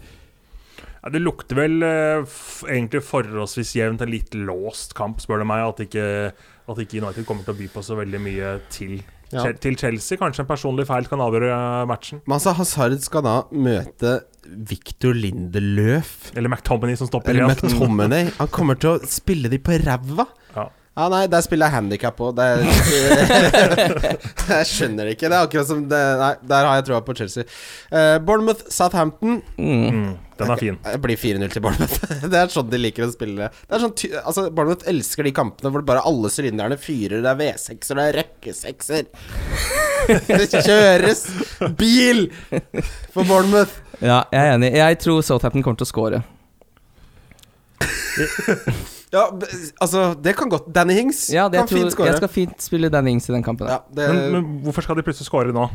Ja, 1.06 1.12
det 1.14 1.22
lukter 1.22 1.60
vel 1.60 1.84
eh, 1.86 2.24
f 2.26 2.64
egentlig 2.66 3.04
forholdsvis 3.06 3.76
jevnt 3.78 4.02
en 4.02 4.10
litt 4.10 4.34
låst 4.34 4.96
kamp, 4.98 5.20
spør 5.22 5.44
du 5.44 5.46
meg. 5.48 5.62
At 5.62 5.84
ikke, 5.86 6.06
at 6.34 6.80
ikke 6.82 6.98
United 6.98 7.28
kommer 7.28 7.46
til 7.46 7.54
å 7.54 7.60
by 7.60 7.68
på 7.72 7.84
så 7.86 7.96
veldig 8.00 8.20
mye 8.24 8.56
til, 8.74 8.98
Ja. 9.36 9.52
Til 9.66 9.76
Chelsea. 9.78 10.18
Kanskje 10.20 10.44
en 10.44 10.48
personlig 10.48 10.86
feil 10.88 11.08
kan 11.10 11.22
avgjøre 11.24 11.50
eh, 11.52 11.84
matchen. 11.90 12.22
Men 12.26 12.38
altså, 12.38 12.54
Hazard 12.58 12.96
skal 13.04 13.24
da 13.26 13.36
møte 13.52 14.16
Victor 14.46 15.16
Lindeløf. 15.16 16.32
Eller 16.36 16.52
McTominay 16.52 16.98
som 16.98 17.10
stopper 17.10 17.34
Eller 17.34 17.50
igjen. 17.50 17.76
McTominay. 17.76 18.30
Han 18.38 18.50
kommer 18.54 18.78
til 18.80 18.94
å 18.94 19.10
spille 19.10 19.50
de 19.52 19.60
på 19.62 19.78
ræva. 19.84 20.28
Ja. 20.96 21.08
Nei, 21.12 21.26
der 21.28 21.42
spiller 21.44 21.68
jeg 21.68 21.76
handikap 21.76 22.20
òg. 22.24 22.38
Jeg 24.46 24.68
skjønner 24.70 25.04
det 25.04 25.16
ikke. 25.16 25.28
Det 25.28 25.36
er 25.36 25.42
akkurat 25.42 25.68
som 25.68 25.82
det, 25.90 25.98
Nei, 26.20 26.30
der 26.48 26.68
har 26.68 26.78
jeg 26.78 26.86
troa 26.86 27.00
på 27.04 27.14
Chelsea. 27.18 27.44
Uh, 27.90 28.16
Bournemouth, 28.24 28.62
Southampton. 28.72 29.42
Mm. 29.58 29.82
Mm, 29.92 30.14
den 30.38 30.52
er 30.54 30.60
fin. 30.62 30.78
Det 30.86 31.00
blir 31.04 31.20
4-0 31.20 31.52
til 31.52 31.64
Bournemouth. 31.66 31.98
Det 32.32 32.40
er 32.40 32.52
sånn 32.54 32.70
de 32.72 32.80
liker 32.80 33.04
å 33.04 33.10
spille. 33.12 33.50
Det 33.52 33.76
er 33.76 33.82
sånn 33.82 33.92
ty 33.98 34.10
altså, 34.22 34.46
Bournemouth 34.48 34.88
elsker 34.88 35.28
de 35.28 35.34
kampene 35.36 35.74
hvor 35.74 35.84
bare 35.84 36.06
alle 36.08 36.32
sylinderne 36.32 36.80
fyrer. 36.80 37.20
Det 37.20 37.34
er 37.34 37.40
V6-er, 37.42 38.00
det 38.00 38.06
er 38.06 38.18
rekkesekser. 38.22 39.04
Det 40.06 40.62
kjøres 40.62 41.26
bil 41.76 42.28
for 43.12 43.26
Bournemouth. 43.26 43.82
Ja, 44.00 44.22
jeg 44.32 44.40
er 44.40 44.54
enig. 44.54 44.72
Jeg 44.78 45.00
tror 45.02 45.20
Southampton 45.26 45.66
kommer 45.66 45.82
til 45.82 45.88
å 45.88 45.92
score. 45.92 46.24
Ja, 49.16 49.24
altså, 49.80 50.06
det 50.20 50.36
kan 50.36 50.50
godt 50.52 50.66
Danny 50.76 50.92
Hings 50.98 51.26
Ja, 51.32 51.48
det 51.48 51.62
kan 51.62 51.68
tror, 51.70 51.78
fint 51.82 51.94
skåre. 51.96 52.10
jeg 52.12 52.20
skal 52.20 52.28
fint 52.36 52.60
spille 52.64 52.90
Danny 52.92 53.14
Hings 53.14 53.28
i 53.30 53.32
den 53.32 53.42
kampen. 53.46 53.68
Ja, 53.72 53.78
det, 53.96 54.08
Men, 54.12 54.32
men 54.34 54.48
hvorfor 54.66 54.84
skal 54.84 54.98
de 55.00 55.04
plutselig 55.06 55.30
skåre 55.30 55.54
nå? 55.56 55.68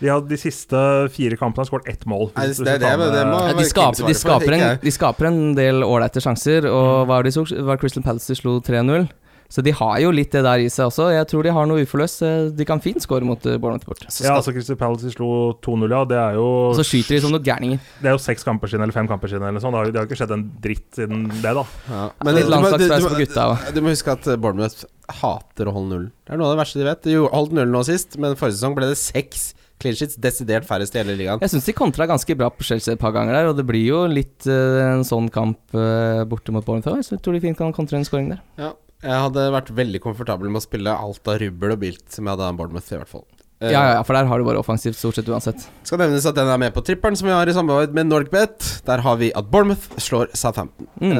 De 0.00 0.08
har 0.12 0.20
de 0.28 0.36
siste 0.36 0.76
fire 1.14 1.36
kampene 1.40 1.62
har 1.64 1.68
skåret 1.70 1.86
ett 1.88 2.02
mål. 2.04 2.26
Nei, 2.36 2.48
det- 2.52 2.64
det- 2.80 2.80
Ja, 2.84 3.52
de, 3.56 3.64
skaper, 3.64 4.06
de, 4.06 4.14
skaper 4.14 4.52
en, 4.52 4.78
de 4.82 4.90
skaper 4.92 5.26
en 5.30 5.54
del 5.56 5.80
ålreite 5.86 6.20
sjanser, 6.20 6.66
og 6.68 6.84
Mm. 6.84 7.06
hva 7.06 7.06
var 7.08 7.22
det 7.22 7.32
de 7.32 7.40
så? 7.40 7.64
Var 7.64 7.76
Crystal 7.80 8.02
Palace 8.02 8.26
de 8.28 8.36
slo 8.36 8.60
3-0? 8.60 9.08
Så 9.48 9.62
de 9.62 9.70
har 9.78 10.00
jo 10.02 10.10
litt 10.10 10.32
det 10.34 10.42
der 10.42 10.58
i 10.64 10.68
seg 10.72 10.88
også. 10.90 11.08
Jeg 11.14 11.26
tror 11.30 11.42
de 11.46 11.52
har 11.54 11.66
noe 11.70 11.84
uforløst. 11.86 12.22
eh, 12.26 12.48
De 12.56 12.64
kan 12.66 12.80
fint 12.82 13.00
score 13.02 13.22
mot 13.24 13.38
eh, 13.46 13.56
Bournemouth 13.62 13.86
bort. 13.86 14.02
så 14.10 14.24
Ja, 14.24 14.34
altså 14.40 14.52
Crystal 14.52 14.76
Palace 14.76 15.12
slo 15.14 15.54
2-0, 15.62 15.86
ja. 15.90 16.04
Det 16.04 16.18
er 16.18 16.34
jo 16.34 16.46
Og 16.70 16.74
så 16.80 16.84
skyter 16.86 17.14
de 17.16 17.20
som 17.22 17.30
noen 17.34 17.44
gærninger. 17.46 17.78
Det 18.02 18.10
er 18.10 18.16
jo 18.16 18.22
seks 18.22 18.42
kamper 18.44 18.66
siden, 18.72 18.82
eller 18.82 18.92
fem 18.96 19.06
kamper 19.08 19.28
siden, 19.30 19.46
eller 19.46 19.62
sånn. 19.62 19.72
Det 19.76 19.78
har, 19.82 19.92
det 19.92 20.00
har 20.02 20.08
ikke 20.10 20.18
skjedd 20.22 20.34
en 20.36 20.44
dritt 20.60 20.86
siden 20.98 21.28
det, 21.30 21.52
da. 21.60 21.64
ja. 21.90 22.04
Men 22.24 22.34
litt 22.34 22.46
du- 22.46 22.88
du 22.88 23.08
på 23.08 23.20
gutta. 23.22 23.72
Du 23.74 23.80
må 23.82 23.94
huske 23.94 24.12
at 24.12 24.26
eh, 24.26 24.36
Bournemouth 24.36 24.84
hater 25.08 25.66
å 25.70 25.72
holde 25.76 25.88
null. 25.94 26.06
Det 26.26 26.34
er 26.34 26.40
noe 26.40 26.50
av 26.50 26.56
det 26.56 26.62
verste 26.64 26.80
de 26.82 26.88
vet. 26.88 27.02
De 27.06 27.14
holdt 27.30 27.52
null 27.54 27.70
nå 27.70 27.84
sist, 27.86 28.18
men 28.18 28.34
forrige 28.34 28.58
sesong 28.58 28.74
ble 28.74 28.88
det 28.90 28.98
seks 28.98 29.52
clean 29.78 29.94
sheets. 29.94 30.16
Desidert 30.16 30.64
færrest 30.66 30.94
i 30.96 31.02
hele 31.02 31.14
ligaen. 31.18 31.38
Jeg 31.44 31.52
syns 31.52 31.66
de 31.68 31.72
kontra 31.76 32.06
ganske 32.08 32.34
bra 32.36 32.48
på 32.50 32.64
Chelsea 32.66 32.94
et 32.96 33.00
par 33.00 33.12
ganger 33.14 33.36
der, 33.36 33.50
og 33.52 33.56
det 33.60 33.66
blir 33.68 33.84
jo 33.86 34.06
litt 34.10 34.46
uh, 34.48 34.96
en 34.96 35.04
sånn 35.06 35.28
kamp 35.30 35.58
uh, 35.76 36.24
borte 36.24 36.50
mot 36.50 36.64
Bournemouth 36.64 37.04
så 37.06 37.14
jeg 37.14 37.22
tror 37.22 37.36
de 37.36 37.40
fint 37.44 37.58
kan 37.58 37.72
kontre 37.76 37.98
en 38.00 38.04
scoring 38.08 38.30
der. 38.32 38.40
Ja, 38.58 38.72
jeg 39.06 39.22
hadde 39.26 39.46
vært 39.54 39.70
veldig 39.78 40.00
komfortabel 40.04 40.50
med 40.50 40.60
å 40.60 40.66
spille 40.66 40.92
alt 40.92 41.30
av 41.32 41.38
rubbel 41.42 41.74
og 41.76 41.80
bilt 41.86 42.04
som 42.12 42.26
jeg 42.26 42.34
hadde 42.36 42.50
av 42.50 42.58
Bournemouth, 42.58 42.90
i 42.92 42.98
hvert 43.00 43.12
fall. 43.14 43.24
Eh, 43.60 43.70
Ja, 43.72 43.80
ja, 43.86 43.92
ja, 43.96 44.02
for 44.04 44.12
der 44.18 44.26
har 44.28 44.38
du 44.38 44.44
bare 44.44 44.60
offensivt 44.60 44.98
stort 44.98 45.16
sett 45.16 45.28
uansett. 45.32 45.62
Skal 45.86 46.02
nevnes 46.02 46.26
at 46.28 46.36
den 46.36 46.50
er 46.52 46.58
med 46.60 46.74
på 46.76 46.82
trippelen 46.84 47.16
som 47.16 47.28
vi 47.30 47.32
har 47.32 47.48
i 47.48 47.54
samarbeid 47.56 47.94
med 47.96 48.10
Norgbet. 48.10 48.82
Der 48.84 49.00
har 49.06 49.16
vi 49.22 49.30
at 49.32 49.48
Bournemouth 49.50 49.96
slår 50.02 50.28
Southampton. 50.36 50.88
Mm. 51.00 51.16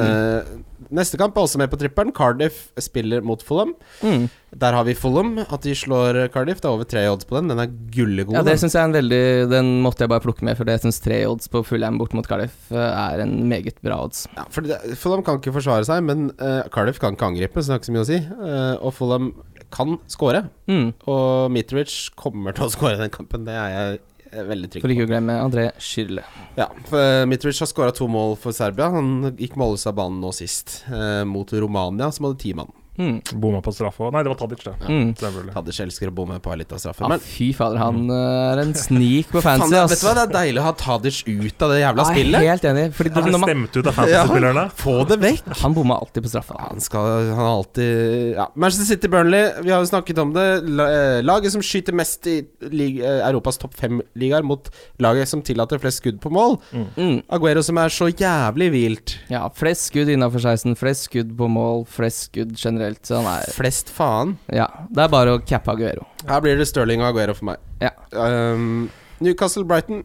Neste 0.93 1.19
kamp 1.19 1.37
er 1.37 1.45
også 1.45 1.59
med 1.59 1.71
på 1.71 1.79
trippelen. 1.79 2.13
Cardiff 2.15 2.67
spiller 2.81 3.23
mot 3.25 3.41
Fulham. 3.43 3.73
Mm. 4.01 4.27
Der 4.57 4.75
har 4.77 4.85
vi 4.87 4.95
Fulham, 4.95 5.33
at 5.43 5.65
de 5.65 5.73
slår 5.75 6.29
Cardiff. 6.33 6.61
Det 6.63 6.69
er 6.69 6.75
over 6.77 6.87
tre 6.87 7.03
odds 7.11 7.27
på 7.27 7.35
den. 7.37 7.51
Den 7.51 7.61
er 7.63 7.73
gullegod. 7.93 8.37
Ja, 8.37 8.45
det 8.47 8.57
syns 8.61 8.77
jeg 8.77 8.81
er 8.85 8.89
en 8.89 8.95
veldig 8.95 9.21
Den 9.51 9.73
måtte 9.83 10.05
jeg 10.05 10.13
bare 10.13 10.23
plukke 10.23 10.47
med, 10.47 10.55
for 10.59 10.69
det 10.69 10.79
syns 10.83 11.01
tre 11.03 11.19
odds 11.27 11.51
på 11.51 11.63
Fulham 11.67 11.99
bort 11.99 12.15
mot 12.17 12.27
Cardiff 12.27 12.71
eh, 12.71 12.79
er 12.79 13.25
en 13.25 13.35
meget 13.49 13.81
bra 13.83 13.99
odds. 14.05 14.25
Ja, 14.37 14.47
for 14.53 14.67
Fulham 14.95 15.25
kan 15.27 15.41
ikke 15.41 15.55
forsvare 15.57 15.87
seg, 15.87 16.03
men 16.07 16.29
uh, 16.39 16.63
Cardiff 16.73 17.01
kan 17.03 17.17
ikke 17.17 17.31
angripe, 17.33 17.61
så 17.61 17.71
det 17.71 17.75
har 17.75 17.83
ikke 17.83 17.91
så 17.91 17.97
mye 17.97 18.05
å 18.05 18.11
si. 18.11 18.21
Uh, 18.37 18.75
og 18.79 18.95
Fulham 18.95 19.31
kan 19.73 19.97
skåre. 20.07 20.45
Mm. 20.71 20.93
Og 21.11 21.51
Mitrovic 21.51 21.97
kommer 22.19 22.55
til 22.55 22.67
å 22.67 22.71
skåre 22.75 22.99
den 23.01 23.13
kampen, 23.13 23.47
det 23.47 23.57
er 23.57 23.73
jeg 23.75 24.05
veldig 24.45 24.69
trygg 24.71 24.83
For 24.85 24.93
ikke 24.93 25.07
å 25.07 25.09
glemme 25.09 25.37
André 25.41 25.69
Schirle. 25.81 26.23
Ja, 26.57 26.67
eh, 26.69 27.23
Mitrovic 27.29 27.61
har 27.63 27.69
skåra 27.71 27.95
to 27.95 28.07
mål 28.11 28.37
for 28.41 28.55
Serbia. 28.55 28.91
Han 28.93 29.31
gikk 29.37 29.57
målløs 29.59 29.87
av 29.89 29.97
banen 29.97 30.21
nå 30.21 30.33
sist, 30.35 30.83
eh, 30.91 31.23
mot 31.25 31.49
Romania, 31.51 32.11
som 32.11 32.29
hadde 32.29 32.39
ti 32.43 32.53
mann. 32.53 32.71
Mm. 32.97 33.21
Bomma 33.39 33.59
på 33.61 33.71
straffe 33.75 34.01
òg. 34.07 34.13
Nei, 34.15 34.23
det 34.25 34.31
var 34.33 34.39
Tadic, 34.39 34.63
det. 34.65 34.73
Mm. 34.89 35.11
Tadic 35.53 35.79
elsker 35.83 36.09
å 36.09 36.13
bomme 36.17 36.39
på 36.41 36.49
ei 36.53 36.57
lita 36.63 36.79
straffe. 36.81 37.03
Ja, 37.05 37.09
Men 37.11 37.21
fy 37.21 37.51
fader, 37.53 37.77
han 37.77 38.09
eh, 38.09 38.53
er 38.55 38.61
en 38.63 38.73
snik 38.73 39.29
på 39.29 39.41
fancy, 39.45 39.75
ass. 39.77 39.91
vet 39.93 40.01
du 40.01 40.07
hva, 40.07 40.13
det 40.17 40.23
er 40.25 40.33
deilig 40.33 40.61
å 40.63 40.65
ha 40.65 40.73
Tadic 40.81 41.19
ut 41.27 41.61
av 41.67 41.73
det 41.75 41.81
jævla 41.83 42.05
Jeg 42.07 42.09
er 42.09 42.17
spillet. 42.17 42.47
helt 42.49 42.65
enig. 42.71 42.85
Fordi 42.97 43.13
Han 43.13 43.23
når 43.23 43.27
er 43.29 43.37
man, 43.37 43.49
stemt 43.51 43.77
ut 43.77 43.87
av 43.91 43.97
fantasy-spillerne. 43.99 44.65
Få 44.81 44.95
det 45.11 45.19
vekk. 45.21 45.53
han 45.61 45.73
bomma 45.77 45.99
alltid 46.01 46.23
på 46.25 46.31
straffa. 46.33 46.57
Han 46.71 46.81
skal 46.81 47.11
Han 47.27 47.37
har 47.43 47.51
alltid 47.59 48.33
Ja. 48.37 48.47
Manchester 48.55 48.85
City 48.95 49.07
Burnley, 49.07 49.51
vi 49.61 49.69
har 49.71 49.79
jo 49.85 49.91
snakket 49.91 50.17
om 50.25 50.33
det. 50.33 50.47
Eh, 50.87 51.21
Laget 51.21 51.51
som 51.53 51.61
skyter 51.61 51.93
mest 51.93 52.25
i 52.27 52.39
eh, 52.63 53.21
Europas 53.29 53.57
topp 53.61 53.75
fem-ligaer, 53.77 54.41
mot 54.43 54.69
laget 54.99 55.27
som 55.29 55.41
tillater 55.45 55.77
flest 55.79 56.01
skudd 56.01 56.19
på 56.23 56.31
mål. 56.33 56.57
Mm. 56.73 57.21
Aguero 57.29 57.61
som 57.61 57.77
er 57.77 57.89
så 57.93 58.09
jævlig 58.09 58.71
hvilt. 58.73 59.15
Ja, 59.29 59.45
flest 59.53 59.91
skudd 59.91 60.09
innafor 60.09 60.39
16, 60.41 60.75
flest 60.79 61.09
skudd 61.11 61.35
på 61.37 61.47
mål, 61.51 61.85
flest 61.85 62.29
skudd 62.31 62.55
generelt. 62.57 62.86
Så 63.03 63.19
han 63.19 63.27
er 63.31 63.49
Flest 63.55 63.89
faen. 63.93 64.35
Ja, 64.53 64.67
det 64.89 65.03
er 65.03 65.11
bare 65.11 65.35
å 65.37 65.41
cappe 65.43 65.73
Aguero. 65.73 66.05
Her 66.27 66.43
blir 66.43 66.59
det 66.59 66.67
Stirling 66.69 67.03
og 67.03 67.09
Aguero 67.11 67.35
for 67.37 67.51
meg. 67.51 67.63
Ja. 67.83 67.91
Um, 68.11 68.87
Newcastle 69.23 69.65
Brighton. 69.67 70.03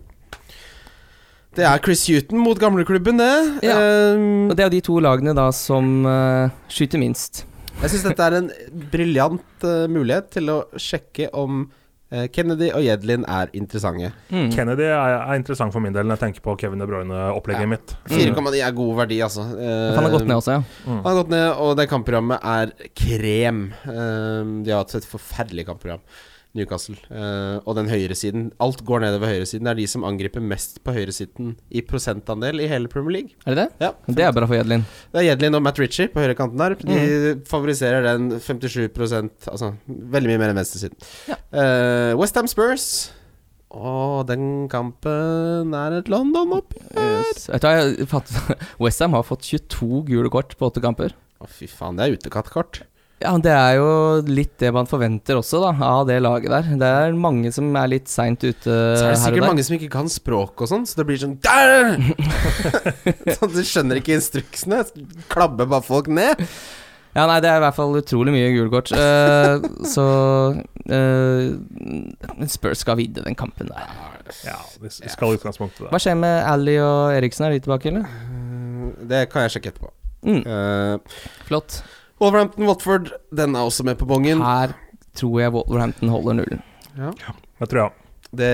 Det 1.52 1.66
er 1.68 1.80
Chris 1.84 2.06
Huton 2.08 2.40
mot 2.40 2.56
gamleklubben, 2.58 3.18
det. 3.20 3.32
Ja. 3.66 3.76
Um, 4.16 4.48
Og 4.50 4.56
det 4.56 4.64
er 4.64 4.72
de 4.72 4.80
to 4.84 4.96
lagene 5.04 5.34
da 5.36 5.50
som 5.52 6.06
uh, 6.08 6.48
skyter 6.72 7.00
minst. 7.02 7.44
jeg 7.82 7.92
syns 7.92 8.06
dette 8.06 8.24
er 8.24 8.38
en 8.38 8.50
briljant 8.92 9.66
uh, 9.66 9.84
mulighet 9.92 10.30
til 10.32 10.48
å 10.48 10.58
sjekke 10.80 11.28
om 11.36 11.66
Kennedy 12.32 12.68
og 12.76 12.82
Jedlin 12.84 13.24
er 13.28 13.48
interessante. 13.56 14.10
Mm. 14.28 14.50
Kennedy 14.52 14.84
er, 14.88 15.14
er 15.22 15.38
interessant 15.40 15.72
for 15.72 15.80
min 15.84 15.94
del 15.94 16.04
når 16.08 16.18
jeg 16.18 16.22
tenker 16.26 16.44
på 16.44 16.56
Kevin 16.60 16.82
De 16.82 16.88
Bruyne-opplegget 16.90 17.64
Ja. 17.64 17.70
mitt. 17.72 17.94
4,9 18.12 18.60
er 18.66 18.74
god 18.76 18.92
verdi, 19.02 19.20
altså. 19.24 19.46
Uh, 19.56 19.94
Han 19.96 20.04
har 20.04 20.12
gått 20.18 20.26
ned 20.28 20.36
også, 20.36 20.58
ja. 20.58 20.64
Mm. 20.84 20.98
Han 20.98 21.08
har 21.08 21.18
gått 21.22 21.32
ned, 21.32 21.46
og 21.64 21.76
det 21.80 21.88
kampprogrammet 21.92 22.44
er 22.56 22.74
krem. 23.02 23.62
Uh, 23.86 24.62
de 24.66 24.74
har 24.74 24.82
hatt 24.84 24.94
et 25.00 25.08
forferdelig 25.08 25.64
kampprogram, 25.70 26.04
Newcastle. 26.56 26.98
Uh, 27.08 27.62
og 27.64 27.76
den 27.78 27.88
høyresiden 27.88 28.50
Alt 28.62 28.82
går 28.84 29.00
nedover 29.06 29.30
høyresiden. 29.32 29.64
Det 29.64 29.72
er 29.72 29.80
de 29.80 29.86
som 29.88 30.04
angriper 30.04 30.44
mest 30.44 30.82
på 30.84 30.92
høyresiden 30.92 31.54
i 31.72 31.80
prosentandel 31.86 32.60
i 32.60 32.68
hele 32.68 32.90
Premier 32.92 33.16
League. 33.16 33.38
Er 33.46 33.56
det 33.56 33.62
det? 33.62 33.86
Ja, 33.86 33.92
Det 34.06 34.26
er 34.26 34.36
bra 34.36 34.48
for 34.50 34.58
Jedlin. 34.58 34.84
Det 35.14 35.22
er 35.22 35.28
Jedlin 35.30 35.56
og 35.56 35.64
Matt 35.64 35.80
Ritchie 35.80 36.12
på 36.12 36.20
høyrekanten 36.20 36.60
der. 36.60 36.76
De 36.76 37.34
favoriserer 37.48 38.04
den 38.04 38.36
57 38.36 38.92
Altså 39.48 39.72
veldig 39.88 40.28
mye 40.34 40.42
mer 40.44 40.52
enn 40.52 40.60
venstresiden. 40.60 41.00
Ja. 41.30 41.40
Uh, 41.56 42.12
Westham 42.20 42.50
Spurs. 42.50 42.86
Å, 43.72 44.20
den 44.28 44.68
kampen 44.68 45.72
er 45.72 45.94
et 46.02 46.08
London-oppgjør. 46.12 47.24
Yes. 47.24 47.48
Westham 48.84 49.16
har 49.16 49.24
fått 49.24 49.48
22 49.48 50.04
gule 50.10 50.32
kort 50.32 50.52
på 50.58 50.68
åtte 50.68 50.82
kamper. 50.84 51.16
Å, 51.40 51.48
fy 51.48 51.70
faen, 51.70 51.96
det 51.96 52.04
er 52.04 52.18
utekattkort. 52.20 52.82
Ja, 53.22 53.32
Det 53.38 53.52
er 53.54 53.76
jo 53.78 53.88
litt 54.26 54.56
det 54.58 54.72
man 54.74 54.88
forventer 54.90 55.38
også, 55.38 55.60
da, 55.62 55.70
av 55.86 56.06
det 56.08 56.18
laget 56.24 56.50
der. 56.50 56.68
Det 56.80 56.90
er 57.06 57.16
mange 57.18 57.52
som 57.54 57.70
er 57.78 57.90
litt 57.92 58.10
seint 58.10 58.42
ute 58.42 58.66
her 58.66 58.74
og 58.74 58.92
der. 58.92 58.98
Så 58.98 59.06
er 59.06 59.14
det 59.14 59.22
sikkert 59.22 59.48
mange 59.48 59.66
som 59.68 59.76
ikke 59.78 59.90
kan 59.94 60.10
språk 60.10 60.64
og 60.64 60.70
sånn, 60.72 60.86
så 60.88 61.00
det 61.00 61.06
blir 61.08 61.20
sånn 61.22 61.36
Der! 61.44 61.98
sånn, 63.38 63.52
Du 63.54 63.62
skjønner 63.66 64.00
ikke 64.02 64.16
instruksene. 64.18 64.82
Klabber 65.32 65.70
bare 65.70 65.86
folk 65.86 66.10
ned. 66.10 66.42
Ja, 67.12 67.26
nei, 67.28 67.38
det 67.44 67.50
er 67.52 67.58
i 67.60 67.64
hvert 67.66 67.76
fall 67.76 67.92
utrolig 67.98 68.32
mye 68.32 68.52
gule 68.54 68.72
kort. 68.72 68.88
Uh, 68.96 69.60
så 69.94 70.06
uh, 70.88 72.46
Spurs 72.48 72.80
skal 72.82 72.96
videre 73.02 73.28
den 73.28 73.36
kampen 73.38 73.68
der. 73.68 73.90
Ja, 74.46 74.56
vi 74.80 74.88
skal 74.90 75.34
i 75.34 75.36
utgangspunktet 75.36 75.84
det. 75.84 75.90
Hva 75.92 76.00
skjer 76.00 76.16
med 76.16 76.38
Ally 76.48 76.78
og 76.80 77.12
Eriksen? 77.18 77.44
Er 77.46 77.52
de 77.54 77.60
tilbake, 77.66 77.92
eller? 77.92 78.06
Eh, 78.08 78.94
Det 79.12 79.26
kan 79.32 79.44
jeg 79.44 79.58
sjekke 79.58 79.74
etterpå. 79.74 79.92
Mm, 80.22 80.40
Uh, 80.46 81.18
flott. 81.48 81.82
Wolverhampton 82.22 82.68
Watford, 82.70 83.10
den 83.34 83.56
er 83.58 83.66
også 83.66 83.84
med 83.88 83.98
på 84.00 84.06
bongen. 84.08 84.40
Her 84.46 84.76
tror 85.18 85.40
jeg 85.42 85.52
Wolverhampton 85.58 86.08
holder 86.14 86.38
nullen. 86.42 86.62
Ja. 86.96 87.10
Jeg 87.60 87.68
tror 87.72 87.82
jeg. 87.86 87.98
Det, 88.32 88.46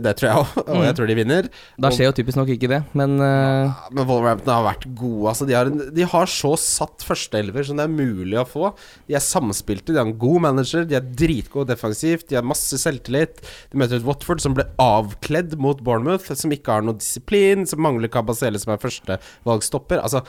det 0.00 0.14
tror 0.16 0.24
jeg 0.30 0.40
òg, 0.40 0.52
og 0.62 0.78
jeg 0.80 0.88
Mm. 0.88 0.96
tror 0.96 1.08
de 1.10 1.14
vinner. 1.18 1.48
Da 1.84 1.90
skjer 1.92 2.06
jo 2.08 2.12
typisk 2.16 2.38
nok 2.38 2.48
ikke 2.54 2.68
det, 2.72 2.78
men 2.96 3.18
eh, 3.20 3.74
Men 3.92 4.06
Wolverhampton 4.08 4.54
har 4.54 4.64
vært 4.64 4.86
gode. 4.96 5.26
Altså, 5.28 5.44
de, 5.44 5.52
har 5.52 5.68
en, 5.68 5.82
de 5.92 6.06
har 6.14 6.30
så 6.32 6.54
satt 6.56 7.04
førsteelver 7.04 7.66
som 7.68 7.76
det 7.76 7.84
er 7.84 7.92
mulig 7.92 8.38
å 8.40 8.46
få. 8.48 8.70
De 9.04 9.12
er 9.18 9.20
samspilte, 9.20 9.92
de 9.92 10.00
har 10.00 10.08
en 10.08 10.16
god 10.16 10.40
manager, 10.46 10.86
de 10.88 10.96
er 10.96 11.04
dritgode 11.20 11.68
defensivt, 11.74 12.24
de 12.30 12.38
har 12.40 12.46
masse 12.48 12.80
selvtillit. 12.80 13.44
De 13.68 13.76
møter 13.82 14.00
et 14.00 14.08
Watford 14.08 14.40
som 14.40 14.56
ble 14.56 14.64
avkledd 14.80 15.58
mot 15.60 15.76
Bournemouth, 15.84 16.32
som 16.32 16.56
ikke 16.56 16.78
har 16.78 16.88
noe 16.88 16.96
disiplin, 16.96 17.68
som 17.68 17.84
mangler 17.84 18.08
Kabasele, 18.08 18.56
som 18.64 18.72
er 18.72 18.80
førstevalgstopper. 18.80 20.00
Altså, 20.08 20.24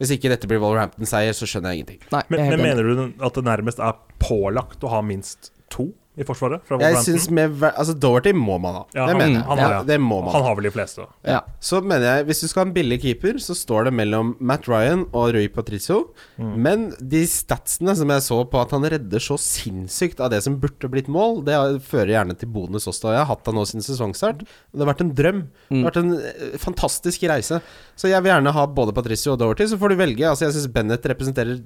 hvis 0.00 0.14
ikke 0.16 0.30
dette 0.32 0.48
blir 0.50 0.62
Wolverhampton-seier, 0.62 1.34
så 1.36 1.46
skjønner 1.48 1.74
jeg 1.74 1.82
ingenting. 1.82 2.00
nei. 2.14 2.22
Men, 2.32 2.40
jeg 2.44 2.56
men 2.56 2.64
mener 2.66 2.88
du 2.88 3.24
at 3.24 3.36
det 3.38 3.44
nærmest 3.46 3.82
er 3.82 3.98
pålagt 4.22 4.84
å 4.84 4.92
ha 4.94 5.02
minst 5.04 5.52
to 5.72 5.90
i 6.16 6.22
forsvaret? 6.26 6.62
Fra 6.68 6.78
Jeg 6.78 6.96
synes 7.02 7.24
med 7.34 7.56
Altså, 7.72 7.94
Doherty 7.98 8.30
må 8.36 8.54
man 8.62 8.74
ha. 8.78 8.82
Ja, 8.94 9.06
det 9.06 9.14
han- 9.14 9.18
mener 9.18 9.34
jeg. 9.40 9.44
han 9.48 9.58
har 9.58 9.70
ja, 9.72 9.78
det. 9.82 9.86
det 9.88 10.00
må 10.00 10.20
man. 10.22 10.32
Han 10.32 10.42
har 10.46 10.54
vel 10.54 10.64
de 10.68 10.70
fleste. 10.70 11.06
Ja. 11.26 11.40
Så 11.60 11.80
mener 11.82 12.04
jeg, 12.06 12.26
hvis 12.28 12.40
du 12.40 12.48
skal 12.48 12.64
ha 12.64 12.68
en 12.68 12.74
billig 12.74 13.00
keeper, 13.02 13.34
så 13.42 13.56
står 13.58 13.84
det 13.88 13.92
mellom 13.94 14.36
Matt 14.40 14.68
Ryan 14.68 15.06
og 15.12 15.32
Rui 15.34 15.48
Patricio. 15.48 16.10
Mm. 16.38 16.52
Men 16.56 16.84
de 17.00 17.24
statsene 17.26 17.96
som 17.98 18.08
jeg 18.14 18.22
så 18.28 18.38
på 18.48 18.60
at 18.62 18.70
han 18.76 18.86
redder 18.86 19.18
så 19.18 19.34
sinnssykt 19.40 20.20
av 20.20 20.30
det 20.30 20.42
som 20.46 20.60
burde 20.62 20.88
blitt 20.92 21.08
mål, 21.08 21.42
det 21.44 21.58
fører 21.82 22.14
gjerne 22.14 22.38
til 22.38 22.48
bonus 22.54 22.86
også. 22.86 23.10
Jeg 23.10 23.24
har 23.24 23.30
hatt 23.34 23.46
han 23.50 23.54
nå 23.58 23.64
siden 23.66 23.82
sesongstart. 23.82 24.44
Det 24.46 24.80
har 24.84 24.92
vært 24.94 25.02
en 25.02 25.14
drøm. 25.18 25.42
Det 25.70 25.82
har 25.82 25.90
vært 25.90 26.02
en 26.04 26.14
eh, 26.14 26.58
fantastisk 26.62 27.26
reise. 27.28 27.60
Så 27.98 28.08
jeg 28.08 28.22
vil 28.22 28.30
gjerne 28.32 28.52
ha 28.54 28.66
både 28.66 28.94
Patricio 28.94 29.32
og 29.34 29.38
Doherty, 29.42 29.66
så 29.66 29.78
får 29.80 29.88
du 29.90 29.96
velge. 29.96 30.28
Altså, 30.30 30.46
jeg 30.46 30.54
syns 30.54 30.70
Bennett 30.72 31.02
representerer 31.10 31.58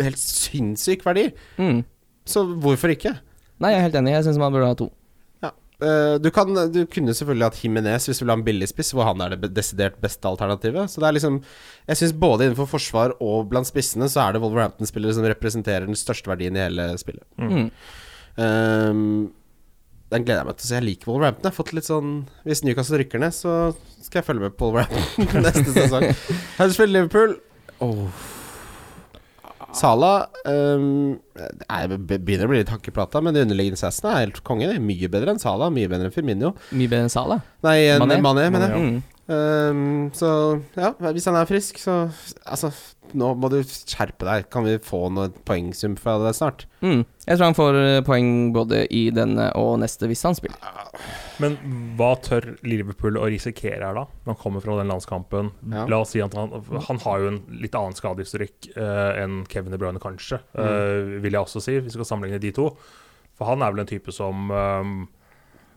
helt 0.00 0.18
sinnssyk 0.22 1.02
verdi. 1.04 1.26
Mm. 1.58 1.82
Så 2.24 2.44
hvorfor 2.62 2.92
ikke? 2.94 3.16
Nei, 3.62 3.72
jeg 3.72 3.80
er 3.80 3.86
helt 3.86 3.98
enig. 4.00 4.14
Jeg 4.16 4.26
syns 4.26 4.40
man 4.42 4.54
burde 4.54 4.70
ha 4.70 4.76
to. 4.78 4.88
Ja. 5.42 5.50
Eh, 5.82 6.14
du, 6.22 6.28
kan, 6.34 6.50
du 6.74 6.80
kunne 6.90 7.14
selvfølgelig 7.16 7.48
hatt 7.48 7.60
Jimenez 7.62 8.08
hvis 8.08 8.20
du 8.20 8.24
vil 8.24 8.32
ha 8.34 8.38
en 8.40 8.46
billigspiss, 8.46 8.92
hvor 8.96 9.06
han 9.08 9.22
er 9.24 9.36
det 9.36 9.52
desidert 9.54 10.00
beste 10.02 10.28
alternativet. 10.30 10.90
Så 10.90 11.02
det 11.02 11.10
er 11.10 11.18
liksom 11.18 11.42
Jeg 11.90 12.00
syns 12.00 12.16
både 12.24 12.48
innenfor 12.48 12.70
forsvar 12.70 13.14
og 13.22 13.52
blant 13.52 13.70
spissene 13.70 14.10
så 14.10 14.26
er 14.26 14.34
det 14.34 14.42
Wolverhampton-spillere 14.44 15.18
som 15.18 15.28
representerer 15.30 15.86
den 15.86 15.98
største 15.98 16.32
verdien 16.32 16.58
i 16.58 16.64
hele 16.64 16.90
spillet. 17.00 17.24
Mm. 17.38 17.70
Ehm, 18.42 19.06
den 20.12 20.26
gleder 20.26 20.42
jeg 20.42 20.50
meg 20.50 20.58
til 20.58 20.66
å 20.66 20.68
se. 20.68 20.76
Jeg 20.80 20.88
liker 20.88 21.12
Wolverhampton. 21.12 21.46
Jeg 21.46 21.52
har 21.52 21.58
fått 21.62 21.74
litt 21.76 21.88
sånn 21.88 22.12
Hvis 22.48 22.64
Newcastle 22.66 23.00
rykker 23.02 23.22
ned, 23.22 23.36
så 23.36 23.56
skal 24.02 24.20
jeg 24.20 24.28
følge 24.32 24.48
med 24.48 24.58
på 24.58 24.72
Wolverhampton 24.72 25.42
neste 25.46 25.70
sesong. 25.70 26.10
Huddersfield 26.58 26.98
Liverpool. 26.98 27.38
Oh. 27.82 28.06
Sala 29.72 30.28
um, 30.44 31.16
Jeg 31.34 32.00
begynner 32.04 32.44
å 32.46 32.50
bli 32.50 32.60
litt 32.60 32.72
hakk 32.72 32.90
i 32.90 32.94
plata, 32.94 33.22
men 33.24 33.36
de 33.36 33.44
underliggende 33.46 33.80
sassene 33.80 34.12
er 34.12 34.26
helt 34.26 34.42
konge. 34.46 34.68
Mye 34.82 35.08
bedre 35.12 35.34
enn 35.34 35.42
Sala, 35.42 35.70
mye 35.72 35.88
bedre 35.90 36.10
enn 36.10 36.14
Firmino. 36.14 36.52
Mye 36.72 36.90
bedre 36.90 37.06
enn 37.06 37.12
Sala. 37.12 37.40
Nei, 37.64 37.78
en 37.94 38.04
Mané. 38.04 38.20
Mané, 38.24 38.46
mener 38.52 38.76
jeg. 38.76 39.02
Um, 39.30 40.10
så 40.16 40.28
ja, 40.74 40.90
hvis 41.14 41.28
han 41.30 41.36
er 41.38 41.46
frisk, 41.46 41.78
så 41.78 42.08
Altså, 42.42 42.72
nå 43.14 43.28
må 43.38 43.48
du 43.52 43.60
skjerpe 43.62 44.26
deg. 44.26 44.48
Kan 44.52 44.66
vi 44.66 44.78
få 44.82 45.04
noe 45.14 45.30
poengsum 45.46 45.94
fra 46.00 46.16
det 46.22 46.32
snart? 46.36 46.64
Mm. 46.82 47.04
Jeg 47.26 47.38
tror 47.38 47.46
han 47.46 47.56
får 47.56 47.78
eh, 47.78 48.00
poeng 48.06 48.30
både 48.54 48.82
i 48.90 49.04
denne 49.14 49.50
og 49.58 49.76
neste 49.82 50.08
hvis 50.10 50.24
han 50.26 50.36
spiller. 50.36 50.58
Men 51.42 51.56
hva 51.98 52.12
tør 52.24 52.52
Liverpool 52.66 53.20
å 53.20 53.28
risikere 53.30 53.84
her, 53.84 53.94
da? 54.00 54.06
Når 54.24 54.34
han 54.34 54.40
kommer 54.42 54.64
fra 54.64 54.78
den 54.80 54.90
landskampen. 54.90 55.52
Ja. 55.70 55.86
La 55.90 56.02
oss 56.02 56.14
si 56.16 56.24
at 56.24 56.34
han, 56.38 56.56
han 56.88 57.02
har 57.04 57.22
jo 57.22 57.30
en 57.34 57.40
litt 57.62 57.78
annen 57.78 57.96
skadehistorikk 57.98 58.72
uh, 58.74 59.12
enn 59.22 59.42
Kevin 59.52 59.74
De 59.74 59.80
Bruyne, 59.80 60.02
kanskje. 60.02 60.40
Mm. 60.56 60.62
eh, 60.66 61.16
vil 61.24 61.36
jeg 61.36 61.46
også 61.46 61.62
si, 61.62 61.78
hvis 61.78 61.92
vi 61.92 62.00
skal 62.00 62.10
sammenligne 62.14 62.42
de 62.42 62.54
to. 62.56 62.72
For 63.38 63.48
han 63.48 63.62
er 63.64 63.74
vel 63.74 63.84
en 63.84 63.92
type 63.92 64.14
som 64.14 64.50
eh, 64.52 64.94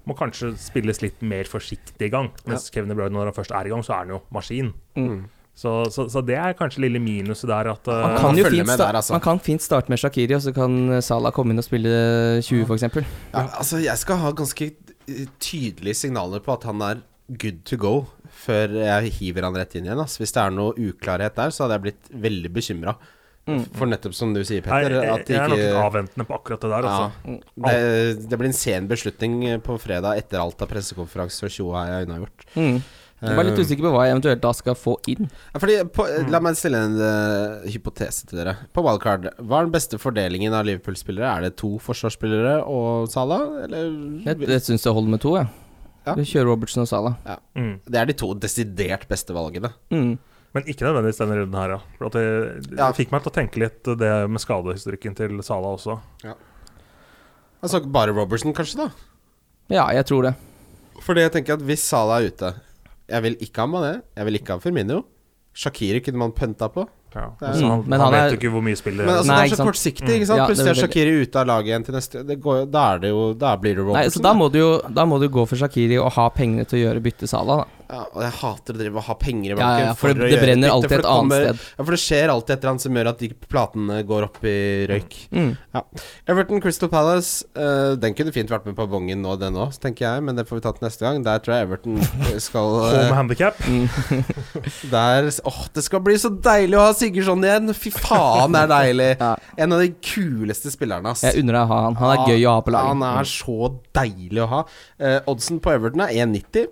må 0.06 0.16
kanskje 0.18 0.54
spilles 0.62 1.02
litt 1.04 1.24
mer 1.26 1.50
forsiktig 1.50 2.10
i 2.10 2.14
gang. 2.14 2.30
Mens 2.50 2.70
Kevin 2.74 2.92
De 2.92 2.98
Bruyne, 2.98 3.14
når 3.16 3.32
han 3.32 3.38
først 3.38 3.54
er 3.56 3.68
i 3.68 3.74
gang, 3.74 3.82
så 3.86 3.96
er 3.96 4.04
han 4.04 4.14
jo 4.16 4.22
maskin. 4.34 4.72
Mm. 5.00 5.26
Så, 5.56 5.72
så, 5.92 6.04
så 6.12 6.20
det 6.26 6.36
er 6.36 6.56
kanskje 6.60 6.84
lille 6.84 7.00
minuset 7.00 7.48
der 7.48 7.70
at 7.72 7.88
eh, 7.88 8.02
Man 8.04 8.18
kan 8.20 8.36
fint, 8.36 8.68
med 8.68 8.76
der, 8.76 8.98
altså. 9.00 9.14
man 9.16 9.24
kan 9.24 9.40
fint 9.40 9.64
starte 9.64 9.92
med 9.92 10.02
Shakiri, 10.02 10.36
og 10.36 10.44
så 10.44 10.52
kan 10.56 10.98
Salah 11.06 11.32
komme 11.36 11.56
inn 11.56 11.64
og 11.64 11.68
spille 11.68 11.94
20, 12.44 12.66
f.eks. 12.68 12.84
Ja, 13.32 13.46
altså, 13.46 13.80
jeg 13.80 13.96
skal 14.02 14.20
ha 14.20 14.34
ganske 14.36 14.68
eh, 14.74 15.26
tydelige 15.40 15.96
signaler 16.02 16.44
på 16.44 16.58
at 16.58 16.68
han 16.68 16.84
er 16.84 17.06
good 17.40 17.64
to 17.66 17.80
go 17.80 17.96
før 18.36 18.76
jeg 18.84 19.14
hiver 19.16 19.48
han 19.48 19.56
rett 19.56 19.78
inn 19.80 19.88
igjen. 19.88 20.02
Altså. 20.04 20.20
Hvis 20.22 20.36
det 20.36 20.44
er 20.44 20.54
noe 20.54 20.76
uklarhet 20.76 21.40
der, 21.40 21.56
så 21.56 21.64
hadde 21.64 21.80
jeg 21.80 21.86
blitt 21.88 22.12
veldig 22.28 22.52
bekymra. 22.60 22.98
Mm. 23.46 23.62
For 23.78 23.86
nettopp 23.86 24.16
som 24.18 24.32
du 24.34 24.40
sier, 24.42 24.64
Petter 24.66 24.90
Petter, 24.90 24.96
jeg, 25.06 25.14
at 25.14 25.28
de 25.30 25.34
jeg 25.36 25.42
er 25.44 25.52
nok 25.54 25.80
avventende 25.86 26.26
på 26.26 26.38
akkurat 26.40 26.64
det 26.66 26.70
der. 26.72 26.88
ja, 26.90 26.94
Altså. 27.06 27.40
det, 27.68 28.30
det 28.32 28.40
blir 28.42 28.50
en 28.50 28.58
sen 28.58 28.88
beslutning 28.90 29.36
på 29.66 29.76
fredag 29.82 30.18
etter 30.24 30.42
alt 30.42 30.62
av 30.66 30.72
pressekonferanser 30.72 31.50
og 31.50 31.54
tjoa 31.54 31.84
jeg 31.86 31.98
har 32.00 32.08
unnagjort. 32.08 32.48
Mm. 32.58 32.80
Jeg 33.26 33.38
var 33.38 33.48
litt 33.48 33.58
Eh, 33.58 33.64
usikker 33.64 33.86
på 33.88 33.92
hva 33.94 34.02
jeg 34.06 34.14
eventuelt 34.16 34.42
da 34.44 34.52
skal 34.54 34.76
få 34.78 34.96
inn. 35.08 35.30
Ja, 35.54 35.60
fordi 35.62 35.78
på, 35.96 36.04
La 36.34 36.42
meg 36.44 36.58
stille 36.60 36.82
en 36.84 36.98
uh, 37.00 37.64
hypotese 37.72 38.28
til 38.28 38.42
dere. 38.42 38.58
På 38.76 38.84
wildcard, 38.86 39.30
hva 39.40 39.62
er 39.62 39.70
den 39.70 39.74
beste 39.74 39.98
fordelingen 40.02 40.54
av 40.54 40.66
Liverpool-spillere? 40.68 41.30
Er 41.32 41.48
det 41.48 41.56
to 41.62 41.78
forsvarsspillere 41.82 42.58
og 42.68 43.08
Salah, 43.14 43.46
eller 43.66 43.88
Jeg, 44.26 44.42
jeg 44.44 44.66
syns 44.68 44.84
det 44.84 44.94
holder 44.94 45.16
med 45.16 45.24
to, 45.24 45.38
jeg. 45.40 45.48
Ja. 46.06 46.14
Vi 46.20 46.28
kjører 46.28 46.52
Robertson 46.52 46.84
og 46.84 46.90
Salah. 46.92 47.16
Mm. 47.58 47.76
Det 47.88 48.02
er 48.02 48.10
de 48.12 48.18
to 48.20 48.34
desidert 48.38 49.08
beste 49.10 49.34
valgene. 49.34 49.72
Mm. 49.90 50.18
Men 50.56 50.64
ikke 50.72 50.86
nødvendigvis 50.88 51.18
denne 51.20 51.36
runden 51.42 51.58
her, 51.60 51.70
ja. 51.76 51.80
For 52.00 52.08
at 52.08 52.14
det, 52.16 52.70
det 52.72 52.80
Ja. 52.80 52.92
fikk 52.96 53.12
meg 53.12 53.24
til 53.26 53.32
å 53.32 53.36
tenke 53.36 53.60
litt 53.60 53.84
det 54.00 54.12
med 54.32 54.40
skadehistorikken 54.40 55.16
til 55.18 55.42
Sala 55.44 55.74
også. 55.76 55.98
Ja. 56.24 56.34
Altså 57.66 57.82
bare 57.92 58.14
Robertson, 58.16 58.54
kanskje, 58.56 58.78
da? 58.86 58.90
Ja, 59.74 59.88
jeg 59.98 60.06
tror 60.08 60.30
det. 60.30 60.36
Fordi 61.04 61.26
jeg 61.26 61.34
tenker 61.34 61.58
at 61.58 61.64
hvis 61.68 61.84
Sala 61.84 62.22
er 62.22 62.30
ute 62.32 62.54
Jeg 63.12 63.22
vil 63.26 63.36
ikke 63.44 63.62
ha 63.62 63.68
Mané, 63.68 63.90
jeg 64.16 64.26
vil 64.26 64.38
ikke 64.40 64.56
ha 64.56 64.62
Firmino. 64.64 65.02
Shakiri 65.56 66.00
kunne 66.04 66.18
man 66.24 66.32
pønta 66.36 66.68
på. 66.72 66.88
Ja. 67.16 67.30
Er- 67.42 67.54
Så 67.54 67.68
han, 67.68 67.84
Men 67.88 68.00
han, 68.02 68.12
han 68.12 68.14
vet 68.14 68.32
jo 68.34 68.38
ikke 68.40 68.52
hvor 68.56 68.64
mye 68.66 68.76
spiller 68.76 69.06
Men 69.06 69.16
altså, 69.16 69.28
Nei, 69.32 69.36
det 69.44 69.52
er 69.52 69.56
så 69.56 69.60
sant. 69.62 69.70
kortsiktig, 69.70 70.16
ikke 70.18 70.26
sant? 70.28 70.38
Ja, 70.42 70.48
Plutselig 70.50 70.68
er 70.68 70.76
er 70.76 70.82
Shakiri 70.88 71.14
ute 71.24 71.36
av 71.40 71.48
laget 71.48 71.68
igjen 71.72 71.86
til 71.86 71.96
neste 71.96 72.24
det 72.28 72.40
går, 72.44 72.66
Da 72.72 72.82
er 72.96 73.00
det 73.00 73.10
jo 73.14 73.34
Da 73.34 73.56
blir 73.56 73.76
det 73.76 73.84
Robertson. 73.86 74.02
Nei, 74.02 74.10
så 74.12 74.22
da 74.26 74.34
må, 74.34 74.50
du 74.52 74.58
jo, 74.60 74.72
da 74.90 75.06
må 75.06 75.20
du 75.22 75.28
gå 75.30 75.46
for 75.48 75.56
Shakiri 75.56 75.98
og 76.02 76.12
ha 76.18 76.30
pengene 76.30 76.66
til 76.68 76.80
å 76.80 76.84
gjøre 76.94 77.04
bytte 77.06 77.28
Sala 77.28 77.58
da. 77.62 77.66
Ja, 77.90 78.02
og 78.12 78.22
jeg 78.24 78.32
hater 78.40 78.74
å 78.74 78.80
drive 78.80 78.98
og 79.02 79.04
ha 79.10 79.14
penger 79.22 79.46
i 79.46 79.50
Ja, 79.54 79.56
banken. 79.60 79.86
ja, 79.86 79.94
for 79.94 80.08
det- 80.08 80.16
å 80.16 80.20
det 80.26 80.32
gjøre 80.34 80.46
brenner 80.46 80.70
alltid 80.74 80.90
det, 80.90 80.96
et 80.98 81.02
det 81.04 81.10
annet 81.12 81.22
kommer- 81.22 81.46
sted. 81.46 81.60
Ja, 81.78 81.84
for 81.84 81.92
det 81.92 82.00
skjer 82.02 82.30
alltid 82.34 82.50
et 82.56 82.60
eller 82.64 82.72
annet 82.72 82.82
som 82.82 82.94
gjør 82.96 83.08
at 83.12 83.20
de 83.20 83.30
platene 83.50 83.98
går 84.06 84.24
opp 84.24 84.40
i 84.44 84.88
røyk. 84.90 85.14
Mm. 85.32 85.58
Everton 86.28 86.62
Crystal 86.62 86.90
Palace, 86.90 87.46
uh, 87.56 87.96
den 87.96 88.14
kunne 88.16 88.34
fint 88.34 88.50
vært 88.50 88.66
med 88.66 88.76
på 88.76 88.88
bongen 88.90 89.22
nå, 89.22 89.38
den 89.40 89.54
òg, 89.54 89.78
tenker 89.80 90.06
jeg, 90.16 90.24
men 90.24 90.36
det 90.36 90.48
får 90.48 90.56
vi 90.58 90.62
ta 90.66 90.72
til 90.74 90.88
neste 90.88 91.00
gang. 91.06 91.24
Der 91.24 91.40
tror 91.40 91.54
jeg 91.56 91.68
Everton 91.68 92.40
skal 92.42 92.70
Home 92.86 93.06
eh, 93.06 93.14
handicap. 93.14 93.56
Der 94.92 95.30
Åh, 95.46 95.68
det 95.74 95.84
skal 95.86 96.00
bli 96.06 96.16
så 96.22 96.30
deilig 96.30 96.78
å 96.80 96.86
ha 96.88 96.94
Sigurdsson 96.98 97.44
igjen! 97.46 97.74
Fy 97.78 97.92
faen, 97.92 98.52
det 98.56 98.66
er 98.66 98.72
deilig! 98.74 99.12
Ja. 99.26 99.36
En 99.58 99.74
av 99.74 99.80
de 99.80 99.90
kuleste 100.04 100.70
spillerne, 100.74 101.12
ass. 101.14 101.22
Jeg 101.24 101.40
unner 101.42 101.56
deg 101.56 101.62
å 101.64 101.68
ha 101.72 101.78
han. 101.86 101.96
Han 101.96 102.12
er 102.16 102.32
gøy 102.34 102.44
å 102.50 102.56
ha 102.58 102.62
på 102.66 102.74
Han 102.76 103.04
er 103.08 103.24
så 103.30 103.70
deilig 103.96 104.42
å 104.44 104.48
ha. 104.52 104.60
Uh, 105.00 105.20
oddsen 105.32 105.60
på 105.64 105.72
Everton 105.74 106.02
er 106.06 106.14
1,90. 106.26 106.68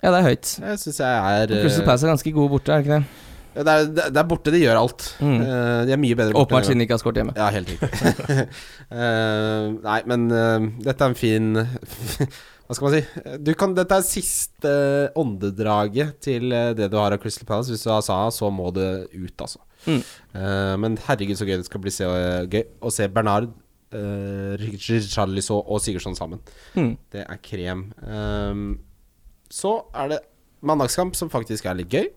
Ja, 0.00 0.12
det 0.12 0.18
er 0.20 0.28
høyt. 0.28 0.52
Jeg 0.60 0.82
syns 0.84 1.00
jeg 1.02 1.32
er 1.40 1.50
eh, 1.50 1.64
Crystal 1.64 1.84
Palace 1.88 2.06
er 2.06 2.14
ganske 2.14 2.32
gode 2.36 2.54
borte, 2.54 2.72
er 2.72 2.80
det 2.80 2.88
ikke 2.88 3.00
det? 3.00 3.26
det, 3.50 3.72
er, 3.72 3.88
det 4.14 4.20
er 4.20 4.28
borte 4.28 4.52
de 4.54 4.60
gjør 4.62 4.78
alt. 4.80 5.08
Mm. 5.20 5.40
Eh, 5.42 5.80
de 5.88 5.94
er 5.96 6.00
mye 6.00 6.16
bedre 6.18 6.34
borte. 6.36 6.46
Åpenbart 6.46 6.68
siden 6.68 6.80
de 6.80 6.86
ikke 6.86 6.96
har 6.96 7.02
skåret 7.02 7.20
hjemme. 7.20 7.34
Ja, 7.36 7.50
helt 7.54 7.72
riktig. 7.72 8.46
uh, 8.92 9.66
nei, 9.88 9.98
men 10.10 10.30
uh, 10.30 10.70
dette 10.86 11.04
er 11.04 11.12
en 11.12 11.18
fin 11.18 11.52
Hva 12.70 12.76
skal 12.76 12.86
man 12.86 12.92
si? 12.94 13.22
Du 13.42 13.48
kan, 13.58 13.72
dette 13.74 13.96
er 13.98 14.04
siste 14.06 14.72
åndedraget 15.18 16.20
til 16.22 16.52
eh, 16.54 16.68
det 16.78 16.86
du 16.92 17.00
har 17.00 17.10
av 17.10 17.18
Crystal 17.18 17.48
Palace. 17.48 17.72
Hvis 17.74 17.82
du 17.82 17.88
har 17.90 18.04
Saha, 18.06 18.28
så 18.30 18.46
må 18.54 18.68
det 18.70 19.08
ut, 19.10 19.34
altså. 19.42 19.58
Mm. 19.88 20.04
Uh, 20.36 20.76
men 20.78 20.98
herregud, 21.08 21.34
så 21.40 21.48
gøy 21.48 21.56
det 21.58 21.66
skal 21.66 21.82
bli 21.82 21.90
se, 21.90 22.06
gøy 22.52 22.62
å 22.86 22.92
se 22.94 23.08
Bernard, 23.10 23.48
uh, 23.90 24.54
Richarlison 24.62 25.64
og 25.64 25.82
Sigurdsson 25.82 26.14
sammen. 26.14 26.44
Mm. 26.78 26.92
Det 27.10 27.26
er 27.26 27.42
krem. 27.42 27.88
Ehm, 28.06 28.68
så 29.50 29.74
er 29.96 30.14
det 30.14 30.18
mandagskamp, 30.66 31.16
som 31.18 31.30
faktisk 31.32 31.66
er 31.66 31.78
litt 31.80 31.92
gøy. 31.92 32.08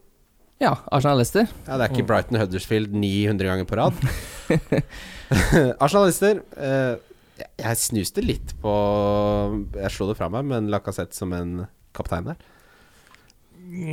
Ja, 0.62 0.76
Arsenal-Lester. 0.94 1.48
Ja, 1.68 1.78
det 1.80 1.88
er 1.88 1.94
ikke 1.96 2.06
Brighton 2.08 2.38
Huddersfield 2.40 2.94
900 2.96 3.50
ganger 3.50 3.68
på 3.68 3.80
rad. 3.80 3.98
Arsenalister 5.84 6.40
eh, 6.56 6.96
jeg- 7.58 7.80
snuste 7.82 8.22
litt 8.24 8.54
på 8.62 8.74
Jeg 9.74 9.92
slo 9.92 10.08
det 10.12 10.18
fra 10.20 10.30
meg, 10.30 10.46
men 10.46 10.70
Lacassette 10.72 11.18
som 11.18 11.34
en 11.34 11.66
kaptein 11.96 12.30
der. 12.30 12.38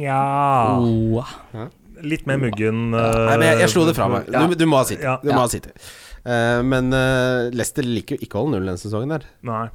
Ja 0.05 0.77
Oh. 0.77 1.25
Litt 2.03 2.27
mer 2.29 2.39
muggen 2.41 2.91
Nei, 2.93 3.37
men 3.37 3.45
jeg, 3.45 3.59
jeg 3.65 3.73
slo 3.75 3.85
det 3.89 3.95
fra 3.97 4.09
meg. 4.09 4.29
Du, 4.31 4.55
du 4.57 4.67
må 4.69 4.79
ha 4.81 4.87
City. 4.89 5.05
Ja. 5.05 5.19
Du 5.23 5.31
må 5.33 5.43
ha 5.43 5.49
City. 5.53 5.73
Uh, 6.21 6.61
men 6.65 6.93
uh, 6.93 7.49
Leicester 7.53 7.85
liker 7.87 8.17
jo 8.17 8.25
ikke 8.27 8.37
å 8.39 8.45
holde 8.45 8.59
null 8.59 8.69
denne 8.69 8.81
sesongen 8.81 9.13
der. 9.15 9.25
Nei. 9.49 9.67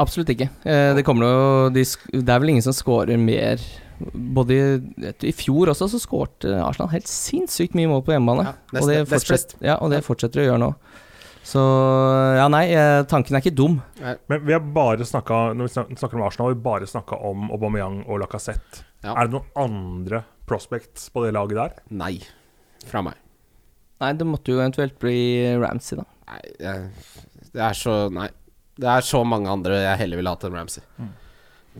Absolutt 0.00 0.32
ikke. 0.32 0.48
Eh, 0.64 0.94
det 0.96 1.04
kommer 1.06 1.28
jo 1.28 1.70
de, 1.74 1.84
Det 2.14 2.32
er 2.32 2.42
vel 2.42 2.54
ingen 2.54 2.64
som 2.64 2.76
scorer 2.76 3.20
mer 3.20 3.60
Både 4.00 4.56
i, 4.56 5.12
I 5.28 5.32
fjor 5.36 5.68
også 5.74 5.90
så 5.92 6.00
skårte 6.00 6.54
Arsenal 6.64 6.88
helt 6.94 7.10
sinnssykt 7.10 7.74
mye 7.76 7.90
mål 7.90 8.00
på 8.06 8.14
hjemmebane. 8.14 8.46
Ja, 8.48 8.54
nest- 8.72 8.86
og, 8.86 8.88
det 8.88 9.02
fortsetter, 9.10 9.58
ja, 9.66 9.74
og 9.76 9.92
det 9.92 9.98
fortsetter 10.06 10.40
å 10.40 10.46
gjøre 10.46 10.62
nå. 10.62 10.70
Så 11.50 11.60
ja, 12.38 12.46
nei, 12.52 12.62
eh, 12.72 13.02
tanken 13.10 13.36
er 13.36 13.42
ikke 13.44 13.52
dum. 13.56 13.76
Men 14.00 14.46
vi 14.46 14.54
har 14.56 14.64
bare 14.72 15.04
snakka 15.08 15.52
Når 15.56 15.68
vi 15.68 15.96
snakker 16.00 16.16
om 16.16 16.24
Arsenal, 16.24 16.48
har 16.48 16.54
vi 16.56 16.64
bare 16.64 16.88
snakka 16.88 17.20
om 17.28 17.50
Aubameyang 17.52 18.02
og 18.06 18.22
Lacassette. 18.22 18.86
Ja. 19.04 19.14
Er 19.16 19.28
det 19.28 19.36
noen 19.36 19.52
andre 19.68 20.24
prospects 20.48 21.10
på 21.12 21.26
det 21.26 21.34
laget 21.36 21.60
der? 21.60 21.76
Nei. 21.92 22.14
Fra 22.88 23.04
meg. 23.04 23.20
Nei, 24.00 24.14
det 24.16 24.24
måtte 24.28 24.52
jo 24.52 24.60
eventuelt 24.60 24.96
bli 25.00 25.18
Ramsey, 25.60 26.00
da. 26.00 26.06
Nei, 26.30 26.40
det 27.52 27.64
er 27.68 27.76
så 27.76 28.06
Nei. 28.14 28.30
Det 28.80 28.88
er 28.88 29.04
så 29.06 29.20
mange 29.26 29.50
andre 29.52 29.82
jeg 29.82 30.00
heller 30.04 30.20
ville 30.20 30.32
hatt 30.32 30.46
enn 30.48 30.56
Ramsey. 30.56 30.84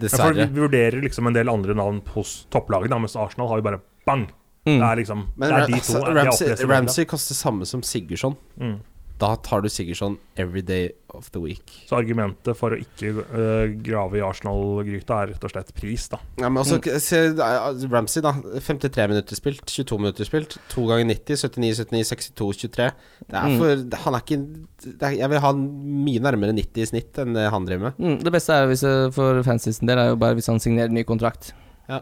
Ja, 0.01 0.11
for 0.13 0.37
vi 0.37 0.47
vurderer 0.55 1.01
liksom 1.03 1.27
en 1.27 1.35
del 1.37 1.51
andre 1.51 1.75
navn 1.75 1.99
hos 2.15 2.45
topplagene, 2.55 3.01
mens 3.03 3.17
Arsenal 3.19 3.51
har 3.51 3.61
jo 3.61 3.67
bare 3.67 3.81
bang. 4.07 4.29
Mm. 4.69 4.77
Det 4.77 4.87
er 4.87 4.99
liksom 5.01 5.25
Men 5.41 5.49
Det 5.49 5.57
er 5.57 5.67
de 5.73 5.81
to. 5.87 6.01
Ramsey, 6.15 6.67
Ramsey 6.69 7.09
koster 7.09 7.35
samme 7.35 7.67
som 7.67 7.83
Sigurdsson. 7.83 8.37
Mm. 8.61 8.79
Da 9.21 9.35
tar 9.45 9.61
du 9.61 9.69
Sigurdsson 9.69 10.15
every 10.41 10.63
day 10.65 10.87
of 11.13 11.27
the 11.35 11.41
week. 11.43 11.69
Så 11.89 11.99
argumentet 11.99 12.57
for 12.57 12.73
å 12.73 12.79
ikke 12.81 13.11
uh, 13.21 13.67
grave 13.85 14.17
i 14.17 14.23
Arsenal-gryta 14.25 15.19
er 15.27 15.33
rett 15.35 15.45
og 15.45 15.53
slett 15.53 15.73
pris, 15.77 16.07
da. 16.09 16.17
Ja, 16.41 16.49
men 16.49 16.63
også, 16.63 16.79
Mm. 16.81 16.97
se, 17.05 17.19
altså, 17.37 17.91
Ramsey, 17.93 18.23
da. 18.25 18.33
53 18.65 19.09
minutter 19.13 19.37
spilt, 19.37 19.61
22 19.69 19.99
minutter 20.01 20.25
spilt. 20.25 20.57
2 20.73 20.87
ganger 20.89 21.05
90, 21.13 21.37
79, 21.37 21.85
79, 21.91 22.09
62, 22.33 22.57
23. 22.65 22.89
Det 23.29 23.37
er 23.43 23.51
Mm. 23.51 23.59
for 23.61 23.99
Han 24.07 24.15
er 24.15 24.25
ikke 24.25 24.41
det 24.81 25.03
er, 25.03 25.11
Jeg 25.21 25.29
vil 25.31 25.41
ha 25.45 25.53
mye 25.53 26.21
nærmere 26.25 26.55
90 26.57 26.81
i 26.83 26.87
snitt 26.95 27.19
enn 27.21 27.35
det 27.37 27.51
han 27.51 27.67
driver 27.69 27.91
med. 27.91 27.99
Mm, 28.01 28.19
det 28.25 28.33
beste 28.33 28.57
er 28.57 28.67
hvis, 28.73 28.83
eh, 28.89 29.11
for 29.11 29.43
fansens 29.45 29.81
del 29.85 29.99
er 29.99 30.09
jo 30.15 30.17
bare 30.17 30.35
hvis 30.35 30.47
han 30.49 30.59
signerer 30.59 30.89
ny 30.91 31.05
kontrakt. 31.05 31.53
Ja, 31.89 32.01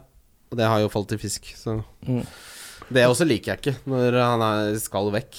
Og 0.53 0.57
det 0.57 0.65
har 0.71 0.79
jo 0.81 0.89
falt 0.89 1.11
i 1.13 1.17
fisk, 1.19 1.51
så 1.57 1.83
Mm. 2.07 2.25
Det 2.93 3.05
også 3.05 3.27
liker 3.27 3.57
jeg 3.57 3.59
ikke, 3.61 3.77
når 3.87 4.13
han 4.23 4.41
er, 4.41 4.79
skal 4.79 5.11
vekk. 5.11 5.35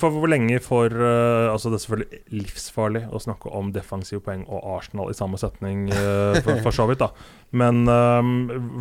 For 0.00 0.14
hvor 0.14 0.30
lenge 0.30 0.60
får 0.62 0.94
uh, 0.96 1.52
Altså 1.52 1.68
Det 1.72 1.78
er 1.78 1.84
selvfølgelig 1.84 2.20
livsfarlig 2.42 3.02
å 3.12 3.20
snakke 3.22 3.52
om 3.52 3.72
defensive 3.74 4.22
poeng 4.24 4.44
og 4.48 4.64
Arsenal 4.76 5.10
i 5.12 5.16
samme 5.16 5.40
setning, 5.40 5.88
uh, 5.92 6.38
for, 6.44 6.60
for 6.64 6.76
så 6.76 6.86
vidt, 6.88 7.02
da. 7.02 7.10
Men 7.52 7.82
um, 7.84 8.30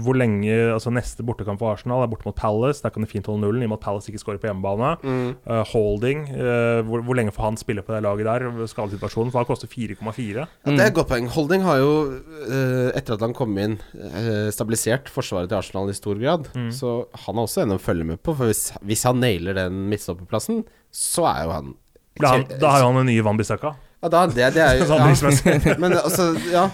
hvor 0.03 0.15
lenge 0.15 0.51
Altså 0.71 0.91
Neste 0.95 1.25
bortekamp 1.27 1.59
for 1.59 1.73
Arsenal 1.73 2.05
er 2.05 2.11
borte 2.11 2.27
mot 2.27 2.37
Palace. 2.37 2.79
Der 2.83 2.93
kan 2.93 3.03
de 3.03 3.09
fint 3.09 3.27
holde 3.27 3.43
nullen, 3.43 3.63
i 3.63 3.67
og 3.67 3.73
med 3.73 3.79
at 3.81 3.83
Palace 3.83 4.11
ikke 4.11 4.21
skårer 4.23 4.39
på 4.41 4.47
hjemmebane. 4.49 4.93
Uh, 5.45 5.61
holding, 5.73 6.27
Uh, 6.31 6.79
hvor, 6.87 7.03
hvor 7.05 7.17
lenge 7.17 7.33
får 7.35 7.43
han 7.43 7.57
spille 7.59 7.83
på 7.85 7.93
det 7.93 8.01
laget 8.05 8.27
der? 8.27 8.45
Skadesituasjonen, 8.69 9.31
for 9.33 9.41
han 9.41 9.49
koster 9.49 9.69
4,4. 9.69 10.45
Ja, 10.45 10.45
det 10.71 10.79
er 10.79 10.89
et 10.91 10.95
godt 10.95 11.09
poeng. 11.11 11.27
Holding 11.31 11.65
har 11.65 11.81
jo, 11.81 11.91
uh, 12.47 12.89
etter 12.97 13.17
at 13.17 13.25
han 13.25 13.35
kom 13.37 13.57
inn, 13.61 13.77
stabilisert 14.53 15.11
forsvaret 15.11 15.51
til 15.51 15.59
Arsenal 15.59 15.91
i 15.91 15.97
stor 15.97 16.19
grad. 16.21 16.47
Mm. 16.55 16.69
Så 16.75 16.95
han 17.25 17.37
er 17.37 17.47
også 17.47 17.65
en 17.65 17.75
å 17.75 17.81
følge 17.81 18.07
med 18.07 18.21
på. 18.23 18.35
For 18.37 18.51
hvis, 18.51 18.69
hvis 18.87 19.05
han 19.07 19.21
nailer 19.23 19.57
den 19.57 19.85
midtstopperplassen, 19.91 20.63
så 20.91 21.27
er 21.31 21.45
jo 21.45 21.55
han 21.57 21.73
Da, 22.19 22.35
da 22.59 22.73
har 22.73 22.83
jo 22.83 22.91
han 22.91 23.01
den 23.01 23.11
nye 23.13 23.23
Van 23.25 23.39
Bissaka. 23.39 23.75
Ja, 24.01 24.09
da, 24.09 24.25
det, 24.27 24.53
det 24.55 24.63
er 24.63 24.79
jo 24.79 24.87
Sånn 24.89 25.37
ja. 25.45 25.75
Men 25.81 25.95
altså, 25.99 26.31
ja. 26.51 26.69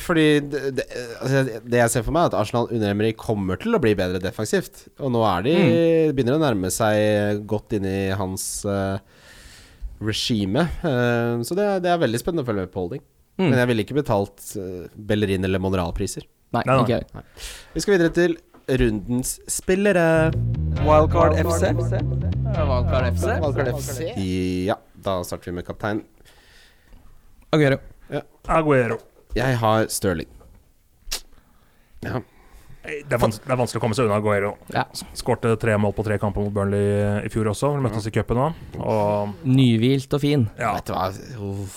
Fordi 0.00 0.26
det, 0.40 0.60
det, 0.78 0.84
altså, 1.20 1.42
det 1.68 1.80
jeg 1.80 1.92
ser 1.92 2.04
for 2.06 2.14
meg, 2.16 2.24
er 2.24 2.32
at 2.32 2.38
Arsenal 2.40 2.70
under 2.72 2.92
Emry 2.94 3.12
kommer 3.18 3.60
til 3.60 3.76
å 3.76 3.80
bli 3.82 3.94
bedre 3.98 4.20
defensivt. 4.22 4.86
Og 5.02 5.12
nå 5.12 5.22
er 5.28 5.46
de 5.46 5.56
begynner 6.16 6.38
å 6.38 6.42
nærme 6.42 6.70
seg 6.72 7.42
godt 7.48 7.76
inn 7.76 7.88
i 7.88 7.98
hans 8.16 8.46
uh, 8.68 8.96
regime. 10.02 10.64
Uh, 10.84 11.42
så 11.44 11.58
det, 11.58 11.66
det 11.84 11.92
er 11.92 12.00
veldig 12.02 12.22
spennende 12.22 12.46
å 12.46 12.48
følge 12.48 12.66
med 12.66 12.72
på 12.72 12.86
holding. 12.86 13.04
Mm. 13.40 13.48
Men 13.48 13.58
jeg 13.60 13.70
ville 13.72 13.84
ikke 13.86 13.98
betalt 14.00 14.46
uh, 14.60 14.88
Bellerin 14.96 15.44
eller 15.48 15.62
Monreal-priser. 15.62 16.26
Nei, 16.52 16.64
Nei, 16.68 16.78
nei. 16.82 16.88
jeg. 16.92 17.28
Vi 17.72 17.84
skal 17.84 17.96
videre 17.96 18.16
til 18.16 18.38
rundens 18.82 19.36
spillere. 19.50 20.32
Wildcard 20.86 21.36
FC. 21.40 21.72
Wildcard 21.76 23.08
FC. 23.12 23.30
Wildcard 23.44 23.72
FC. 23.76 24.02
Ja, 24.68 24.76
da 25.04 25.20
starter 25.26 25.50
vi 25.50 25.56
med 25.60 25.68
kaptein. 25.68 26.04
Aguero. 27.52 27.80
Aguero. 28.48 29.00
Jeg 29.36 29.56
har 29.62 29.86
Stirling. 29.92 30.28
Ja. 32.02 32.20
Det 32.82 32.98
er, 32.98 33.04
det 33.06 33.14
er 33.14 33.58
vanskelig 33.60 33.78
å 33.78 33.82
komme 33.84 33.94
seg 33.94 34.08
unna 34.08 34.16
Aguero. 34.18 34.56
Ja. 34.74 34.82
Skårte 35.14 35.52
tre 35.62 35.76
mål 35.78 35.92
på 35.94 36.02
tre 36.02 36.16
kamper 36.18 36.42
mot 36.42 36.50
Burnley 36.56 37.22
i 37.22 37.30
fjor 37.30 37.52
også. 37.52 37.70
Vi 37.76 37.84
møttes 37.84 38.08
i 38.10 38.12
cupen 38.14 38.40
òg. 38.42 38.56
Og 38.82 39.36
Nyhvilt 39.46 40.16
og 40.18 40.22
fin. 40.24 40.48
ja, 40.58 40.72
Vet 40.80 40.90
du 40.90 40.96
hva 40.96 41.06
Uff. 41.46 41.76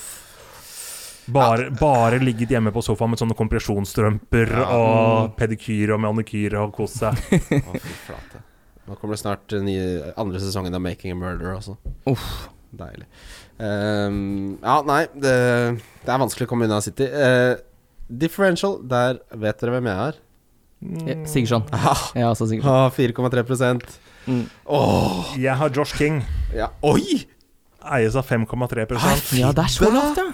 bare, 1.30 1.69
bare 1.77 2.18
ligget 2.23 2.56
hjemme 2.56 2.73
på 2.73 2.82
sofaen 2.86 3.14
med 3.14 3.22
sånne 3.22 3.38
kompresjonsstrømper 3.38 4.56
Ja. 4.57 4.65
og 4.80 5.36
pedikyr 5.38 5.94
og 5.94 6.02
manikyr 6.07 6.57
og 6.64 6.73
kost 6.73 6.98
seg. 7.03 7.14
Å, 7.14 7.77
fy 7.77 7.95
flate. 8.07 8.41
Nå 8.86 8.98
kommer 8.98 9.14
det 9.15 9.22
snart 9.22 9.53
nye, 9.65 10.11
andre 10.18 10.41
sesongen 10.41 10.73
av 10.77 10.82
Making 10.82 11.14
a 11.14 11.22
Murder 11.22 11.53
også. 11.60 11.77
Uff. 12.10 12.49
Deilig. 12.76 13.06
Ehm, 13.60 14.57
ja, 14.61 14.82
nei, 14.88 15.06
det, 15.15 15.36
det 16.03 16.11
er 16.11 16.22
vanskelig 16.22 16.48
å 16.48 16.52
komme 16.52 16.68
unna 16.68 16.82
City. 16.84 17.07
Uh, 17.07 17.56
differential, 18.10 18.80
der 18.84 19.22
vet 19.32 19.61
dere 19.61 19.77
hvem 19.77 19.90
jeg 19.91 20.10
er. 20.10 20.19
Mm. 20.86 21.23
Sigurdsson. 21.32 21.64
Ah, 21.73 22.10
Ja, 22.18 22.32
altså 22.34 22.49
ah, 22.64 22.90
4,3 22.94 23.80
Mm. 24.26 24.48
Åh, 24.73 25.36
Jeg 25.38 25.53
har 25.53 25.69
Josh 25.69 25.94
King. 25.94 26.23
ja. 26.56 26.72
Oi! 26.82 27.27
Eies 27.94 28.15
av 28.18 28.26
5,3 28.26 28.88
Ja, 29.38 29.52
det 29.53 29.61
er 29.61 29.69
så 29.69 29.91
lavt, 29.94 30.18
ja. 30.18 30.32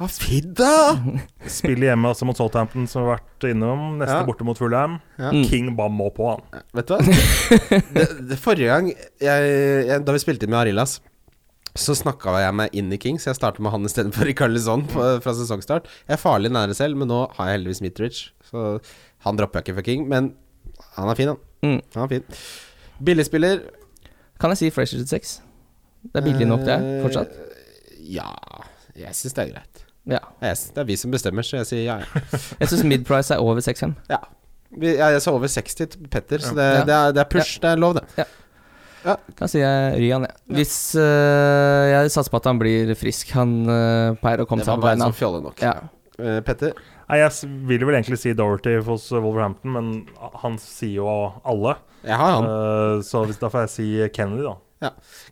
Hva 0.00 0.08
fidda! 0.12 0.68
Spiller 1.48 1.90
hjemme 1.90 2.08
altså 2.12 2.24
mot 2.28 2.36
Southampton, 2.36 2.84
som 2.88 3.06
har 3.06 3.18
vært 3.18 3.46
innom. 3.50 3.98
Neste 4.00 4.18
Ja. 4.18 4.26
borte 4.28 4.44
mot 4.44 4.56
Fulham. 4.60 4.98
Ja. 5.18 5.30
Mm. 5.32 5.42
King 5.48 5.70
bare 5.76 5.92
må 5.92 6.10
på, 6.12 6.28
han. 6.34 6.62
Vet 6.76 6.88
du 6.88 6.94
hva? 6.94 7.00
det, 7.96 8.06
det 8.30 8.38
forrige 8.40 8.68
gang 8.72 8.88
jeg, 8.92 9.50
jeg, 9.88 10.04
Da 10.04 10.12
vi 10.16 10.22
spilte 10.22 10.44
inn 10.48 10.52
med 10.52 10.60
Arillas, 10.62 10.98
så 11.78 11.94
snakka 11.94 12.34
jeg 12.42 12.54
meg 12.58 12.74
inn 12.76 12.92
i 12.92 12.98
Kings. 13.00 13.26
Jeg 13.28 13.36
starter 13.38 13.62
med 13.62 13.72
han 13.74 13.84
istedenfor 13.86 14.26
Rikarlison 14.26 14.86
fra 14.90 15.34
sesongstart. 15.36 15.86
Jeg 16.08 16.16
er 16.16 16.22
farlig 16.22 16.50
nære 16.52 16.74
selv, 16.74 16.96
men 16.98 17.08
nå 17.12 17.20
har 17.36 17.50
jeg 17.50 17.60
heldigvis 17.60 17.82
Mitrovic, 17.84 18.22
så 18.50 18.80
han 19.26 19.38
dropper 19.38 19.60
jeg 19.60 19.68
ikke 19.68 19.78
for 19.78 19.86
King. 19.86 20.08
Men 20.10 20.32
han 20.96 21.12
er 21.12 21.18
fin, 21.18 21.28
han. 21.34 21.38
Mm. 21.62 21.78
han 21.94 22.02
er 22.06 22.08
fin. 22.08 22.40
Billigspiller 23.04 23.62
Kan 24.40 24.50
jeg 24.54 24.72
si 24.72 24.96
ut 24.96 25.08
6? 25.08 25.32
Det 26.02 26.16
er 26.16 26.24
billig 26.24 26.46
nok, 26.48 26.64
det. 26.64 26.78
Fortsatt. 27.04 27.30
Eh, 27.36 27.46
Ja, 28.10 28.26
jeg 28.96 29.14
syns 29.14 29.34
det 29.36 29.42
er 29.44 29.50
greit. 29.52 29.82
Ja. 30.08 30.18
Jeg, 30.42 30.56
det 30.74 30.80
er 30.82 30.86
vi 30.88 30.96
som 30.98 31.12
bestemmer, 31.12 31.44
så 31.46 31.60
jeg 31.60 31.66
sier 31.68 31.82
ja. 31.84 31.98
ja. 32.00 32.22
Jeg 32.62 32.70
syns 32.72 32.84
mid-price 32.88 33.34
er 33.36 33.42
over 33.44 33.60
6-5. 33.62 33.92
Ja. 34.10 34.18
jeg, 34.80 34.96
jeg 34.98 35.20
sa 35.22 35.34
over 35.36 35.46
60 35.52 35.76
til 35.78 36.08
Petter, 36.10 36.38
så 36.42 36.54
det, 36.56 36.64
Ja. 36.80 36.84
det, 36.88 36.94
er, 36.96 37.12
det 37.12 37.22
er 37.22 37.28
push. 37.30 37.60
Det 37.62 37.70
er 37.70 37.76
lov, 37.78 38.00
det. 38.00 38.26
Da 39.04 39.48
sier 39.48 39.64
jeg 39.64 40.00
Ryan, 40.02 40.26
jeg. 40.28 40.36
Hvis 40.58 40.74
uh, 40.98 41.88
Jeg 41.88 42.12
satser 42.12 42.32
på 42.32 42.40
at 42.40 42.48
han 42.50 42.60
blir 42.60 42.92
frisk. 42.98 43.30
Han 43.36 43.60
uh, 43.68 44.16
pleier 44.20 44.44
å 44.44 44.48
komme 44.48 44.64
Det 44.64 44.68
seg 44.68 44.76
var 44.76 44.80
på 44.82 44.86
bare 44.88 44.96
beina. 44.98 45.10
sånn 45.10 45.18
fjolle 45.18 45.42
nok. 45.44 45.62
Ja. 45.64 45.76
Uh, 46.20 46.40
Petter? 46.46 46.74
Nei, 47.10 47.20
Jeg 47.22 47.52
vil 47.66 47.84
vel 47.88 47.96
egentlig 47.98 48.20
si 48.22 48.34
Doherty 48.36 48.76
hos 48.86 49.08
Wolverhampton, 49.14 49.72
men 49.74 49.92
han 50.42 50.58
sier 50.62 51.00
jo 51.00 51.08
alle. 51.42 51.78
Jeg 52.04 52.18
har 52.20 52.36
han. 52.36 52.50
Uh, 52.50 53.04
så 53.06 53.24
hvis, 53.26 53.40
da 53.40 53.50
får 53.52 53.66
jeg 53.66 53.72
si 53.76 53.88
Kennedy, 54.16 54.46
da. 54.46 54.58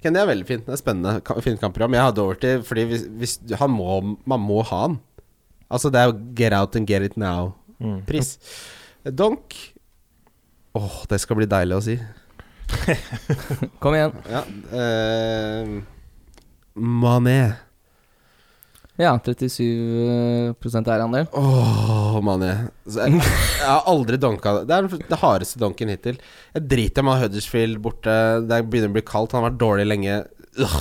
Kenny 0.02 0.20
er 0.20 0.28
veldig 0.28 0.48
fint. 0.48 0.66
Det 0.66 0.74
er 0.74 0.80
spennende. 0.80 1.40
Fint 1.44 1.60
kampprogram. 1.62 1.94
Jeg 1.96 2.04
har 2.04 2.16
Doherty 2.16 2.56
fordi 2.68 2.84
hvis, 2.90 3.06
hvis 3.20 3.36
han 3.60 3.72
må, 3.72 4.00
man 4.28 4.42
må 4.44 4.60
ha 4.68 4.82
han. 4.86 4.98
Altså, 5.68 5.92
det 5.92 6.00
er 6.00 6.10
jo 6.10 6.18
get 6.36 6.56
out 6.56 6.76
and 6.76 6.88
get 6.88 7.04
it 7.04 7.16
now-pris. 7.20 8.36
Mm. 9.04 9.14
Donk 9.16 9.56
Åh, 10.76 10.96
det 11.08 11.18
skal 11.22 11.38
bli 11.38 11.46
deilig 11.48 11.78
å 11.78 11.82
si. 11.82 11.94
Kom 13.82 13.94
igjen. 13.96 14.12
Ja. 14.30 14.42
uh, 14.72 15.80
Mané. 16.78 17.38
Ja, 18.98 19.12
37% 19.22 20.88
eierandel. 20.90 21.26
Åh, 21.38 22.16
Mané. 22.26 22.50
Så 22.86 23.04
Jeg, 23.06 23.20
jeg 23.20 23.68
har 23.68 23.84
aldri 23.86 24.18
donka 24.18 24.56
Det 24.66 24.74
er 24.74 24.88
det 24.90 25.18
hardeste 25.20 25.60
donken 25.62 25.92
hittil. 25.92 26.18
Jeg 26.56 26.64
driter 26.72 27.04
i 27.04 27.06
om 27.06 27.12
Huddersfield 27.20 27.78
borte. 27.84 28.16
Det 28.50 28.58
begynner 28.66 28.90
å 28.90 28.96
bli 28.96 29.04
kaldt. 29.06 29.36
Han 29.36 29.44
har 29.44 29.52
vært 29.52 29.60
dårlig 29.62 29.86
lenge. 29.86 30.16
Ugh. 30.58 30.80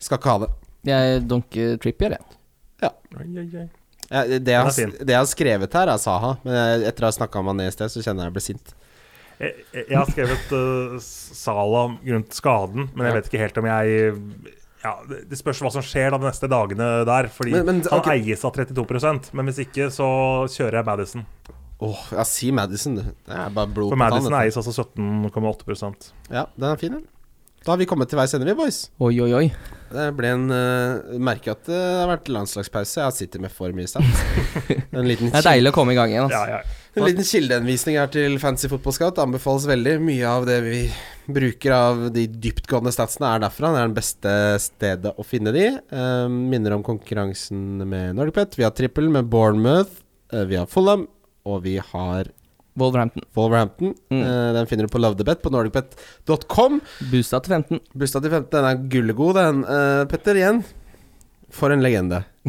Skal 0.00 0.20
ikke 0.22 0.32
ha 0.32 0.40
det. 0.46 0.50
Jeg 0.88 1.20
donker 1.28 1.76
Trippier, 1.82 2.16
jeg. 2.16 2.34
Ja, 4.08 4.22
det, 4.24 4.54
jeg, 4.54 4.56
har- 4.64 4.92
det 5.04 5.12
jeg 5.12 5.18
har 5.20 5.28
skrevet 5.28 5.74
her, 5.76 5.90
er 5.92 6.00
Saha. 6.00 6.30
Men 6.46 6.86
etter 6.88 7.04
å 7.04 7.10
ha 7.10 7.16
snakka 7.18 7.42
om 7.42 7.50
Mané 7.50 7.66
i 7.68 7.74
sted, 7.74 7.92
så 7.92 8.00
kjenner 8.00 8.24
jeg 8.24 8.30
jeg 8.32 8.36
ble 8.38 8.44
sint. 8.46 8.72
Jeg, 9.38 9.54
jeg 9.84 9.94
har 9.98 10.08
skrevet 10.10 10.52
uh, 10.52 10.96
Sala 11.02 11.82
grunnet 12.02 12.34
skaden, 12.34 12.88
men 12.94 13.06
jeg 13.06 13.14
vet 13.18 13.28
ikke 13.30 13.42
helt 13.44 13.60
om 13.62 13.68
jeg 13.70 14.14
ja, 14.82 14.92
Det 15.30 15.38
spørs 15.38 15.60
hva 15.62 15.70
som 15.74 15.82
skjer 15.82 16.10
da 16.14 16.18
de 16.22 16.26
neste 16.28 16.48
dagene 16.50 16.88
der. 17.06 17.28
Fordi 17.34 17.52
Men- 17.56 17.66
men, 17.66 17.82
han 17.90 18.00
okay. 18.00 18.18
eies 18.22 18.44
av 18.46 18.54
32% 18.54 19.32
men 19.34 19.46
hvis 19.50 19.62
ikke, 19.66 19.88
så 19.94 20.08
kjører 20.50 20.80
jeg 20.80 20.88
Madison. 20.90 21.26
Åh, 21.80 22.00
ja, 22.16 22.24
si 22.26 22.50
Madison, 22.50 22.96
du. 22.98 23.02
Det 23.02 23.34
er 23.38 23.50
bare 23.54 23.70
blod 23.70 23.92
For 23.92 23.96
på 23.96 24.02
tann, 24.02 24.10
Madison 24.10 24.32
dette. 24.34 24.42
eies 24.48 24.56
altså 24.58 24.82
17,8% 24.82 26.10
Ja, 26.34 26.46
den 26.56 26.68
er 26.72 26.76
fin, 26.80 26.92
den. 26.98 27.06
Da 27.66 27.72
har 27.74 27.78
vi 27.80 27.86
kommet 27.90 28.08
til 28.08 28.16
veis 28.18 28.32
ende, 28.34 28.46
vi, 28.46 28.54
boys. 28.56 28.76
Oi, 29.02 29.12
oi, 29.20 29.32
oi. 29.34 29.46
Det 29.90 30.04
ble 30.16 30.30
en 30.36 30.44
uh, 30.52 31.18
Merker 31.20 31.52
at 31.56 31.66
det 31.68 31.78
har 31.78 32.08
vært 32.10 32.28
landslagspause. 32.32 32.98
Jeg 33.00 33.04
har 33.08 33.14
sittet 33.16 33.42
med 33.42 33.52
for 33.52 33.74
mye 33.76 33.88
stats. 33.90 34.22
En 34.98 35.04
Det 35.06 35.18
er 35.34 35.44
deilig 35.46 35.72
å 35.72 35.74
komme 35.76 35.92
i 35.94 35.98
gang 35.98 36.12
igjen. 36.14 36.30
Ja, 36.32 36.42
Altså. 36.44 36.54
ja. 36.54 36.62
En 36.98 37.06
liten 37.08 37.26
kildehenvisning 37.26 37.96
her 37.98 38.10
til 38.12 38.36
Fancy 38.42 38.68
Football 38.70 38.94
Scout. 38.96 39.18
Anbefales 39.22 39.66
veldig. 39.68 39.94
Mye 40.04 40.26
av 40.28 40.46
det 40.48 40.58
vi 40.64 40.80
bruker 41.28 41.74
av 41.76 42.06
de 42.14 42.24
dyptgående 42.40 42.92
statsene 42.94 43.34
er 43.34 43.42
derfra. 43.44 43.70
Det 43.74 43.80
er 43.82 43.88
den 43.90 43.96
beste 43.98 44.32
stedet 44.64 45.12
å 45.18 45.26
finne 45.26 45.52
de. 45.54 45.66
Eh, 45.76 46.26
minner 46.32 46.76
om 46.76 46.84
konkurransen 46.86 47.84
med 47.88 48.16
Nordic 48.18 48.34
Pet. 48.38 48.58
Vi 48.58 48.66
har 48.66 48.74
trippel 48.76 49.10
med 49.12 49.28
Bournemouth. 49.32 49.92
eh, 50.32 50.44
vi 50.48 50.56
har 50.56 50.66
Fulham, 50.66 51.06
og 51.46 51.62
vi 51.64 51.76
har 51.78 52.32
Wolverhampton. 52.78 53.22
Wolverhampton. 53.34 53.94
Mm. 54.10 54.22
Eh, 54.22 54.52
den 54.54 54.66
finner 54.70 54.86
du 54.86 54.92
på 54.92 55.00
LoveTheBet 55.02 55.42
på 55.42 55.50
nordicbet.com. 55.50 56.80
Boosta 57.10 57.40
til 57.42 57.54
15. 57.56 57.80
Busta 57.94 58.20
til 58.22 58.30
15. 58.30 58.50
Den 58.52 58.64
er 58.68 58.82
gullegod, 58.92 59.34
den. 59.34 59.64
Eh, 59.64 60.04
Petter, 60.10 60.38
igjen. 60.38 60.62
For 61.50 61.72
en 61.72 61.80
legende. 61.82 62.24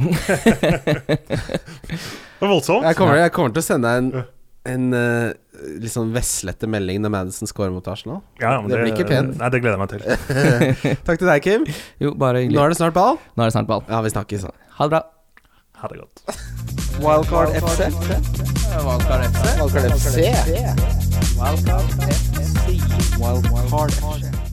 Det 2.39 2.47
er 2.47 2.51
voldsomt. 2.53 2.85
Jeg 2.87 2.95
kommer, 2.95 3.17
jeg 3.19 3.31
kommer 3.35 3.51
til 3.55 3.59
å 3.59 3.65
sende 3.65 3.89
deg 3.89 3.97
en, 3.99 4.27
en 4.69 4.89
uh, 4.95 5.29
litt 5.81 5.93
sånn 5.93 6.11
veslete 6.15 6.69
melding 6.71 7.01
når 7.03 7.13
Madison 7.13 7.49
scorer 7.49 7.73
mot 7.75 7.85
Arsenal. 7.91 8.21
Ja, 8.41 8.55
men 8.61 8.71
Det 8.71 8.81
blir 8.83 8.93
ikke 8.93 9.07
pent. 9.09 9.35
Nei, 9.39 9.49
det 9.53 9.61
gleder 9.63 9.77
jeg 9.77 9.83
meg 9.83 9.91
til. 9.93 10.01
Takk 11.07 11.21
til 11.21 11.29
deg, 11.29 11.45
Kim. 11.45 11.67
Jo, 12.01 12.13
bare 12.19 12.45
Nå 12.49 12.63
er 12.63 12.73
det 12.73 12.79
snart 12.79 12.95
ball. 12.97 13.19
Nå 13.35 13.45
er 13.45 13.51
det 13.51 13.57
snart 13.57 13.69
ball. 13.69 13.83
Ja, 13.89 14.01
vi 14.05 14.13
snakkes. 14.13 14.47
Ha 14.79 14.87
det 14.87 14.93
bra. 14.95 15.03
Ha 15.79 15.91
det 15.91 16.01
godt. 16.01 16.17
Wildcard 16.99 17.55
FC. 17.55 17.87
Wildcard 18.83 19.23
FC. 19.31 19.45
Wildcard 19.59 19.91
FC. 19.95 20.17
Wildcard 21.39 21.87
FC. 22.11 22.79
Wildcard 23.19 23.91
FC. 23.95 24.48